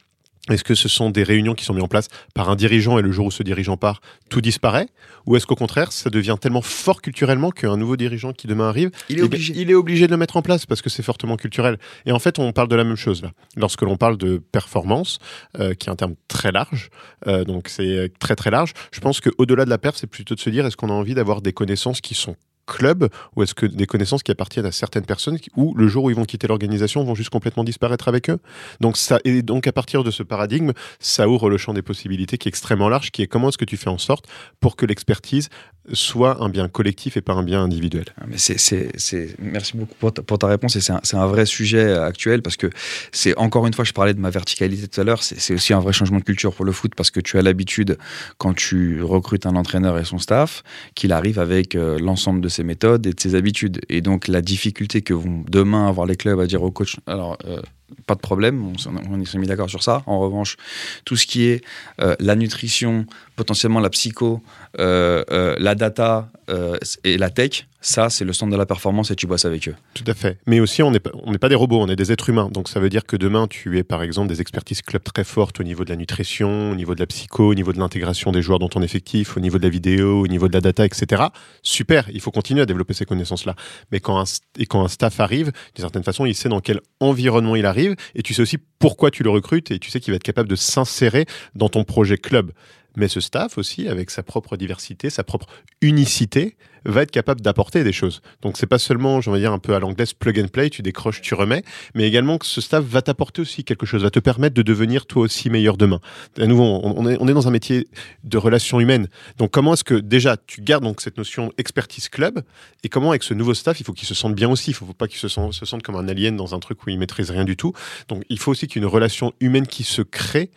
Est-ce 0.50 0.66
que 0.66 0.76
ce 0.76 0.90
sont 0.90 1.10
des 1.10 1.24
réunions 1.24 1.54
qui 1.54 1.64
sont 1.64 1.74
mises 1.74 1.84
en 1.84 1.88
place 1.88 2.10
par 2.34 2.50
un 2.50 2.58
dirigeant 2.58 3.00
et 3.00 3.02
le 3.02 3.14
jour 3.14 3.28
où 3.28 3.32
ce 3.32 3.44
dirigeant 3.44 3.78
part, 3.78 4.02
tout 4.30 4.42
disparaît 4.42 4.88
Ou 5.26 5.38
est-ce 5.38 5.48
qu'au 5.48 5.56
contraire, 5.56 5.94
ça 5.94 6.10
devient 6.10 6.36
tellement 6.40 6.62
fort 6.62 7.02
culturellement 7.02 7.50
qu'un 7.50 7.78
nouveau 7.78 7.96
dirigeant 7.96 8.34
qui 8.34 8.48
demain 8.48 8.68
arrive, 8.68 8.92
Il 9.08 9.20
est 9.20 9.22
eh 9.22 9.24
obligé. 9.24 9.54
il 9.56 9.72
est 9.72 9.74
obligé 9.74 10.06
de 10.06 10.12
le 10.12 10.18
mettre 10.18 10.36
en 10.36 10.42
place 10.42 10.66
parce 10.66 10.82
que 10.82 10.90
c'est 10.90 11.02
fortement 11.02 11.38
culturel. 11.38 11.78
Et 12.06 12.12
en 12.12 12.20
fait, 12.20 12.40
on 12.40 12.52
parle 12.52 12.68
de 12.68 12.76
la 12.76 12.84
même 12.84 12.98
chose 12.98 13.22
là. 13.22 13.32
Lorsque 13.56 13.84
l'on 13.84 13.96
parle 13.96 14.18
de 14.18 14.38
performance, 14.38 15.20
euh, 15.60 15.76
qui 15.76 15.88
est 15.88 15.92
un 15.92 15.96
terme 15.96 16.16
très 16.28 16.52
large, 16.52 16.90
euh, 17.28 17.46
donc 17.46 17.70
c'est 17.70 18.12
très 18.20 18.36
très 18.36 18.52
large, 18.52 18.74
je 18.92 19.00
pense 19.00 19.22
qu'au-delà 19.22 19.64
de 19.64 19.70
la 19.70 19.78
perf, 19.78 19.96
c'est 19.96 20.08
plutôt 20.08 20.36
de 20.36 20.42
se 20.42 20.50
dire 20.50 20.66
est-ce 20.66 20.76
qu'on 20.76 20.90
a 20.90 20.94
envie 20.94 21.14
d'avoir 21.14 21.42
des 21.42 21.54
connaissances 21.54 22.02
qui 22.02 22.16
sont 22.16 22.36
club 22.66 23.10
ou 23.36 23.44
est-ce 23.44 23.54
que 23.54 23.66
des 23.66 23.86
connaissances 23.86 24.24
qui 24.24 24.32
appartiennent 24.32 24.66
à 24.66 24.72
certaines 24.72 25.06
personnes 25.06 25.38
ou 25.56 25.74
le 25.76 25.88
jour 25.88 26.06
où 26.06 26.10
ils 26.10 26.16
vont 26.16 26.26
quitter 26.26 26.48
l'organisation 26.48 27.04
vont 27.04 27.16
juste 27.16 27.30
complètement 27.30 27.64
disparaître 27.64 28.08
avec 28.08 28.30
eux. 28.30 28.40
Donc 28.80 28.98
ça 28.98 29.20
et 29.26 29.42
donc 29.42 29.68
à 29.68 29.72
partir 29.72 30.04
de 30.04 30.12
ce 30.12 30.24
paradigme 30.24 30.72
ça 31.00 31.28
ouvre 31.28 31.50
le 31.50 31.58
champ 31.58 31.74
des 31.74 31.82
possibilités 31.82 32.38
qui 32.38 32.48
est 32.48 32.52
extrêmement 32.52 32.90
large 32.90 33.12
qui 33.12 33.22
est 33.22 33.28
comment 33.28 33.50
est-ce 33.50 33.58
que 33.58 33.66
tu 33.66 33.78
fais 33.78 33.90
en 33.90 33.98
sorte 33.98 34.28
pour 34.60 34.76
que 34.76 34.86
l'expertise 34.86 35.50
soit 35.92 36.42
un 36.42 36.50
bien 36.50 36.70
collectif 36.70 37.18
et 37.18 37.22
pas 37.22 37.34
un 37.34 37.44
bien 37.44 37.62
individuel. 37.62 38.06
Ah, 38.18 38.24
Mais 38.28 38.38
c'est, 38.38 38.58
c'est, 38.58 39.36
Merci 39.40 39.76
beaucoup 39.76 39.96
pour 39.96 40.40
ta, 40.40 40.48
réponse. 40.48 40.76
Et 40.76 40.82
c'est 40.82 40.94
un, 40.94 41.02
c'est 41.04 41.18
un 41.18 41.28
vrai 41.28 41.46
sujet 41.46 41.94
actuel 41.94 42.42
parce 42.42 42.56
que 42.56 42.70
c'est 43.12 43.36
encore 43.38 43.68
une 43.68 43.74
fois, 43.74 43.84
je 43.84 43.92
parlais 43.92 44.14
de 44.14 44.20
ma 44.20 44.30
verticalité 44.30 44.88
tout 44.88 45.02
à 45.02 45.04
l'heure, 45.04 45.24
c'est, 45.24 45.40
c'est 45.40 45.54
aussi 45.54 45.74
un 45.74 45.80
vrai 45.80 45.94
changement 45.94 46.20
de 46.20 46.24
culture 46.24 46.54
pour 46.54 46.66
le 46.66 46.72
foot 46.72 46.94
parce 46.96 47.12
que 47.12 47.20
tu 47.20 47.38
as 47.38 47.42
l'habitude, 47.42 47.98
quand 48.38 48.56
tu 48.56 49.02
recrutes 49.04 49.46
un 49.46 49.56
entraîneur 49.56 49.98
et 49.98 50.06
son 50.06 50.20
staff, 50.20 50.64
qu'il 50.96 51.12
arrive 51.12 51.40
avec 51.40 51.76
euh, 51.76 52.00
l'ensemble 52.00 52.40
de 52.40 52.50
ses 52.54 52.64
méthodes 52.64 53.06
et 53.08 53.14
de 53.14 53.20
ses 53.20 53.36
habitudes. 53.36 53.82
Et 53.90 54.02
donc 54.02 54.28
la 54.28 54.42
difficulté 54.42 55.02
que 55.02 55.14
vont 55.14 55.44
demain 55.50 55.88
avoir 55.88 56.06
les 56.08 56.16
clubs 56.16 56.40
à 56.40 56.48
dire 56.48 56.64
au 56.64 56.72
coach, 56.72 56.98
alors 57.08 57.38
euh, 57.46 57.62
pas 58.08 58.16
de 58.16 58.20
problème, 58.20 58.64
on, 58.66 58.74
on 59.12 59.26
s'est 59.26 59.38
mis 59.38 59.48
d'accord 59.48 59.70
sur 59.70 59.84
ça. 59.84 60.04
En 60.06 60.20
revanche, 60.20 60.58
tout 61.06 61.16
ce 61.16 61.26
qui 61.26 61.46
est 61.46 61.64
euh, 62.02 62.16
la 62.20 62.36
nutrition, 62.36 63.06
potentiellement 63.36 63.80
la 63.80 63.90
psycho, 63.90 64.42
euh, 64.80 65.24
euh, 65.32 65.56
la 65.58 65.76
data 65.76 66.30
euh, 66.50 66.78
et 67.04 67.18
la 67.18 67.30
tech, 67.30 67.68
ça 67.82 68.10
c'est 68.10 68.26
le 68.26 68.34
centre 68.34 68.52
de 68.52 68.58
la 68.58 68.66
performance 68.66 69.12
et 69.12 69.16
tu 69.16 69.28
bosses 69.28 69.46
avec 69.46 69.68
eux. 69.68 69.76
Tout 69.94 70.04
à 70.08 70.14
fait. 70.14 70.38
Mais 70.46 70.60
aussi, 70.60 70.84
on 70.84 70.92
n'est 70.92 71.00
pas, 71.00 71.12
pas 71.40 71.50
des 71.50 71.56
robots, 71.56 71.80
on 71.82 71.88
est 71.88 71.96
des 71.96 72.12
êtres 72.12 72.30
humains. 72.30 72.50
Donc, 72.52 72.70
ça 72.70 72.80
veut 72.80 72.90
dire 72.90 73.06
que 73.06 73.16
demain, 73.16 73.48
tu 73.48 73.78
es, 73.78 73.84
par 73.84 74.04
exemple, 74.04 74.30
des 74.30 74.42
expertises 74.42 74.82
club 74.82 75.04
très 75.04 75.24
fortes 75.24 75.60
au 75.60 75.64
niveau 75.64 75.84
de 75.84 75.90
la 75.90 75.96
nutrition, 75.96 76.72
au 76.72 76.76
niveau 76.76 76.96
de 76.96 77.00
la 77.00 77.08
psycho, 77.08 77.50
au 77.50 77.56
niveau 77.56 77.74
de 77.74 77.80
l'intégration 77.80 78.32
des 78.32 78.42
joueurs 78.42 78.60
dans 78.60 78.70
ton 78.70 78.82
effectif, 78.82 79.38
au 79.38 79.40
niveau 79.40 79.58
de 79.58 79.64
la 79.64 79.70
vidéo, 79.70 80.22
au 80.22 80.28
niveau 80.28 80.48
de 80.48 80.54
la 80.54 80.62
data, 80.62 80.86
etc. 80.86 81.24
Super, 81.62 82.10
il 82.14 82.22
faut 82.22 82.32
continuer 82.32 82.62
à 82.62 82.66
développer 82.66 82.94
ces 82.94 83.06
connaissances-là. 83.06 83.56
Mais 83.92 84.00
quand 84.00 84.24
et 84.58 84.66
quand 84.66 84.84
un 84.84 84.88
staff 84.88 85.20
arrive, 85.20 85.52
d'une 85.76 85.84
certaine 85.84 86.04
façon, 86.04 86.26
il 86.26 86.36
sait 86.36 86.50
dans 86.50 86.62
quel 86.62 86.80
environnement 87.00 87.56
il 87.56 87.66
arrive 87.66 87.96
et 88.16 88.22
tu 88.22 88.34
sais 88.34 88.42
aussi 88.42 88.58
pourquoi 88.80 89.12
tu 89.12 89.24
le 89.24 89.30
recrutes 89.30 89.72
et 89.72 89.80
tu 89.80 89.90
sais 89.90 90.00
qu'il 90.00 90.12
va 90.12 90.18
être 90.18 90.24
capable 90.24 90.50
de 90.50 90.56
s'insérer 90.56 91.26
dans 91.56 91.70
ton 91.70 91.84
projet 91.84 92.18
club. 92.18 92.52
Mais 92.96 93.08
ce 93.08 93.20
staff 93.20 93.58
aussi, 93.58 93.88
avec 93.88 94.10
sa 94.10 94.24
propre 94.24 94.58
diversité, 94.58 95.10
sa 95.10 95.24
propre 95.24 95.48
unicité, 95.82 96.56
va 96.86 97.02
être 97.04 97.12
capable 97.12 97.42
d'apporter 97.42 97.84
des 97.84 97.94
choses. 97.94 98.22
Donc 98.42 98.58
c'est 98.58 98.68
pas 98.68 98.80
seulement, 98.80 99.22
je 99.22 99.32
vais 99.32 99.40
dire 99.40 99.54
un 99.54 99.60
peu 99.60 99.76
à 99.76 99.80
l'anglaise, 99.80 100.14
plug 100.14 100.40
and 100.40 100.48
play, 100.48 100.70
tu 100.70 100.82
décroches, 100.82 101.22
tu 101.22 101.34
remets, 101.34 101.64
mais 101.96 102.08
également 102.08 102.38
que 102.38 102.46
ce 102.46 102.62
staff 102.62 102.84
va 102.84 103.02
t'apporter 103.02 103.42
aussi 103.42 103.64
quelque 103.64 103.86
chose, 103.86 104.04
va 104.04 104.10
te 104.10 104.20
permettre 104.20 104.56
de 104.56 104.62
devenir 104.62 105.06
toi 105.06 105.24
aussi 105.24 105.50
meilleur 105.50 105.78
demain. 105.78 106.00
À 106.38 106.46
nouveau, 106.46 106.64
on, 106.64 107.08
est, 107.10 107.18
on 107.20 107.28
est 107.28 107.34
dans 107.34 107.48
un 107.48 107.52
métier 107.52 107.88
de 108.24 108.38
relations 108.38 108.80
humaines. 108.80 109.08
Donc 109.38 109.52
comment 109.52 109.74
est-ce 109.74 109.84
que 109.84 109.96
déjà 109.96 110.38
tu 110.38 110.62
gardes 110.62 110.84
donc 110.84 111.02
cette 111.02 111.18
notion 111.18 111.52
expertise 111.58 112.10
club 112.10 112.42
et 112.84 112.90
comment 112.90 113.12
avec 113.12 113.24
ce 113.24 113.34
nouveau 113.34 113.54
staff, 113.54 113.80
il 113.80 113.86
faut 113.86 113.94
qu'il 113.94 114.08
se 114.08 114.16
sente 114.16 114.36
bien 114.36 114.50
aussi, 114.50 114.72
il 114.72 114.74
faut 114.74 114.86
pas 114.86 115.08
qu'il 115.08 115.20
se 115.20 115.28
sente, 115.28 115.54
se 115.54 115.66
sente 115.66 115.84
comme 115.84 115.96
un 115.96 116.08
alien 116.08 116.36
dans 116.36 116.54
un 116.54 116.60
truc 116.60 116.86
où 116.86 116.90
il 116.90 117.00
maîtrise 117.00 117.32
rien 117.32 117.46
du 117.46 117.56
tout. 117.56 117.74
Donc 118.10 118.24
il 118.30 118.40
faut 118.40 118.52
aussi 118.52 118.68
qu'il 118.68 118.82
y 118.82 118.86
ait 118.86 118.88
une 118.88 118.94
relation 118.94 119.34
humaine 119.40 119.68
qui 119.68 119.84
se 119.84 120.02
crée 120.02 120.52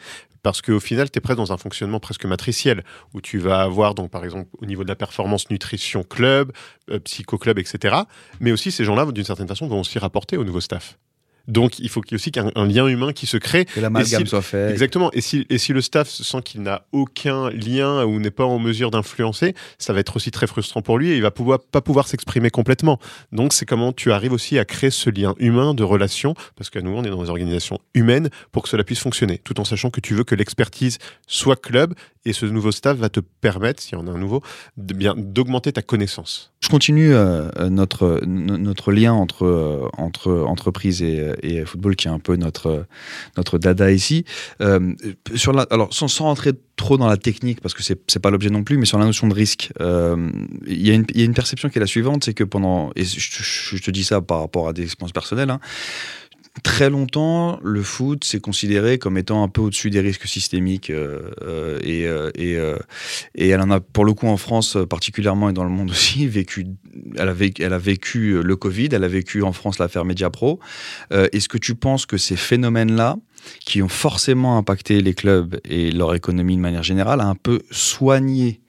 parce 0.46 0.62
qu'au 0.62 0.78
final, 0.78 1.10
tu 1.10 1.18
es 1.18 1.20
presque 1.20 1.38
dans 1.38 1.52
un 1.52 1.56
fonctionnement 1.56 1.98
presque 1.98 2.24
matriciel, 2.24 2.84
où 3.14 3.20
tu 3.20 3.38
vas 3.38 3.62
avoir, 3.62 3.96
donc, 3.96 4.12
par 4.12 4.24
exemple, 4.24 4.48
au 4.58 4.64
niveau 4.64 4.84
de 4.84 4.88
la 4.88 4.94
performance 4.94 5.50
nutrition 5.50 6.04
club, 6.04 6.52
euh, 6.88 7.00
psycho 7.00 7.36
club, 7.36 7.58
etc. 7.58 7.96
Mais 8.38 8.52
aussi, 8.52 8.70
ces 8.70 8.84
gens-là, 8.84 9.06
d'une 9.06 9.24
certaine 9.24 9.48
façon, 9.48 9.66
vont 9.66 9.80
aussi 9.80 9.98
rapporter 9.98 10.36
au 10.36 10.44
nouveau 10.44 10.60
staff. 10.60 10.98
Donc, 11.48 11.78
il 11.78 11.88
faut 11.88 12.00
qu'il 12.00 12.12
y 12.12 12.14
ait 12.14 12.20
aussi 12.20 12.32
qu'un 12.32 12.50
un 12.54 12.66
lien 12.66 12.86
humain 12.86 13.12
qui 13.12 13.26
se 13.26 13.36
crée. 13.36 13.64
Que 13.66 13.80
l'amalgame 13.80 14.22
si- 14.24 14.28
soit 14.28 14.42
fait. 14.42 14.70
Exactement. 14.70 15.10
Et 15.12 15.20
si, 15.20 15.46
et 15.50 15.58
si 15.58 15.72
le 15.72 15.80
staff 15.80 16.08
sent 16.08 16.42
qu'il 16.44 16.62
n'a 16.62 16.84
aucun 16.92 17.50
lien 17.50 18.04
ou 18.04 18.18
n'est 18.18 18.30
pas 18.30 18.44
en 18.44 18.58
mesure 18.58 18.90
d'influencer, 18.90 19.54
ça 19.78 19.92
va 19.92 20.00
être 20.00 20.16
aussi 20.16 20.30
très 20.30 20.46
frustrant 20.46 20.82
pour 20.82 20.98
lui 20.98 21.10
et 21.10 21.16
il 21.16 21.22
va 21.22 21.30
pouvoir, 21.30 21.58
pas 21.60 21.80
pouvoir 21.80 22.08
s'exprimer 22.08 22.50
complètement. 22.50 22.98
Donc, 23.32 23.52
c'est 23.52 23.66
comment 23.66 23.92
tu 23.92 24.12
arrives 24.12 24.32
aussi 24.32 24.58
à 24.58 24.64
créer 24.64 24.90
ce 24.90 25.10
lien 25.10 25.34
humain 25.38 25.74
de 25.74 25.82
relation, 25.82 26.34
parce 26.56 26.70
qu'à 26.70 26.80
nous, 26.82 26.90
on 26.92 27.04
est 27.04 27.10
dans 27.10 27.22
des 27.22 27.30
organisations 27.30 27.78
humaines 27.94 28.30
pour 28.52 28.62
que 28.62 28.68
cela 28.68 28.84
puisse 28.84 29.00
fonctionner, 29.00 29.38
tout 29.38 29.60
en 29.60 29.64
sachant 29.64 29.90
que 29.90 30.00
tu 30.00 30.14
veux 30.14 30.24
que 30.24 30.34
l'expertise 30.34 30.98
soit 31.26 31.60
club 31.60 31.94
et 32.26 32.32
ce 32.34 32.44
nouveau 32.46 32.72
staff 32.72 32.98
va 32.98 33.08
te 33.08 33.20
permettre, 33.20 33.82
s'il 33.82 33.96
y 33.98 34.00
en 34.00 34.06
a 34.06 34.10
un 34.10 34.18
nouveau, 34.18 34.42
bien 34.76 35.14
d'augmenter 35.16 35.72
ta 35.72 35.80
connaissance. 35.82 36.52
Je 36.60 36.68
continue 36.68 37.14
euh, 37.14 37.48
euh, 37.58 37.70
notre, 37.70 38.20
no- 38.26 38.58
notre 38.58 38.92
lien 38.92 39.12
entre, 39.14 39.44
euh, 39.46 39.88
entre 39.96 40.32
entreprise 40.32 41.00
et, 41.02 41.64
football, 41.64 41.96
qui 41.96 42.08
est 42.08 42.10
un 42.10 42.18
peu 42.18 42.36
notre, 42.36 42.66
euh, 42.66 42.82
notre 43.36 43.56
dada 43.58 43.90
ici. 43.92 44.24
Euh, 44.60 44.92
alors, 45.70 45.94
sans, 45.94 46.08
sans 46.08 46.24
rentrer 46.24 46.52
trop 46.76 46.98
dans 46.98 47.06
la 47.08 47.16
technique, 47.16 47.60
parce 47.62 47.72
que 47.74 47.82
c'est 47.82 47.98
c'est 48.08 48.18
pas 48.20 48.30
l'objet 48.30 48.50
non 48.50 48.62
plus, 48.64 48.76
mais 48.76 48.84
sur 48.84 48.98
la 48.98 49.06
notion 49.06 49.26
de 49.28 49.34
risque, 49.34 49.72
euh, 49.80 50.30
il 50.66 50.86
y, 50.86 50.90
a 50.90 50.94
une- 50.94 51.06
il 51.14 51.20
y 51.20 51.22
a 51.22 51.24
une 51.24 51.32
perception 51.34 51.68
qui 51.70 51.78
est 51.78 51.80
la 51.80 51.86
suivante, 51.86 52.24
c'est 52.24 52.34
que 52.34 52.44
pendant, 52.44 52.90
et 52.96 53.04
je 53.04 53.80
te 53.80 53.90
dis 53.90 54.04
ça 54.04 54.20
par 54.20 54.40
rapport 54.40 54.68
à 54.68 54.72
des 54.74 54.82
expériences 54.82 55.12
personnelles, 55.12 55.50
hein, 55.50 55.60
très 56.62 56.90
longtemps, 56.90 57.58
le 57.62 57.82
foot 57.82 58.24
s'est 58.24 58.40
considéré 58.40 58.98
comme 58.98 59.18
étant 59.18 59.42
un 59.42 59.48
peu 59.48 59.60
au-dessus 59.60 59.90
des 59.90 60.00
risques 60.00 60.26
systémiques 60.26 60.90
euh, 60.90 61.30
euh, 61.42 61.78
et, 61.82 62.06
euh, 62.06 62.30
et, 62.34 62.56
euh, 62.56 62.76
et 63.34 63.48
elle 63.48 63.60
en 63.60 63.70
a, 63.70 63.80
pour 63.80 64.04
le 64.04 64.14
coup, 64.14 64.26
en 64.26 64.36
France 64.36 64.76
particulièrement 64.88 65.50
et 65.50 65.52
dans 65.52 65.64
le 65.64 65.70
monde 65.70 65.90
aussi, 65.96 66.26
vécu. 66.26 66.66
Elle 67.16 67.28
a 67.28 67.34
vécu, 67.34 67.62
elle 67.62 67.72
a 67.72 67.78
vécu 67.78 68.42
le 68.42 68.56
Covid, 68.56 68.88
elle 68.92 69.04
a 69.04 69.08
vécu 69.08 69.42
en 69.42 69.52
France 69.52 69.78
l'affaire 69.78 70.04
Mediapro. 70.04 70.60
Euh, 71.12 71.28
Est-ce 71.32 71.48
que 71.48 71.58
tu 71.58 71.74
penses 71.74 72.06
que 72.06 72.16
ces 72.16 72.36
phénomènes-là, 72.36 73.16
qui 73.60 73.82
ont 73.82 73.88
forcément 73.88 74.58
impacté 74.58 75.00
les 75.00 75.14
clubs 75.14 75.60
et 75.64 75.92
leur 75.92 76.14
économie 76.14 76.56
de 76.56 76.60
manière 76.60 76.82
générale, 76.82 77.20
a 77.20 77.26
un 77.26 77.34
peu 77.34 77.62
soigné 77.70 78.60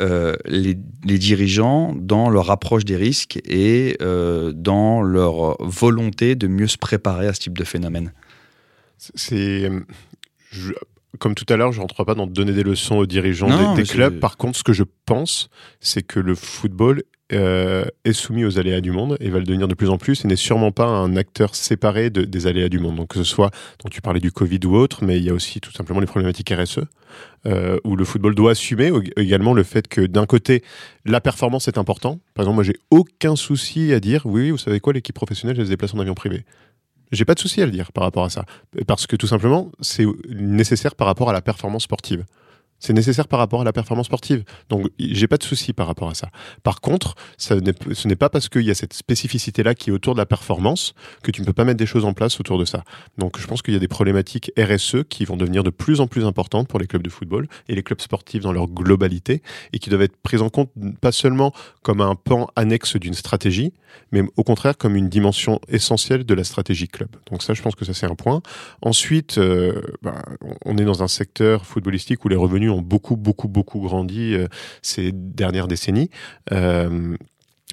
euh, 0.00 0.34
les, 0.46 0.76
les 1.04 1.18
dirigeants 1.18 1.94
dans 1.96 2.28
leur 2.30 2.50
approche 2.50 2.84
des 2.84 2.96
risques 2.96 3.38
et 3.44 3.96
euh, 4.02 4.52
dans 4.54 5.02
leur 5.02 5.56
volonté 5.62 6.34
de 6.34 6.46
mieux 6.48 6.66
se 6.66 6.78
préparer 6.78 7.26
à 7.28 7.32
ce 7.34 7.40
type 7.40 7.56
de 7.58 7.64
phénomène 7.64 8.12
C'est. 9.14 9.70
je- 10.50 10.72
Comme 11.18 11.34
tout 11.34 11.46
à 11.48 11.56
l'heure, 11.56 11.70
je 11.72 11.78
ne 11.78 11.82
rentre 11.82 12.04
pas 12.04 12.14
dans 12.14 12.26
donner 12.26 12.52
des 12.52 12.64
leçons 12.64 12.96
aux 12.96 13.06
dirigeants 13.06 13.48
Non, 13.48 13.74
des- 13.74 13.84
clubs. 13.84 14.18
Par 14.18 14.36
contre, 14.36 14.58
ce 14.58 14.64
que 14.64 14.72
je 14.72 14.82
pense, 15.06 15.48
c'est 15.80 16.02
que 16.02 16.18
le 16.18 16.34
football 16.34 17.02
euh, 17.32 17.84
est 18.04 18.12
soumis 18.12 18.44
aux 18.44 18.58
aléas 18.58 18.80
du 18.82 18.90
monde 18.92 19.16
et 19.18 19.30
va 19.30 19.38
le 19.38 19.44
devenir 19.44 19.66
de 19.66 19.74
plus 19.74 19.88
en 19.88 19.96
plus 19.96 20.24
et 20.24 20.28
n'est 20.28 20.36
sûrement 20.36 20.72
pas 20.72 20.86
un 20.86 21.16
acteur 21.16 21.54
séparé 21.54 22.10
de- 22.10 22.24
des 22.24 22.46
aléas 22.46 22.68
du 22.68 22.78
monde. 22.78 22.96
Donc, 22.96 23.08
que 23.08 23.18
ce 23.18 23.24
soit, 23.24 23.50
dont 23.82 23.88
tu 23.90 24.02
parlais 24.02 24.20
du 24.20 24.30
Covid 24.30 24.60
ou 24.66 24.76
autre, 24.76 25.02
mais 25.04 25.16
il 25.16 25.24
y 25.24 25.30
a 25.30 25.32
aussi 25.34 25.60
tout 25.60 25.72
simplement 25.72 26.00
les 26.00 26.06
problématiques 26.06 26.50
RSE, 26.50 26.80
euh, 27.46 27.78
où 27.84 27.96
le 27.96 28.04
football 28.04 28.34
doit 28.34 28.50
assumer 28.52 28.92
également 29.16 29.54
le 29.54 29.62
fait 29.62 29.88
que 29.88 30.02
d'un 30.02 30.26
côté, 30.26 30.62
la 31.06 31.20
performance 31.20 31.66
est 31.66 31.78
important. 31.78 32.20
Par 32.34 32.44
exemple, 32.44 32.56
moi, 32.56 32.64
j'ai 32.64 32.76
aucun 32.90 33.36
souci 33.36 33.92
à 33.94 34.00
dire, 34.00 34.26
oui, 34.26 34.42
oui, 34.42 34.50
vous 34.50 34.58
savez 34.58 34.80
quoi, 34.80 34.92
l'équipe 34.92 35.14
professionnelle, 35.14 35.56
elle 35.58 35.64
se 35.64 35.70
déplace 35.70 35.94
en 35.94 35.98
avion 36.00 36.14
privé. 36.14 36.44
J'ai 37.12 37.24
pas 37.24 37.34
de 37.34 37.38
souci 37.40 37.62
à 37.62 37.66
le 37.66 37.70
dire 37.72 37.92
par 37.92 38.04
rapport 38.04 38.24
à 38.24 38.30
ça. 38.30 38.44
Parce 38.86 39.06
que 39.06 39.14
tout 39.16 39.26
simplement, 39.28 39.70
c'est 39.80 40.04
nécessaire 40.30 40.94
par 40.94 41.06
rapport 41.06 41.30
à 41.30 41.32
la 41.32 41.42
performance 41.42 41.84
sportive. 41.84 42.24
C'est 42.80 42.92
nécessaire 42.92 43.28
par 43.28 43.38
rapport 43.38 43.62
à 43.62 43.64
la 43.64 43.72
performance 43.72 44.06
sportive. 44.06 44.44
Donc, 44.68 44.88
j'ai 44.98 45.26
pas 45.26 45.36
de 45.36 45.42
souci 45.42 45.72
par 45.72 45.86
rapport 45.86 46.08
à 46.08 46.14
ça. 46.14 46.28
Par 46.62 46.80
contre, 46.80 47.14
ce 47.38 47.54
n'est 48.08 48.16
pas 48.16 48.28
parce 48.28 48.48
qu'il 48.48 48.62
y 48.62 48.70
a 48.70 48.74
cette 48.74 48.92
spécificité-là 48.92 49.74
qui 49.74 49.90
est 49.90 49.92
autour 49.92 50.14
de 50.14 50.18
la 50.18 50.26
performance 50.26 50.94
que 51.22 51.30
tu 51.30 51.40
ne 51.40 51.46
peux 51.46 51.52
pas 51.52 51.64
mettre 51.64 51.78
des 51.78 51.86
choses 51.86 52.04
en 52.04 52.12
place 52.12 52.38
autour 52.40 52.58
de 52.58 52.64
ça. 52.64 52.84
Donc, 53.18 53.38
je 53.38 53.46
pense 53.46 53.62
qu'il 53.62 53.74
y 53.74 53.76
a 53.76 53.80
des 53.80 53.88
problématiques 53.88 54.52
RSE 54.58 55.04
qui 55.08 55.24
vont 55.24 55.36
devenir 55.36 55.62
de 55.62 55.70
plus 55.70 56.00
en 56.00 56.06
plus 56.06 56.24
importantes 56.24 56.68
pour 56.68 56.78
les 56.78 56.86
clubs 56.86 57.02
de 57.02 57.10
football 57.10 57.48
et 57.68 57.74
les 57.74 57.82
clubs 57.82 58.00
sportifs 58.00 58.42
dans 58.42 58.52
leur 58.52 58.66
globalité 58.66 59.42
et 59.72 59.78
qui 59.78 59.90
doivent 59.90 60.02
être 60.02 60.16
prises 60.16 60.42
en 60.42 60.50
compte 60.50 60.70
pas 61.00 61.12
seulement 61.12 61.52
comme 61.82 62.00
un 62.00 62.14
pan 62.14 62.48
annexe 62.56 62.96
d'une 62.96 63.14
stratégie, 63.14 63.72
mais 64.12 64.22
au 64.36 64.42
contraire 64.42 64.76
comme 64.76 64.96
une 64.96 65.08
dimension 65.08 65.60
essentielle 65.68 66.24
de 66.24 66.34
la 66.34 66.44
stratégie 66.44 66.88
club. 66.88 67.08
Donc 67.30 67.42
ça, 67.42 67.54
je 67.54 67.62
pense 67.62 67.74
que 67.74 67.84
ça 67.84 67.94
c'est 67.94 68.06
un 68.06 68.14
point. 68.14 68.42
Ensuite, 68.82 69.38
euh, 69.38 69.80
bah, 70.02 70.22
on 70.64 70.76
est 70.78 70.84
dans 70.84 71.02
un 71.02 71.08
secteur 71.08 71.66
footballistique 71.66 72.24
où 72.24 72.28
les 72.28 72.36
revenus 72.36 72.63
ont 72.68 72.82
beaucoup, 72.82 73.16
beaucoup, 73.16 73.48
beaucoup 73.48 73.80
grandi 73.80 74.34
euh, 74.34 74.46
ces 74.82 75.12
dernières 75.12 75.68
décennies. 75.68 76.10
Euh, 76.52 77.16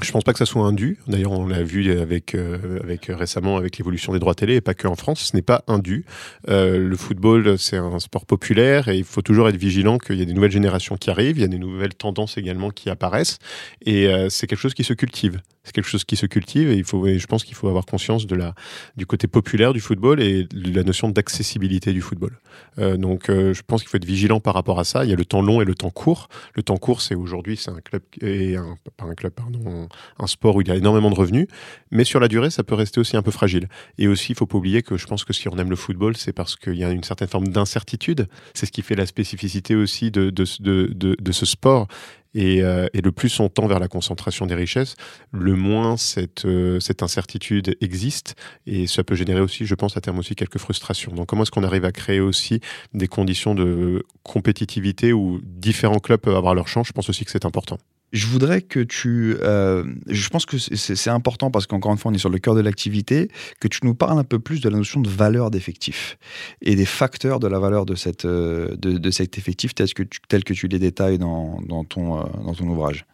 je 0.02 0.12
pense 0.12 0.24
pas 0.24 0.32
que 0.32 0.40
ça 0.40 0.46
soit 0.46 0.66
indu. 0.66 0.98
D'ailleurs, 1.08 1.34
on 1.34 1.46
l'a 1.46 1.62
vu 1.62 2.00
avec, 2.00 2.34
euh, 2.34 2.80
récemment 3.10 3.58
avec 3.58 3.78
l'évolution 3.78 4.14
des 4.14 4.20
droits 4.20 4.34
télé 4.34 4.56
et 4.56 4.62
pas 4.62 4.74
que 4.74 4.88
en 4.88 4.96
France. 4.96 5.30
Ce 5.32 5.36
n'est 5.36 5.44
pas 5.44 5.64
indu. 5.68 6.06
Le 6.48 6.96
football, 6.96 7.60
c'est 7.60 7.78
un 7.78 8.00
sport 8.00 8.26
populaire 8.26 8.88
et 8.88 8.98
il 8.98 9.04
faut 9.04 9.22
toujours 9.22 9.48
être 9.48 9.58
vigilant 9.58 10.00
qu'il 10.00 10.16
y 10.16 10.22
a 10.22 10.26
des 10.26 10.34
nouvelles 10.34 10.52
générations 10.52 10.96
qui 10.96 11.12
arrivent. 11.12 11.38
Il 11.38 11.42
y 11.42 11.46
a 11.46 11.50
des 11.50 11.60
nouvelles 11.60 11.94
tendances 11.94 12.38
également 12.38 12.72
qui 12.72 12.90
apparaissent 12.90 13.38
et 13.86 14.10
c'est 14.30 14.48
quelque 14.48 14.60
chose 14.60 14.74
qui 14.74 14.86
se 14.86 14.94
cultive. 14.94 15.42
C'est 15.64 15.74
quelque 15.74 15.88
chose 15.88 16.06
qui 16.06 16.16
se 16.16 16.26
cultive 16.26 16.72
et 16.72 16.76
il 16.76 16.84
faut. 16.84 17.06
Et 17.06 17.20
je 17.20 17.28
pense 17.28 17.44
qu'il 17.44 17.56
faut 17.56 17.68
avoir 17.68 17.86
conscience 17.86 18.26
de 18.26 18.36
la 18.36 18.56
du 18.98 19.06
côté 19.06 19.28
populaire 19.28 19.74
du 19.74 19.80
football 19.80 20.22
et 20.22 20.46
de 20.46 20.76
la 20.76 20.84
notion 20.84 21.10
d'accessibilité 21.10 21.94
du 21.94 22.02
football. 22.02 22.40
Euh, 22.80 22.98
donc, 22.98 23.30
euh, 23.30 23.54
je 23.54 23.62
pense 23.62 23.82
qu'il 23.82 23.90
faut 23.90 23.98
être 23.98 24.06
vigilant 24.06 24.40
par 24.40 24.54
rapport 24.54 24.80
à 24.80 24.84
ça. 24.84 25.04
Il 25.04 25.10
y 25.10 25.14
a 25.14 25.16
le 25.16 25.26
temps 25.26 25.42
long 25.42 25.62
et 25.62 25.66
le 25.66 25.76
temps 25.76 25.92
court. 25.92 26.30
Le 26.56 26.64
temps 26.64 26.78
court, 26.78 27.02
c'est 27.02 27.16
aujourd'hui, 27.16 27.58
c'est 27.58 27.72
un 27.72 27.80
club 27.82 28.02
et 28.22 28.56
un, 28.56 28.78
pas 28.98 29.06
un 29.06 29.14
club, 29.14 29.34
pardon, 29.34 29.88
un 30.18 30.28
sport 30.28 30.56
où 30.56 30.62
il 30.62 30.68
y 30.68 30.72
a 30.72 30.76
énormément 30.76 31.10
de 31.10 31.16
revenus, 31.16 31.48
mais 31.92 32.04
sur 32.04 32.20
la 32.20 32.28
durée, 32.28 32.50
ça 32.50 32.64
peut 32.64 32.76
rester 32.76 33.00
aussi 33.00 33.16
un 33.18 33.22
peu 33.22 33.32
fragile. 33.32 33.68
Et 33.98 34.08
aussi, 34.08 34.32
il 34.32 34.36
faut 34.36 34.46
pas 34.48 34.58
oublier 34.58 34.82
que 34.82 34.98
je 34.98 35.06
pense 35.06 35.26
que 35.26 35.34
si 35.34 35.48
on 35.48 35.58
aime 35.58 35.70
le 35.70 35.76
football, 35.76 36.18
c'est 36.18 36.34
parce 36.34 36.56
qu'il 36.56 36.76
y 36.76 36.84
a 36.84 36.92
une 36.92 37.04
certaine 37.04 37.28
forme 37.28 37.48
d'incertitude. 37.48 38.28
C'est 38.54 38.66
ce 38.66 38.72
qui 38.72 38.82
fait 38.82 38.96
la 38.96 39.06
spécificité 39.06 39.76
aussi 39.76 40.12
de, 40.12 40.30
de, 40.30 40.46
de, 40.60 41.16
de 41.20 41.32
ce 41.32 41.46
sport. 41.46 41.88
Et, 42.34 42.64
euh, 42.64 42.88
et, 42.94 43.02
le 43.02 43.12
plus 43.12 43.40
on 43.40 43.50
tend 43.50 43.68
vers 43.68 43.80
la 43.80 43.88
concentration 43.88 44.46
des 44.46 44.56
richesses, 44.56 44.96
le 45.32 45.56
moins 45.56 45.98
cette, 45.98 46.46
euh, 46.46 46.80
cette 46.80 47.04
incertitude 47.04 47.76
existe. 47.82 48.36
Et 48.66 48.88
ça 48.88 49.04
peut 49.04 49.16
générer 49.16 49.42
aussi, 49.42 49.66
je 49.66 49.76
pense, 49.76 49.98
à 49.98 50.02
terme 50.02 50.20
aussi 50.20 50.36
quelques 50.36 50.58
frustrations. 50.58 51.14
Donc 51.14 51.28
comment 51.28 51.44
est-ce 51.44 51.52
qu'on 51.52 51.64
arrive 51.64 51.86
à 51.86 51.92
créer 51.92 52.20
aussi 52.20 52.62
des 52.94 53.08
conditions 53.08 53.56
de 53.56 54.06
compétitivité 54.24 55.14
où 55.14 55.42
différents 55.44 56.00
clubs 56.00 56.22
peuvent 56.22 56.36
avoir 56.36 56.56
leur 56.56 56.68
chance? 56.68 56.88
Je 56.88 56.94
pense 56.94 57.10
aussi 57.10 57.26
que 57.26 57.32
c'est 57.32 57.46
important. 57.46 57.78
Je 58.12 58.28
voudrais 58.28 58.62
que 58.62 58.80
tu. 58.80 59.38
Euh, 59.42 59.86
je 60.08 60.30
pense 60.30 60.46
que 60.46 60.58
c'est 60.58 61.10
important 61.10 61.50
parce 61.50 61.66
qu'encore 61.66 61.92
une 61.92 61.98
fois, 61.98 62.12
on 62.12 62.14
est 62.14 62.20
sur 62.20 62.30
le 62.30 62.40
cœur 62.40 62.56
de 62.56 62.62
l'activité, 62.62 63.30
que 63.60 63.68
tu 63.68 63.80
nous 63.84 63.96
parles 63.96 64.20
un 64.20 64.24
peu 64.24 64.40
plus 64.40 64.60
de 64.60 64.70
la 64.70 64.78
notion 64.78 65.00
de 65.00 65.10
valeur 65.10 65.50
d'effectif 65.50 66.18
et 66.62 66.76
des 66.76 66.86
facteurs 66.86 67.40
de 67.40 67.48
la 67.48 67.60
valeur 67.60 67.86
de, 67.86 67.96
cette, 67.96 68.26
de, 68.26 68.76
de 68.76 69.12
cet 69.12 69.38
effectif 69.38 69.74
tel 69.74 69.94
que 69.94 70.04
tu, 70.04 70.20
tel 70.28 70.44
que 70.44 70.54
tu 70.54 70.68
les 70.68 70.80
détailles 70.80 71.20
dans, 71.20 71.62
dans, 71.62 71.84
ton, 71.86 72.20
euh, 72.20 72.24
dans 72.46 72.54
ton 72.54 72.68
ouvrage. 72.68 73.06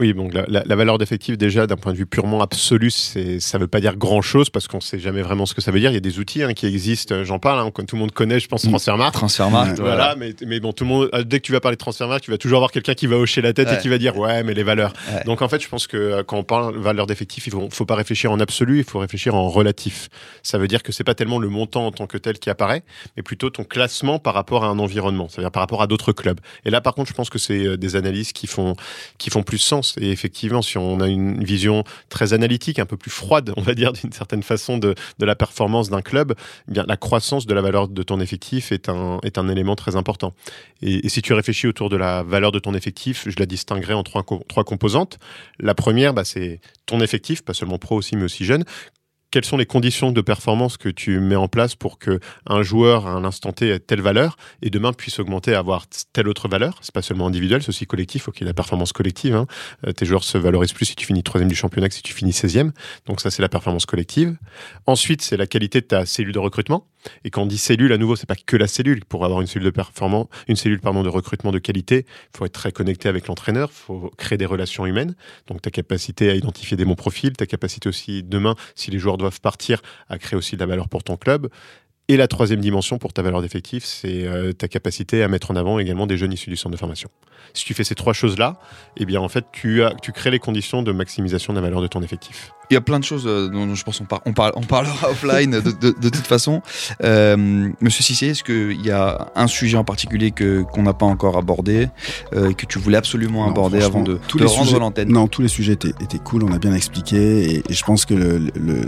Oui, 0.00 0.14
donc 0.14 0.32
la, 0.32 0.44
la, 0.46 0.62
la 0.64 0.76
valeur 0.76 0.96
d'effectif, 0.98 1.36
déjà, 1.36 1.66
d'un 1.66 1.76
point 1.76 1.92
de 1.92 1.98
vue 1.98 2.06
purement 2.06 2.40
absolu, 2.40 2.90
c'est, 2.90 3.40
ça 3.40 3.58
veut 3.58 3.66
pas 3.66 3.80
dire 3.80 3.96
grand 3.96 4.22
chose 4.22 4.48
parce 4.48 4.68
qu'on 4.68 4.80
sait 4.80 5.00
jamais 5.00 5.22
vraiment 5.22 5.44
ce 5.44 5.54
que 5.54 5.60
ça 5.60 5.72
veut 5.72 5.80
dire. 5.80 5.90
Il 5.90 5.94
y 5.94 5.98
a 5.98 6.00
des 6.00 6.20
outils 6.20 6.42
hein, 6.42 6.52
qui 6.54 6.66
existent, 6.66 7.24
j'en 7.24 7.38
parle, 7.38 7.58
hein, 7.58 7.70
tout 7.70 7.96
le 7.96 8.00
monde 8.00 8.12
connaît, 8.12 8.38
je 8.38 8.46
pense, 8.46 8.62
Transfermarkt. 8.62 9.14
Transfermarkt, 9.14 9.78
voilà. 9.78 9.94
voilà. 9.94 10.16
Mais, 10.16 10.34
mais 10.46 10.60
bon, 10.60 10.72
tout 10.72 10.84
le 10.84 10.90
monde, 10.90 11.10
dès 11.26 11.40
que 11.40 11.46
tu 11.46 11.52
vas 11.52 11.60
parler 11.60 11.76
de 11.76 11.80
Transfermarkt, 11.80 12.24
tu 12.24 12.30
vas 12.30 12.38
toujours 12.38 12.58
avoir 12.58 12.70
quelqu'un 12.70 12.94
qui 12.94 13.06
va 13.06 13.16
hocher 13.16 13.40
la 13.40 13.52
tête 13.52 13.68
ouais. 13.68 13.76
et 13.76 13.78
qui 13.78 13.88
va 13.88 13.98
dire, 13.98 14.16
ouais, 14.16 14.44
mais 14.44 14.54
les 14.54 14.62
valeurs. 14.62 14.92
Ouais. 15.12 15.24
Donc 15.24 15.42
en 15.42 15.48
fait, 15.48 15.60
je 15.60 15.68
pense 15.68 15.86
que 15.86 15.96
euh, 15.96 16.22
quand 16.22 16.36
on 16.36 16.44
parle 16.44 16.74
de 16.74 16.78
valeur 16.78 17.06
d'effectif, 17.06 17.46
il 17.46 17.50
faut, 17.50 17.68
faut 17.70 17.86
pas 17.86 17.96
réfléchir 17.96 18.30
en 18.30 18.38
absolu, 18.38 18.78
il 18.78 18.84
faut 18.84 19.00
réfléchir 19.00 19.34
en 19.34 19.48
relatif. 19.48 20.10
Ça 20.42 20.58
veut 20.58 20.68
dire 20.68 20.82
que 20.82 20.92
c'est 20.92 21.04
pas 21.04 21.14
tellement 21.14 21.38
le 21.38 21.48
montant 21.48 21.86
en 21.86 21.90
tant 21.90 22.06
que 22.06 22.18
tel 22.18 22.38
qui 22.38 22.50
apparaît, 22.50 22.84
mais 23.16 23.22
plutôt 23.22 23.50
ton 23.50 23.64
classement 23.64 24.18
par 24.18 24.34
rapport 24.34 24.64
à 24.64 24.68
un 24.68 24.78
environnement, 24.78 25.28
c'est-à-dire 25.28 25.50
par 25.50 25.62
rapport 25.62 25.82
à 25.82 25.86
d'autres 25.88 26.12
clubs. 26.12 26.38
Et 26.64 26.70
là, 26.70 26.80
par 26.80 26.94
contre, 26.94 27.08
je 27.08 27.14
pense 27.14 27.30
que 27.30 27.38
c'est 27.38 27.66
euh, 27.66 27.76
des 27.76 27.96
analyses 27.96 28.32
qui 28.32 28.46
font, 28.46 28.74
qui 29.18 29.30
font 29.30 29.42
plus 29.42 29.58
sens. 29.58 29.87
Et 30.00 30.10
effectivement, 30.10 30.62
si 30.62 30.78
on 30.78 31.00
a 31.00 31.08
une 31.08 31.42
vision 31.42 31.84
très 32.08 32.32
analytique, 32.32 32.78
un 32.78 32.86
peu 32.86 32.96
plus 32.96 33.10
froide, 33.10 33.52
on 33.56 33.62
va 33.62 33.74
dire 33.74 33.92
d'une 33.92 34.12
certaine 34.12 34.42
façon 34.42 34.78
de, 34.78 34.94
la 35.18 35.36
performance 35.36 35.90
d'un 35.90 36.02
club, 36.02 36.34
eh 36.70 36.80
la 36.86 36.96
croissance 36.96 37.46
de 37.46 37.54
la 37.54 37.60
valeur 37.60 37.88
de 37.88 38.02
ton 38.02 38.20
effectif 38.20 38.72
est 38.72 38.88
un, 38.88 39.18
est 39.22 39.38
un 39.38 39.48
élément 39.48 39.76
très 39.76 39.96
important. 39.96 40.34
Et, 40.82 41.06
et, 41.06 41.08
si 41.08 41.22
tu 41.22 41.32
réfléchis 41.32 41.66
autour 41.66 41.88
de 41.88 41.96
la 41.96 42.22
valeur 42.22 42.52
de 42.52 42.58
ton 42.58 42.74
effectif, 42.74 43.24
je 43.26 43.36
la 43.38 43.46
distinguerai 43.46 43.94
en 43.94 44.02
trois, 44.02 44.24
trois 44.48 44.64
composantes. 44.64 45.18
La 45.58 45.74
première, 45.74 46.14
bah, 46.14 46.24
c'est 46.24 46.60
ton 46.86 47.00
effectif, 47.00 47.42
pas 47.42 47.54
seulement 47.54 47.78
pro 47.78 47.96
aussi, 47.96 48.16
mais 48.16 48.24
aussi 48.24 48.44
jeune 48.44 48.64
quelles 49.30 49.44
sont 49.44 49.56
les 49.56 49.66
conditions 49.66 50.12
de 50.12 50.20
performance 50.20 50.76
que 50.76 50.88
tu 50.88 51.20
mets 51.20 51.36
en 51.36 51.48
place 51.48 51.74
pour 51.74 51.98
que 51.98 52.20
un 52.46 52.62
joueur 52.62 53.06
à 53.06 53.10
un 53.10 53.24
instant 53.24 53.52
T 53.52 53.68
ait 53.68 53.78
telle 53.78 54.00
valeur 54.00 54.36
et 54.62 54.70
demain 54.70 54.92
puisse 54.92 55.18
augmenter 55.18 55.54
à 55.54 55.58
avoir 55.58 55.86
telle 56.12 56.28
autre 56.28 56.48
valeur? 56.48 56.78
C'est 56.80 56.94
pas 56.94 57.02
seulement 57.02 57.26
individuel 57.26 57.62
c'est 57.62 57.68
aussi 57.68 57.86
collectif. 57.86 58.22
Faut 58.22 58.32
qu'il 58.32 58.42
y 58.42 58.44
ait 58.44 58.50
la 58.50 58.54
performance 58.54 58.92
collective 58.92 59.34
hein. 59.34 59.46
euh, 59.86 59.92
tes 59.92 60.06
joueurs 60.06 60.24
se 60.24 60.38
valorisent 60.38 60.72
plus 60.72 60.86
si 60.86 60.96
tu 60.96 61.06
finis 61.06 61.22
troisième 61.22 61.48
du 61.48 61.56
championnat 61.56 61.88
que 61.88 61.94
si 61.94 62.02
tu 62.02 62.12
finis 62.12 62.32
16e 62.32 62.70
donc 63.06 63.20
ça 63.20 63.30
c'est 63.30 63.42
la 63.42 63.48
performance 63.48 63.86
collective. 63.86 64.36
Ensuite 64.86 65.22
c'est 65.22 65.36
la 65.36 65.46
qualité 65.46 65.80
de 65.80 65.86
ta 65.86 66.06
cellule 66.06 66.32
de 66.32 66.38
recrutement 66.38 66.86
et 67.24 67.30
quand 67.30 67.42
on 67.42 67.46
dit 67.46 67.58
cellule, 67.58 67.92
à 67.92 67.98
nouveau, 67.98 68.16
c'est 68.16 68.26
pas 68.26 68.34
que 68.34 68.56
la 68.56 68.66
cellule. 68.66 69.04
Pour 69.04 69.24
avoir 69.24 69.40
une 69.40 69.46
cellule 69.46 69.70
de 69.70 69.78
une 70.48 70.56
cellule 70.56 70.80
pardon 70.80 71.02
de 71.02 71.08
recrutement 71.08 71.52
de 71.52 71.58
qualité, 71.58 72.06
il 72.06 72.36
faut 72.36 72.44
être 72.44 72.52
très 72.52 72.72
connecté 72.72 73.08
avec 73.08 73.28
l'entraîneur, 73.28 73.70
il 73.72 73.76
faut 73.76 74.10
créer 74.16 74.38
des 74.38 74.46
relations 74.46 74.86
humaines. 74.86 75.14
Donc 75.46 75.62
ta 75.62 75.70
capacité 75.70 76.30
à 76.30 76.34
identifier 76.34 76.76
des 76.76 76.84
bons 76.84 76.94
profils, 76.94 77.32
ta 77.32 77.46
capacité 77.46 77.88
aussi 77.88 78.22
demain, 78.22 78.54
si 78.74 78.90
les 78.90 78.98
joueurs 78.98 79.16
doivent 79.16 79.40
partir, 79.40 79.80
à 80.08 80.18
créer 80.18 80.36
aussi 80.36 80.56
de 80.56 80.60
la 80.60 80.66
valeur 80.66 80.88
pour 80.88 81.04
ton 81.04 81.16
club. 81.16 81.48
Et 82.10 82.16
la 82.16 82.26
troisième 82.26 82.60
dimension 82.60 82.96
pour 82.96 83.12
ta 83.12 83.20
valeur 83.20 83.42
d'effectif, 83.42 83.84
c'est 83.84 84.26
euh, 84.26 84.52
ta 84.52 84.66
capacité 84.66 85.22
à 85.22 85.28
mettre 85.28 85.50
en 85.50 85.56
avant 85.56 85.78
également 85.78 86.06
des 86.06 86.16
jeunes 86.16 86.32
issus 86.32 86.48
du 86.48 86.56
centre 86.56 86.72
de 86.72 86.78
formation. 86.78 87.10
Si 87.52 87.66
tu 87.66 87.74
fais 87.74 87.84
ces 87.84 87.94
trois 87.94 88.14
choses-là, 88.14 88.58
eh 88.96 89.04
bien 89.04 89.20
en 89.20 89.28
fait, 89.28 89.44
tu, 89.52 89.82
as, 89.82 89.92
tu 90.00 90.12
crées 90.12 90.30
les 90.30 90.38
conditions 90.38 90.82
de 90.82 90.90
maximisation 90.90 91.52
de 91.52 91.58
la 91.58 91.62
valeur 91.62 91.82
de 91.82 91.86
ton 91.86 92.00
effectif. 92.00 92.52
Il 92.70 92.74
y 92.74 92.76
a 92.78 92.80
plein 92.80 92.98
de 92.98 93.04
choses 93.04 93.26
euh, 93.26 93.48
dont 93.48 93.74
je 93.74 93.84
pense 93.84 94.00
on, 94.00 94.06
par, 94.06 94.22
on, 94.24 94.32
parle, 94.32 94.52
on 94.56 94.62
parlera 94.62 95.10
offline 95.10 95.50
de, 95.50 95.60
de, 95.60 95.94
de, 95.98 96.08
toute 96.08 96.26
façon. 96.26 96.62
Euh, 97.02 97.36
Monsieur 97.82 98.02
Cissé, 98.02 98.28
est-ce 98.28 98.42
qu'il 98.42 98.84
y 98.84 98.90
a 98.90 99.30
un 99.34 99.46
sujet 99.46 99.76
en 99.76 99.84
particulier 99.84 100.30
que 100.30 100.62
qu'on 100.62 100.84
n'a 100.84 100.94
pas 100.94 101.06
encore 101.06 101.36
abordé, 101.36 101.88
euh, 102.32 102.54
que 102.54 102.64
tu 102.64 102.78
voulais 102.78 102.96
absolument 102.96 103.44
non, 103.44 103.50
aborder 103.50 103.82
avant 103.82 104.02
de, 104.02 104.18
tous 104.28 104.38
de 104.38 104.44
les 104.44 104.50
rendre 104.50 104.78
l'antenne? 104.78 105.10
Non, 105.10 105.28
tous 105.28 105.42
les 105.42 105.48
sujets 105.48 105.74
étaient, 105.74 105.92
étaient, 106.00 106.18
cool, 106.18 106.44
on 106.44 106.52
a 106.52 106.58
bien 106.58 106.72
expliqué, 106.72 107.54
et, 107.54 107.62
et 107.68 107.74
je 107.74 107.84
pense 107.84 108.06
que 108.06 108.14
le, 108.14 108.38
le, 108.38 108.50
le, 108.54 108.80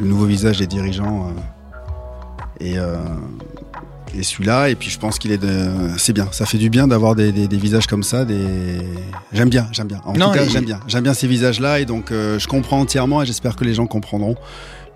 le 0.00 0.06
nouveau 0.06 0.26
visage 0.26 0.58
des 0.58 0.66
dirigeants 0.66 1.28
euh, 1.28 1.40
et, 2.60 2.78
euh, 2.78 2.96
et 4.16 4.22
celui-là 4.22 4.68
et 4.68 4.74
puis 4.74 4.90
je 4.90 4.98
pense 4.98 5.18
qu'il 5.18 5.32
est 5.32 5.38
de 5.38 5.70
c'est 5.98 6.12
bien. 6.12 6.28
Ça 6.32 6.46
fait 6.46 6.58
du 6.58 6.70
bien 6.70 6.88
d'avoir 6.88 7.14
des, 7.14 7.32
des, 7.32 7.48
des, 7.48 7.56
visages 7.56 7.86
comme 7.86 8.02
ça 8.02 8.24
des 8.24 8.78
j'aime 9.32 9.48
bien 9.50 9.68
j'aime 9.72 9.88
bien. 9.88 10.00
En 10.04 10.12
non, 10.14 10.28
tout 10.28 10.38
cas 10.38 10.44
j'aime 10.48 10.64
bien. 10.64 10.80
J'aime 10.86 11.04
bien 11.04 11.14
ces 11.14 11.26
visages 11.28 11.60
là 11.60 11.80
et 11.80 11.84
donc 11.84 12.10
euh, 12.10 12.38
je 12.38 12.48
comprends 12.48 12.80
entièrement 12.80 13.22
et 13.22 13.26
j'espère 13.26 13.56
que 13.56 13.64
les 13.64 13.74
gens 13.74 13.86
comprendront 13.86 14.36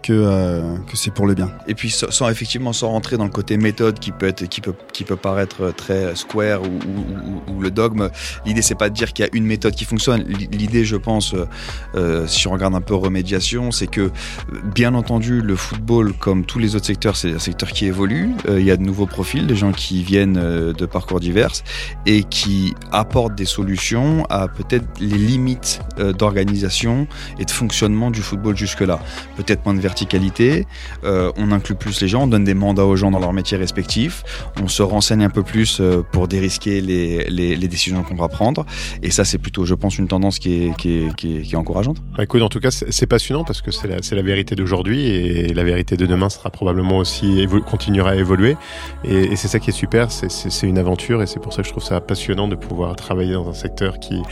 que, 0.04 0.12
euh, 0.12 0.76
que 0.86 0.98
c'est 0.98 1.10
pour 1.10 1.26
le 1.26 1.32
bien. 1.32 1.50
Et 1.66 1.74
puis 1.74 1.88
sans, 1.90 2.28
effectivement 2.28 2.74
sans 2.74 2.90
rentrer 2.90 3.16
dans 3.16 3.24
le 3.24 3.30
côté 3.30 3.56
méthode 3.56 3.98
qui 3.98 4.12
peut 4.12 4.26
être 4.26 4.44
qui 4.44 4.60
peut 4.60 4.74
qui 4.92 5.02
peut 5.02 5.16
paraître 5.16 5.72
très 5.74 6.14
square 6.14 6.60
ou, 6.62 7.60
le 7.60 7.70
dogme. 7.70 8.10
L'idée 8.44 8.60
c'est 8.60 8.74
pas 8.74 8.90
de 8.90 8.94
dire 8.94 9.14
qu'il 9.14 9.24
y 9.24 9.28
a 9.28 9.30
une 9.32 9.46
méthode 9.46 9.74
qui 9.74 9.86
fonctionne. 9.86 10.22
L'idée 10.52 10.84
je 10.84 10.96
pense, 10.96 11.32
euh, 11.32 11.46
euh, 11.94 12.26
si 12.26 12.46
on 12.46 12.50
regarde 12.50 12.74
un 12.74 12.82
peu 12.82 12.94
remédiation, 12.94 13.70
c'est 13.70 13.86
que 13.86 14.10
bien 14.74 14.94
entendu 14.94 15.40
le 15.40 15.56
football 15.56 16.12
comme 16.12 16.44
tous 16.44 16.58
les 16.58 16.76
autres 16.76 16.84
secteurs 16.84 17.16
c'est 17.16 17.32
un 17.32 17.38
secteur 17.38 17.72
qui 17.72 17.86
évolue. 17.86 18.34
Il 18.46 18.64
y 18.64 18.70
a 18.70 18.76
de 18.76 18.82
nouveaux 18.82 19.06
profils, 19.06 19.46
des 19.46 19.56
gens 19.56 19.72
qui 19.72 20.02
viennent 20.02 20.34
de 20.34 20.86
parcours 20.86 21.20
divers 21.20 21.52
et 22.04 22.24
qui 22.24 22.74
apportent 22.92 23.34
des 23.34 23.46
solutions 23.46 24.26
à 24.28 24.48
peut-être 24.48 24.84
les 25.00 25.16
limites 25.16 25.80
d'organisation 26.18 27.06
et 27.38 27.46
de 27.46 27.50
fonctionnement 27.50 28.10
du 28.10 28.20
football 28.20 28.56
jusque-là. 28.56 29.00
Peut-être 29.36 29.64
moins 29.64 29.74
de 29.74 29.80
verticalité, 29.94 30.66
euh, 31.04 31.30
on 31.36 31.52
inclut 31.52 31.76
plus 31.76 32.00
les 32.00 32.08
gens, 32.08 32.24
on 32.24 32.26
donne 32.26 32.42
des 32.42 32.54
mandats 32.54 32.84
aux 32.84 32.96
gens 32.96 33.12
dans 33.12 33.20
leur 33.20 33.32
métier 33.32 33.56
respectif, 33.56 34.24
on 34.60 34.66
se 34.66 34.82
renseigne 34.82 35.22
un 35.22 35.30
peu 35.30 35.44
plus 35.44 35.78
euh, 35.80 36.02
pour 36.10 36.26
dérisquer 36.26 36.80
les, 36.80 37.24
les, 37.30 37.68
décisions 37.68 38.02
qu'on 38.02 38.16
va 38.16 38.28
prendre. 38.28 38.66
Et 39.02 39.12
ça, 39.12 39.24
c'est 39.24 39.38
plutôt, 39.38 39.64
je 39.64 39.74
pense, 39.74 39.96
une 39.96 40.08
tendance 40.08 40.40
qui 40.40 40.64
est, 40.64 40.76
qui 40.76 40.98
est, 40.98 41.14
qui 41.14 41.52
est, 41.52 41.54
encourageante. 41.54 41.98
Bah, 42.16 42.24
écoute, 42.24 42.42
en 42.42 42.48
tout 42.48 42.58
cas, 42.58 42.70
c'est 42.70 43.06
passionnant 43.06 43.44
parce 43.44 43.62
que 43.62 43.70
c'est 43.70 43.86
la, 43.86 43.98
la 43.98 44.22
vérité 44.22 44.56
d'aujourd'hui 44.56 45.06
et 45.06 45.54
la 45.54 45.62
vérité 45.62 45.96
de 45.96 46.06
demain 46.06 46.28
sera 46.28 46.50
probablement 46.50 46.98
aussi 46.98 47.46
continuera 47.64 48.10
à 48.10 48.14
évoluer. 48.16 48.56
Et, 49.04 49.36
c'est 49.36 49.48
ça 49.48 49.60
qui 49.60 49.70
est 49.70 49.78
super, 49.84 50.10
c'est 50.10 50.66
une 50.66 50.78
aventure 50.78 51.22
et 51.22 51.26
c'est 51.26 51.40
pour 51.40 51.52
ça 51.52 51.62
que 51.62 51.68
je 51.68 51.72
trouve 51.72 51.84
ça 51.84 52.00
passionnant 52.00 52.48
de 52.48 52.56
pouvoir 52.56 52.96
travailler 52.96 53.34
dans 53.34 53.48
un 53.48 53.54
secteur 53.54 54.00
qui, 54.00 54.22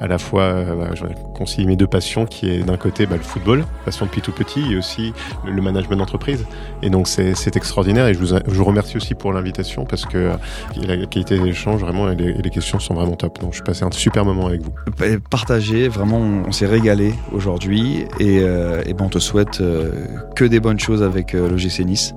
à 0.00 0.06
la 0.06 0.18
fois, 0.18 0.42
euh, 0.42 0.74
bah, 0.74 0.90
je 0.94 1.04
concilie 1.36 1.66
mes 1.66 1.76
deux 1.76 1.86
passions, 1.86 2.26
qui 2.26 2.50
est 2.50 2.62
d'un 2.62 2.76
côté 2.76 3.06
bah, 3.06 3.16
le 3.16 3.22
football, 3.22 3.64
passion 3.84 4.06
depuis 4.06 4.20
tout 4.20 4.32
petit, 4.32 4.72
et 4.72 4.76
aussi 4.76 5.11
le, 5.44 5.52
le 5.52 5.62
management 5.62 5.96
d'entreprise. 5.96 6.44
Et 6.82 6.90
donc 6.90 7.08
c'est 7.08 7.56
extraordinaire 7.56 8.06
et 8.06 8.14
je 8.14 8.18
vous, 8.18 8.26
je 8.26 8.54
vous 8.54 8.64
remercie 8.64 8.96
aussi 8.96 9.14
pour 9.14 9.32
l'invitation 9.32 9.84
parce 9.84 10.04
que 10.06 10.16
euh, 10.18 10.34
la 10.76 11.06
qualité 11.06 11.38
des 11.38 11.48
échanges 11.48 11.80
vraiment 11.80 12.10
et 12.10 12.16
les, 12.16 12.30
et 12.30 12.42
les 12.42 12.50
questions 12.50 12.78
sont 12.78 12.94
vraiment 12.94 13.16
top. 13.16 13.40
Donc 13.40 13.52
je 13.52 13.56
suis 13.56 13.64
passé 13.64 13.84
un 13.84 13.90
super 13.90 14.24
moment 14.24 14.46
avec 14.46 14.62
vous. 14.62 14.72
Et 15.04 15.18
Partager, 15.18 15.88
vraiment, 15.88 16.18
on, 16.18 16.44
on 16.48 16.52
s'est 16.52 16.66
régalé 16.66 17.14
aujourd'hui 17.32 18.04
et, 18.20 18.40
euh, 18.40 18.82
et 18.86 18.94
ben 18.94 19.06
on 19.06 19.08
te 19.08 19.18
souhaite 19.18 19.60
euh, 19.60 19.90
que 20.36 20.44
des 20.44 20.60
bonnes 20.60 20.80
choses 20.80 21.02
avec 21.02 21.34
euh, 21.34 21.48
l'OGC 21.48 21.80
Nice, 21.84 22.14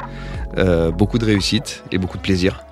Euh, 0.58 0.90
beaucoup 0.92 1.18
de 1.20 1.26
réussite 1.26 1.84
et 1.92 1.98
beaucoup 1.98 2.18
de 2.18 2.22
plaisir 2.22 2.64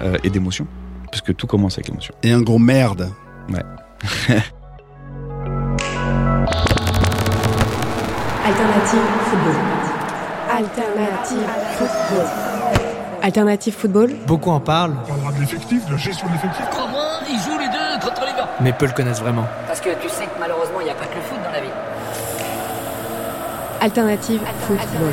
euh, 0.00 0.16
et 0.24 0.30
d'émotion, 0.30 0.66
parce 1.10 1.20
que 1.20 1.32
tout 1.32 1.46
commence 1.46 1.74
avec 1.74 1.88
l'émotion. 1.88 2.14
Et 2.22 2.32
un 2.32 2.40
gros 2.40 2.58
merde. 2.58 3.10
Ouais. 3.52 3.62
Alternative 8.96 9.28
football. 9.28 9.56
Alternative 10.50 11.46
football. 11.76 12.26
Alternative 13.22 13.74
football. 13.74 14.10
Beaucoup 14.26 14.50
en 14.50 14.60
parlent. 14.60 14.96
On 15.04 15.08
parlera 15.08 15.32
de 15.32 15.40
l'effectif, 15.40 15.84
de 15.84 15.92
la 15.92 15.98
gestion 15.98 16.26
de 16.28 16.32
l'effectif. 16.32 16.64
Crois-moi, 16.70 17.04
ils 17.28 17.38
jouent 17.38 17.58
les 17.58 17.68
deux 17.68 18.06
contre 18.06 18.22
les 18.22 18.32
gars. 18.32 18.48
Mais 18.60 18.72
peu 18.72 18.86
le 18.86 18.92
connaissent 18.92 19.20
vraiment. 19.20 19.44
Parce 19.66 19.80
que 19.80 19.90
tu 20.00 20.08
sais 20.08 20.24
que 20.24 20.40
malheureusement, 20.40 20.80
il 20.80 20.84
n'y 20.84 20.90
a 20.90 20.94
pas 20.94 21.04
que 21.04 21.16
le 21.16 21.20
foot 21.22 21.38
dans 21.44 21.52
la 21.52 21.60
vie. 21.60 21.68
Alternative 23.82 24.40
football. 24.66 25.12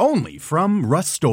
Only 0.00 0.38
from 0.38 0.86
Rust 0.86 1.24